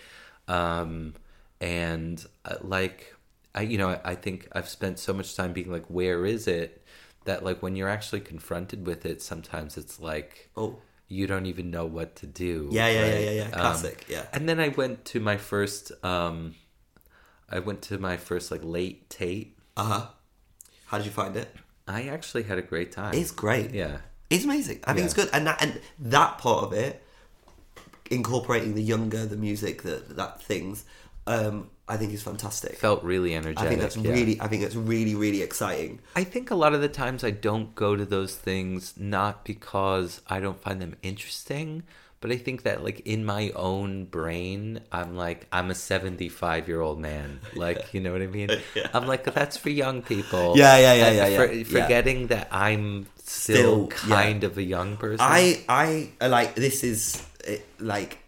Um, 0.48 1.16
and 1.60 2.24
uh, 2.46 2.56
like, 2.62 3.14
I, 3.54 3.62
you 3.64 3.78
know, 3.78 3.90
I, 3.90 4.00
I 4.12 4.16
think 4.16 4.48
I've 4.54 4.70
spent 4.70 5.00
so 5.00 5.12
much 5.14 5.36
time 5.36 5.52
being 5.54 5.72
like, 5.72 5.86
where 5.88 6.26
is 6.26 6.48
it? 6.48 6.82
That 7.26 7.44
like 7.44 7.62
when 7.62 7.76
you're 7.76 7.90
actually 7.90 8.22
confronted 8.22 8.86
with 8.88 9.06
it, 9.06 9.22
sometimes 9.22 9.76
it's 9.78 10.00
like, 10.00 10.50
Oh. 10.56 10.78
You 11.14 11.28
don't 11.32 11.46
even 11.54 11.68
know 11.76 11.86
what 11.98 12.10
to 12.22 12.26
do. 12.28 12.70
Yeah, 12.72 12.88
yeah, 12.88 12.94
yeah, 12.94 13.14
right? 13.14 13.24
yeah, 13.28 13.32
yeah. 13.42 13.44
Um, 13.46 13.52
Classic. 13.62 14.06
yeah. 14.10 14.26
and 14.34 14.48
then 14.50 14.60
I 14.60 14.70
went 14.70 15.06
to 15.12 15.20
my 15.20 15.38
first 15.38 15.92
um 16.04 16.56
I 17.50 17.60
went 17.60 17.82
to 17.90 17.98
my 17.98 18.18
first 18.18 18.52
like 18.54 18.62
late 18.64 19.10
Tate. 19.10 19.50
Uh 19.78 19.84
huh. 19.94 20.06
How 20.88 20.98
did 20.98 21.06
you 21.06 21.12
find 21.22 21.36
it? 21.44 21.50
I 21.88 22.04
actually 22.16 22.44
had 22.44 22.58
a 22.58 22.62
great 22.74 22.92
time. 22.92 23.14
It's 23.14 23.32
great. 23.32 23.72
yeah. 23.72 23.98
It's 24.30 24.46
amazing. 24.46 24.80
I 24.86 24.94
think 24.94 25.00
Yeah. 25.00 25.06
it's 25.06 25.14
good, 25.14 25.30
and 25.34 25.46
that 25.48 25.62
and 25.64 25.72
that 26.16 26.38
part 26.40 26.64
of 26.66 26.72
it, 26.74 27.04
incorporating 28.10 28.74
the 28.76 28.82
younger, 28.84 29.26
the 29.26 29.38
music, 29.38 29.84
the 29.84 30.02
that 30.10 30.42
things, 30.42 30.86
um, 31.28 31.70
I 31.88 31.98
think 31.98 32.14
is 32.14 32.24
fantastic. 32.24 32.78
Felt 32.78 33.04
really 33.04 33.36
energetic. 33.36 33.66
I 33.66 33.68
think 33.68 33.82
that's 33.82 33.98
yeah. 33.98 34.12
really, 34.12 34.40
I 34.40 34.48
think 34.48 34.62
that's 34.62 34.76
really, 34.76 35.16
really 35.16 35.42
exciting. 35.42 36.00
I 36.16 36.24
think 36.24 36.50
a 36.50 36.56
lot 36.56 36.74
of 36.74 36.82
the 36.82 36.88
times 36.88 37.24
I 37.24 37.32
don't 37.32 37.76
go 37.76 37.96
to 37.96 38.06
those 38.06 38.36
things 38.36 38.94
not 38.98 39.44
because 39.44 40.22
I 40.28 40.40
don't 40.40 40.60
find 40.60 40.82
them 40.82 40.96
interesting, 41.04 41.84
but 42.22 42.32
I 42.32 42.38
think 42.38 42.64
that 42.64 42.86
like 42.86 43.02
in 43.02 43.26
my 43.26 43.52
own 43.54 44.06
brain, 44.06 44.80
I'm 44.94 45.18
like 45.18 45.46
I'm 45.52 45.70
a 45.70 45.76
75 45.76 46.70
year 46.70 46.80
old 46.80 47.00
man. 47.00 47.42
Like 47.54 47.94
you 47.94 48.00
know 48.00 48.14
what 48.14 48.22
I 48.22 48.28
mean? 48.28 48.50
Yeah. 48.76 48.88
I'm 48.94 49.06
like 49.06 49.26
that's 49.26 49.58
for 49.58 49.70
young 49.70 50.02
people. 50.02 50.54
Yeah, 50.56 50.78
yeah, 50.78 50.94
yeah, 50.94 51.12
yeah, 51.12 51.38
for- 51.38 51.52
yeah. 51.52 51.66
Yeah. 51.68 51.84
Forgetting 51.84 52.28
that 52.28 52.48
I'm 52.50 53.08
still, 53.18 53.90
Still, 53.90 54.10
yeah. 54.10 54.24
kind 54.24 54.44
of 54.46 54.58
a 54.58 54.64
young 54.64 54.96
person. 54.96 55.20
I, 55.20 55.66
I 55.68 56.28
like 56.28 56.56
this 56.56 56.86
is 56.86 57.22
it, 57.44 57.68
like 57.78 58.20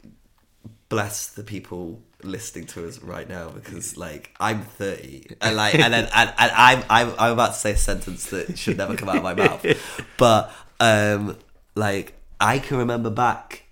bless 0.90 1.28
the 1.28 1.44
people 1.44 2.02
listening 2.26 2.66
to 2.68 2.88
us 2.88 3.00
right 3.00 3.28
now 3.28 3.50
because 3.50 3.98
like 3.98 4.36
I'm 4.40 4.62
30 4.62 5.38
and 5.42 5.56
like 5.56 5.76
and 5.76 5.94
then 5.94 6.10
and, 6.14 6.34
and 6.38 6.52
I'm, 6.52 6.84
I'm 6.90 7.14
I'm 7.18 7.32
about 7.34 7.54
to 7.54 7.60
say 7.60 7.72
a 7.72 7.78
sentence 7.78 8.28
that 8.28 8.58
should 8.58 8.78
never 8.78 8.96
come 8.96 9.10
out 9.10 9.18
of 9.18 9.24
my 9.24 9.34
mouth 9.34 9.66
but 10.18 10.52
um 10.80 11.38
like 11.76 12.14
I 12.40 12.60
can 12.60 12.78
remember 12.78 13.10
back 13.10 13.64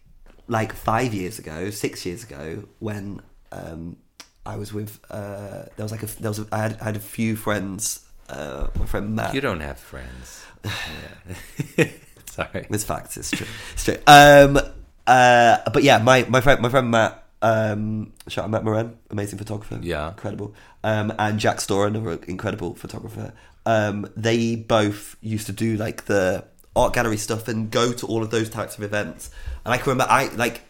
like 0.47 0.73
five 0.73 1.13
years 1.13 1.39
ago 1.39 1.69
six 1.69 2.05
years 2.05 2.23
ago 2.23 2.63
when 2.79 3.21
um 3.51 3.97
I 4.45 4.57
was 4.57 4.73
with 4.73 4.99
uh 5.09 5.65
there 5.75 5.83
was 5.83 5.91
like 5.91 6.03
a 6.03 6.07
there 6.21 6.31
was 6.31 6.39
a, 6.39 6.47
I 6.51 6.57
had 6.59 6.77
I 6.81 6.83
had 6.85 6.95
a 6.95 7.01
few 7.01 7.35
friends 7.35 8.05
uh 8.29 8.67
my 8.77 8.85
friend 8.85 9.15
Matt 9.15 9.33
You 9.33 9.41
don't 9.41 9.61
have 9.61 9.79
friends. 9.79 10.45
Sorry. 12.33 12.65
It's 12.67 12.83
facts. 12.83 13.15
It's 13.15 13.29
true. 13.29 13.45
It's 13.73 13.85
true. 13.85 13.97
Um, 14.07 14.57
uh, 15.05 15.57
but 15.71 15.83
yeah, 15.83 15.99
my, 15.99 16.25
my 16.27 16.41
friend 16.41 16.61
my 16.61 16.69
friend 16.69 16.89
Matt, 16.89 17.22
um, 17.43 18.13
shout 18.29 18.45
out 18.45 18.51
Matt 18.51 18.63
Moran, 18.63 18.97
amazing 19.11 19.37
photographer. 19.37 19.77
Yeah. 19.81 20.09
incredible. 20.09 20.55
Um, 20.83 21.13
and 21.19 21.39
Jack 21.39 21.59
Storer, 21.59 21.87
another 21.87 22.17
incredible 22.25 22.73
photographer. 22.73 23.33
Um, 23.65 24.09
they 24.15 24.55
both 24.55 25.17
used 25.21 25.47
to 25.47 25.51
do 25.51 25.75
like 25.75 26.05
the 26.05 26.45
art 26.75 26.93
gallery 26.93 27.17
stuff 27.17 27.49
and 27.49 27.69
go 27.69 27.91
to 27.91 28.07
all 28.07 28.23
of 28.23 28.31
those 28.31 28.49
types 28.49 28.77
of 28.77 28.83
events. 28.83 29.29
And 29.65 29.73
I 29.73 29.77
can 29.77 29.91
remember, 29.91 30.09
I 30.09 30.27
like 30.35 30.61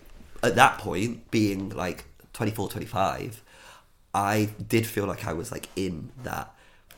at 0.41 0.55
that 0.55 0.79
point 0.79 1.29
being 1.29 1.69
like 1.69 2.05
24, 2.33 2.69
25, 2.69 3.43
I 4.15 4.49
did 4.67 4.87
feel 4.87 5.05
like 5.05 5.27
I 5.27 5.33
was 5.33 5.51
like 5.51 5.69
in 5.75 6.11
that. 6.23 6.53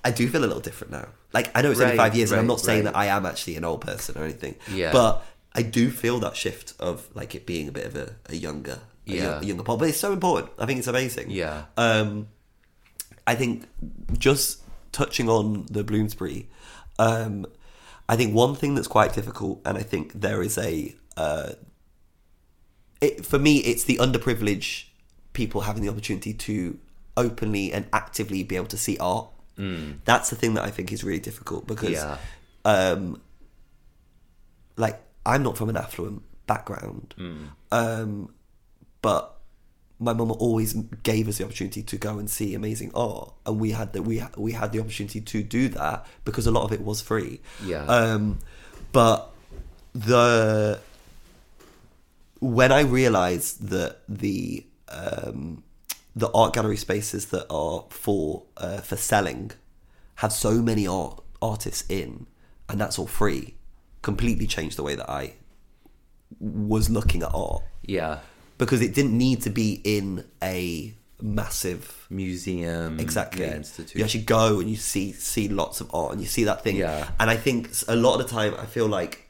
I 0.05 0.11
do 0.11 0.27
feel 0.29 0.41
a 0.41 0.47
little 0.47 0.61
different 0.61 0.93
now. 0.93 1.07
Like 1.33 1.51
I 1.53 1.61
know 1.61 1.71
it's 1.71 1.81
only 1.81 1.97
five 1.97 2.15
years, 2.15 2.31
and 2.31 2.39
I'm 2.39 2.47
not 2.47 2.61
saying 2.61 2.85
right. 2.85 2.93
that 2.93 2.97
I 2.97 3.07
am 3.07 3.25
actually 3.25 3.57
an 3.57 3.65
old 3.65 3.81
person 3.81 4.17
or 4.17 4.23
anything. 4.23 4.55
Yeah. 4.71 4.91
But 4.93 5.25
I 5.53 5.63
do 5.63 5.89
feel 5.89 6.19
that 6.19 6.37
shift 6.37 6.73
of 6.79 7.09
like 7.13 7.35
it 7.35 7.45
being 7.45 7.67
a 7.67 7.71
bit 7.71 7.85
of 7.85 7.95
a, 7.95 8.15
a 8.29 8.35
younger, 8.35 8.79
Yeah. 9.05 9.39
a 9.39 9.43
younger 9.43 9.63
pop. 9.63 9.79
But 9.79 9.89
it's 9.89 9.99
so 9.99 10.11
important. 10.13 10.51
I 10.59 10.65
think 10.65 10.79
it's 10.79 10.87
amazing. 10.87 11.29
Yeah. 11.31 11.65
Um, 11.77 12.27
I 13.27 13.35
think 13.35 13.67
just 14.17 14.61
touching 14.91 15.29
on 15.29 15.65
the 15.69 15.83
Bloomsbury, 15.83 16.49
um, 16.99 17.45
I 18.07 18.15
think 18.15 18.33
one 18.35 18.55
thing 18.55 18.75
that's 18.75 18.87
quite 18.87 19.13
difficult, 19.13 19.61
and 19.65 19.77
I 19.77 19.81
think 19.83 20.13
there 20.21 20.41
is 20.43 20.57
a, 20.57 20.95
uh, 21.17 21.53
it, 23.01 23.25
for 23.25 23.39
me, 23.39 23.57
it's 23.57 23.83
the 23.83 23.97
underprivileged 23.97 24.85
people 25.33 25.61
having 25.61 25.83
the 25.83 25.89
opportunity 25.89 26.33
to 26.33 26.79
openly 27.17 27.73
and 27.73 27.87
actively 27.93 28.43
be 28.43 28.55
able 28.55 28.67
to 28.67 28.77
see 28.77 28.97
art. 28.99 29.27
Mm. 29.57 29.99
That's 30.05 30.29
the 30.29 30.35
thing 30.35 30.53
that 30.55 30.63
I 30.63 30.69
think 30.69 30.91
is 30.91 31.03
really 31.03 31.19
difficult 31.19 31.65
because, 31.67 31.91
Yeah. 31.91 32.17
um, 32.63 33.21
like, 34.77 35.01
I'm 35.25 35.43
not 35.43 35.57
from 35.57 35.69
an 35.69 35.77
affluent 35.77 36.23
background, 36.47 37.15
Mm. 37.17 37.47
um, 37.71 38.29
but 39.05 39.37
my 39.99 40.13
mum 40.13 40.31
always 40.31 40.73
gave 41.03 41.27
us 41.27 41.37
the 41.37 41.43
opportunity 41.43 41.83
to 41.83 41.95
go 41.95 42.17
and 42.17 42.27
see 42.27 42.55
amazing 42.55 42.91
art, 42.95 43.31
and 43.45 43.59
we 43.59 43.69
had 43.69 43.93
the 43.93 44.01
we 44.01 44.19
we 44.35 44.53
had 44.53 44.71
the 44.71 44.79
opportunity 44.79 45.21
to 45.21 45.43
do 45.43 45.69
that 45.69 46.07
because 46.23 46.47
a 46.47 46.51
lot 46.51 46.63
of 46.63 46.71
it 46.71 46.81
was 46.81 47.01
free. 47.01 47.39
Yeah. 47.63 47.85
Um, 47.85 48.39
but 48.91 49.29
the 49.93 50.79
when 52.39 52.71
I 52.71 52.81
realised 52.81 53.67
that 53.67 53.99
the 54.09 54.65
um, 54.89 55.63
the 56.15 56.31
art 56.31 56.53
gallery 56.53 56.77
spaces 56.77 57.27
that 57.27 57.45
are 57.51 57.85
for 57.91 58.41
uh, 58.57 58.79
for 58.79 58.95
selling 58.95 59.51
have 60.15 60.33
so 60.33 60.63
many 60.63 60.87
art 60.87 61.21
artists 61.43 61.83
in, 61.89 62.25
and 62.67 62.81
that's 62.81 62.97
all 62.97 63.05
free, 63.05 63.53
completely 64.01 64.47
changed 64.47 64.79
the 64.79 64.83
way 64.83 64.95
that 64.95 65.07
I 65.07 65.35
was 66.39 66.89
looking 66.89 67.21
at 67.21 67.29
art 67.35 67.61
Yeah. 67.87 68.19
Because 68.57 68.81
it 68.81 68.93
didn't 68.93 69.17
need 69.17 69.41
to 69.43 69.49
be 69.49 69.81
in 69.83 70.23
a 70.41 70.93
massive 71.21 72.05
Museum. 72.09 72.99
exactly 72.99 73.45
Yeah, 73.45 73.63
you 73.93 74.03
actually 74.03 74.23
go 74.23 74.59
and 74.59 74.69
you 74.69 74.75
see 74.75 75.11
see 75.13 75.47
lots 75.47 75.81
of 75.81 75.93
art 75.93 76.11
and 76.11 76.21
you 76.21 76.27
see 76.27 76.43
that 76.43 76.61
thing 76.63 76.75
Yeah. 76.75 77.09
and 77.19 77.29
i 77.29 77.37
think 77.37 77.69
a 77.87 77.95
lot 77.95 78.19
of 78.19 78.27
the 78.27 78.31
time 78.33 78.53
i 78.59 78.65
feel 78.65 78.87
like 78.87 79.29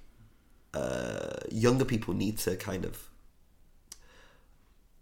uh, 0.74 1.38
younger 1.52 1.86
people 1.86 2.14
need 2.14 2.38
to 2.40 2.56
kind 2.58 2.86
of 2.86 3.08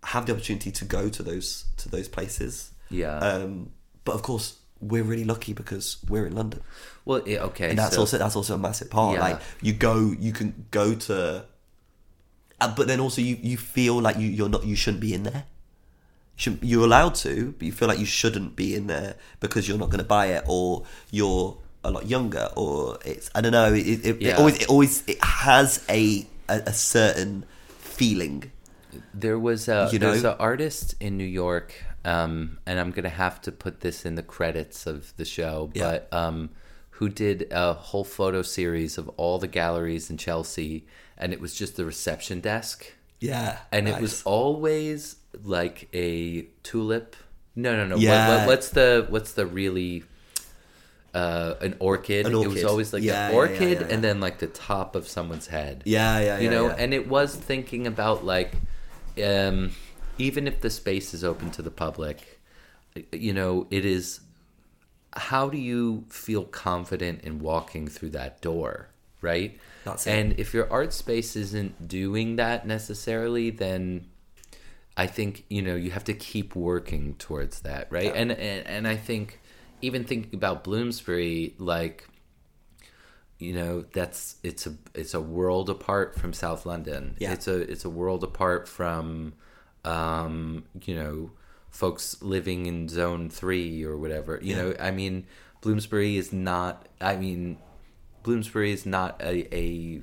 have 0.04 0.26
the 0.26 0.34
opportunity 0.34 0.72
to 0.72 0.86
go 0.86 1.10
to 1.10 1.24
those 1.24 1.66
to 1.78 1.90
those 1.90 2.08
places 2.08 2.72
Yeah. 2.90 3.18
um, 3.18 3.72
but 4.04 4.14
of 4.16 4.22
course 4.22 4.58
we're 4.82 5.04
really 5.04 5.24
lucky 5.24 5.54
because 5.54 5.98
we're 6.10 6.26
in 6.26 6.36
london 6.36 6.62
well, 7.06 7.22
yeah, 7.28 7.44
okay. 7.46 7.70
and 7.72 7.80
that's 7.80 7.96
so- 7.96 8.02
also 8.02 8.18
that's 8.18 8.36
also 8.36 8.56
a 8.56 8.58
massive 8.58 8.90
part. 8.90 9.16
Yeah. 9.16 9.22
Like 9.22 9.40
you 9.62 9.74
go, 9.74 10.14
you 10.18 10.32
can 10.32 10.66
go 10.72 10.96
to, 10.96 11.44
uh, 12.64 12.74
but 12.76 12.88
then 12.88 13.00
also 13.00 13.22
you 13.22 13.38
you 13.42 13.58
feel 13.58 14.02
like 14.02 14.18
you 14.18 14.28
you're 14.28 14.50
not 14.50 14.66
you 14.66 14.76
shouldn't 14.76 15.02
be 15.02 15.14
in 15.14 15.24
there. 15.24 15.44
You 16.40 16.58
you're 16.62 16.86
allowed 16.86 17.16
to, 17.16 17.54
but 17.58 17.66
you 17.66 17.72
feel 17.72 17.88
like 17.88 18.00
you 18.00 18.06
shouldn't 18.06 18.56
be 18.56 18.76
in 18.76 18.88
there 18.88 19.16
because 19.40 19.68
you're 19.68 19.78
not 19.78 19.90
going 19.90 20.00
to 20.00 20.12
buy 20.20 20.28
it, 20.28 20.44
or 20.48 20.84
you're 21.12 21.58
a 21.84 21.92
lot 21.92 22.08
younger, 22.08 22.50
or 22.56 22.98
it's 23.06 23.30
I 23.36 23.42
don't 23.42 23.52
know. 23.52 23.72
It, 23.74 24.06
it, 24.06 24.22
it 24.22 24.38
always 24.38 24.58
it 24.64 24.70
always 24.70 25.04
it 25.08 25.24
has 25.24 25.84
a 25.90 26.26
a, 26.50 26.56
a 26.68 26.74
certain 26.74 27.46
feeling. 27.78 28.52
There 29.14 29.38
was 29.40 29.68
a 29.68 29.90
You 29.92 30.00
there's 30.00 30.24
know? 30.24 30.32
an 30.32 30.38
artist 30.40 30.96
in 31.00 31.18
New 31.18 31.24
York, 31.44 31.74
um, 32.06 32.58
and 32.66 32.80
I'm 32.80 32.92
gonna 32.92 33.10
have 33.10 33.42
to 33.42 33.52
put 33.52 33.82
this 33.82 34.06
in 34.06 34.16
the 34.16 34.24
credits 34.24 34.88
of 34.88 35.14
the 35.18 35.26
show, 35.26 35.70
Yeah. 35.74 35.84
but 35.84 36.14
um, 36.14 36.50
who 36.98 37.10
did 37.10 37.48
a 37.52 37.74
whole 37.74 38.04
photo 38.04 38.42
series 38.42 38.98
of 38.98 39.10
all 39.18 39.38
the 39.40 39.48
galleries 39.48 40.10
in 40.10 40.18
Chelsea, 40.18 40.86
and 41.24 41.32
it 41.34 41.40
was 41.40 41.56
just 41.56 41.78
the 41.78 41.86
reception 41.86 42.42
desk, 42.42 42.92
Yeah, 43.20 43.58
and 43.72 43.88
it 43.88 44.02
was 44.02 44.22
always 44.24 45.16
like 45.44 45.88
a 45.94 46.44
tulip. 46.64 47.16
No, 47.56 47.76
no, 47.78 47.88
no. 47.88 47.98
Yeah. 47.98 48.28
What, 48.28 48.40
what, 48.40 48.48
what's 48.48 48.70
the 48.72 49.06
what's 49.10 49.34
the 49.34 49.46
really 49.46 50.04
uh, 51.14 51.56
an 51.62 51.76
orchid? 51.80 52.26
An 52.28 52.34
It 52.34 52.48
was 52.48 52.64
always 52.64 52.94
like 52.94 53.04
Yeah, 53.04 53.30
an 53.30 53.36
orchid, 53.36 53.80
yeah, 53.82 53.88
yeah. 53.88 53.94
and 53.94 54.04
then 54.04 54.20
like 54.20 54.40
the 54.40 54.48
top 54.48 54.96
of 54.96 55.08
someone's 55.08 55.48
head 55.48 55.84
yeah, 55.86 56.20
yeah, 56.20 56.40
you 56.40 56.46
yeah, 56.46 56.50
know 56.50 56.70
and 56.72 56.94
it 56.94 57.08
was 57.08 57.36
thinking 57.36 57.88
about 57.88 58.26
like 58.26 58.56
um 59.24 59.72
even 60.18 60.48
if 60.48 60.62
the 60.62 60.70
space 60.70 61.14
is 61.14 61.24
open 61.24 61.52
to 61.52 61.62
the 61.62 61.72
public 61.72 62.40
you 63.12 63.34
know 63.34 63.68
it 63.72 63.86
is 63.86 64.22
how 65.14 65.50
do 65.50 65.58
you 65.58 66.06
feel 66.10 66.44
confident 66.46 67.22
in 67.22 67.40
walking 67.40 67.88
through 67.88 68.10
that 68.10 68.42
door 68.42 68.90
right 69.22 69.60
That's 69.84 70.08
it. 70.08 70.12
and 70.12 70.40
if 70.40 70.54
your 70.54 70.72
art 70.72 70.94
space 70.94 71.36
isn't 71.36 71.88
doing 71.88 72.38
that 72.38 72.66
necessarily 72.68 73.50
then 73.50 74.08
I 74.96 75.08
think 75.08 75.46
you 75.50 75.62
know 75.62 75.76
you 75.76 75.92
have 75.92 76.04
to 76.06 76.14
keep 76.14 76.56
working 76.56 77.16
towards 77.16 77.62
that, 77.62 77.88
right? 77.92 78.06
Yeah. 78.06 78.12
And, 78.12 78.32
and 78.32 78.68
and 78.68 78.88
I 78.88 78.96
think 78.96 79.40
even 79.82 80.04
thinking 80.04 80.36
about 80.36 80.64
Bloomsbury, 80.64 81.56
like 81.58 82.08
you 83.40 83.54
know, 83.54 83.82
that's 83.92 84.36
it's 84.44 84.68
a 84.68 84.76
it's 84.94 85.14
a 85.16 85.20
world 85.20 85.70
apart 85.70 86.16
from 86.16 86.32
South 86.32 86.66
London. 86.68 87.16
Yeah. 87.20 87.34
It's 87.34 87.48
a 87.48 87.56
it's 87.62 87.84
a 87.86 87.90
world 87.90 88.24
apart 88.24 88.68
from 88.70 89.34
um, 89.84 90.64
you 90.86 90.96
know 90.96 91.32
folks 91.72 92.22
living 92.22 92.68
in 92.68 92.88
Zone 92.88 93.30
Three 93.32 93.84
or 93.84 93.98
whatever. 93.98 94.40
You 94.44 94.56
Yeah. 94.56 94.62
know, 94.62 94.76
I 94.80 94.92
mean, 94.92 95.26
Bloomsbury 95.62 96.18
is 96.18 96.32
not. 96.32 96.88
I 97.02 97.16
mean, 97.16 97.58
Bloomsbury 98.24 98.72
is 98.72 98.86
not 98.86 99.22
a 99.22 99.54
a 99.56 100.02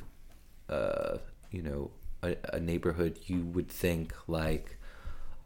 uh, 0.73 1.19
you 1.51 1.63
know 1.63 1.91
a, 2.23 2.37
a 2.53 2.61
neighborhood 2.61 3.19
you 3.27 3.45
would 3.47 3.69
think 3.69 4.15
like 4.29 4.77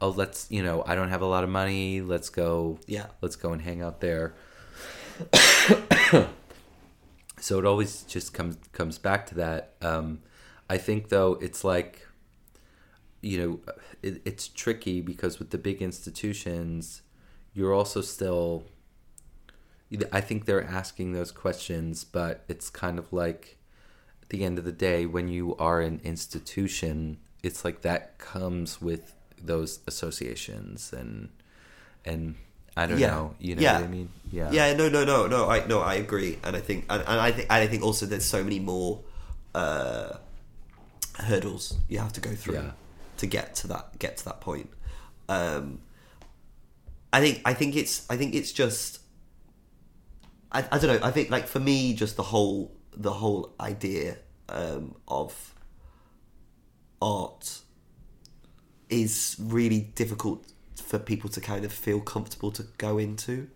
oh 0.00 0.10
let's 0.10 0.50
you 0.50 0.62
know 0.62 0.82
i 0.86 0.94
don't 0.94 1.08
have 1.08 1.22
a 1.22 1.26
lot 1.26 1.44
of 1.44 1.50
money 1.50 2.00
let's 2.00 2.28
go 2.28 2.78
Yeah. 2.86 3.06
let's 3.20 3.36
go 3.36 3.52
and 3.52 3.62
hang 3.62 3.80
out 3.80 4.00
there 4.00 4.34
so 7.40 7.58
it 7.58 7.64
always 7.64 8.02
just 8.02 8.34
comes 8.34 8.58
comes 8.72 8.98
back 8.98 9.26
to 9.26 9.34
that 9.36 9.74
um, 9.80 10.20
i 10.68 10.76
think 10.76 11.08
though 11.10 11.38
it's 11.40 11.62
like 11.62 12.08
you 13.20 13.38
know 13.38 13.60
it, 14.02 14.20
it's 14.24 14.48
tricky 14.48 15.00
because 15.00 15.38
with 15.38 15.50
the 15.50 15.58
big 15.58 15.80
institutions 15.80 17.02
you're 17.52 17.72
also 17.72 18.00
still 18.00 18.64
I 20.12 20.20
think 20.20 20.44
they're 20.46 20.64
asking 20.64 21.12
those 21.12 21.30
questions, 21.32 22.04
but 22.04 22.44
it's 22.48 22.70
kind 22.70 22.98
of 22.98 23.12
like 23.12 23.58
at 24.22 24.28
the 24.30 24.44
end 24.44 24.58
of 24.58 24.64
the 24.64 24.72
day, 24.72 25.06
when 25.06 25.28
you 25.28 25.54
are 25.56 25.80
an 25.80 26.00
institution, 26.04 27.18
it's 27.42 27.64
like 27.64 27.82
that 27.82 28.18
comes 28.18 28.80
with 28.80 29.14
those 29.40 29.80
associations 29.86 30.92
and 30.92 31.28
and 32.04 32.34
I 32.76 32.86
don't 32.86 32.98
Yeah. 32.98 33.10
know, 33.10 33.34
you 33.38 33.54
know 33.54 33.62
Yeah. 33.62 33.74
what 33.80 33.84
I 33.84 33.88
mean? 33.88 34.08
Yeah, 34.32 34.50
Yeah, 34.50 34.72
no, 34.74 34.88
no, 34.88 35.04
no, 35.04 35.26
no. 35.26 35.48
I 35.48 35.64
no, 35.66 35.80
I 35.80 35.94
agree, 35.94 36.38
and 36.42 36.56
I 36.56 36.60
think, 36.60 36.86
and, 36.90 37.02
and 37.06 37.20
I 37.20 37.30
think, 37.30 37.46
and 37.50 37.62
I 37.62 37.66
think 37.66 37.82
also 37.84 38.04
there's 38.06 38.24
so 38.24 38.42
many 38.42 38.58
more 38.58 39.00
uh, 39.54 40.16
hurdles 41.18 41.76
you 41.88 41.98
have 41.98 42.12
to 42.14 42.20
go 42.20 42.34
through 42.34 42.54
Yeah. 42.54 42.70
to 43.18 43.26
get 43.26 43.54
to 43.56 43.68
that 43.68 43.98
get 43.98 44.16
to 44.18 44.24
that 44.24 44.40
point. 44.40 44.70
Um, 45.28 45.78
I 47.12 47.20
think, 47.20 47.42
I 47.44 47.54
think 47.54 47.76
it's, 47.76 48.04
I 48.10 48.16
think 48.16 48.34
it's 48.34 48.50
just, 48.50 48.98
I, 50.54 50.64
I 50.70 50.78
don't 50.78 51.00
know. 51.00 51.06
I 51.06 51.10
think 51.10 51.30
like 51.30 51.46
for 51.46 51.60
me, 51.60 51.94
just 51.94 52.16
the 52.16 52.22
whole 52.22 52.72
the 52.96 53.12
whole 53.12 53.52
idea 53.58 54.16
um, 54.48 54.94
of 55.08 55.54
art 57.02 57.60
is 58.88 59.36
really 59.40 59.80
difficult 59.80 60.46
for 60.76 60.98
people 60.98 61.28
to 61.30 61.40
kind 61.40 61.64
of 61.64 61.72
feel 61.72 62.00
comfortable 62.00 62.52
to 62.52 62.64
go 62.78 62.98
into. 62.98 63.48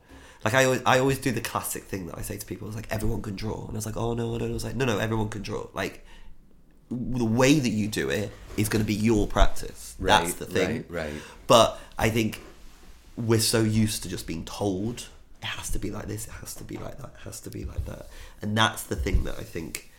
Like 0.45 0.55
I 0.55 0.65
always, 0.65 0.83
I 0.87 0.99
always 0.99 1.19
do 1.19 1.33
the 1.33 1.41
classic 1.41 1.85
thing 1.85 2.07
that 2.07 2.19
I 2.19 2.23
say 2.23 2.37
to 2.37 2.47
people 2.47 2.69
is 2.69 2.77
like 2.77 2.89
everyone 2.91 3.23
can 3.23 3.37
draw, 3.37 3.63
and 3.63 3.71
I 3.71 3.75
was 3.75 3.87
like, 3.87 3.97
oh 3.97 4.15
no, 4.15 4.35
I 4.35 4.39
don't. 4.39 4.51
I 4.51 4.55
was 4.55 4.65
like, 4.65 4.77
no, 4.77 4.85
no, 4.85 4.99
everyone 4.99 5.29
can 5.29 5.43
draw. 5.43 5.69
Like 5.73 6.05
the 6.91 7.25
way 7.25 7.59
that 7.59 7.69
you 7.69 7.87
do 7.87 8.09
it 8.09 8.33
is 8.57 8.69
going 8.69 8.83
to 8.83 8.87
be 8.87 8.95
your 8.95 9.27
practice. 9.27 9.95
That's 10.01 10.35
the 10.35 10.47
thing. 10.47 10.85
right, 10.89 11.07
right. 11.07 11.23
But 11.47 11.79
I 11.99 12.09
think 12.09 12.41
we're 13.17 13.41
so 13.41 13.61
used 13.63 14.03
to 14.05 14.09
just 14.09 14.27
being 14.27 14.45
told 14.45 15.07
it 15.43 15.47
has 15.47 15.71
to 15.71 15.79
be 15.79 15.91
like 15.91 16.07
this, 16.07 16.27
it 16.27 16.33
has 16.33 16.55
to 16.57 16.65
be 16.65 16.77
like 16.77 16.99
that, 16.99 17.11
it 17.15 17.25
has 17.25 17.41
to 17.41 17.51
be 17.51 17.65
like 17.65 17.85
that, 17.87 18.09
and 18.43 18.57
that's 18.57 18.85
the 18.85 18.97
thing 18.97 19.25
that 19.25 19.39
I 19.39 19.43
think 19.43 19.91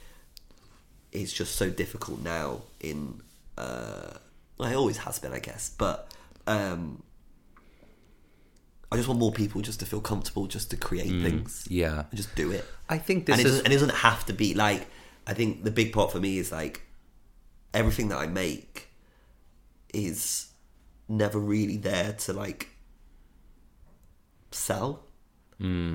is 1.12 1.34
just 1.34 1.56
so 1.56 1.70
difficult 1.70 2.22
now. 2.22 2.62
In 2.80 3.22
uh, 3.58 4.14
well, 4.58 4.72
it 4.72 4.76
always 4.76 4.98
has 4.98 5.20
been, 5.20 5.34
I 5.34 5.40
guess, 5.40 5.70
but 5.78 6.14
um, 6.48 7.04
I 8.92 8.96
just 8.96 9.08
want 9.08 9.20
more 9.20 9.32
people 9.32 9.62
just 9.62 9.80
to 9.82 9.86
feel 9.86 10.02
comfortable, 10.02 10.48
just 10.48 10.72
to 10.72 10.78
create 10.78 11.10
things, 11.22 11.68
yeah. 11.70 12.06
and 12.10 12.16
just 12.16 12.36
do 12.36 12.52
it. 12.52 12.66
I 12.90 12.98
think 12.98 13.30
and 13.30 13.40
this 13.40 13.46
it, 13.46 13.50
is 13.50 13.60
and 13.60 13.68
it 13.68 13.76
doesn't 13.76 13.96
have 13.96 14.26
to 14.26 14.34
be 14.34 14.54
like. 14.54 14.88
I 15.28 15.34
think 15.36 15.64
the 15.64 15.70
big 15.70 15.94
part 15.94 16.12
for 16.12 16.20
me 16.20 16.40
is 16.40 16.52
like 16.52 16.82
everything 17.72 18.08
that 18.10 18.18
I 18.18 18.26
make 18.26 18.90
is 19.94 20.50
never 21.08 21.40
really 21.40 21.78
there 21.78 22.14
to 22.14 22.34
like 22.34 22.70
sell. 24.52 25.04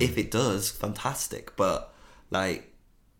If 0.01 0.17
it 0.17 0.31
does, 0.31 0.69
fantastic. 0.69 1.55
But 1.55 1.93
like 2.29 2.71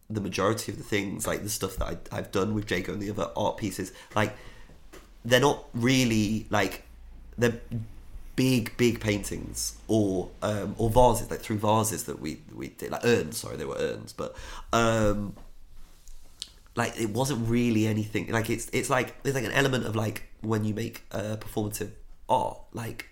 the 0.09 0.22
majority 0.22 0.72
of 0.72 0.77
the 0.77 0.84
things, 0.84 1.26
like 1.26 1.43
the 1.43 1.49
stuff 1.49 1.77
that 1.77 1.85
I, 1.85 2.17
I've 2.17 2.31
done 2.31 2.53
with 2.53 2.69
Jago 2.69 2.93
and 2.93 3.01
the 3.01 3.09
other 3.09 3.30
art 3.35 3.57
pieces, 3.57 3.91
like 4.15 4.35
they're 5.23 5.39
not 5.39 5.65
really 5.73 6.45
like 6.49 6.84
they're 7.38 7.59
big, 8.35 8.76
big 8.77 8.99
paintings 8.99 9.77
or 9.88 10.30
um, 10.41 10.76
or 10.77 10.89
vases, 10.89 11.31
like 11.31 11.41
through 11.41 11.57
vases 11.57 12.03
that 12.05 12.19
we 12.19 12.41
we 12.53 12.69
did, 12.69 12.91
like 12.91 13.03
urns. 13.05 13.38
Sorry, 13.38 13.57
they 13.57 13.65
were 13.65 13.77
urns, 13.77 14.13
but 14.13 14.35
um, 14.73 15.35
like 16.76 16.99
it 16.99 17.09
wasn't 17.09 17.47
really 17.49 17.88
anything. 17.88 18.31
Like 18.31 18.49
it's 18.49 18.69
it's 18.73 18.89
like 18.89 19.22
there's 19.23 19.35
like 19.35 19.45
an 19.45 19.51
element 19.51 19.85
of 19.85 19.95
like 19.95 20.23
when 20.41 20.63
you 20.63 20.73
make 20.73 21.03
uh, 21.11 21.38
performative 21.39 21.91
art. 22.30 22.59
Like, 22.73 23.09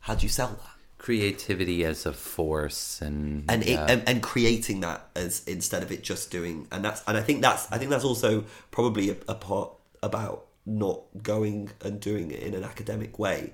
how 0.00 0.14
do 0.14 0.22
you 0.22 0.30
sell 0.30 0.48
that? 0.48 0.71
Creativity 1.02 1.84
as 1.84 2.06
a 2.06 2.12
force 2.12 3.02
and 3.02 3.44
and, 3.48 3.64
it, 3.64 3.76
and 3.90 4.08
and 4.08 4.22
creating 4.22 4.78
that 4.80 5.08
as 5.16 5.42
instead 5.48 5.82
of 5.82 5.90
it 5.90 6.00
just 6.00 6.30
doing 6.30 6.68
and 6.70 6.84
that's 6.84 7.02
and 7.08 7.16
I 7.16 7.22
think 7.22 7.42
that's 7.42 7.70
I 7.72 7.78
think 7.78 7.90
that's 7.90 8.04
also 8.04 8.44
probably 8.70 9.10
a, 9.10 9.16
a 9.28 9.34
part 9.34 9.72
about 10.00 10.46
not 10.64 11.00
going 11.20 11.70
and 11.84 12.00
doing 12.00 12.30
it 12.30 12.40
in 12.40 12.54
an 12.54 12.62
academic 12.62 13.18
way. 13.18 13.52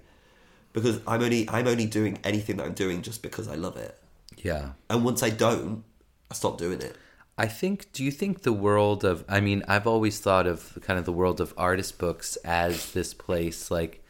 Because 0.74 1.00
I'm 1.06 1.22
only 1.22 1.48
I'm 1.48 1.66
only 1.66 1.86
doing 1.86 2.18
anything 2.22 2.58
that 2.58 2.66
I'm 2.66 2.74
doing 2.74 3.00
just 3.00 3.22
because 3.22 3.48
I 3.48 3.54
love 3.54 3.78
it. 3.78 3.98
Yeah. 4.36 4.72
And 4.90 5.02
once 5.02 5.22
I 5.22 5.30
don't 5.30 5.84
I 6.30 6.34
stop 6.34 6.58
doing 6.58 6.82
it. 6.82 6.96
I 7.38 7.46
think 7.46 7.90
do 7.92 8.04
you 8.04 8.10
think 8.10 8.42
the 8.42 8.52
world 8.52 9.04
of 9.04 9.24
I 9.26 9.40
mean 9.40 9.64
I've 9.66 9.86
always 9.86 10.20
thought 10.20 10.46
of 10.46 10.78
kind 10.82 10.98
of 10.98 11.06
the 11.06 11.12
world 11.12 11.40
of 11.40 11.54
artist 11.56 11.98
books 11.98 12.36
as 12.44 12.92
this 12.92 13.14
place 13.14 13.70
like 13.70 14.04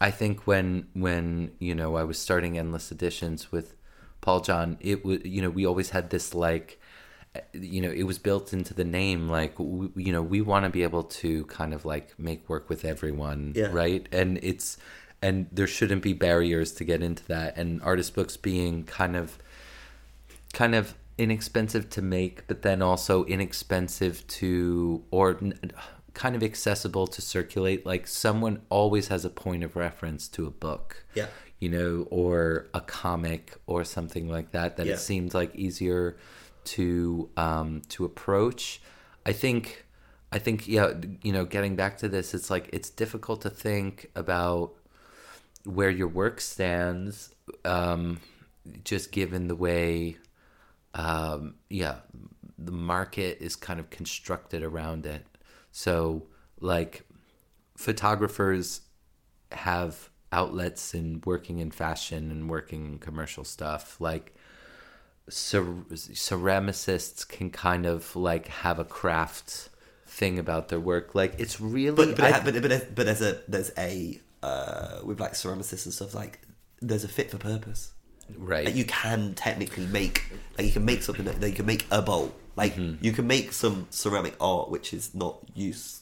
I 0.00 0.10
think 0.10 0.46
when 0.46 0.88
when 0.94 1.52
you 1.58 1.74
know 1.74 1.96
I 1.96 2.04
was 2.04 2.18
starting 2.18 2.58
endless 2.58 2.90
editions 2.90 3.50
with 3.52 3.74
Paul 4.20 4.40
John 4.40 4.76
it 4.80 5.04
was 5.04 5.24
you 5.24 5.40
know 5.42 5.50
we 5.50 5.66
always 5.66 5.90
had 5.90 6.10
this 6.10 6.34
like 6.34 6.80
eh, 7.34 7.40
you 7.52 7.80
know 7.80 7.90
it 7.90 8.04
was 8.04 8.18
built 8.18 8.52
into 8.52 8.74
the 8.74 8.84
name 8.84 9.28
like 9.28 9.54
we, 9.58 9.88
you 9.96 10.12
know 10.12 10.22
we 10.22 10.40
want 10.40 10.64
to 10.64 10.70
be 10.70 10.82
able 10.82 11.04
to 11.04 11.44
kind 11.46 11.72
of 11.72 11.84
like 11.84 12.18
make 12.18 12.48
work 12.48 12.68
with 12.68 12.84
everyone 12.84 13.52
Yeah. 13.54 13.68
right 13.72 14.06
and 14.12 14.38
it's 14.42 14.76
and 15.22 15.46
there 15.50 15.66
shouldn't 15.66 16.02
be 16.02 16.12
barriers 16.12 16.72
to 16.72 16.84
get 16.84 17.02
into 17.02 17.24
that 17.28 17.56
and 17.56 17.80
artist 17.82 18.14
books 18.14 18.36
being 18.36 18.84
kind 18.84 19.16
of 19.16 19.38
kind 20.52 20.74
of 20.74 20.94
inexpensive 21.18 21.88
to 21.90 22.02
make, 22.02 22.46
but 22.46 22.62
then 22.62 22.82
also 22.82 23.24
inexpensive 23.24 24.26
to 24.26 25.02
or 25.10 25.38
kind 26.16 26.34
of 26.34 26.42
accessible 26.42 27.06
to 27.06 27.20
circulate. 27.20 27.84
Like 27.86 28.06
someone 28.06 28.62
always 28.70 29.08
has 29.08 29.24
a 29.24 29.30
point 29.30 29.62
of 29.62 29.76
reference 29.76 30.26
to 30.28 30.46
a 30.46 30.50
book, 30.50 31.04
Yeah. 31.14 31.26
you 31.60 31.68
know, 31.68 32.06
or 32.10 32.66
a 32.74 32.80
comic 32.80 33.54
or 33.66 33.84
something 33.84 34.26
like 34.28 34.50
that. 34.52 34.76
That 34.76 34.86
Yeah. 34.86 34.94
it 34.94 34.98
seems 35.00 35.34
like 35.34 35.54
easier 35.54 36.16
to 36.76 37.28
um, 37.36 37.82
to 37.90 38.04
approach. 38.04 38.80
I 39.24 39.32
think. 39.32 39.84
I 40.32 40.40
think 40.40 40.66
yeah, 40.66 40.92
you 41.22 41.32
know, 41.32 41.44
getting 41.44 41.76
back 41.76 41.98
to 41.98 42.08
this, 42.08 42.34
it's 42.34 42.50
like 42.50 42.68
it's 42.72 42.90
difficult 42.90 43.42
to 43.42 43.50
think 43.50 44.10
about 44.16 44.72
where 45.64 45.88
your 45.88 46.08
work 46.08 46.40
stands, 46.40 47.32
um, 47.64 48.20
just 48.84 49.12
given 49.12 49.46
the 49.46 49.54
way, 49.54 50.16
um, 50.94 51.54
yeah, 51.70 51.98
the 52.58 52.72
market 52.72 53.38
is 53.40 53.54
kind 53.56 53.78
of 53.78 53.88
constructed 53.90 54.62
around 54.64 55.06
it. 55.06 55.24
So, 55.76 56.22
like, 56.58 57.06
photographers 57.76 58.80
have 59.52 60.08
outlets 60.32 60.94
in 60.94 61.20
working 61.26 61.58
in 61.58 61.70
fashion 61.70 62.30
and 62.30 62.48
working 62.48 62.86
in 62.86 62.98
commercial 62.98 63.44
stuff. 63.44 64.00
Like, 64.00 64.34
cer- 65.28 65.84
ceramicists 65.92 67.28
can 67.28 67.50
kind 67.50 67.84
of 67.84 68.16
like 68.16 68.48
have 68.48 68.78
a 68.78 68.86
craft 68.86 69.68
thing 70.06 70.38
about 70.38 70.68
their 70.68 70.80
work. 70.80 71.14
Like, 71.14 71.34
it's 71.36 71.60
really. 71.60 71.94
but 71.94 72.16
but, 72.16 72.32
I- 72.32 72.42
but, 72.42 72.62
but, 72.62 72.94
but, 72.94 73.04
there's 73.04 73.20
a 73.20 73.42
there's 73.46 73.70
a 73.76 74.18
uh, 74.42 75.00
with 75.04 75.20
like 75.20 75.34
ceramicists 75.34 75.84
and 75.84 75.92
stuff 75.92 76.14
like 76.14 76.40
there's 76.80 77.04
a 77.04 77.08
fit 77.08 77.30
for 77.30 77.36
purpose 77.36 77.92
right. 78.38 78.64
like 78.64 78.74
you 78.74 78.84
can 78.84 79.34
technically 79.34 79.86
make 79.86 80.24
like 80.56 80.66
you 80.66 80.72
can 80.72 80.84
make 80.84 81.02
something 81.02 81.24
that 81.24 81.40
that 81.40 81.48
you 81.48 81.56
can 81.56 81.66
make 81.66 81.86
a 81.90 82.02
bowl 82.02 82.32
like 82.56 82.74
Mm-hmm. 82.74 83.04
you 83.04 83.12
can 83.12 83.26
make 83.26 83.52
some 83.52 83.86
ceramic 83.90 84.34
art 84.40 84.70
which 84.70 84.92
is 84.94 85.14
not 85.14 85.38
use 85.54 86.00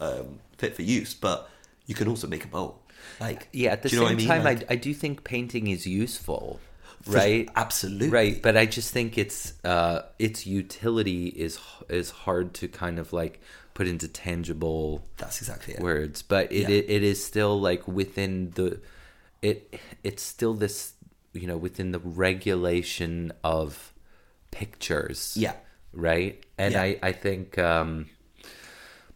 um, 0.00 0.40
fit 0.58 0.74
for 0.74 0.82
use 0.82 1.12
but 1.14 1.48
you 1.86 1.94
can 1.94 2.08
also 2.08 2.26
make 2.26 2.44
a 2.44 2.48
bowl 2.48 2.80
like 3.20 3.48
Yeah, 3.52 3.72
at 3.72 3.82
the 3.82 3.88
do 3.90 3.96
you 3.96 4.02
know 4.02 4.08
same 4.08 4.16
I 4.16 4.18
mean? 4.18 4.28
time, 4.28 4.44
Like, 4.44 4.62
I, 4.70 4.74
I 4.74 4.76
do 4.76 4.92
think 4.94 5.24
painting 5.24 5.66
is 5.68 5.86
useful, 5.86 6.60
For- 7.02 7.12
right? 7.12 7.48
absolutely. 7.56 8.08
right. 8.10 8.40
But 8.42 8.56
I 8.58 8.66
just 8.66 8.92
think 8.92 9.16
it's 9.16 9.54
uh, 9.64 10.02
its 10.18 10.46
utility 10.46 11.28
is 11.28 11.58
is 11.88 12.10
hard 12.10 12.52
to 12.60 12.68
kind 12.68 12.98
of 12.98 13.12
like 13.12 13.40
put 13.72 13.86
into 13.88 14.06
tangible 14.08 15.02
that's 15.16 15.40
exactly 15.40 15.74
it 15.74 15.80
words. 15.80 16.22
But 16.22 16.52
it, 16.52 16.68
Yeah. 16.68 16.76
it 16.76 16.84
it 16.90 17.02
is 17.02 17.24
still 17.24 17.58
like 17.60 17.88
within 17.88 18.50
the 18.54 18.80
it 19.40 19.80
it's 20.04 20.22
still 20.22 20.52
this 20.54 20.92
you 21.32 21.46
know 21.46 21.56
within 21.56 21.92
the 21.92 22.00
regulation 22.00 23.32
of 23.42 23.92
pictures. 24.50 25.34
Yeah. 25.36 25.54
Right. 25.92 26.44
And 26.58 26.72
Yeah. 26.74 26.82
I 26.82 26.98
I 27.02 27.12
think. 27.12 27.58
um 27.58 28.06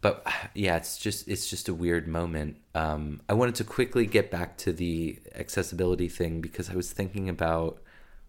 but 0.00 0.26
yeah, 0.52 0.76
it's 0.76 0.98
just 0.98 1.26
it's 1.28 1.48
just 1.48 1.68
a 1.70 1.74
weird 1.74 2.06
moment. 2.06 2.58
Um, 2.74 3.22
I 3.26 3.32
wanted 3.32 3.54
to 3.56 3.64
quickly 3.64 4.04
get 4.06 4.30
back 4.30 4.58
to 4.58 4.72
the 4.72 5.18
accessibility 5.34 6.08
thing 6.10 6.42
because 6.42 6.68
I 6.68 6.74
was 6.74 6.92
thinking 6.92 7.30
about 7.30 7.80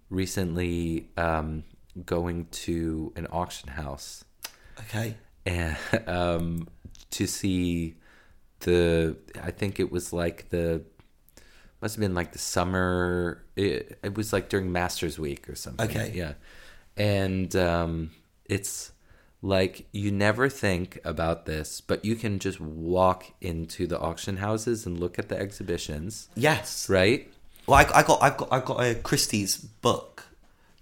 recently 0.09 1.09
um, 1.17 1.63
going 2.05 2.47
to 2.51 3.11
an 3.17 3.27
auction 3.31 3.69
house 3.69 4.23
okay 4.80 5.15
and 5.45 5.76
um, 6.07 6.67
to 7.11 7.27
see 7.27 7.95
the 8.61 9.17
I 9.43 9.51
think 9.51 9.80
it 9.80 9.91
was 9.91 10.13
like 10.13 10.49
the 10.49 10.84
must 11.81 11.95
have 11.95 12.01
been 12.01 12.13
like 12.15 12.31
the 12.31 12.39
summer 12.39 13.43
it, 13.55 13.97
it 14.03 14.15
was 14.15 14.31
like 14.31 14.47
during 14.47 14.72
masters 14.72 15.17
week 15.19 15.49
or 15.49 15.55
something 15.55 15.89
Okay. 15.89 16.11
yeah 16.15 16.34
and 16.95 17.53
um, 17.55 18.11
it's 18.45 18.91
like 19.41 19.85
you 19.91 20.11
never 20.11 20.49
think 20.49 20.99
about 21.03 21.45
this 21.45 21.81
but 21.81 22.03
you 22.03 22.15
can 22.15 22.39
just 22.39 22.59
walk 22.59 23.26
into 23.41 23.85
the 23.85 23.99
auction 23.99 24.38
houses 24.38 24.85
and 24.85 24.99
look 24.99 25.19
at 25.19 25.30
the 25.30 25.38
exhibitions 25.38 26.30
yes 26.35 26.89
right 26.89 27.31
well 27.67 27.77
I, 27.77 27.99
I 27.99 28.03
got 28.03 28.23
I've 28.23 28.38
got 28.38 28.47
I've 28.51 28.65
got 28.65 28.84
a 28.84 28.95
Christie's 28.95 29.57
book 29.57 30.23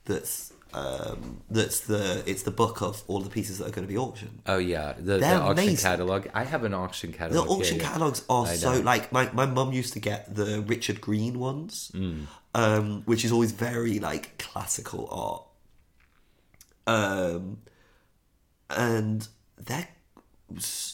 that's 0.05 0.51
um, 0.75 1.41
that's 1.51 1.81
the 1.81 2.23
it's 2.25 2.41
the 2.43 2.51
book 2.51 2.81
of 2.81 3.03
all 3.07 3.19
the 3.19 3.29
pieces 3.29 3.59
that 3.59 3.67
are 3.67 3.71
going 3.71 3.87
to 3.87 3.91
be 3.93 3.97
auctioned 3.97 4.39
oh 4.47 4.57
yeah 4.57 4.93
the, 4.97 5.19
the 5.19 5.35
auction 5.35 5.51
amazing. 5.51 5.77
catalog 5.77 6.27
i 6.33 6.43
have 6.43 6.63
an 6.63 6.73
auction 6.73 7.13
catalog. 7.13 7.45
The 7.45 7.53
auction 7.53 7.77
yeah. 7.77 7.83
catalogs 7.83 8.23
are 8.27 8.47
so 8.47 8.79
like 8.79 9.11
my 9.11 9.29
my 9.33 9.45
mum 9.45 9.71
used 9.71 9.93
to 9.93 9.99
get 9.99 10.33
the 10.33 10.63
Richard 10.65 10.99
Green 10.99 11.37
ones, 11.39 11.91
Mm. 11.93 12.25
um, 12.55 13.03
which 13.05 13.23
is 13.23 13.31
always 13.31 13.51
very 13.51 13.99
like 13.99 14.37
classical 14.39 15.07
art. 15.11 15.43
Um, 16.87 17.57
and 18.69 19.27
they're 19.57 19.87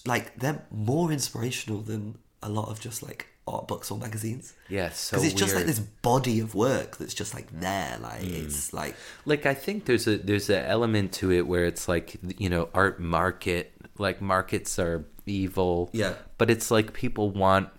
like 0.05 0.37
they're 0.39 0.65
more 0.71 1.11
inspirational 1.11 1.81
than 1.81 2.17
a 2.41 2.49
lot 2.49 2.69
of 2.69 2.79
just 2.79 3.03
like 3.03 3.27
art 3.47 3.67
books 3.67 3.89
or 3.89 3.97
magazines. 3.97 4.53
yeah 4.69 4.89
so 4.89 5.17
Because 5.17 5.31
it's 5.31 5.39
just 5.39 5.55
like 5.55 5.65
this 5.65 5.79
body 5.79 6.39
of 6.39 6.53
work 6.55 6.97
that's 6.97 7.13
just 7.15 7.33
like 7.33 7.47
there, 7.59 7.97
like 8.01 8.21
Mm. 8.21 8.45
it's 8.45 8.73
like 8.73 8.95
like 9.25 9.45
I 9.45 9.53
think 9.55 9.85
there's 9.85 10.07
a 10.07 10.17
there's 10.17 10.49
an 10.49 10.63
element 10.65 11.11
to 11.13 11.31
it 11.31 11.47
where 11.47 11.65
it's 11.65 11.87
like 11.87 12.17
you 12.37 12.49
know 12.49 12.69
art 12.73 12.99
market 12.99 13.73
like 13.97 14.21
markets 14.21 14.77
are 14.79 15.05
evil 15.25 15.89
Yeah. 15.93 16.13
but 16.37 16.49
it's 16.49 16.69
like 16.71 16.93
people 16.93 17.31
want 17.31 17.69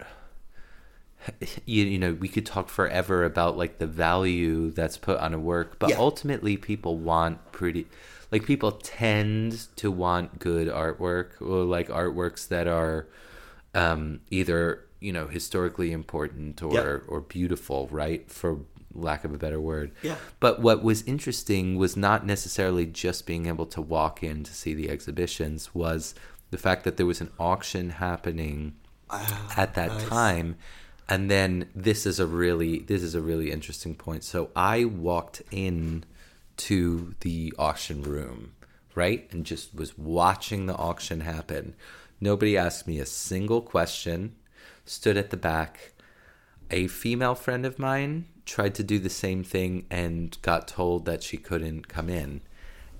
you, 1.66 1.84
you 1.84 1.98
know 1.98 2.12
we 2.14 2.28
could 2.28 2.46
talk 2.46 2.68
forever 2.68 3.24
about 3.24 3.56
like 3.56 3.78
the 3.78 3.86
value 3.86 4.70
that's 4.70 4.96
put 4.96 5.18
on 5.18 5.34
a 5.34 5.38
work 5.38 5.78
but 5.78 5.90
Yeah. 5.90 5.96
ultimately 5.98 6.56
people 6.56 6.98
want 6.98 7.52
pretty 7.52 7.86
like 8.32 8.44
people 8.44 8.72
tend 8.72 9.66
to 9.76 9.90
want 9.90 10.38
good 10.38 10.68
artwork 10.68 11.40
or 11.40 11.64
like 11.64 11.88
artworks 11.88 12.48
that 12.48 12.66
are 12.66 13.06
um 13.74 14.20
either 14.30 14.84
you 15.00 15.12
know 15.12 15.26
historically 15.28 15.92
important 15.92 16.62
or 16.62 16.72
Yeah. 16.74 16.98
or 17.08 17.20
beautiful 17.20 17.88
right 17.90 18.30
for 18.30 18.58
lack 18.92 19.24
of 19.24 19.32
a 19.32 19.38
better 19.38 19.60
word 19.60 19.92
Yeah. 20.02 20.16
but 20.40 20.60
what 20.60 20.82
was 20.82 21.02
interesting 21.02 21.76
was 21.76 21.96
not 21.96 22.26
necessarily 22.26 22.86
just 22.86 23.24
being 23.24 23.46
able 23.46 23.66
to 23.66 23.80
walk 23.80 24.22
in 24.22 24.42
to 24.44 24.52
see 24.52 24.74
the 24.74 24.90
exhibitions 24.90 25.72
was 25.74 26.14
the 26.50 26.58
fact 26.58 26.82
that 26.84 26.96
there 26.96 27.06
was 27.06 27.20
an 27.20 27.30
auction 27.38 27.90
happening 27.90 28.74
at 29.56 29.74
that 29.74 29.88
nice. 29.90 30.08
time 30.08 30.56
and 31.10 31.30
then 31.30 31.68
this 31.74 32.06
is 32.06 32.18
a 32.18 32.26
really 32.26 32.78
this 32.78 33.02
is 33.02 33.14
a 33.14 33.20
really 33.20 33.50
interesting 33.50 33.94
point. 33.94 34.24
So 34.24 34.50
i 34.56 34.84
walked 34.84 35.42
in 35.50 36.04
to 36.56 37.14
the 37.20 37.52
auction 37.58 38.02
room 38.02 38.52
right? 38.94 39.32
And 39.32 39.44
just 39.46 39.74
was 39.74 39.96
watching 39.96 40.66
the 40.66 40.76
auction 40.76 41.20
happen. 41.20 41.74
Nobody 42.20 42.56
asked 42.56 42.86
me 42.86 42.98
a 42.98 43.06
single 43.06 43.62
question. 43.62 44.34
Stood 44.84 45.16
at 45.16 45.30
the 45.30 45.36
back. 45.36 45.92
A 46.70 46.86
female 46.86 47.34
friend 47.34 47.64
of 47.64 47.78
mine 47.78 48.26
tried 48.44 48.74
to 48.76 48.82
do 48.82 48.98
the 48.98 49.10
same 49.10 49.44
thing 49.44 49.86
and 49.90 50.36
got 50.42 50.68
told 50.68 51.04
that 51.04 51.22
she 51.22 51.36
couldn't 51.36 51.88
come 51.88 52.08
in 52.08 52.42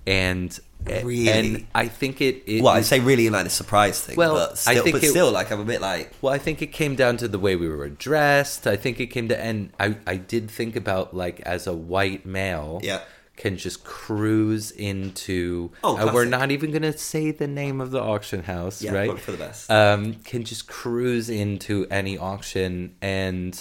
and 0.07 0.59
Really? 1.03 1.29
and 1.29 1.67
i 1.75 1.87
think 1.87 2.21
it, 2.21 2.41
it 2.47 2.63
well, 2.63 2.73
I 2.73 2.81
say 2.81 2.99
really 2.99 3.29
like 3.29 3.43
the 3.43 3.51
surprise 3.51 4.01
thing. 4.01 4.15
Well, 4.15 4.33
but 4.33 4.63
I 4.65 4.79
think 4.79 4.95
but 4.95 5.03
it- 5.03 5.09
still, 5.11 5.31
like 5.31 5.51
I'm 5.51 5.59
a 5.59 5.63
bit 5.65 5.79
like 5.79 6.11
well, 6.23 6.33
I 6.33 6.39
think 6.39 6.63
it 6.63 6.71
came 6.73 6.95
down 6.95 7.17
to 7.17 7.27
the 7.27 7.37
way 7.37 7.55
we 7.55 7.69
were 7.69 7.87
dressed. 7.89 8.65
I 8.65 8.77
think 8.77 8.99
it 8.99 9.07
came 9.07 9.27
to, 9.27 9.39
and 9.39 9.71
I, 9.79 9.95
I 10.07 10.15
did 10.15 10.49
think 10.49 10.75
about 10.75 11.15
like 11.15 11.39
as 11.41 11.67
a 11.67 11.73
white 11.73 12.25
male, 12.25 12.79
Yeah. 12.81 13.01
can 13.37 13.57
just 13.57 13.83
cruise 13.83 14.71
into. 14.71 15.71
Oh, 15.83 15.97
uh, 15.97 16.11
we're 16.11 16.25
not 16.25 16.49
even 16.49 16.71
going 16.71 16.81
to 16.81 16.97
say 16.97 17.29
the 17.29 17.47
name 17.47 17.79
of 17.79 17.91
the 17.91 18.01
auction 18.01 18.41
house, 18.41 18.81
Yeah, 18.81 18.93
right? 18.93 19.19
for 19.19 19.31
the 19.31 19.37
best. 19.37 19.69
Um, 19.69 20.15
can 20.23 20.43
just 20.43 20.67
cruise 20.67 21.29
into 21.29 21.85
any 21.91 22.17
auction 22.17 22.95
and 23.03 23.53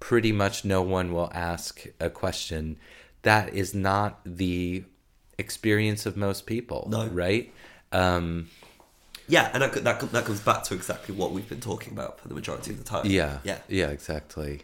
pretty 0.00 0.32
much 0.32 0.66
no 0.66 0.82
one 0.82 1.14
will 1.14 1.30
ask 1.32 1.86
a 1.98 2.10
question. 2.10 2.76
That 3.22 3.54
is 3.54 3.74
not 3.74 4.20
the 4.26 4.84
experience 5.42 6.06
of 6.06 6.16
most 6.16 6.46
people, 6.46 6.86
No. 6.90 7.06
right? 7.08 7.52
Um, 7.92 8.48
Yeah, 9.28 9.50
and 9.52 9.62
that, 9.62 9.72
that 9.84 10.00
that 10.12 10.24
comes 10.24 10.40
back 10.40 10.62
to 10.64 10.74
exactly 10.74 11.14
what 11.14 11.32
we've 11.32 11.48
been 11.48 11.60
talking 11.60 11.92
about 11.92 12.18
for 12.20 12.28
the 12.28 12.34
majority 12.34 12.70
of 12.72 12.78
the 12.78 12.84
time. 12.84 13.04
yeah, 13.06 13.38
yeah. 13.44 13.58
yeah, 13.68 13.88
exactly. 13.88 14.62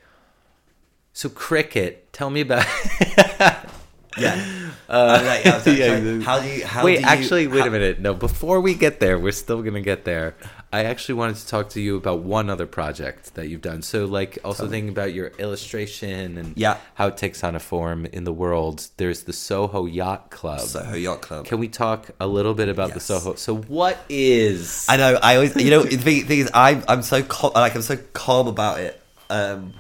So 1.12 1.28
cricket, 1.28 2.12
tell 2.12 2.30
me 2.30 2.40
about. 2.42 2.64
Yeah. 4.20 4.54
Uh, 4.90 5.20
right, 5.22 5.46
I 5.46 5.54
was 5.58 5.66
yeah, 5.78 6.20
how 6.20 6.40
do 6.40 6.48
you? 6.48 6.64
How 6.64 6.82
wait, 6.82 6.94
do 6.96 7.00
you, 7.02 7.06
actually, 7.06 7.46
wait 7.46 7.60
how- 7.60 7.66
a 7.66 7.70
minute. 7.70 8.00
No, 8.00 8.14
before 8.14 8.58
we 8.62 8.72
get 8.72 9.00
there, 9.00 9.18
we're 9.18 9.32
still 9.32 9.60
gonna 9.62 9.82
get 9.82 10.06
there. 10.06 10.34
I 10.72 10.84
actually 10.84 11.16
wanted 11.16 11.36
to 11.36 11.46
talk 11.46 11.68
to 11.70 11.80
you 11.82 11.96
about 11.96 12.20
one 12.20 12.48
other 12.48 12.64
project 12.66 13.34
that 13.34 13.48
you've 13.50 13.60
done. 13.60 13.82
So, 13.82 14.06
like, 14.06 14.38
also 14.46 14.66
thinking 14.66 14.88
about 14.88 15.12
your 15.12 15.26
illustration 15.38 16.38
and 16.38 16.54
Yeah. 16.56 16.78
how 16.94 17.08
it 17.08 17.18
takes 17.18 17.44
on 17.44 17.54
a 17.54 17.60
form 17.60 18.06
in 18.06 18.24
the 18.24 18.32
world. 18.32 18.86
There's 18.96 19.24
the 19.24 19.34
Soho 19.34 19.84
Yacht 19.84 20.30
Club. 20.30 20.60
Soho 20.60 20.94
Yacht 20.96 21.20
Club. 21.20 21.44
Can 21.44 21.58
we 21.58 21.68
talk 21.68 22.10
a 22.18 22.26
little 22.26 22.54
bit 22.54 22.70
about 22.70 22.94
the 22.94 23.00
Soho? 23.00 23.34
So, 23.34 23.56
what 23.56 23.98
is? 24.08 24.86
I 24.88 24.96
know. 24.96 25.18
I 25.22 25.34
always, 25.34 25.54
you 25.54 25.70
know, 25.70 25.82
the 25.82 25.98
thing, 25.98 26.24
thing 26.24 26.38
is, 26.38 26.50
I'm 26.54 26.82
I'm 26.88 27.02
so 27.02 27.22
cal- 27.22 27.52
like 27.54 27.74
I'm 27.74 27.82
so 27.82 27.98
calm 28.14 28.48
about 28.48 28.80
it, 28.80 28.98
um, 29.28 29.74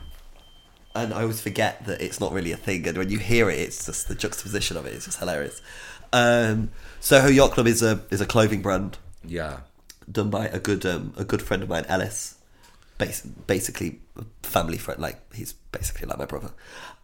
and 1.02 1.14
I 1.14 1.22
always 1.22 1.40
forget 1.40 1.86
that 1.86 2.00
it's 2.00 2.20
not 2.20 2.32
really 2.32 2.52
a 2.52 2.56
thing. 2.56 2.86
And 2.86 2.96
when 2.98 3.10
you 3.10 3.18
hear 3.18 3.50
it, 3.50 3.58
it's 3.58 3.86
just 3.86 4.08
the 4.08 4.14
juxtaposition 4.14 4.76
of 4.76 4.86
it. 4.86 4.94
It's 4.94 5.06
just 5.06 5.18
hilarious. 5.18 5.60
Um, 6.12 6.70
Soho 7.00 7.28
Yacht 7.28 7.52
Club 7.52 7.66
is 7.66 7.82
a 7.82 8.00
is 8.10 8.20
a 8.20 8.26
clothing 8.26 8.62
brand 8.62 8.98
yeah, 9.24 9.60
done 10.10 10.30
by 10.30 10.48
a 10.48 10.58
good 10.58 10.84
um, 10.86 11.12
a 11.16 11.24
good 11.24 11.42
friend 11.42 11.62
of 11.62 11.68
mine, 11.68 11.84
Ellis. 11.88 12.36
Bas- 12.98 13.22
basically, 13.22 14.00
family 14.42 14.78
friend. 14.78 15.00
Like 15.00 15.20
he's 15.34 15.52
basically 15.52 16.06
like 16.06 16.18
my 16.18 16.24
brother, 16.24 16.52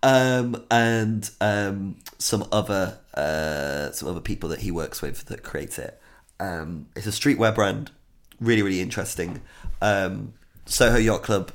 um, 0.02 0.64
and 0.70 1.28
um, 1.40 1.96
some 2.18 2.46
other 2.50 2.98
uh, 3.14 3.92
some 3.92 4.08
other 4.08 4.20
people 4.20 4.48
that 4.50 4.60
he 4.60 4.70
works 4.70 5.02
with 5.02 5.26
that 5.26 5.42
create 5.42 5.78
it. 5.78 6.00
Um, 6.40 6.88
it's 6.96 7.06
a 7.06 7.10
streetwear 7.10 7.54
brand, 7.54 7.90
really 8.40 8.62
really 8.62 8.80
interesting. 8.80 9.40
Um, 9.80 10.34
Soho 10.66 10.98
Yacht 10.98 11.22
Club. 11.22 11.52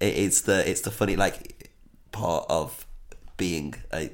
It 0.00 0.16
is 0.16 0.42
the 0.42 0.68
it's 0.68 0.80
the 0.80 0.90
funny 0.90 1.14
like 1.14 1.51
part 2.12 2.46
of 2.48 2.86
being 3.38 3.74
a 3.92 4.08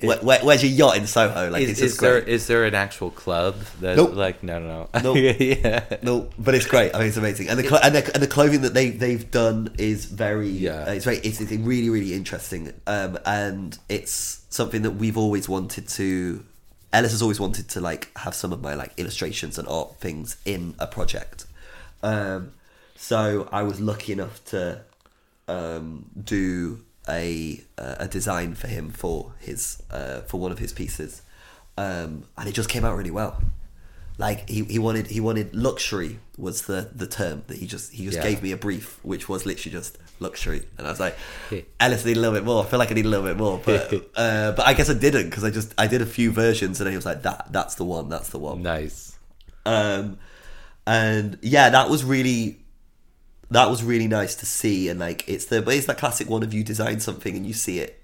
where, 0.00 0.18
where, 0.18 0.38
where's 0.44 0.62
your 0.62 0.70
yacht 0.70 0.96
in 0.96 1.06
Soho? 1.06 1.50
Like 1.50 1.62
is, 1.62 1.70
it's 1.70 1.80
is 1.80 1.96
there 1.96 2.18
is 2.18 2.46
there 2.46 2.64
an 2.66 2.74
actual 2.74 3.10
club 3.10 3.56
that 3.80 3.96
Nope. 3.96 4.14
like 4.14 4.42
no 4.44 4.58
no 4.60 4.88
no 4.94 5.00
Nope. 5.02 5.36
yeah 5.40 5.96
No, 6.02 6.28
but 6.38 6.54
it's 6.54 6.66
great. 6.66 6.94
I 6.94 6.98
mean, 6.98 7.08
it's 7.08 7.16
amazing, 7.16 7.48
and 7.48 7.58
the 7.58 7.66
clo- 7.66 7.80
and, 7.82 7.94
the, 7.96 8.14
and 8.14 8.22
the 8.22 8.28
clothing 8.28 8.60
that 8.60 8.74
they 8.74 8.90
they've 8.90 9.28
done 9.30 9.74
is 9.78 10.04
very 10.04 10.50
Yeah. 10.50 10.84
uh, 10.84 10.92
it's 10.92 11.04
very 11.04 11.16
it's, 11.18 11.40
it's 11.40 11.50
really 11.52 11.90
really 11.90 12.12
interesting, 12.14 12.72
um, 12.86 13.18
and 13.26 13.76
it's 13.88 14.42
something 14.50 14.82
that 14.82 14.92
we've 14.92 15.16
always 15.18 15.48
wanted 15.48 15.88
to. 15.88 16.44
Ellis 16.92 17.12
has 17.12 17.22
always 17.22 17.40
wanted 17.40 17.68
to 17.70 17.80
like 17.80 18.10
have 18.18 18.34
some 18.34 18.52
of 18.52 18.60
my 18.60 18.74
like 18.74 18.92
illustrations 18.98 19.58
and 19.58 19.66
art 19.68 19.96
things 19.96 20.36
in 20.44 20.74
a 20.78 20.86
project, 20.86 21.46
um, 22.02 22.52
so 22.94 23.48
I 23.50 23.62
was 23.62 23.80
lucky 23.80 24.12
enough 24.12 24.44
to 24.46 24.82
um, 25.48 26.04
do 26.22 26.80
a 27.10 27.60
uh, 27.76 27.96
a 27.98 28.08
design 28.08 28.54
for 28.54 28.68
him 28.68 28.90
for 28.90 29.34
his 29.40 29.82
uh, 29.90 30.20
for 30.22 30.38
one 30.40 30.52
of 30.52 30.58
his 30.58 30.72
pieces, 30.72 31.22
um, 31.76 32.24
and 32.38 32.48
it 32.48 32.52
just 32.52 32.68
came 32.68 32.84
out 32.84 32.96
really 32.96 33.10
well. 33.10 33.42
Like 34.18 34.48
he, 34.50 34.64
he 34.64 34.78
wanted 34.78 35.06
he 35.06 35.18
wanted 35.18 35.54
luxury 35.54 36.18
was 36.36 36.62
the 36.62 36.90
the 36.94 37.06
term 37.06 37.42
that 37.46 37.56
he 37.56 37.66
just 37.66 37.92
he 37.92 38.04
just 38.04 38.18
Yeah. 38.18 38.22
gave 38.22 38.42
me 38.42 38.52
a 38.52 38.56
brief 38.56 38.98
which 39.02 39.28
was 39.30 39.46
literally 39.46 39.72
just 39.72 39.96
luxury. 40.18 40.62
And 40.76 40.86
I 40.86 40.90
was 40.90 41.00
like 41.00 41.16
Ellis 41.80 42.04
I 42.04 42.08
need 42.08 42.16
a 42.18 42.20
little 42.20 42.34
bit 42.34 42.44
more. 42.44 42.62
I 42.62 42.66
feel 42.66 42.78
like 42.78 42.90
I 42.90 42.94
need 42.94 43.06
a 43.06 43.08
little 43.08 43.24
bit 43.24 43.38
more 43.38 43.58
but 43.64 43.92
uh, 44.16 44.52
but 44.52 44.66
I 44.66 44.74
guess 44.74 44.90
I 44.90 44.94
didn't 44.94 45.30
because 45.30 45.42
I 45.42 45.48
just 45.50 45.72
I 45.78 45.86
did 45.86 46.02
a 46.02 46.06
few 46.06 46.32
versions 46.32 46.80
and 46.80 46.86
then 46.86 46.92
he 46.92 46.96
was 46.96 47.06
like 47.06 47.22
that 47.22 47.46
that's 47.50 47.76
the 47.76 47.84
one 47.84 48.10
that's 48.10 48.28
the 48.28 48.38
one. 48.38 48.60
Nice. 48.62 49.16
Um, 49.64 50.18
and 50.86 51.38
yeah, 51.40 51.70
that 51.70 51.88
was 51.88 52.04
really 52.04 52.58
that 53.50 53.68
was 53.68 53.82
really 53.82 54.08
nice 54.08 54.34
to 54.36 54.46
see. 54.46 54.88
And 54.88 55.00
like, 55.00 55.28
it's 55.28 55.46
the 55.46 55.68
it's 55.68 55.86
that 55.86 55.98
classic 55.98 56.28
one 56.28 56.42
of 56.42 56.54
you 56.54 56.64
design 56.64 57.00
something 57.00 57.36
and 57.36 57.46
you 57.46 57.52
see 57.52 57.78
it 57.78 58.02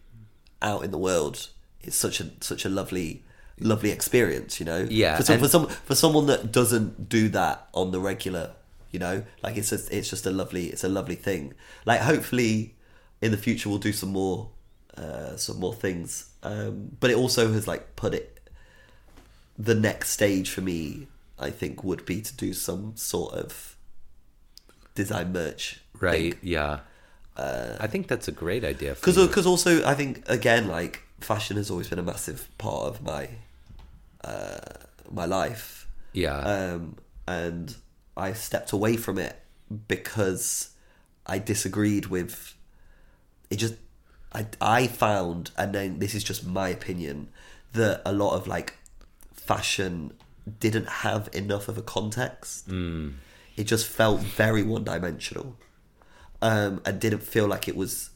out 0.62 0.84
in 0.84 0.90
the 0.90 0.98
world. 0.98 1.48
It's 1.82 1.96
such 1.96 2.20
a 2.20 2.30
such 2.40 2.64
a 2.64 2.68
lovely 2.68 3.24
lovely 3.58 3.90
experience, 3.90 4.60
you 4.60 4.66
know. 4.66 4.86
Yeah, 4.90 5.16
For 5.16 5.22
some, 5.22 5.38
for 5.38 5.48
some 5.48 5.66
for 5.68 5.94
someone 5.94 6.26
that 6.26 6.52
doesn't 6.52 7.08
do 7.08 7.28
that 7.30 7.68
on 7.72 7.90
the 7.90 8.00
regular, 8.00 8.52
you 8.90 8.98
know, 8.98 9.24
like 9.42 9.56
it's 9.56 9.70
just 9.70 9.90
it's 9.92 10.10
just 10.10 10.26
a 10.26 10.30
lovely 10.30 10.66
it's 10.66 10.84
a 10.84 10.88
lovely 10.88 11.16
thing. 11.16 11.54
Like 11.84 12.00
hopefully 12.00 12.74
in 13.22 13.30
the 13.30 13.38
future 13.38 13.68
we'll 13.68 13.78
do 13.78 13.92
some 13.92 14.10
more 14.10 14.50
uh, 14.96 15.36
some 15.36 15.60
more 15.60 15.74
things. 15.74 16.30
Um, 16.42 16.96
but 17.00 17.10
it 17.10 17.16
also 17.16 17.52
has 17.52 17.68
like 17.68 17.96
put 17.96 18.14
it 18.14 18.40
the 19.58 19.74
next 19.74 20.10
stage 20.10 20.50
for 20.50 20.60
me, 20.60 21.06
I 21.38 21.50
think, 21.50 21.82
would 21.82 22.04
be 22.04 22.20
to 22.20 22.36
do 22.36 22.52
some 22.52 22.96
sort 22.96 23.34
of 23.34 23.75
design 24.96 25.32
merch, 25.32 25.80
right 26.00 26.36
yeah 26.42 26.80
I 27.38 27.86
think 27.86 28.08
that's 28.08 28.28
a 28.28 28.32
great 28.32 28.64
idea 28.64 28.94
Because 28.94 29.18
because 29.28 29.46
also 29.46 29.84
I 29.84 29.94
think 29.94 30.28
again 30.28 30.68
like 30.68 31.02
fashion 31.20 31.56
has 31.56 31.70
always 31.70 31.88
been 31.88 31.98
a 31.98 32.02
massive 32.02 32.48
part 32.58 32.84
of 32.86 33.02
my 33.02 33.28
uh, 34.24 34.58
my 35.10 35.26
life, 35.26 35.86
yeah 36.12 36.38
um, 36.38 36.96
and 37.28 37.76
I 38.16 38.32
stepped 38.32 38.72
away 38.72 38.96
from 38.96 39.18
it 39.18 39.36
because 39.88 40.70
I 41.26 41.38
disagreed 41.38 42.06
with 42.06 42.54
it. 43.50 43.56
Just 43.56 43.74
I 44.32 44.46
I 44.60 44.86
found, 44.86 45.50
and 45.56 45.74
then 45.74 45.98
this 45.98 46.14
is 46.14 46.24
just 46.24 46.46
my 46.46 46.68
opinion, 46.70 47.28
that 47.72 48.02
a 48.04 48.12
lot 48.12 48.34
of 48.34 48.46
like 48.46 48.78
fashion 49.32 50.12
didn't 50.60 50.88
have 50.88 51.28
enough 51.32 51.68
of 51.68 51.76
a 51.78 51.82
context. 51.82 52.68
Mm. 52.68 53.14
It 53.56 53.64
just 53.64 53.86
felt 53.86 54.20
very 54.20 54.62
one 54.62 54.84
dimensional, 54.84 55.56
um, 56.42 56.82
and 56.84 57.00
didn't 57.00 57.22
feel 57.22 57.46
like 57.46 57.68
it 57.68 57.76
was. 57.76 58.10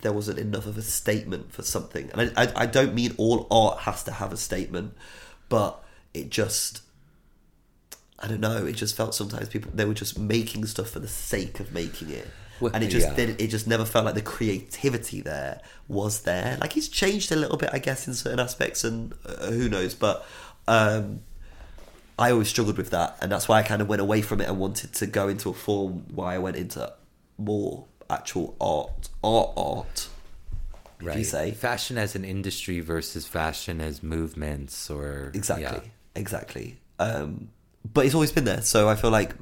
There 0.00 0.12
wasn't 0.12 0.38
enough 0.38 0.66
of 0.66 0.78
a 0.78 0.82
statement 0.82 1.52
for 1.52 1.62
something, 1.62 2.10
and 2.12 2.32
I, 2.36 2.44
I, 2.44 2.52
I 2.56 2.66
don't 2.66 2.94
mean 2.94 3.14
all 3.16 3.46
art 3.50 3.80
has 3.80 4.04
to 4.04 4.12
have 4.12 4.32
a 4.32 4.36
statement, 4.36 4.94
but 5.48 5.82
it 6.14 6.30
just 6.30 6.82
I 8.18 8.26
don't 8.26 8.40
know. 8.40 8.66
It 8.66 8.74
just 8.74 8.96
felt 8.96 9.14
sometimes 9.14 9.48
people 9.48 9.70
they 9.72 9.84
were 9.84 9.94
just 9.94 10.18
making 10.18 10.66
stuff 10.66 10.90
for 10.90 10.98
the 10.98 11.08
sake 11.08 11.60
of 11.60 11.72
making 11.72 12.10
it, 12.10 12.26
Well, 12.60 12.72
and 12.74 12.82
it 12.82 12.88
just 12.88 13.16
yeah. 13.16 13.24
It 13.38 13.46
just 13.48 13.68
never 13.68 13.84
felt 13.84 14.04
like 14.04 14.14
the 14.14 14.22
creativity 14.22 15.20
there 15.20 15.60
was 15.86 16.22
there. 16.22 16.58
Like 16.60 16.76
it's 16.76 16.88
changed 16.88 17.30
a 17.30 17.36
little 17.36 17.56
bit, 17.56 17.70
I 17.72 17.78
guess, 17.78 18.08
in 18.08 18.14
certain 18.14 18.40
aspects, 18.40 18.82
and 18.82 19.14
uh, 19.24 19.46
who 19.46 19.68
knows. 19.68 19.94
But 19.94 20.26
um, 20.66 21.20
I 22.18 22.32
always 22.32 22.48
struggled 22.48 22.76
with 22.76 22.90
that, 22.90 23.16
and 23.20 23.30
that's 23.30 23.48
why 23.48 23.60
I 23.60 23.62
kind 23.62 23.80
of 23.80 23.88
went 23.88 24.02
away 24.02 24.22
from 24.22 24.40
it 24.40 24.48
and 24.48 24.58
wanted 24.58 24.92
to 24.94 25.06
go 25.06 25.28
into 25.28 25.50
a 25.50 25.54
form. 25.54 26.04
Why 26.12 26.34
I 26.34 26.38
went 26.38 26.56
into 26.56 26.92
more 27.38 27.84
actual 28.10 28.56
art, 28.60 29.08
art, 29.22 29.50
art. 29.56 30.08
If 31.00 31.16
you 31.16 31.22
say 31.24 31.52
fashion 31.52 31.96
as 31.96 32.16
an 32.16 32.24
industry 32.24 32.80
versus 32.80 33.24
fashion 33.26 33.80
as 33.80 34.02
movements 34.02 34.90
or 34.90 35.30
Exactly. 35.32 35.64
yeah. 35.84 35.90
Exactly. 36.16 36.78
Um, 36.98 37.50
but 37.84 38.04
it's 38.04 38.14
always 38.14 38.32
been 38.32 38.44
there, 38.44 38.62
so 38.62 38.88
I 38.88 38.96
feel 38.96 39.10
like 39.10 39.32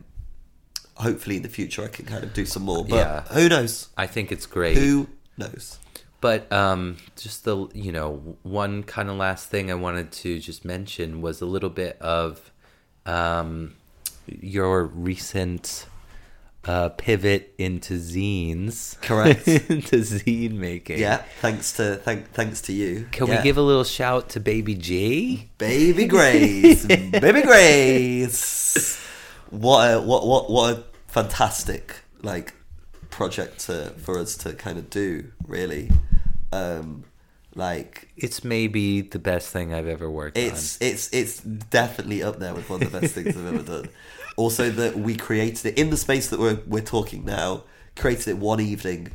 hopefully 0.97 1.37
in 1.37 1.43
the 1.43 1.49
future 1.49 1.83
I 1.85 1.89
can 1.89 2.05
kind 2.05 2.25
of 2.25 2.35
do 2.35 2.45
some 2.45 2.65
more. 2.65 2.85
But 2.85 2.97
Yeah. 2.97 3.21
who 3.33 3.49
knows? 3.49 3.89
I 3.97 4.07
think 4.07 4.31
it's 4.33 4.45
great 4.45 4.77
Who 4.77 5.09
knows? 5.39 5.79
But 6.21 6.51
um, 6.53 6.97
just 7.17 7.45
the 7.45 7.69
you 7.73 7.93
know 7.93 8.37
one 8.43 8.83
kind 8.83 9.09
of 9.09 9.17
last 9.17 9.49
thing 9.49 9.71
I 9.71 9.75
wanted 9.75 10.13
to 10.13 10.39
just 10.39 10.65
mention 10.65 11.21
was 11.23 11.41
a 11.41 11.47
little 11.47 11.71
bit 11.71 11.97
of 12.01 12.51
um, 13.07 13.75
your 14.27 14.85
recent 14.85 15.87
uh, 16.65 16.89
pivot 16.91 17.55
into 17.59 17.95
zines, 17.95 19.01
Correct. 19.01 19.47
into 19.49 19.97
zine 19.99 20.53
making. 20.55 20.99
Yeah. 20.99 21.23
Thanks 21.41 21.73
to 21.75 21.97
thank 21.97 22.31
thanks 22.33 22.61
to 22.63 22.73
you. 22.73 23.07
Can 23.13 23.29
Yeah. 23.29 23.37
we 23.39 23.43
give 23.43 23.57
a 23.57 23.63
little 23.63 23.85
shout 23.85 24.31
to 24.31 24.41
Baby 24.41 24.75
G? 24.75 25.49
Baby 25.59 26.07
Grace, 26.07 26.85
Baby 26.87 27.43
Grace. 27.43 29.01
What 29.51 29.95
a 29.95 30.01
what 30.01 30.27
what 30.27 30.51
what 30.51 30.77
a 30.79 30.85
fantastic 31.07 32.01
like 32.23 32.53
project 33.11 33.61
to, 33.61 33.91
for 33.99 34.19
us 34.19 34.37
to 34.39 34.53
kind 34.55 34.77
of 34.79 34.91
do. 34.91 35.31
Really, 35.47 35.91
um, 36.53 37.05
like 37.57 38.09
It's 38.17 38.45
maybe 38.45 39.01
the 39.01 39.19
best 39.19 39.51
thing 39.51 39.73
I've 39.75 39.89
ever 39.89 40.11
worked 40.11 40.37
It's 40.39 40.79
it's 40.81 41.09
it's 41.13 41.41
definitely 41.41 42.23
up 42.23 42.39
there 42.39 42.55
with 42.55 42.69
one 42.71 42.83
of 42.83 42.93
the 42.93 43.01
best 43.01 43.15
things 43.15 43.37
I've 43.37 43.47
ever 43.55 43.63
done. 43.63 43.89
Also, 44.37 44.69
that 44.71 44.99
we 44.99 45.17
created 45.17 45.65
it 45.67 45.79
in 45.79 45.89
the 45.91 45.97
space 45.97 46.29
that 46.29 46.39
we're 46.39 46.61
we're 46.67 46.83
talking 46.83 47.25
now. 47.25 47.65
Created 47.97 48.29
it 48.29 48.37
one 48.39 48.61
evening, 48.61 49.13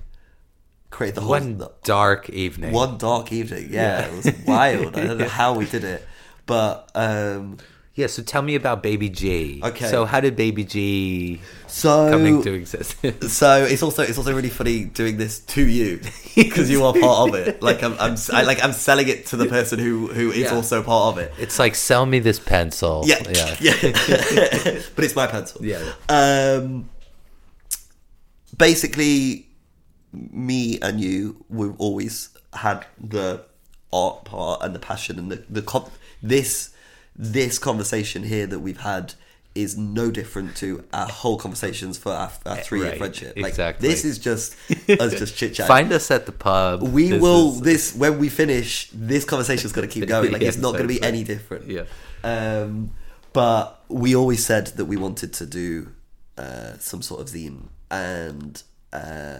create 0.89 1.13
the 1.13 1.21
whole 1.21 1.29
One 1.29 1.59
the- 1.59 1.71
dark 1.83 2.29
evening. 2.31 2.71
one 2.73 2.97
dark 2.97 3.31
evening. 3.31 3.67
Yeah, 3.69 3.99
Yeah. 3.99 4.05
it 4.07 4.15
was 4.15 4.33
wild. 4.47 4.97
I 4.97 5.05
don't 5.05 5.19
know 5.19 5.27
how 5.41 5.53
we 5.53 5.65
did 5.65 5.83
it, 5.83 6.03
but 6.47 6.89
um, 6.95 7.57
Yeah, 7.93 8.07
so 8.07 8.23
tell 8.23 8.41
me 8.41 8.55
about 8.55 8.81
Baby 8.81 9.09
G. 9.09 9.59
Okay. 9.61 9.85
So 9.89 10.05
how 10.05 10.21
did 10.21 10.37
Baby 10.37 10.63
G 10.63 11.41
so 11.67 12.09
come 12.09 12.25
into 12.25 12.53
existence? 12.53 13.33
So 13.37 13.65
it's 13.65 13.83
also 13.83 14.01
it's 14.03 14.17
also 14.17 14.33
really 14.33 14.49
funny 14.49 14.85
doing 14.85 15.17
this 15.17 15.39
to 15.39 15.61
you 15.67 15.99
because 16.35 16.71
you 16.71 16.85
are 16.85 16.93
part 16.93 17.29
of 17.29 17.35
it. 17.35 17.61
Like 17.61 17.83
I'm, 17.83 17.93
I'm 17.99 18.15
I, 18.31 18.43
like 18.43 18.63
I'm 18.63 18.71
selling 18.71 19.09
it 19.09 19.25
to 19.27 19.35
the 19.35 19.45
person 19.47 19.77
who 19.77 20.07
who 20.07 20.31
is 20.31 20.37
Yeah. 20.37 20.55
also 20.55 20.81
part 20.81 21.13
of 21.17 21.21
it. 21.21 21.33
It's 21.37 21.59
like 21.59 21.75
sell 21.75 22.05
me 22.05 22.19
this 22.19 22.39
pencil. 22.39 23.03
Yeah, 23.05 23.21
Yeah. 23.29 23.55
yeah. 23.59 23.73
but 24.95 25.03
it's 25.03 25.15
my 25.15 25.27
pencil. 25.27 25.65
Yeah. 25.65 25.81
Um. 26.07 26.89
Basically, 28.57 29.47
me 30.13 30.79
and 30.81 30.99
you, 30.99 31.43
we've 31.49 31.75
always 31.79 32.29
had 32.53 32.85
the 32.99 33.43
art 33.93 34.25
part 34.25 34.61
and 34.61 34.73
the 34.75 34.79
passion 34.79 35.17
and 35.19 35.31
the 35.31 35.43
the 35.49 35.61
con- 35.61 35.89
this 36.21 36.70
this 37.21 37.59
conversation 37.59 38.23
here 38.23 38.47
that 38.47 38.59
we've 38.59 38.79
had 38.81 39.13
is 39.53 39.77
no 39.77 40.09
different 40.09 40.55
to 40.55 40.83
our 40.91 41.05
whole 41.07 41.37
conversations 41.37 41.97
for 41.97 42.11
our, 42.11 42.31
our 42.45 42.55
three 42.57 42.79
year 42.79 42.89
Right, 42.89 42.97
friendship. 42.97 43.33
Like 43.37 43.49
exactly. 43.49 43.87
this 43.89 44.03
is 44.05 44.17
just 44.17 44.55
us 44.89 45.13
just 45.19 45.35
chit 45.37 45.53
chat. 45.53 45.67
Find 45.67 45.91
us 45.93 46.09
at 46.09 46.25
the 46.25 46.31
pub. 46.31 46.81
We 46.81 47.09
This 47.09 47.21
will 47.21 47.49
is- 47.55 47.61
this 47.61 47.95
when 47.95 48.17
we 48.17 48.27
finish. 48.29 48.89
This 48.91 49.23
conversation 49.25 49.65
is 49.65 49.71
going 49.71 49.87
to 49.87 49.93
keep 49.93 50.07
going. 50.15 50.31
Like 50.31 50.41
Yeah, 50.41 50.47
it's 50.47 50.57
not 50.57 50.71
going 50.71 50.83
to 50.83 50.87
be 50.87 51.03
any 51.03 51.23
different. 51.23 51.67
Yeah. 51.67 51.83
Um, 52.23 52.91
but 53.33 53.83
we 53.87 54.15
always 54.15 54.43
said 54.45 54.67
that 54.77 54.85
we 54.85 54.97
wanted 54.97 55.31
to 55.33 55.45
do 55.45 55.91
uh, 56.37 56.77
some 56.79 57.01
sort 57.01 57.21
of 57.21 57.27
zine, 57.27 57.67
and 57.91 58.63
uh, 58.93 59.39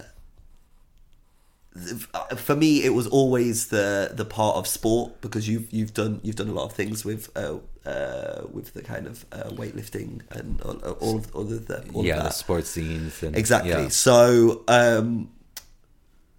uh, 2.14 2.36
for 2.36 2.56
me, 2.56 2.84
it 2.84 2.94
was 2.94 3.08
always 3.08 3.68
the 3.68 4.12
the 4.14 4.26
part 4.26 4.58
of 4.58 4.68
sport 4.68 5.22
because 5.22 5.48
you've 5.48 5.72
you've 5.72 5.94
done 5.94 6.20
you've 6.24 6.36
done 6.36 6.50
a 6.50 6.54
lot 6.54 6.66
of 6.66 6.74
things 6.74 7.06
with 7.06 7.30
uh, 7.38 7.56
uh, 7.86 8.44
with 8.52 8.74
the 8.74 8.82
kind 8.82 9.08
of 9.08 9.26
uh, 9.32 9.50
weightlifting 9.50 10.22
and 10.32 10.62
all, 10.62 10.78
all 10.78 11.18
of 11.18 11.36
all 11.36 11.42
of 11.42 11.68
the 11.68 11.84
all 11.94 12.06
yeah, 12.06 12.18
of 12.18 12.24
the 12.24 12.30
sports 12.30 12.70
scenes 12.70 13.24
and 13.24 13.36
Exactly. 13.36 13.72
yeah. 13.72 13.88
So 13.90 14.64
um, 14.68 15.32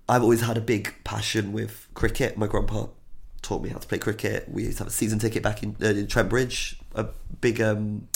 I've 0.09 0.23
always 0.23 0.41
had 0.41 0.57
a 0.57 0.61
big 0.61 0.95
passion 1.05 1.53
with 1.53 1.89
cricket. 1.95 2.37
My 2.37 2.47
grandpa 2.47 2.87
taught 3.41 3.63
me 3.63 3.71
how 3.71 3.79
to 3.79 3.89
play 3.89 3.99
cricket. 3.99 4.49
We 4.49 4.65
used 4.65 4.79
to 4.79 4.85
have 4.85 4.93
a 4.93 4.95
season 4.95 5.19
ticket 5.19 5.43
back 5.43 5.63
in, 5.63 5.77
uh, 5.83 5.87
in 5.87 6.07
Trent 6.07 6.29
Bridge, 6.29 6.79
a 6.95 7.09
big 7.41 7.61
um, 7.61 8.09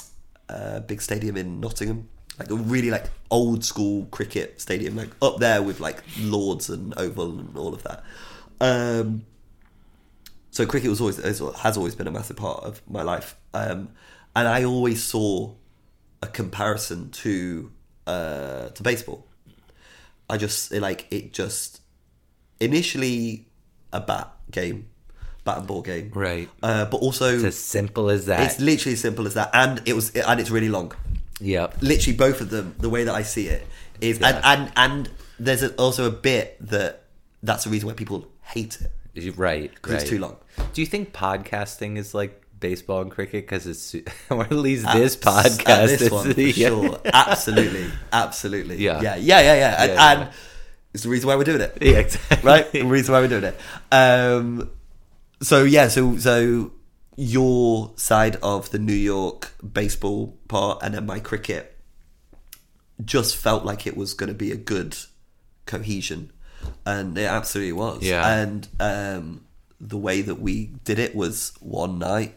uh, 0.48 0.80
big 0.80 1.02
stadium 1.02 1.36
in 1.36 1.60
Nottingham, 1.60 2.08
like 2.38 2.50
a 2.50 2.54
really 2.54 2.90
like 2.90 3.06
old 3.30 3.64
school 3.64 4.06
cricket 4.12 4.60
stadium, 4.60 4.96
like 4.96 5.10
up 5.20 5.38
there 5.38 5.62
with 5.62 5.80
like 5.80 6.02
Lords 6.20 6.70
and 6.70 6.94
Oval 6.96 7.40
and 7.40 7.56
all 7.56 7.74
of 7.74 7.82
that. 7.82 8.04
Um, 8.60 9.26
so 10.56 10.64
cricket 10.66 10.88
was 10.90 11.00
always 11.00 11.18
has 11.64 11.76
always 11.76 11.94
been 11.94 12.06
a 12.06 12.10
massive 12.10 12.36
part 12.36 12.64
of 12.64 12.80
my 12.88 13.02
life, 13.02 13.36
um, 13.52 13.90
and 14.34 14.48
I 14.48 14.64
always 14.64 15.02
saw 15.02 15.52
a 16.22 16.26
comparison 16.26 17.10
to 17.22 17.70
uh, 18.06 18.68
to 18.70 18.82
baseball. 18.82 19.26
I 20.30 20.36
just 20.38 20.72
it, 20.72 20.80
like 20.80 21.06
it 21.10 21.32
just 21.32 21.80
initially 22.60 23.46
a 23.92 24.00
bat 24.00 24.32
game, 24.50 24.88
bat 25.44 25.58
and 25.58 25.66
ball 25.66 25.82
game, 25.82 26.10
Right. 26.14 26.48
Uh, 26.62 26.86
but 26.86 26.98
also 26.98 27.34
It's 27.34 27.44
as 27.44 27.58
simple 27.58 28.08
as 28.10 28.26
that. 28.26 28.40
it's 28.40 28.60
literally 28.60 28.94
as 28.94 29.00
simple 29.00 29.26
as 29.26 29.34
that, 29.34 29.50
and 29.52 29.82
it 29.86 29.94
was 29.94 30.10
and 30.10 30.40
it's 30.40 30.50
really 30.50 30.68
long. 30.68 30.92
yep. 31.40 31.76
Literally, 31.82 32.16
both 32.16 32.40
of 32.40 32.50
them. 32.50 32.74
The 32.78 32.88
way 32.88 33.04
that 33.04 33.14
I 33.14 33.22
see 33.22 33.48
it 33.48 33.66
is, 34.00 34.18
Yeah. 34.18 34.28
and 34.28 34.44
and 34.44 34.72
and 34.76 35.10
there's 35.38 35.62
also 35.74 36.06
a 36.06 36.10
bit 36.10 36.56
that 36.60 37.02
that's 37.42 37.64
the 37.64 37.70
reason 37.70 37.86
why 37.88 37.94
people 37.94 38.26
hate 38.42 38.78
it 38.80 38.90
Right. 39.36 39.74
because 39.74 39.92
right. 39.92 40.02
it's 40.02 40.10
too 40.10 40.18
long. 40.18 40.36
Do 40.72 40.80
you 40.80 40.86
think 40.86 41.12
podcasting 41.12 41.96
is 41.96 42.14
like 42.14 42.42
baseball 42.58 43.02
and 43.02 43.10
cricket 43.10 43.44
because 43.44 43.66
it's 43.66 43.94
or 44.30 44.42
at 44.44 44.52
least 44.52 44.86
this 44.92 45.16
podcast 45.16 45.68
at 45.68 45.86
this 45.88 46.02
is 46.02 46.10
one, 46.10 46.34
yeah. 46.36 46.52
sure, 46.52 47.00
absolutely, 47.04 47.86
absolutely, 48.12 48.76
Yeah. 48.76 49.00
yeah, 49.00 49.16
yeah, 49.16 49.40
yeah, 49.40 49.54
yeah, 49.54 49.82
and, 49.82 49.92
Yeah, 49.92 50.12
and 50.12 50.30
it's 50.94 51.02
the 51.02 51.08
reason 51.10 51.28
why 51.28 51.36
we're 51.36 51.44
doing 51.44 51.60
it. 51.60 51.78
Yeah, 51.80 51.98
exactly. 51.98 52.38
right? 52.42 52.72
The 52.72 52.82
reason 52.84 53.12
why 53.12 53.20
we're 53.20 53.28
doing 53.28 53.44
it. 53.44 53.58
Um, 53.92 54.70
so 55.42 55.64
yeah, 55.64 55.88
so 55.88 56.16
so 56.16 56.72
your 57.16 57.92
side 57.96 58.36
of 58.42 58.70
the 58.70 58.78
New 58.78 58.94
York 58.94 59.52
baseball 59.72 60.38
part, 60.48 60.82
and 60.82 60.94
then 60.94 61.06
my 61.06 61.20
cricket, 61.20 61.76
just 63.04 63.36
felt 63.36 63.64
like 63.64 63.86
it 63.86 63.96
was 63.96 64.14
going 64.14 64.28
to 64.28 64.34
be 64.34 64.52
a 64.52 64.56
good 64.56 64.96
cohesion, 65.66 66.32
and 66.84 67.16
it 67.18 67.24
absolutely 67.24 67.72
was. 67.72 68.02
Yeah. 68.02 68.26
and 68.40 68.68
um, 68.80 69.44
the 69.80 69.96
way 69.98 70.22
that 70.22 70.36
we 70.40 70.66
did 70.84 70.98
it 70.98 71.14
was 71.14 71.52
one 71.60 71.98
night. 71.98 72.34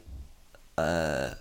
Uh, 0.78 1.32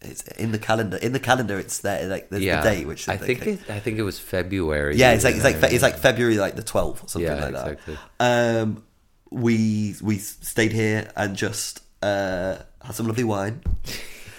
it's 0.00 0.22
in 0.28 0.52
the 0.52 0.58
calendar. 0.58 0.96
In 0.96 1.12
the 1.12 1.18
calendar, 1.20 1.58
it's 1.58 1.80
there. 1.80 2.06
Like 2.08 2.30
there's 2.30 2.42
Yeah. 2.42 2.62
the 2.62 2.70
date, 2.70 2.86
which 2.86 3.08
I 3.08 3.16
think 3.16 3.46
it, 3.46 3.60
I 3.68 3.80
think 3.80 3.98
it 3.98 4.02
was 4.04 4.18
February. 4.18 4.96
yeah, 4.96 5.12
it's 5.12 5.24
like 5.24 5.34
it's 5.34 5.44
like 5.44 5.56
fe- 5.56 5.72
it's 5.74 5.82
like 5.82 5.98
February 5.98 6.36
like 6.38 6.54
the 6.56 6.62
twelfth 6.62 7.04
or 7.04 7.08
something 7.08 7.30
Yeah, 7.30 7.48
like 7.48 7.78
that. 7.84 7.98
Um, 8.20 8.84
we 9.30 9.96
we 10.00 10.18
stayed 10.18 10.72
here 10.72 11.10
and 11.16 11.36
just 11.36 11.80
uh, 12.02 12.58
had 12.82 12.94
some 12.94 13.08
lovely 13.08 13.24
wine, 13.24 13.60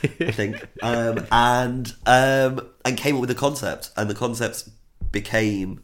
I 0.02 0.32
think, 0.32 0.66
um, 0.82 1.28
and 1.32 1.94
um, 2.06 2.62
and 2.86 2.98
came 2.98 3.16
up 3.16 3.22
with 3.22 3.30
a 3.32 3.36
concept, 3.36 3.92
and 3.98 4.10
the 4.10 4.16
concept 4.16 4.70
became 5.12 5.82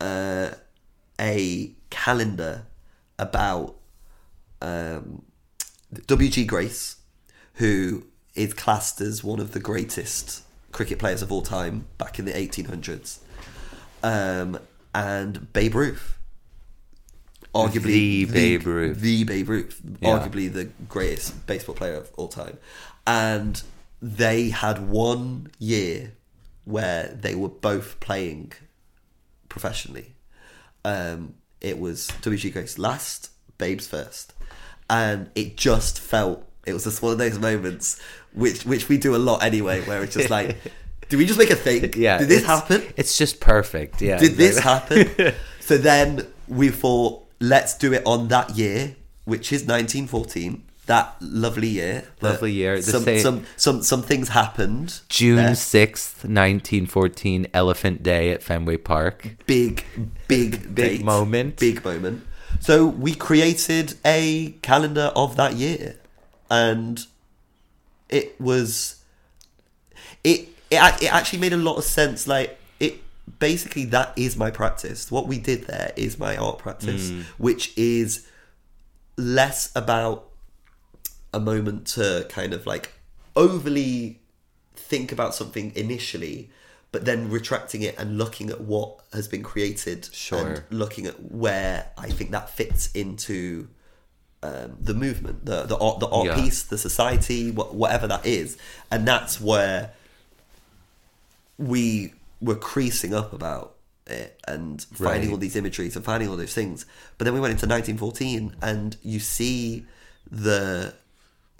uh, 0.00 0.50
a 1.20 1.72
calendar 1.90 2.66
about 3.18 3.76
um, 4.62 5.22
W.G. 6.06 6.44
Grace, 6.44 6.96
who 7.54 8.04
is 8.34 8.54
classed 8.54 9.00
as 9.00 9.24
one 9.24 9.40
of 9.40 9.52
the 9.52 9.60
greatest 9.60 10.42
cricket 10.72 10.98
players 10.98 11.22
of 11.22 11.32
all 11.32 11.42
time 11.42 11.86
back 11.96 12.18
in 12.18 12.24
the 12.24 12.32
1800s, 12.32 13.18
um, 14.02 14.58
and 14.94 15.52
Babe 15.52 15.74
Ruth. 15.74 16.14
Arguably 17.54 17.82
The 17.82 18.24
Babe 18.26 18.66
Ruth. 18.66 19.00
the 19.00 19.24
Babe 19.24 19.48
Ruth, 19.48 19.80
Yeah. 20.00 20.18
arguably 20.18 20.52
the 20.52 20.66
greatest 20.88 21.46
baseball 21.46 21.74
player 21.74 21.94
of 21.96 22.10
all 22.16 22.28
time, 22.28 22.58
and 23.06 23.60
they 24.00 24.50
had 24.50 24.88
one 24.88 25.50
year 25.58 26.12
where 26.64 27.08
they 27.20 27.34
were 27.34 27.48
both 27.48 27.98
playing 28.00 28.52
professionally. 29.48 30.14
Um, 30.88 31.34
it 31.60 31.78
was 31.78 32.10
Grace 32.52 32.78
last, 32.78 33.30
Babe's 33.58 33.86
first, 33.86 34.32
and 34.88 35.28
it 35.34 35.56
just 35.56 36.00
felt 36.00 36.46
it 36.66 36.72
was 36.72 36.84
just 36.84 37.02
one 37.02 37.12
of 37.12 37.18
those 37.18 37.38
moments 37.38 38.00
which 38.32 38.64
which 38.64 38.88
we 38.88 38.96
do 38.98 39.14
a 39.14 39.18
lot 39.18 39.42
anyway, 39.42 39.82
where 39.82 40.02
it's 40.02 40.14
just 40.14 40.30
like, 40.30 40.56
did 41.08 41.16
we 41.16 41.26
just 41.26 41.38
make 41.38 41.50
a 41.50 41.56
thing? 41.56 41.92
Yeah. 41.96 42.18
did 42.18 42.28
this 42.28 42.42
it's- 42.42 42.46
happen? 42.60 42.82
It's 42.96 43.18
just 43.18 43.40
perfect. 43.40 44.00
Yeah. 44.00 44.18
Did 44.18 44.32
this 44.36 44.58
happen? 44.70 45.34
so 45.60 45.76
then 45.76 46.26
we 46.46 46.68
thought, 46.70 47.24
let's 47.40 47.76
do 47.76 47.92
it 47.92 48.02
on 48.06 48.28
that 48.28 48.56
year, 48.56 48.96
which 49.24 49.52
is 49.52 49.62
1914. 49.66 50.62
That 50.88 51.16
lovely 51.20 51.68
year. 51.68 52.04
Lovely 52.22 52.52
year, 52.52 52.80
Some, 52.82 53.02
same- 53.04 53.20
some 53.20 53.44
some 53.56 53.82
some 53.82 54.02
things 54.02 54.30
happened. 54.30 55.00
June 55.10 55.54
sixth, 55.54 56.24
nineteen 56.24 56.86
fourteen, 56.86 57.46
Elephant 57.54 58.02
Day 58.02 58.30
at 58.32 58.42
Fenway 58.42 58.78
Park. 58.78 59.36
big, 59.46 59.84
big, 60.26 60.50
Big 60.74 60.74
date, 60.74 61.04
moment. 61.04 61.58
Big 61.58 61.84
moment. 61.84 62.24
So 62.60 62.86
we 62.86 63.14
created 63.14 63.94
a 64.04 64.52
calendar 64.62 65.12
of 65.14 65.36
that 65.36 65.54
year, 65.54 65.96
and 66.50 67.04
it 68.08 68.40
was 68.40 69.02
it 70.24 70.48
it, 70.70 71.02
it 71.02 71.12
actually 71.12 71.38
made 71.40 71.52
a 71.52 71.56
lot 71.58 71.76
of 71.76 71.84
sense. 71.84 72.26
Like 72.26 72.58
it 72.80 72.94
basically 73.38 73.84
that 73.86 74.14
is 74.16 74.38
my 74.38 74.50
practice. 74.50 75.10
What 75.10 75.26
we 75.28 75.38
did 75.38 75.66
there 75.66 75.92
is 75.96 76.18
my 76.18 76.34
art 76.36 76.58
practice, 76.58 77.10
Mm. 77.10 77.22
which 77.36 77.76
is 77.76 78.26
less 79.18 79.70
about 79.76 80.24
a 81.32 81.40
moment 81.40 81.86
to 81.88 82.26
kind 82.28 82.52
of 82.52 82.66
like 82.66 82.92
overly 83.36 84.20
think 84.74 85.12
about 85.12 85.34
something 85.34 85.72
initially, 85.76 86.50
but 86.92 87.04
then 87.04 87.30
retracting 87.30 87.82
it 87.82 87.98
and 87.98 88.16
looking 88.18 88.48
at 88.50 88.60
what 88.60 89.00
has 89.12 89.28
been 89.28 89.42
created 89.42 90.08
Sure. 90.12 90.38
and 90.46 90.62
looking 90.70 91.06
at 91.06 91.30
where 91.32 91.88
I 91.98 92.08
think 92.10 92.30
that 92.30 92.50
fits 92.50 92.90
into 92.92 93.68
um, 94.42 94.76
the 94.80 94.94
movement, 94.94 95.44
the 95.44 95.64
the 95.64 95.76
art, 95.78 95.98
the 95.98 96.06
art 96.08 96.26
Yeah. 96.28 96.36
piece, 96.36 96.62
the 96.62 96.78
society, 96.78 97.50
wha- 97.50 97.72
whatever 97.72 98.06
that 98.06 98.24
is, 98.24 98.56
and 98.90 99.06
that's 99.06 99.40
where 99.40 99.92
we 101.58 102.14
were 102.40 102.54
creasing 102.54 103.12
up 103.14 103.32
about 103.32 103.74
it 104.06 104.40
and 104.46 104.82
finding 104.94 105.28
Right. 105.28 105.32
all 105.32 105.38
these 105.38 105.56
imageries 105.56 105.96
and 105.96 106.04
finding 106.04 106.28
all 106.28 106.36
those 106.36 106.54
things. 106.54 106.86
But 107.18 107.24
then 107.24 107.34
we 107.34 107.40
went 107.40 107.50
into 107.52 107.66
1914, 107.66 108.54
and 108.62 108.96
you 109.02 109.18
see 109.20 109.86
the 110.30 110.94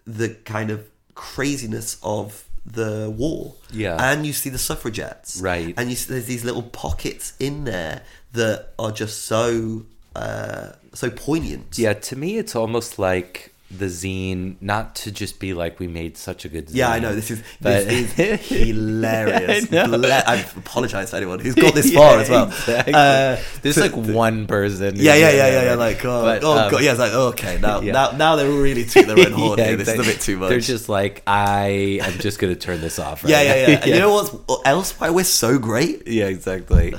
the 0.09 0.31
kind 0.45 0.71
of 0.71 0.89
craziness 1.15 1.99
of 2.03 2.45
the 2.65 3.13
war. 3.17 3.55
Yeah. 3.73 3.97
And 4.01 4.27
you 4.27 4.33
see 4.33 4.51
the 4.51 4.59
suffragettes. 4.59 5.41
Right. 5.41 5.75
And 5.77 5.91
you 5.91 5.97
see 5.97 6.13
there's 6.13 6.27
these 6.27 6.45
little 6.45 6.63
pockets 6.63 7.35
in 7.39 7.65
there 7.65 8.03
that 8.33 8.71
are 8.79 8.93
just 8.93 9.25
so 9.25 9.87
uh, 10.17 10.73
so 10.95 11.11
poignant. 11.11 11.79
Yeah, 11.79 11.93
to 11.93 12.17
me, 12.17 12.39
it's 12.39 12.57
almost 12.57 12.99
like 12.99 13.48
the 13.71 13.85
zine, 13.87 14.57
not 14.63 14.95
to 14.97 15.13
just 15.13 15.39
be 15.41 15.53
like 15.53 15.79
we 15.79 15.87
made 15.87 16.17
such 16.17 16.45
a 16.45 16.49
good 16.49 16.69
zine. 16.69 16.75
Yeah, 16.79 16.91
I 16.91 17.01
know 17.01 17.15
this 17.15 17.31
is 17.31 17.43
But- 17.61 17.87
this 17.87 18.19
is 18.19 18.49
hilarious. 18.49 19.67
I 19.73 19.87
know. 19.87 19.99
Ble- 19.99 20.13
I 20.13 20.47
apologize 20.57 21.11
to 21.11 21.17
anyone 21.19 21.39
who's 21.39 21.55
got 21.55 21.75
this 21.75 21.93
far 21.93 22.19
as 22.19 22.31
well. 22.31 22.47
exactly. 22.49 22.95
Uh, 22.95 23.37
There's 23.63 23.75
to- 23.75 23.83
like 23.83 23.95
one 23.95 24.47
person. 24.47 24.95
Yeah, 24.97 25.15
yeah, 25.17 25.31
yeah, 25.31 25.49
yeah, 25.49 25.63
yeah. 25.65 25.75
Like, 25.75 26.05
oh, 26.05 26.23
But, 26.23 26.45
oh 26.45 26.59
um, 26.59 26.71
god, 26.71 26.83
yeah. 26.83 26.93
It's 26.93 27.01
like, 27.01 27.13
okay, 27.13 27.59
now, 27.61 27.81
yeah. 27.81 27.93
now, 27.93 28.11
now 28.13 28.37
they're 28.37 28.51
really 28.51 28.85
to 28.85 29.03
their 29.03 29.19
own 29.19 29.33
horn 29.39 29.59
Yeah, 29.59 29.67
here. 29.67 29.77
This 29.77 29.89
is 29.89 30.01
a 30.01 30.03
bit 30.03 30.21
too 30.21 30.39
much. 30.39 30.49
They're 30.49 30.61
just 30.61 30.89
like, 30.89 31.23
I 31.27 32.01
am 32.03 32.19
just 32.21 32.41
to 32.41 32.55
turn 32.57 32.81
this 32.81 32.99
off. 32.99 33.23
Right 33.25 33.31
yeah, 33.31 33.43
yeah, 33.43 33.69
yeah. 33.69 33.85
You 33.87 33.99
know 34.01 34.13
what's 34.13 34.31
what 34.31 34.67
else? 34.67 34.99
Why 34.99 35.11
we're 35.11 35.25
so 35.25 35.59
great? 35.59 36.07
Yeah, 36.09 36.27
exactly. 36.27 36.95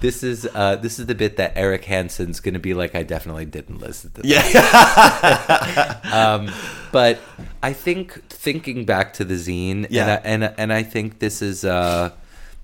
This 0.00 0.22
is 0.22 0.48
uh, 0.54 0.76
this 0.76 0.98
is 1.00 1.06
the 1.06 1.14
bit 1.14 1.36
that 1.38 1.54
Eric 1.56 1.84
Hansen's 1.86 2.38
going 2.40 2.54
to 2.54 2.60
be 2.60 2.72
like. 2.72 2.94
I 2.94 3.02
definitely 3.02 3.46
didn't 3.46 3.78
listen 3.80 4.12
to. 4.12 4.22
This. 4.22 4.30
Yeah, 4.30 6.00
Um, 6.12 6.50
but 6.92 7.18
I 7.62 7.72
think 7.72 8.22
thinking 8.28 8.84
back 8.84 9.12
to 9.14 9.24
the 9.24 9.34
zine, 9.34 9.86
Yeah. 9.90 10.20
and 10.22 10.44
I, 10.44 10.46
and 10.46 10.54
and 10.58 10.72
I 10.72 10.82
think 10.84 11.18
this 11.18 11.42
is 11.42 11.64
uh, 11.64 12.10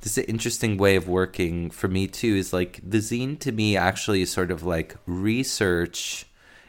this 0.02 0.12
is 0.16 0.18
an 0.18 0.30
interesting 0.30 0.76
way 0.76 0.94
of 0.94 1.08
working 1.08 1.70
for 1.70 1.88
me 1.88 2.06
too. 2.06 2.36
Is 2.36 2.52
like 2.52 2.78
the 2.88 2.98
zine 2.98 3.36
to 3.40 3.50
me 3.50 3.76
actually 3.76 4.22
is 4.22 4.30
sort 4.30 4.52
of 4.52 4.62
like 4.62 4.96
research 5.06 6.26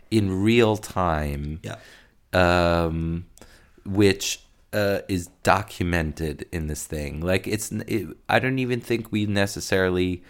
in 0.09 0.41
real 0.43 0.77
time. 0.77 1.59
yeah, 1.61 1.75
um, 2.33 3.25
which 3.85 4.41
uh, 4.73 5.01
is 5.07 5.27
documented 5.43 6.47
in 6.51 6.65
this 6.67 6.85
thing. 6.87 7.21
Like 7.21 7.47
it's, 7.47 7.71
it, 7.71 8.17
I 8.27 8.39
don't 8.39 8.57
even 8.59 8.81
think 8.81 9.11
we 9.11 9.25
necessarily 9.27 10.23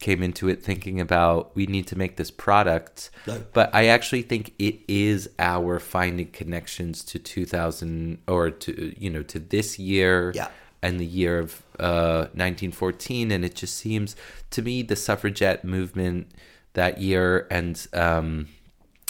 came 0.00 0.22
into 0.22 0.48
it 0.48 0.62
thinking 0.62 1.00
about 1.00 1.54
we 1.56 1.66
need 1.66 1.86
to 1.88 1.96
make 1.96 2.16
this 2.16 2.30
product. 2.30 3.10
No. 3.26 3.42
But 3.52 3.74
I 3.74 3.86
actually 3.86 4.22
think 4.22 4.52
it 4.58 4.76
is 4.88 5.28
our 5.38 5.78
finding 5.80 6.28
connections 6.28 7.02
to 7.04 7.18
2000 7.18 8.18
or 8.28 8.50
to 8.50 8.94
you 8.98 9.10
know 9.10 9.22
to 9.24 9.38
this 9.38 9.78
year 9.78 10.32
Yeah. 10.34 10.48
and 10.82 11.00
the 11.00 11.06
year 11.06 11.38
of 11.38 11.62
uh, 11.80 12.28
1914, 12.34 13.30
and 13.30 13.44
it 13.44 13.54
just 13.54 13.76
seems 13.76 14.16
to 14.50 14.62
me 14.62 14.82
the 14.82 14.96
suffragette 14.96 15.64
movement 15.64 16.28
that 16.74 17.00
year 17.00 17.46
and. 17.50 17.86
Um, 17.92 18.48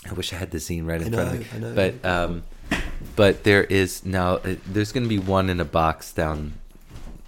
I 0.09 0.13
wish 0.13 0.33
I 0.33 0.37
had 0.37 0.53
the 0.53 0.59
zine 0.59 0.87
right 0.87 1.03
in 1.03 1.13
I 1.13 1.17
front 1.17 1.35
of 1.41 1.53
me. 1.55 1.59
Know. 1.61 1.75
But 1.75 2.05
um, 2.09 2.43
but 3.17 3.43
there 3.43 3.65
is 3.65 4.05
now 4.07 4.35
uh, 4.37 4.55
there's 4.69 4.93
going 4.93 5.03
to 5.03 5.09
be 5.09 5.19
one 5.19 5.51
in 5.51 5.59
a 5.59 5.65
box 5.65 6.13
down. 6.13 6.53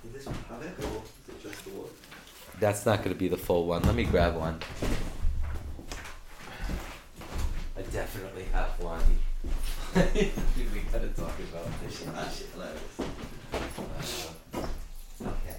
Does 0.04 0.12
this 0.12 0.26
one 0.26 0.36
have 0.48 0.62
it, 0.62 0.84
or 0.84 1.02
is 1.02 1.28
it 1.28 1.42
just 1.42 1.64
the 1.64 1.70
one? 1.70 1.88
That's 2.60 2.84
not 2.84 2.98
going 2.98 3.10
to 3.10 3.18
be 3.18 3.28
the 3.28 3.36
full 3.36 3.66
one. 3.66 3.82
Let 3.82 3.94
me 3.94 4.04
grab 4.04 4.34
one. 4.36 4.58
I 7.76 7.82
definitely 7.92 8.44
have 8.52 8.70
one. 8.82 9.02
we 9.94 10.80
gotta 10.92 11.08
talk 11.08 11.32
about 11.38 11.66
this. 11.82 12.00
Hilarious. 12.52 12.82
Uh, 13.00 14.66
okay. 15.22 15.58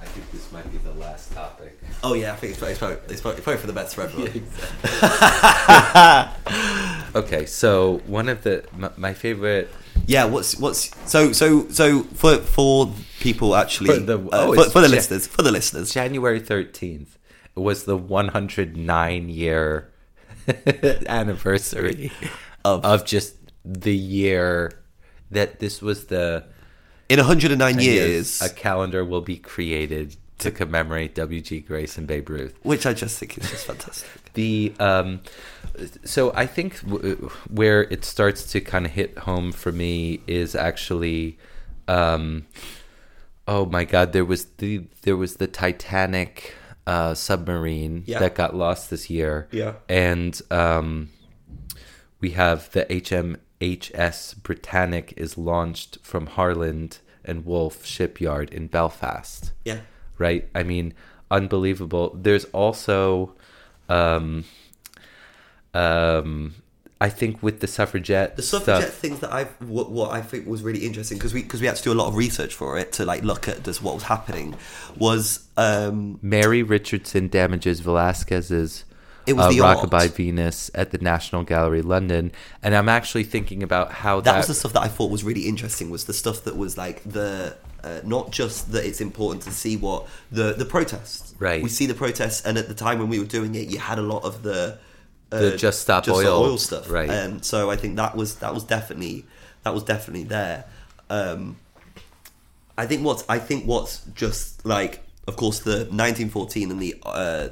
I 0.00 0.04
think 0.04 0.30
this 0.30 0.52
might 0.52 0.70
be 0.70 0.78
the 0.78 0.92
last 0.94 1.32
topic. 1.32 1.78
Oh 2.02 2.14
yeah, 2.14 2.34
I 2.34 2.36
think 2.36 2.50
it's 2.50 2.58
probably, 2.58 2.96
it's 3.08 3.20
probably, 3.20 3.38
it's 3.38 3.42
probably, 3.42 3.60
for 3.60 3.66
the 3.66 3.72
best 3.72 3.94
for 3.94 4.02
everyone. 4.02 4.46
Okay, 7.14 7.46
so 7.46 7.98
one 8.06 8.28
of 8.28 8.42
the 8.42 8.64
my, 8.76 8.90
my 8.96 9.14
favorite 9.14 9.70
Yeah, 10.06 10.24
what's 10.26 10.56
what's 10.58 10.90
so 11.10 11.32
so 11.32 11.68
so 11.68 12.02
for 12.14 12.36
for 12.38 12.92
people 13.20 13.56
actually 13.56 13.94
For 13.94 14.00
the- 14.00 14.18
uh, 14.18 14.28
oh, 14.32 14.54
for, 14.54 14.64
for 14.70 14.80
the 14.80 14.88
Ja- 14.88 14.94
listeners 14.96 15.26
for 15.26 15.42
the 15.42 15.52
listeners. 15.52 15.92
January 15.94 16.40
13th 16.40 17.16
was 17.54 17.84
the 17.84 17.96
109 17.96 19.28
year 19.28 19.90
anniversary 21.06 22.12
Of- 22.64 22.84
of 22.84 23.04
just 23.04 23.36
the 23.64 23.94
year 23.94 24.72
that 25.30 25.58
this 25.60 25.80
was 25.82 26.06
the 26.06 26.44
In 27.08 27.18
109 27.18 27.60
and 27.74 27.82
years, 27.82 28.40
a 28.42 28.48
calendar 28.48 29.04
will 29.04 29.20
be 29.20 29.36
created 29.36 30.16
to 30.38 30.50
commemorate 30.50 31.14
WG 31.14 31.64
Grace 31.66 31.96
and 31.96 32.06
Babe 32.06 32.28
Ruth. 32.28 32.58
which 32.62 32.86
I 32.86 32.92
just 32.92 33.18
think 33.18 33.38
is 33.38 33.50
just 33.50 33.66
fantastic. 33.66 34.08
The 34.34 34.74
um, 34.80 35.20
so 36.04 36.32
I 36.34 36.46
think 36.46 36.80
w- 36.84 37.30
where 37.48 37.82
it 37.84 38.04
starts 38.04 38.50
to 38.50 38.60
kind 38.60 38.84
of 38.84 38.90
hit 38.90 39.16
home 39.18 39.52
for 39.52 39.70
me 39.70 40.22
is 40.26 40.56
actually, 40.56 41.38
um, 41.86 42.44
oh 43.46 43.64
my 43.66 43.84
God, 43.84 44.12
there 44.12 44.24
was 44.24 44.46
the 44.58 44.86
there 45.02 45.16
was 45.16 45.36
the 45.36 45.46
Titanic 45.46 46.56
uh, 46.84 47.14
submarine 47.14 48.02
Yeah. 48.06 48.18
that 48.18 48.34
got 48.34 48.56
lost 48.56 48.90
this 48.90 49.08
year. 49.08 49.46
Yeah. 49.52 49.74
and 49.88 50.40
um, 50.50 51.10
we 52.20 52.30
have 52.30 52.68
the 52.72 52.84
HMHS 52.86 54.42
Britannic 54.42 55.14
is 55.16 55.38
launched 55.38 55.98
from 56.02 56.26
Harland 56.26 56.98
and 57.24 57.46
Wolff 57.46 57.86
shipyard 57.86 58.52
in 58.52 58.66
Belfast 58.66 59.52
Yeah, 59.64 59.80
right? 60.18 60.48
I 60.54 60.62
mean, 60.62 60.94
unbelievable. 61.30 62.16
There's 62.20 62.44
also, 62.46 63.34
um, 63.88 64.44
um, 65.72 66.54
I 67.00 67.08
think 67.08 67.42
with 67.42 67.60
the 67.60 67.66
suffragette, 67.66 68.36
the 68.36 68.42
suffragette 68.42 68.84
stuff, 68.84 68.94
things 68.94 69.20
that 69.20 69.32
I 69.32 69.44
what, 69.64 69.90
what 69.90 70.12
I 70.12 70.22
think 70.22 70.46
was 70.46 70.62
really 70.62 70.86
interesting 70.86 71.18
because 71.18 71.34
we 71.34 71.42
because 71.42 71.60
we 71.60 71.66
had 71.66 71.76
to 71.76 71.82
do 71.82 71.92
a 71.92 71.94
lot 71.94 72.08
of 72.08 72.14
research 72.14 72.54
for 72.54 72.78
it 72.78 72.92
to 72.92 73.04
like 73.04 73.22
look 73.22 73.48
at 73.48 73.64
just 73.64 73.82
what 73.82 73.94
was 73.94 74.04
happening 74.04 74.54
was 74.96 75.46
um 75.56 76.18
Mary 76.22 76.62
Richardson 76.62 77.28
damages 77.28 77.80
Velasquez's. 77.80 78.84
It 79.26 79.32
was 79.32 79.46
uh, 79.46 79.48
the 79.50 79.58
Rokeby. 79.58 80.12
Venus 80.12 80.70
at 80.74 80.90
the 80.90 80.98
National 80.98 81.44
Gallery, 81.44 81.80
London, 81.82 82.30
and 82.62 82.74
I'm 82.74 82.90
actually 82.90 83.24
thinking 83.24 83.62
about 83.62 83.90
how 83.90 84.20
that 84.20 84.32
that, 84.32 84.36
was 84.36 84.46
the 84.46 84.54
stuff 84.54 84.74
that 84.74 84.82
I 84.82 84.88
thought 84.88 85.10
was 85.10 85.24
really 85.24 85.48
interesting 85.48 85.90
was 85.90 86.04
the 86.04 86.12
stuff 86.12 86.44
that 86.44 86.56
was 86.56 86.76
like 86.78 87.02
the 87.04 87.56
uh, 87.84 88.00
not 88.04 88.30
just 88.30 88.72
that 88.72 88.84
it's 88.84 89.00
important 89.00 89.42
to 89.42 89.50
see 89.50 89.76
what 89.76 90.06
the 90.32 90.54
the 90.54 90.64
protests 90.64 91.34
Right. 91.38 91.62
we 91.62 91.68
see 91.68 91.86
the 91.86 91.94
protests 91.94 92.40
and 92.46 92.56
at 92.58 92.68
the 92.68 92.74
time 92.74 92.98
when 93.00 93.08
we 93.08 93.18
were 93.18 93.26
doing 93.38 93.54
it 93.54 93.68
you 93.68 93.78
had 93.78 93.98
a 93.98 94.02
lot 94.14 94.24
of 94.24 94.42
the 94.42 94.78
uh, 95.32 95.38
The 95.40 95.56
Just 95.56 95.80
Stop 95.82 96.06
Oil, 96.08 96.56
stuff 96.58 96.90
right. 96.90 97.10
and 97.10 97.44
so 97.44 97.70
I 97.70 97.76
think 97.76 97.96
that 97.96 98.16
was 98.16 98.36
that 98.36 98.54
was 98.54 98.64
definitely 98.64 99.26
that 99.64 99.74
was 99.74 99.82
definitely 99.82 100.24
there 100.24 100.64
um, 101.10 101.56
I 102.78 102.86
think 102.86 103.04
what's 103.04 103.24
I 103.28 103.38
think 103.38 103.66
what's 103.66 104.04
just 104.14 104.64
like 104.64 105.02
of 105.26 105.36
course 105.36 105.60
the 105.60 105.86
1914 105.90 106.70
and 106.70 106.80
the 106.80 106.96
uh, 107.04 107.48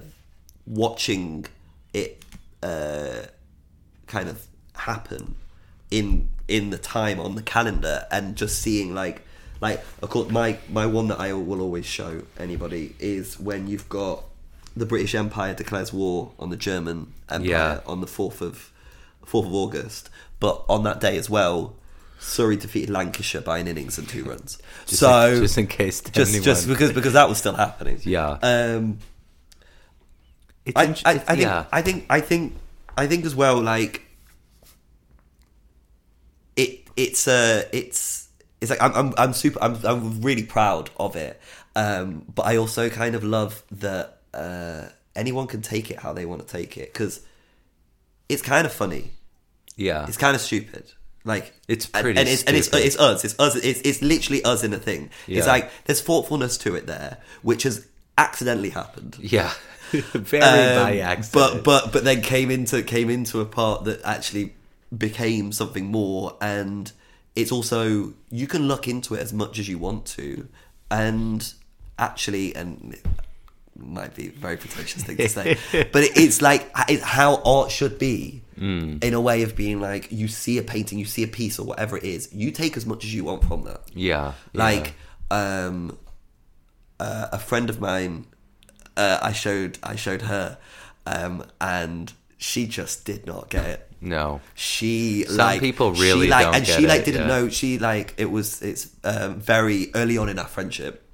watching 0.66 1.46
it 1.92 2.22
uh, 2.62 3.22
kind 4.06 4.28
of 4.28 4.46
happen 4.76 5.34
in 5.90 6.28
in 6.48 6.70
the 6.70 6.78
time 6.78 7.20
on 7.20 7.34
the 7.34 7.42
calendar 7.42 8.06
and 8.10 8.36
just 8.36 8.60
seeing 8.60 8.94
like 8.94 9.22
like 9.62 9.82
of 10.02 10.10
course 10.10 10.28
my 10.30 10.58
my 10.68 10.84
one 10.84 11.08
that 11.08 11.18
I 11.20 11.32
will 11.32 11.60
always 11.62 11.86
show 11.86 12.22
anybody 12.38 12.94
is 12.98 13.38
when 13.40 13.66
you've 13.68 13.88
got 13.88 14.24
the 14.76 14.84
British 14.84 15.14
Empire 15.14 15.54
declares 15.54 15.92
war 15.92 16.32
on 16.38 16.50
the 16.50 16.56
German 16.56 17.12
Empire 17.30 17.48
Yeah. 17.48 17.80
on 17.86 18.00
the 18.02 18.06
fourth 18.06 18.42
of 18.42 18.70
fourth 19.24 19.46
of 19.46 19.54
August, 19.54 20.10
but 20.40 20.62
on 20.68 20.82
that 20.84 21.00
day 21.00 21.16
as 21.16 21.30
well. 21.30 21.74
Surrey 22.18 22.56
defeated 22.56 22.88
Lancashire 22.88 23.40
by 23.40 23.58
an 23.58 23.66
innings 23.66 23.98
and 23.98 24.08
two 24.08 24.22
runs. 24.22 24.56
Just 24.86 25.00
so 25.00 25.32
in- 25.32 25.42
just 25.42 25.58
in 25.58 25.66
case 25.66 26.00
just 26.02 26.30
anyone- 26.30 26.44
just 26.44 26.68
because 26.68 26.92
because 26.92 27.14
that 27.14 27.28
was 27.28 27.38
still 27.38 27.54
happening. 27.54 27.98
Yeah. 28.04 28.38
Um, 28.42 28.98
I, 30.76 30.84
int- 30.84 31.02
I, 31.04 31.10
I 31.12 31.18
think 31.18 31.40
yeah. 31.40 31.64
I 31.72 31.82
think 31.82 32.06
I 32.08 32.20
think 32.20 32.54
I 32.96 33.06
think 33.08 33.24
as 33.24 33.34
well 33.34 33.60
like 33.60 34.02
it 36.56 36.86
it's 36.96 37.26
uh 37.26 37.64
it's 37.72 38.21
it's 38.62 38.70
like 38.70 38.80
I'm 38.80 38.94
I'm, 38.94 39.14
I'm 39.18 39.32
super 39.32 39.58
I'm 39.60 39.76
I'm 39.84 40.22
really 40.22 40.44
proud 40.44 40.88
of 40.96 41.16
it. 41.16 41.40
Um 41.74 42.24
but 42.34 42.46
I 42.46 42.56
also 42.56 42.88
kind 42.88 43.14
of 43.14 43.24
love 43.24 43.62
that 43.72 44.18
uh 44.32 44.84
anyone 45.14 45.46
can 45.46 45.60
take 45.60 45.90
it 45.90 45.98
how 45.98 46.12
they 46.12 46.24
want 46.24 46.46
to 46.46 46.50
take 46.50 46.78
it 46.78 46.92
because 46.92 47.20
it's 48.28 48.42
kind 48.42 48.64
of 48.64 48.72
funny. 48.72 49.10
Yeah, 49.76 50.06
it's 50.06 50.16
kind 50.16 50.34
of 50.34 50.40
stupid. 50.40 50.92
Like 51.24 51.52
It's 51.68 51.86
pretty 51.86 52.18
and, 52.18 52.28
it's 52.28 52.42
and 52.44 52.56
it's, 52.56 52.72
it's 52.72 52.98
us. 52.98 53.24
It's 53.24 53.38
us. 53.38 53.54
It's, 53.56 53.80
it's 53.82 54.02
literally 54.02 54.42
us 54.44 54.64
in 54.64 54.72
a 54.72 54.78
thing. 54.78 55.10
Yeah. 55.26 55.38
it's 55.38 55.46
like 55.46 55.70
there's 55.84 56.00
thoughtfulness 56.00 56.58
to 56.58 56.74
it 56.74 56.86
there 56.86 57.18
which 57.42 57.64
has 57.64 57.86
accidentally 58.18 58.70
happened. 58.70 59.16
Yeah, 59.20 59.52
very 59.92 60.42
um, 60.42 60.84
by 60.84 60.98
accident. 60.98 61.32
But 61.32 61.64
but 61.64 61.92
but 61.92 62.04
then 62.04 62.22
came 62.22 62.50
into 62.50 62.82
came 62.82 63.10
into 63.10 63.40
a 63.40 63.44
part 63.44 63.84
that 63.84 64.00
actually 64.04 64.54
became 64.96 65.52
something 65.52 65.86
more, 65.86 66.36
and 66.40 66.90
it's 67.34 67.52
also 67.52 68.12
you 68.30 68.46
can 68.46 68.68
look 68.68 68.88
into 68.88 69.14
it 69.14 69.20
as 69.20 69.32
much 69.32 69.58
as 69.58 69.68
you 69.68 69.78
want 69.78 70.06
to, 70.06 70.48
and 70.90 71.52
actually, 71.98 72.54
and 72.54 72.94
it 72.94 73.06
might 73.76 74.14
be 74.14 74.28
a 74.28 74.30
very 74.30 74.56
pretentious 74.56 75.02
thing 75.02 75.16
to 75.16 75.28
say, 75.28 75.56
but 75.92 76.04
it's 76.16 76.42
like 76.42 76.70
it's 76.88 77.02
how 77.02 77.42
art 77.44 77.70
should 77.70 77.98
be. 77.98 78.42
Mm. 78.58 79.02
In 79.02 79.14
a 79.14 79.20
way 79.20 79.42
of 79.42 79.56
being 79.56 79.80
like, 79.80 80.12
you 80.12 80.28
see 80.28 80.58
a 80.58 80.62
painting, 80.62 80.98
you 80.98 81.06
see 81.06 81.24
a 81.24 81.26
piece, 81.26 81.58
or 81.58 81.66
whatever 81.66 81.96
it 81.96 82.04
is, 82.04 82.28
you 82.32 82.50
take 82.50 82.76
as 82.76 82.84
much 82.84 83.02
as 83.02 83.12
you 83.12 83.24
want 83.24 83.44
from 83.44 83.64
that 83.64 83.80
yeah, 83.94 84.34
yeah. 84.52 84.62
like 84.62 84.94
um 85.30 85.98
uh, 87.02 87.28
a 87.32 87.38
friend 87.38 87.68
of 87.68 87.80
mine. 87.80 88.26
Uh, 88.96 89.18
I 89.22 89.32
showed 89.32 89.78
I 89.82 89.96
showed 89.96 90.22
her, 90.22 90.58
um, 91.06 91.44
and 91.60 92.12
she 92.36 92.66
just 92.66 93.04
did 93.04 93.26
not 93.26 93.50
get 93.50 93.66
it. 93.66 93.91
No. 94.02 94.40
She 94.54 95.24
Some 95.28 95.36
like 95.36 95.60
people 95.60 95.92
really 95.92 96.26
she, 96.26 96.30
like, 96.30 96.54
and 96.54 96.66
she 96.66 96.86
like 96.86 97.02
it, 97.02 97.04
didn't 97.06 97.22
yeah. 97.22 97.26
know. 97.28 97.48
She 97.48 97.78
like 97.78 98.14
it 98.18 98.30
was 98.30 98.60
it's 98.60 98.90
um, 99.04 99.40
very 99.40 99.90
early 99.94 100.18
on 100.18 100.28
in 100.28 100.38
our 100.38 100.48
friendship, 100.48 101.08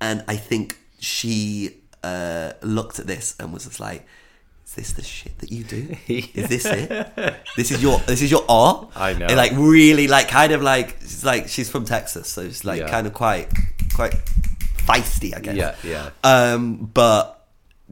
and 0.00 0.24
I 0.26 0.36
think 0.36 0.76
she 0.98 1.76
uh, 2.02 2.52
looked 2.62 2.98
at 2.98 3.06
this 3.06 3.36
and 3.38 3.52
was 3.52 3.64
just 3.64 3.78
like, 3.78 4.06
"Is 4.66 4.74
this 4.74 4.92
the 4.94 5.02
shit 5.02 5.38
that 5.38 5.52
you 5.52 5.62
do? 5.62 5.96
Is 6.08 6.48
this 6.48 6.64
it? 6.66 6.88
This 7.56 7.70
is 7.70 7.80
your 7.80 7.98
this 8.00 8.22
is 8.22 8.30
your 8.30 8.44
art?" 8.48 8.90
I 8.96 9.12
know. 9.14 9.26
And 9.26 9.36
like 9.36 9.52
really 9.54 10.08
like 10.08 10.26
kind 10.28 10.52
of 10.52 10.62
like 10.62 10.96
she's 11.00 11.24
like 11.24 11.48
she's 11.48 11.70
from 11.70 11.84
Texas, 11.84 12.28
so 12.28 12.42
it's 12.42 12.64
like 12.64 12.80
Yeah. 12.80 12.88
kind 12.90 13.06
of 13.06 13.14
quite 13.14 13.48
quite 13.94 14.14
feisty, 14.78 15.32
I 15.36 15.40
guess. 15.40 15.56
Yeah, 15.56 15.74
yeah. 15.84 16.10
Um, 16.24 16.90
but 16.92 17.46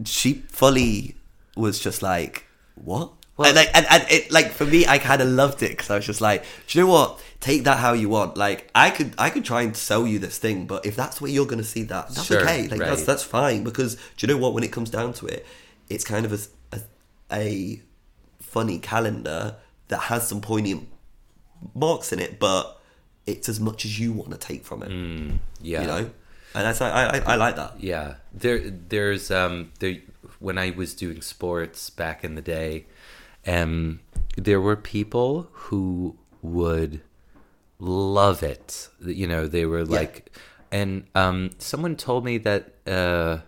she 0.05 0.43
fully 0.49 1.15
was 1.57 1.79
just 1.79 2.03
like, 2.03 2.47
"What?" 2.75 3.13
Well- 3.43 3.49
and 3.51 3.57
like, 3.57 3.71
and, 3.75 3.87
and 3.91 4.05
it 4.11 4.31
like 4.31 4.51
for 4.53 4.65
me, 4.65 4.87
I 4.87 4.99
kind 4.99 5.21
of 5.23 5.29
loved 5.29 5.63
it 5.63 5.71
because 5.71 5.91
I 5.91 5.97
was 5.97 6.07
just 6.07 6.21
like, 6.21 6.45
"Do 6.67 6.79
you 6.79 6.85
know 6.85 6.91
what? 6.93 7.21
Take 7.41 7.65
that 7.65 7.79
how 7.79 7.93
you 7.93 8.09
want. 8.09 8.37
Like, 8.37 8.71
I 8.73 8.91
could, 8.91 9.15
I 9.19 9.29
could 9.29 9.45
try 9.45 9.63
and 9.63 9.77
sell 9.77 10.07
you 10.07 10.21
this 10.21 10.39
thing, 10.39 10.67
but 10.67 10.87
if 10.87 10.95
that's 10.95 11.21
where 11.21 11.29
you're 11.31 11.45
going 11.47 11.59
to 11.59 11.65
see 11.65 11.83
that, 11.85 12.09
that's 12.09 12.25
Sure, 12.25 12.41
okay. 12.43 12.69
Like, 12.69 12.79
that's 12.79 13.05
that's 13.05 13.25
fine. 13.25 13.65
Because 13.65 13.97
do 14.17 14.27
you 14.27 14.29
know 14.33 14.39
what? 14.39 14.55
When 14.55 14.63
it 14.63 14.71
comes 14.71 14.91
down 14.91 15.13
to 15.15 15.27
it, 15.27 15.45
it's 15.89 16.05
kind 16.05 16.25
of 16.25 16.33
a, 16.33 16.77
a, 16.77 16.81
a 17.33 17.83
funny 18.41 18.79
calendar 18.79 19.57
that 19.89 19.99
has 20.03 20.29
some 20.29 20.41
poignant 20.41 20.89
marks 21.75 22.13
in 22.13 22.19
it, 22.21 22.39
but 22.39 22.81
it's 23.27 23.49
as 23.49 23.59
much 23.61 23.85
as 23.85 23.99
you 23.99 24.13
want 24.13 24.31
to 24.31 24.39
take 24.39 24.65
from 24.65 24.83
it. 24.83 24.91
Mm, 24.91 25.39
yeah. 25.61 25.81
You 25.81 25.87
know, 25.89 25.99
and 26.55 26.65
that's 26.67 26.81
I, 26.81 26.91
I, 27.07 27.19
I 27.19 27.35
like 27.37 27.57
that. 27.57 27.75
Yeah, 27.81 28.15
there, 28.33 28.59
there's 28.71 29.31
um, 29.33 29.73
there. 29.81 29.97
When 30.39 30.59
I 30.59 30.71
was 30.71 30.95
doing 30.95 31.23
sports 31.23 31.89
back 31.91 32.25
in 32.25 32.35
the 32.35 32.43
day, 32.43 32.87
um, 33.47 34.01
there 34.37 34.61
were 34.61 34.77
people 34.77 35.49
who 35.53 36.17
would 36.43 37.01
love 37.79 38.43
it. 38.43 38.89
You 39.05 39.27
know, 39.27 39.47
they 39.47 39.67
were 39.67 39.85
like, 39.85 40.31
and 40.71 41.07
um, 41.15 41.51
someone 41.59 41.97
told 41.97 42.25
me 42.25 42.39
that 42.39 42.75
uh, 42.87 43.39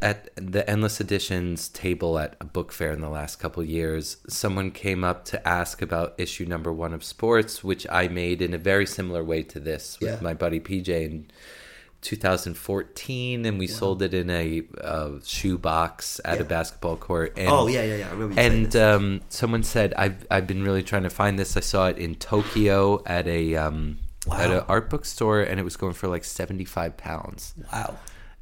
at 0.00 0.30
the 0.36 0.68
endless 0.68 1.00
editions 1.00 1.68
table 1.68 2.18
at 2.18 2.36
a 2.40 2.44
book 2.44 2.72
fair 2.72 2.92
in 2.92 3.00
the 3.00 3.08
last 3.08 3.36
couple 3.36 3.62
years, 3.64 4.18
someone 4.28 4.70
came 4.70 5.02
up 5.02 5.24
to 5.26 5.48
ask 5.48 5.82
about 5.82 6.14
issue 6.18 6.44
number 6.46 6.72
one 6.72 6.92
of 6.94 7.02
sports, 7.02 7.64
which 7.64 7.86
I 7.90 8.06
made 8.08 8.40
in 8.40 8.54
a 8.54 8.58
very 8.58 8.86
similar 8.86 9.24
way 9.24 9.42
to 9.44 9.58
this 9.60 9.98
with 10.00 10.10
Yeah. 10.10 10.18
my 10.22 10.34
buddy 10.34 10.60
PJ 10.60 10.88
in 11.04 11.30
2014, 12.02 13.44
and 13.44 13.58
we 13.58 13.66
sold 13.66 14.02
it 14.02 14.14
in 14.14 14.30
a 14.30 14.62
uh, 14.82 15.10
shoe 15.24 15.58
box 15.58 16.20
at 16.24 16.36
Yeah. 16.36 16.42
a 16.42 16.44
basketball 16.44 16.96
court. 16.96 17.34
And, 17.36 17.48
Oh 17.48 17.66
yeah, 17.66 17.82
yeah, 17.82 17.96
yeah. 17.96 18.08
I 18.08 18.12
remember 18.12 18.40
and 18.40 18.76
um, 18.76 19.20
someone 19.28 19.62
said 19.62 19.92
I've 19.94 20.26
I've 20.30 20.46
been 20.46 20.62
really 20.62 20.82
trying 20.82 21.02
to 21.02 21.10
find 21.10 21.38
this. 21.38 21.56
I 21.56 21.60
saw 21.60 21.88
it 21.88 21.98
in 21.98 22.14
Tokyo 22.14 23.02
at 23.06 23.26
a 23.26 23.56
um, 23.56 23.98
at 24.32 24.50
an 24.50 24.64
art 24.68 24.90
book 24.90 25.04
store, 25.04 25.40
and 25.42 25.60
it 25.60 25.62
was 25.62 25.76
going 25.76 25.94
for 25.94 26.08
like 26.08 26.24
seventy 26.24 26.64
five 26.64 26.96
pounds, 26.96 27.54
wow. 27.72 27.96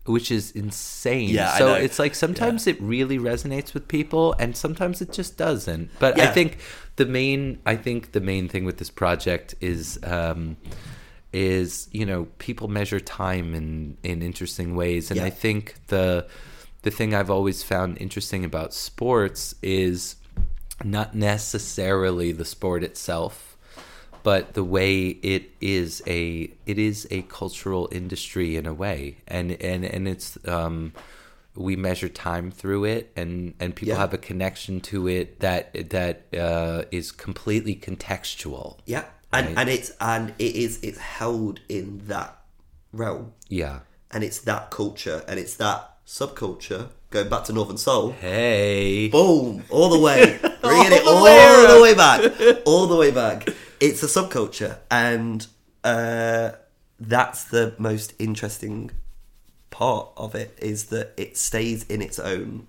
which 0.07 0.31
is 0.31 0.53
insane. 0.53 1.31
Yeah, 1.31 1.57
so 1.59 1.75
it's 1.75 1.99
like 1.99 2.15
sometimes 2.15 2.67
it 2.67 2.81
really 2.81 3.19
resonates 3.19 3.75
with 3.75 3.89
people, 3.89 4.35
and 4.39 4.57
sometimes 4.57 5.01
it 5.01 5.13
just 5.13 5.37
doesn't. 5.37 5.91
But 5.99 6.21
I 6.21 6.29
think 6.29 6.59
the 6.97 7.07
main 7.07 7.59
I 7.67 7.77
think 7.77 8.13
the 8.13 8.21
main 8.21 8.49
thing 8.49 8.65
with 8.65 8.79
this 8.79 8.91
project 8.91 9.55
is. 9.61 9.99
Um, 10.05 10.57
is 11.33 11.89
you 11.93 12.07
know 12.07 12.27
people 12.39 12.69
measure 12.69 13.01
time 13.01 13.55
in 13.55 13.97
in 14.03 14.23
interesting 14.23 14.75
ways 14.75 15.11
and 15.11 15.19
Yeah. 15.19 15.27
i 15.27 15.31
think 15.31 15.75
the 15.89 16.27
the 16.83 16.91
thing 16.91 17.15
i've 17.15 17.31
always 17.31 17.63
found 17.63 17.99
interesting 18.01 18.45
about 18.45 18.73
sports 18.73 19.55
is 19.63 20.17
not 20.85 21.15
necessarily 21.15 22.33
the 22.33 22.45
sport 22.45 22.83
itself 22.83 23.57
but 24.23 24.55
the 24.55 24.65
way 24.65 25.09
it 25.09 25.51
is 25.61 26.03
a 26.07 26.51
it 26.67 26.79
is 26.79 27.07
a 27.11 27.23
cultural 27.23 27.89
industry 27.93 28.57
in 28.57 28.67
a 28.67 28.73
way 28.75 29.19
and 29.27 29.53
and 29.61 29.85
and 29.85 30.09
it's 30.09 30.39
um 30.49 30.93
we 31.55 31.75
measure 31.75 32.09
time 32.09 32.51
through 32.53 32.85
it 32.85 33.11
and 33.17 33.53
and 33.61 33.75
people 33.75 33.95
Yeah. 33.95 33.99
have 34.01 34.15
a 34.15 34.19
connection 34.19 34.81
to 34.83 35.09
it 35.09 35.41
that 35.41 35.91
that 35.91 36.23
uh, 36.35 36.85
is 36.93 37.11
completely 37.11 37.75
contextual 37.75 38.79
Yeah, 38.87 39.05
and 39.33 39.47
Right. 39.49 39.59
and 39.59 39.69
it's 39.69 39.93
and 40.01 40.31
it 40.39 40.55
is 40.57 40.79
it's 40.83 40.99
held 40.99 41.61
in 41.69 42.03
that 42.07 42.39
realm, 42.93 43.33
yeah 43.49 43.81
and 44.11 44.25
it's 44.25 44.39
that 44.41 44.71
culture, 44.71 45.23
and 45.29 45.39
it's 45.39 45.55
that 45.57 45.97
subculture. 46.07 46.89
Going 47.11 47.29
back 47.31 47.45
to 47.45 47.53
Northern 47.55 47.79
Soul, 47.79 48.11
hey 48.21 49.09
boom, 49.09 49.65
all 49.71 49.89
the 49.89 49.99
way, 49.99 50.39
bringing 50.63 50.93
it 50.93 51.05
the 51.05 51.11
all 51.11 51.25
way 51.25 51.67
the 51.75 51.83
way 51.83 51.95
back, 51.95 52.61
all 52.67 52.87
the 52.87 52.97
way 52.97 53.11
back. 53.11 53.49
It's 53.81 54.03
a 54.03 54.07
subculture, 54.07 54.79
and 54.91 55.47
uh, 55.85 56.51
that's 57.01 57.45
the 57.45 57.75
most 57.79 58.13
interesting 58.19 58.91
part 59.71 60.09
of 60.17 60.35
it 60.35 60.59
is 60.61 60.87
that 60.87 61.13
it 61.17 61.37
stays 61.39 61.85
in 61.85 62.03
its 62.03 62.19
own 62.19 62.67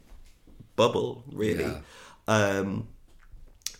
bubble, 0.77 1.23
really. 1.31 1.63
Yeah. 1.65 1.79
Um, 2.27 2.87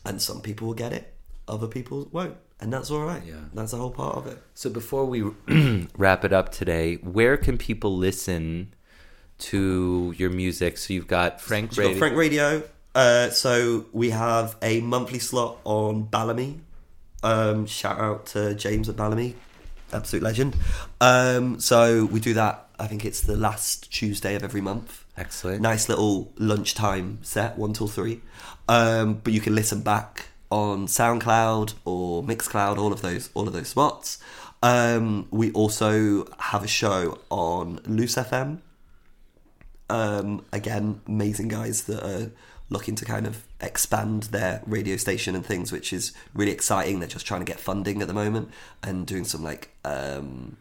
and 0.06 0.22
some 0.22 0.42
people 0.42 0.68
will 0.68 0.74
get 0.76 0.92
it, 0.92 1.14
other 1.48 1.68
people 1.68 2.08
won't, 2.12 2.36
and 2.60 2.72
that's 2.74 2.92
all 2.92 3.04
right. 3.04 3.22
Yeah. 3.26 3.36
that's 3.54 3.72
the 3.72 3.78
whole 3.78 3.92
part 3.92 4.18
of 4.18 4.28
it. 4.28 4.38
So 4.54 4.70
before 4.70 5.06
we 5.06 5.24
wrap 5.98 6.26
it 6.26 6.34
up 6.34 6.52
today, 6.52 6.96
where 6.96 7.38
can 7.38 7.58
people 7.58 7.96
listen 7.98 8.74
to 9.40 10.14
your 10.18 10.30
music? 10.30 10.78
So 10.78 10.94
you've 10.94 11.08
got 11.08 11.40
Frank 11.42 11.74
So 11.74 11.82
Radio. 11.82 11.94
got 11.94 12.00
Frank 12.00 12.16
Radio. 12.18 12.64
Uh, 12.96 13.30
so 13.30 13.86
we 13.94 14.10
have 14.10 14.56
a 14.62 14.82
monthly 14.82 15.20
slot 15.20 15.58
on 15.64 16.06
Balamii. 16.08 16.60
Um, 17.24 17.66
shout 17.66 18.00
out 18.00 18.26
to 18.28 18.56
James 18.56 18.90
at 18.90 18.96
Balamii, 18.96 19.36
absolute 19.94 20.24
legend. 20.24 20.56
Um, 21.02 21.60
so 21.60 22.06
we 22.06 22.20
do 22.20 22.34
that. 22.36 22.68
I 22.80 22.88
think 22.88 23.04
it's 23.06 23.22
the 23.22 23.36
last 23.36 23.92
Tuesday 23.92 24.36
of 24.36 24.44
every 24.44 24.62
month. 24.62 25.06
Excellent. 25.18 25.62
Nice 25.62 25.90
little 25.90 26.32
lunchtime 26.38 27.20
set, 27.22 27.58
one 27.58 27.74
till 27.74 27.90
three. 27.90 28.22
Um, 28.70 29.16
but 29.16 29.34
you 29.34 29.42
can 29.42 29.54
listen 29.54 29.82
back 29.82 30.28
on 30.52 30.88
SoundCloud 30.88 31.74
or 31.86 32.24
Mixcloud, 32.24 32.78
all 32.78 32.92
of 32.92 33.02
those, 33.02 33.30
all 33.34 33.48
of 33.48 33.54
those 33.54 33.68
spots. 33.68 34.20
Um, 34.62 35.28
we 35.32 35.52
also 35.52 36.28
have 36.40 36.64
a 36.64 36.68
show 36.68 37.20
on 37.30 37.80
Loose 37.86 38.16
FM. 38.16 38.60
Um, 39.90 40.46
again, 40.52 41.02
amazing 41.08 41.48
guys 41.48 41.84
that 41.84 42.04
are 42.04 42.32
looking 42.70 42.96
to 42.96 43.06
kind 43.06 43.26
of 43.26 43.46
expand 43.62 44.24
their 44.24 44.62
radio 44.66 44.96
station 44.98 45.36
and 45.36 45.46
things, 45.46 45.72
which 45.72 45.92
is 45.92 46.14
really 46.34 46.52
exciting. 46.52 47.00
They're 47.00 47.08
just 47.08 47.26
trying 47.26 47.42
to 47.42 47.46
get 47.46 47.60
funding 47.60 48.02
at 48.02 48.08
the 48.08 48.14
moment 48.14 48.50
and 48.84 49.08
doing 49.08 49.26
some 49.26 49.44
like 49.44 49.70
um, 49.84 50.58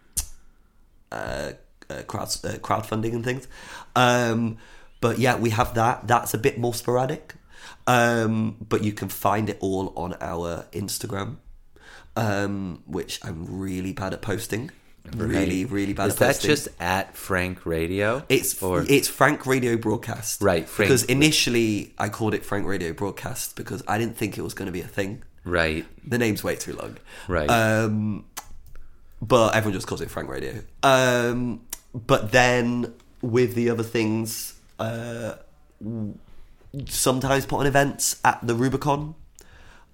uh, 1.12 1.52
uh, 1.90 2.02
crowd 2.06 2.28
uh, 2.44 2.59
crowdfunding 2.59 3.12
and 3.12 3.24
things. 3.24 3.47
Um, 3.94 4.59
but 5.01 5.19
yeah, 5.19 5.36
we 5.36 5.51
have 5.51 5.74
that. 5.74 6.06
That's 6.06 6.35
a 6.35 6.39
bit 6.39 6.59
more 6.59 6.74
sporadic, 6.74 7.35
um, 7.89 8.56
but 8.69 8.85
you 8.85 8.93
can 8.93 9.09
find 9.09 9.48
it 9.51 9.56
all 9.60 9.93
on 9.97 10.15
our 10.20 10.66
Instagram, 10.73 11.36
um, 12.16 12.82
which 12.86 13.19
I'm 13.24 13.59
really 13.59 13.93
bad 13.93 14.12
at 14.12 14.23
posting. 14.23 14.70
Really, 15.16 15.65
Right. 15.65 15.73
really 15.73 15.93
bad 15.94 16.09
Is 16.09 16.15
at 16.15 16.19
that 16.19 16.27
posting. 16.35 16.51
just 16.51 16.69
at 16.81 17.16
Frank 17.16 17.65
Radio? 17.65 18.23
It's 18.28 18.62
or 18.62 18.85
it's 18.86 19.09
Frank 19.09 19.47
Radio 19.47 19.77
Broadcast, 19.78 20.43
Right, 20.43 20.69
Frank- 20.69 20.89
Because 20.89 21.05
initially 21.05 21.94
I 21.98 22.10
called 22.10 22.35
it 22.35 22.44
Frank 22.44 22.66
Radio 22.66 22.93
Broadcast 22.93 23.56
because 23.56 23.82
I 23.89 23.97
didn't 23.97 24.19
think 24.19 24.36
it 24.36 24.43
was 24.43 24.52
going 24.52 24.66
to 24.66 24.73
be 24.73 24.82
a 24.82 24.86
thing. 24.86 25.23
right, 25.44 25.86
The 26.06 26.19
name's 26.19 26.44
way 26.44 26.56
too 26.56 26.74
long, 26.74 26.98
right. 27.27 27.48
Um, 27.48 28.27
but 29.23 29.55
everyone 29.55 29.73
just 29.78 29.86
calls 29.86 30.02
it 30.02 30.10
Frank 30.10 30.28
Radio. 30.28 30.60
Um, 30.82 31.62
but 31.94 32.31
then 32.31 32.93
with 33.23 33.55
the 33.55 33.70
other 33.70 33.82
things, 33.82 34.55
uh, 34.78 35.36
sometimes 36.86 37.47
put 37.47 37.61
on 37.61 37.66
events 37.66 38.20
at 38.24 38.39
the 38.47 38.55
Rubicon. 38.55 39.15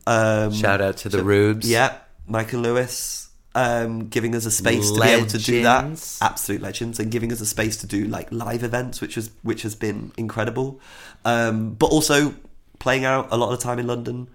Um, 0.07 0.53
Shout 0.53 0.81
out 0.81 0.99
to 0.99 1.09
the 1.09 1.25
Rubes. 1.25 1.69
yeah, 1.69 1.99
Mike 2.27 2.53
and 2.53 2.63
Lewis 2.63 3.25
um, 3.55 4.09
giving 4.09 4.35
us 4.35 4.47
a 4.47 4.51
space 4.51 4.91
to 4.91 5.01
be 5.01 5.09
able 5.09 5.27
to 5.27 5.39
do 5.39 5.63
that. 5.63 6.19
Absolute 6.21 6.61
legends, 6.61 6.99
and 6.99 7.11
giving 7.11 7.33
us 7.33 7.41
a 7.41 7.47
space 7.47 7.77
to 7.79 7.87
do 7.87 8.05
like 8.07 8.31
live 8.33 8.65
events, 8.65 9.01
which 9.01 9.17
was 9.17 9.31
which 9.43 9.63
has 9.63 9.75
been 9.75 10.13
incredible. 10.17 10.81
Um, 11.25 11.75
but 11.75 11.87
also 11.87 12.35
playing 12.79 13.05
out 13.05 13.29
a 13.31 13.37
lot 13.37 13.53
of 13.53 13.59
the 13.59 13.65
time 13.65 13.79
in 13.79 13.87
London, 13.87 14.29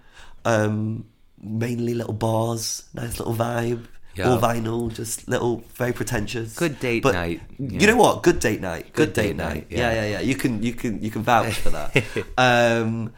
um, 0.44 1.04
mainly 1.40 1.94
little 1.94 2.14
bars, 2.14 2.84
nice 2.94 3.18
little 3.18 3.34
vibe. 3.34 3.86
Yeah. 4.16 4.30
All 4.30 4.38
vinyl, 4.40 4.92
just 4.92 5.28
little, 5.28 5.62
very 5.74 5.92
pretentious. 5.92 6.56
Good 6.56 6.80
date 6.80 7.02
But 7.04 7.14
night, 7.14 7.40
You 7.58 7.86
know 7.86 7.96
what? 7.96 8.22
Good 8.24 8.40
date 8.40 8.60
night. 8.60 8.92
Good 8.92 9.06
Good, 9.08 9.12
date, 9.14 9.22
date 9.28 9.36
night. 9.36 9.54
night, 9.54 9.66
Yeah. 9.70 9.78
yeah. 9.92 9.92
yeah, 10.02 10.08
yeah, 10.10 10.20
You 10.20 10.34
can, 10.34 10.62
you 10.62 10.72
can, 10.74 11.00
you 11.02 11.10
can 11.10 11.22
vouch 11.22 11.54
for 11.54 11.70
that. 11.70 12.04
um, 12.38 13.12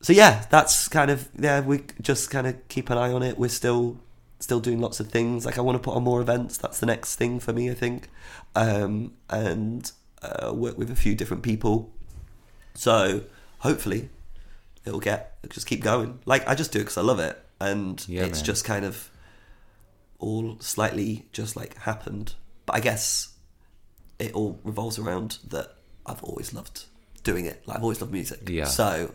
so 0.00 0.12
yeah, 0.12 0.44
that's 0.50 0.88
kind 0.88 1.10
of 1.10 1.28
yeah. 1.38 1.60
We 1.60 1.82
just 2.02 2.30
kind 2.30 2.46
of 2.46 2.68
keep 2.68 2.90
an 2.90 2.98
eye 2.98 3.12
on 3.12 3.22
it. 3.22 3.38
We're 3.38 3.48
still 3.48 3.98
still 4.38 4.60
doing 4.60 4.80
lots 4.80 5.00
of 5.00 5.08
things. 5.08 5.46
Like 5.46 5.58
I 5.58 5.62
want 5.62 5.76
to 5.76 5.80
put 5.80 5.96
on 5.96 6.04
more 6.04 6.20
events. 6.20 6.58
That's 6.58 6.78
the 6.80 6.86
next 6.86 7.16
thing 7.16 7.40
for 7.40 7.52
me, 7.52 7.70
I 7.70 7.74
think, 7.74 8.08
um, 8.54 9.14
and 9.30 9.90
uh, 10.22 10.52
work 10.54 10.76
with 10.78 10.90
a 10.90 10.96
few 10.96 11.14
different 11.14 11.42
people. 11.42 11.90
So 12.74 13.22
hopefully, 13.60 14.10
it'll 14.84 15.00
get 15.00 15.38
it'll 15.42 15.54
just 15.54 15.66
keep 15.66 15.82
going. 15.82 16.18
Like 16.26 16.46
I 16.48 16.54
just 16.54 16.72
do 16.72 16.78
it 16.80 16.82
because 16.82 16.98
I 16.98 17.02
love 17.02 17.18
it, 17.18 17.42
and 17.60 18.04
Yeah, 18.08 18.24
it's 18.24 18.38
man. 18.40 18.44
just 18.44 18.64
kind 18.64 18.84
of 18.84 19.10
all 20.18 20.56
slightly 20.60 21.26
just 21.32 21.56
like 21.56 21.76
happened. 21.78 22.34
But 22.64 22.76
I 22.76 22.80
guess 22.80 23.34
it 24.18 24.32
all 24.32 24.60
revolves 24.64 24.98
around 24.98 25.38
that 25.48 25.74
I've 26.04 26.22
always 26.22 26.52
loved 26.52 26.84
doing 27.22 27.44
it. 27.46 27.62
Like 27.66 27.78
I've 27.78 27.82
always 27.82 28.00
loved 28.00 28.12
music. 28.12 28.48
Yeah. 28.48 28.64
So 28.64 29.14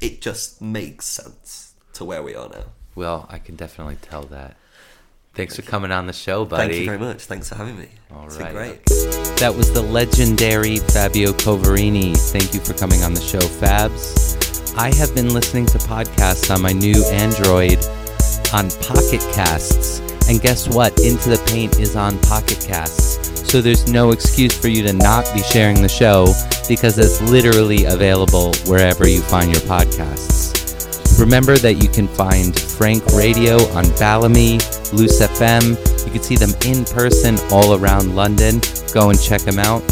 it 0.00 0.20
just 0.20 0.60
makes 0.60 1.06
sense 1.06 1.74
to 1.94 2.04
where 2.04 2.22
we 2.22 2.34
are 2.34 2.48
now. 2.48 2.64
Well, 2.94 3.26
I 3.30 3.38
can 3.38 3.56
definitely 3.56 3.96
tell 4.02 4.22
that. 4.24 4.56
Thanks 5.34 5.56
for 5.56 5.62
coming 5.62 5.90
on 5.90 6.06
the 6.06 6.12
show, 6.12 6.44
buddy. 6.44 6.68
Thank 6.68 6.80
you 6.80 6.84
very 6.84 6.98
much. 6.98 7.22
Thanks 7.22 7.48
for 7.48 7.54
having 7.54 7.78
me. 7.78 7.88
All 8.14 8.26
it's 8.26 8.36
right. 8.36 8.52
been 8.52 8.54
great. 8.54 8.84
That 9.38 9.54
was 9.56 9.72
the 9.72 9.80
legendary 9.80 10.76
Fabio 10.76 11.32
Coverini. 11.32 12.14
Thank 12.30 12.52
you 12.52 12.60
for 12.60 12.74
coming 12.74 13.02
on 13.02 13.14
the 13.14 13.20
show, 13.22 13.38
Fabs. 13.38 14.76
I 14.76 14.94
have 14.94 15.14
been 15.14 15.32
listening 15.32 15.64
to 15.66 15.78
podcasts 15.78 16.54
on 16.54 16.60
my 16.60 16.72
new 16.72 17.02
Android 17.06 17.78
on 18.52 18.68
Pocket 18.82 19.20
Casts. 19.32 20.00
And 20.32 20.40
guess 20.40 20.66
what? 20.66 20.98
Into 21.00 21.28
the 21.28 21.44
Paint 21.48 21.78
is 21.78 21.94
on 21.94 22.18
Pocket 22.20 22.64
Casts. 22.66 23.50
So 23.52 23.60
there's 23.60 23.92
no 23.92 24.12
excuse 24.12 24.58
for 24.58 24.68
you 24.68 24.82
to 24.84 24.94
not 24.94 25.30
be 25.34 25.42
sharing 25.42 25.82
the 25.82 25.90
show 25.90 26.24
because 26.66 26.96
it's 26.96 27.20
literally 27.30 27.84
available 27.84 28.54
wherever 28.64 29.06
you 29.06 29.20
find 29.20 29.52
your 29.52 29.60
podcasts. 29.68 31.20
Remember 31.20 31.58
that 31.58 31.74
you 31.74 31.88
can 31.90 32.08
find 32.08 32.58
Frank 32.58 33.04
Radio 33.08 33.56
on 33.76 33.84
Balamii, 34.00 34.56
Loose 34.94 35.20
FM. 35.20 35.76
You 36.06 36.12
can 36.12 36.22
see 36.22 36.36
them 36.36 36.54
in 36.64 36.86
person 36.86 37.36
all 37.52 37.74
around 37.74 38.16
London. 38.16 38.62
Go 38.94 39.10
and 39.10 39.20
check 39.20 39.42
them 39.42 39.58
out. 39.58 39.82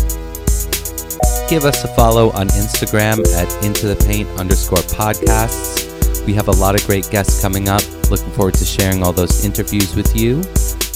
Give 1.50 1.66
us 1.66 1.84
a 1.84 1.94
follow 1.94 2.30
on 2.30 2.48
Instagram 2.48 3.28
at 3.34 3.62
Into 3.62 3.88
the 3.88 4.02
Paint 4.06 4.26
underscore 4.40 4.78
podcasts. 4.78 5.89
We 6.26 6.34
have 6.34 6.48
a 6.48 6.52
lot 6.52 6.74
of 6.74 6.86
great 6.86 7.08
guests 7.10 7.40
coming 7.40 7.68
up. 7.68 7.82
Looking 8.10 8.30
forward 8.32 8.54
to 8.54 8.64
sharing 8.64 9.02
all 9.02 9.12
those 9.12 9.44
interviews 9.44 9.94
with 9.94 10.14
you, 10.16 10.42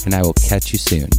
and 0.05 0.13
I 0.13 0.21
will 0.21 0.33
catch 0.33 0.71
you 0.71 0.77
soon. 0.77 1.09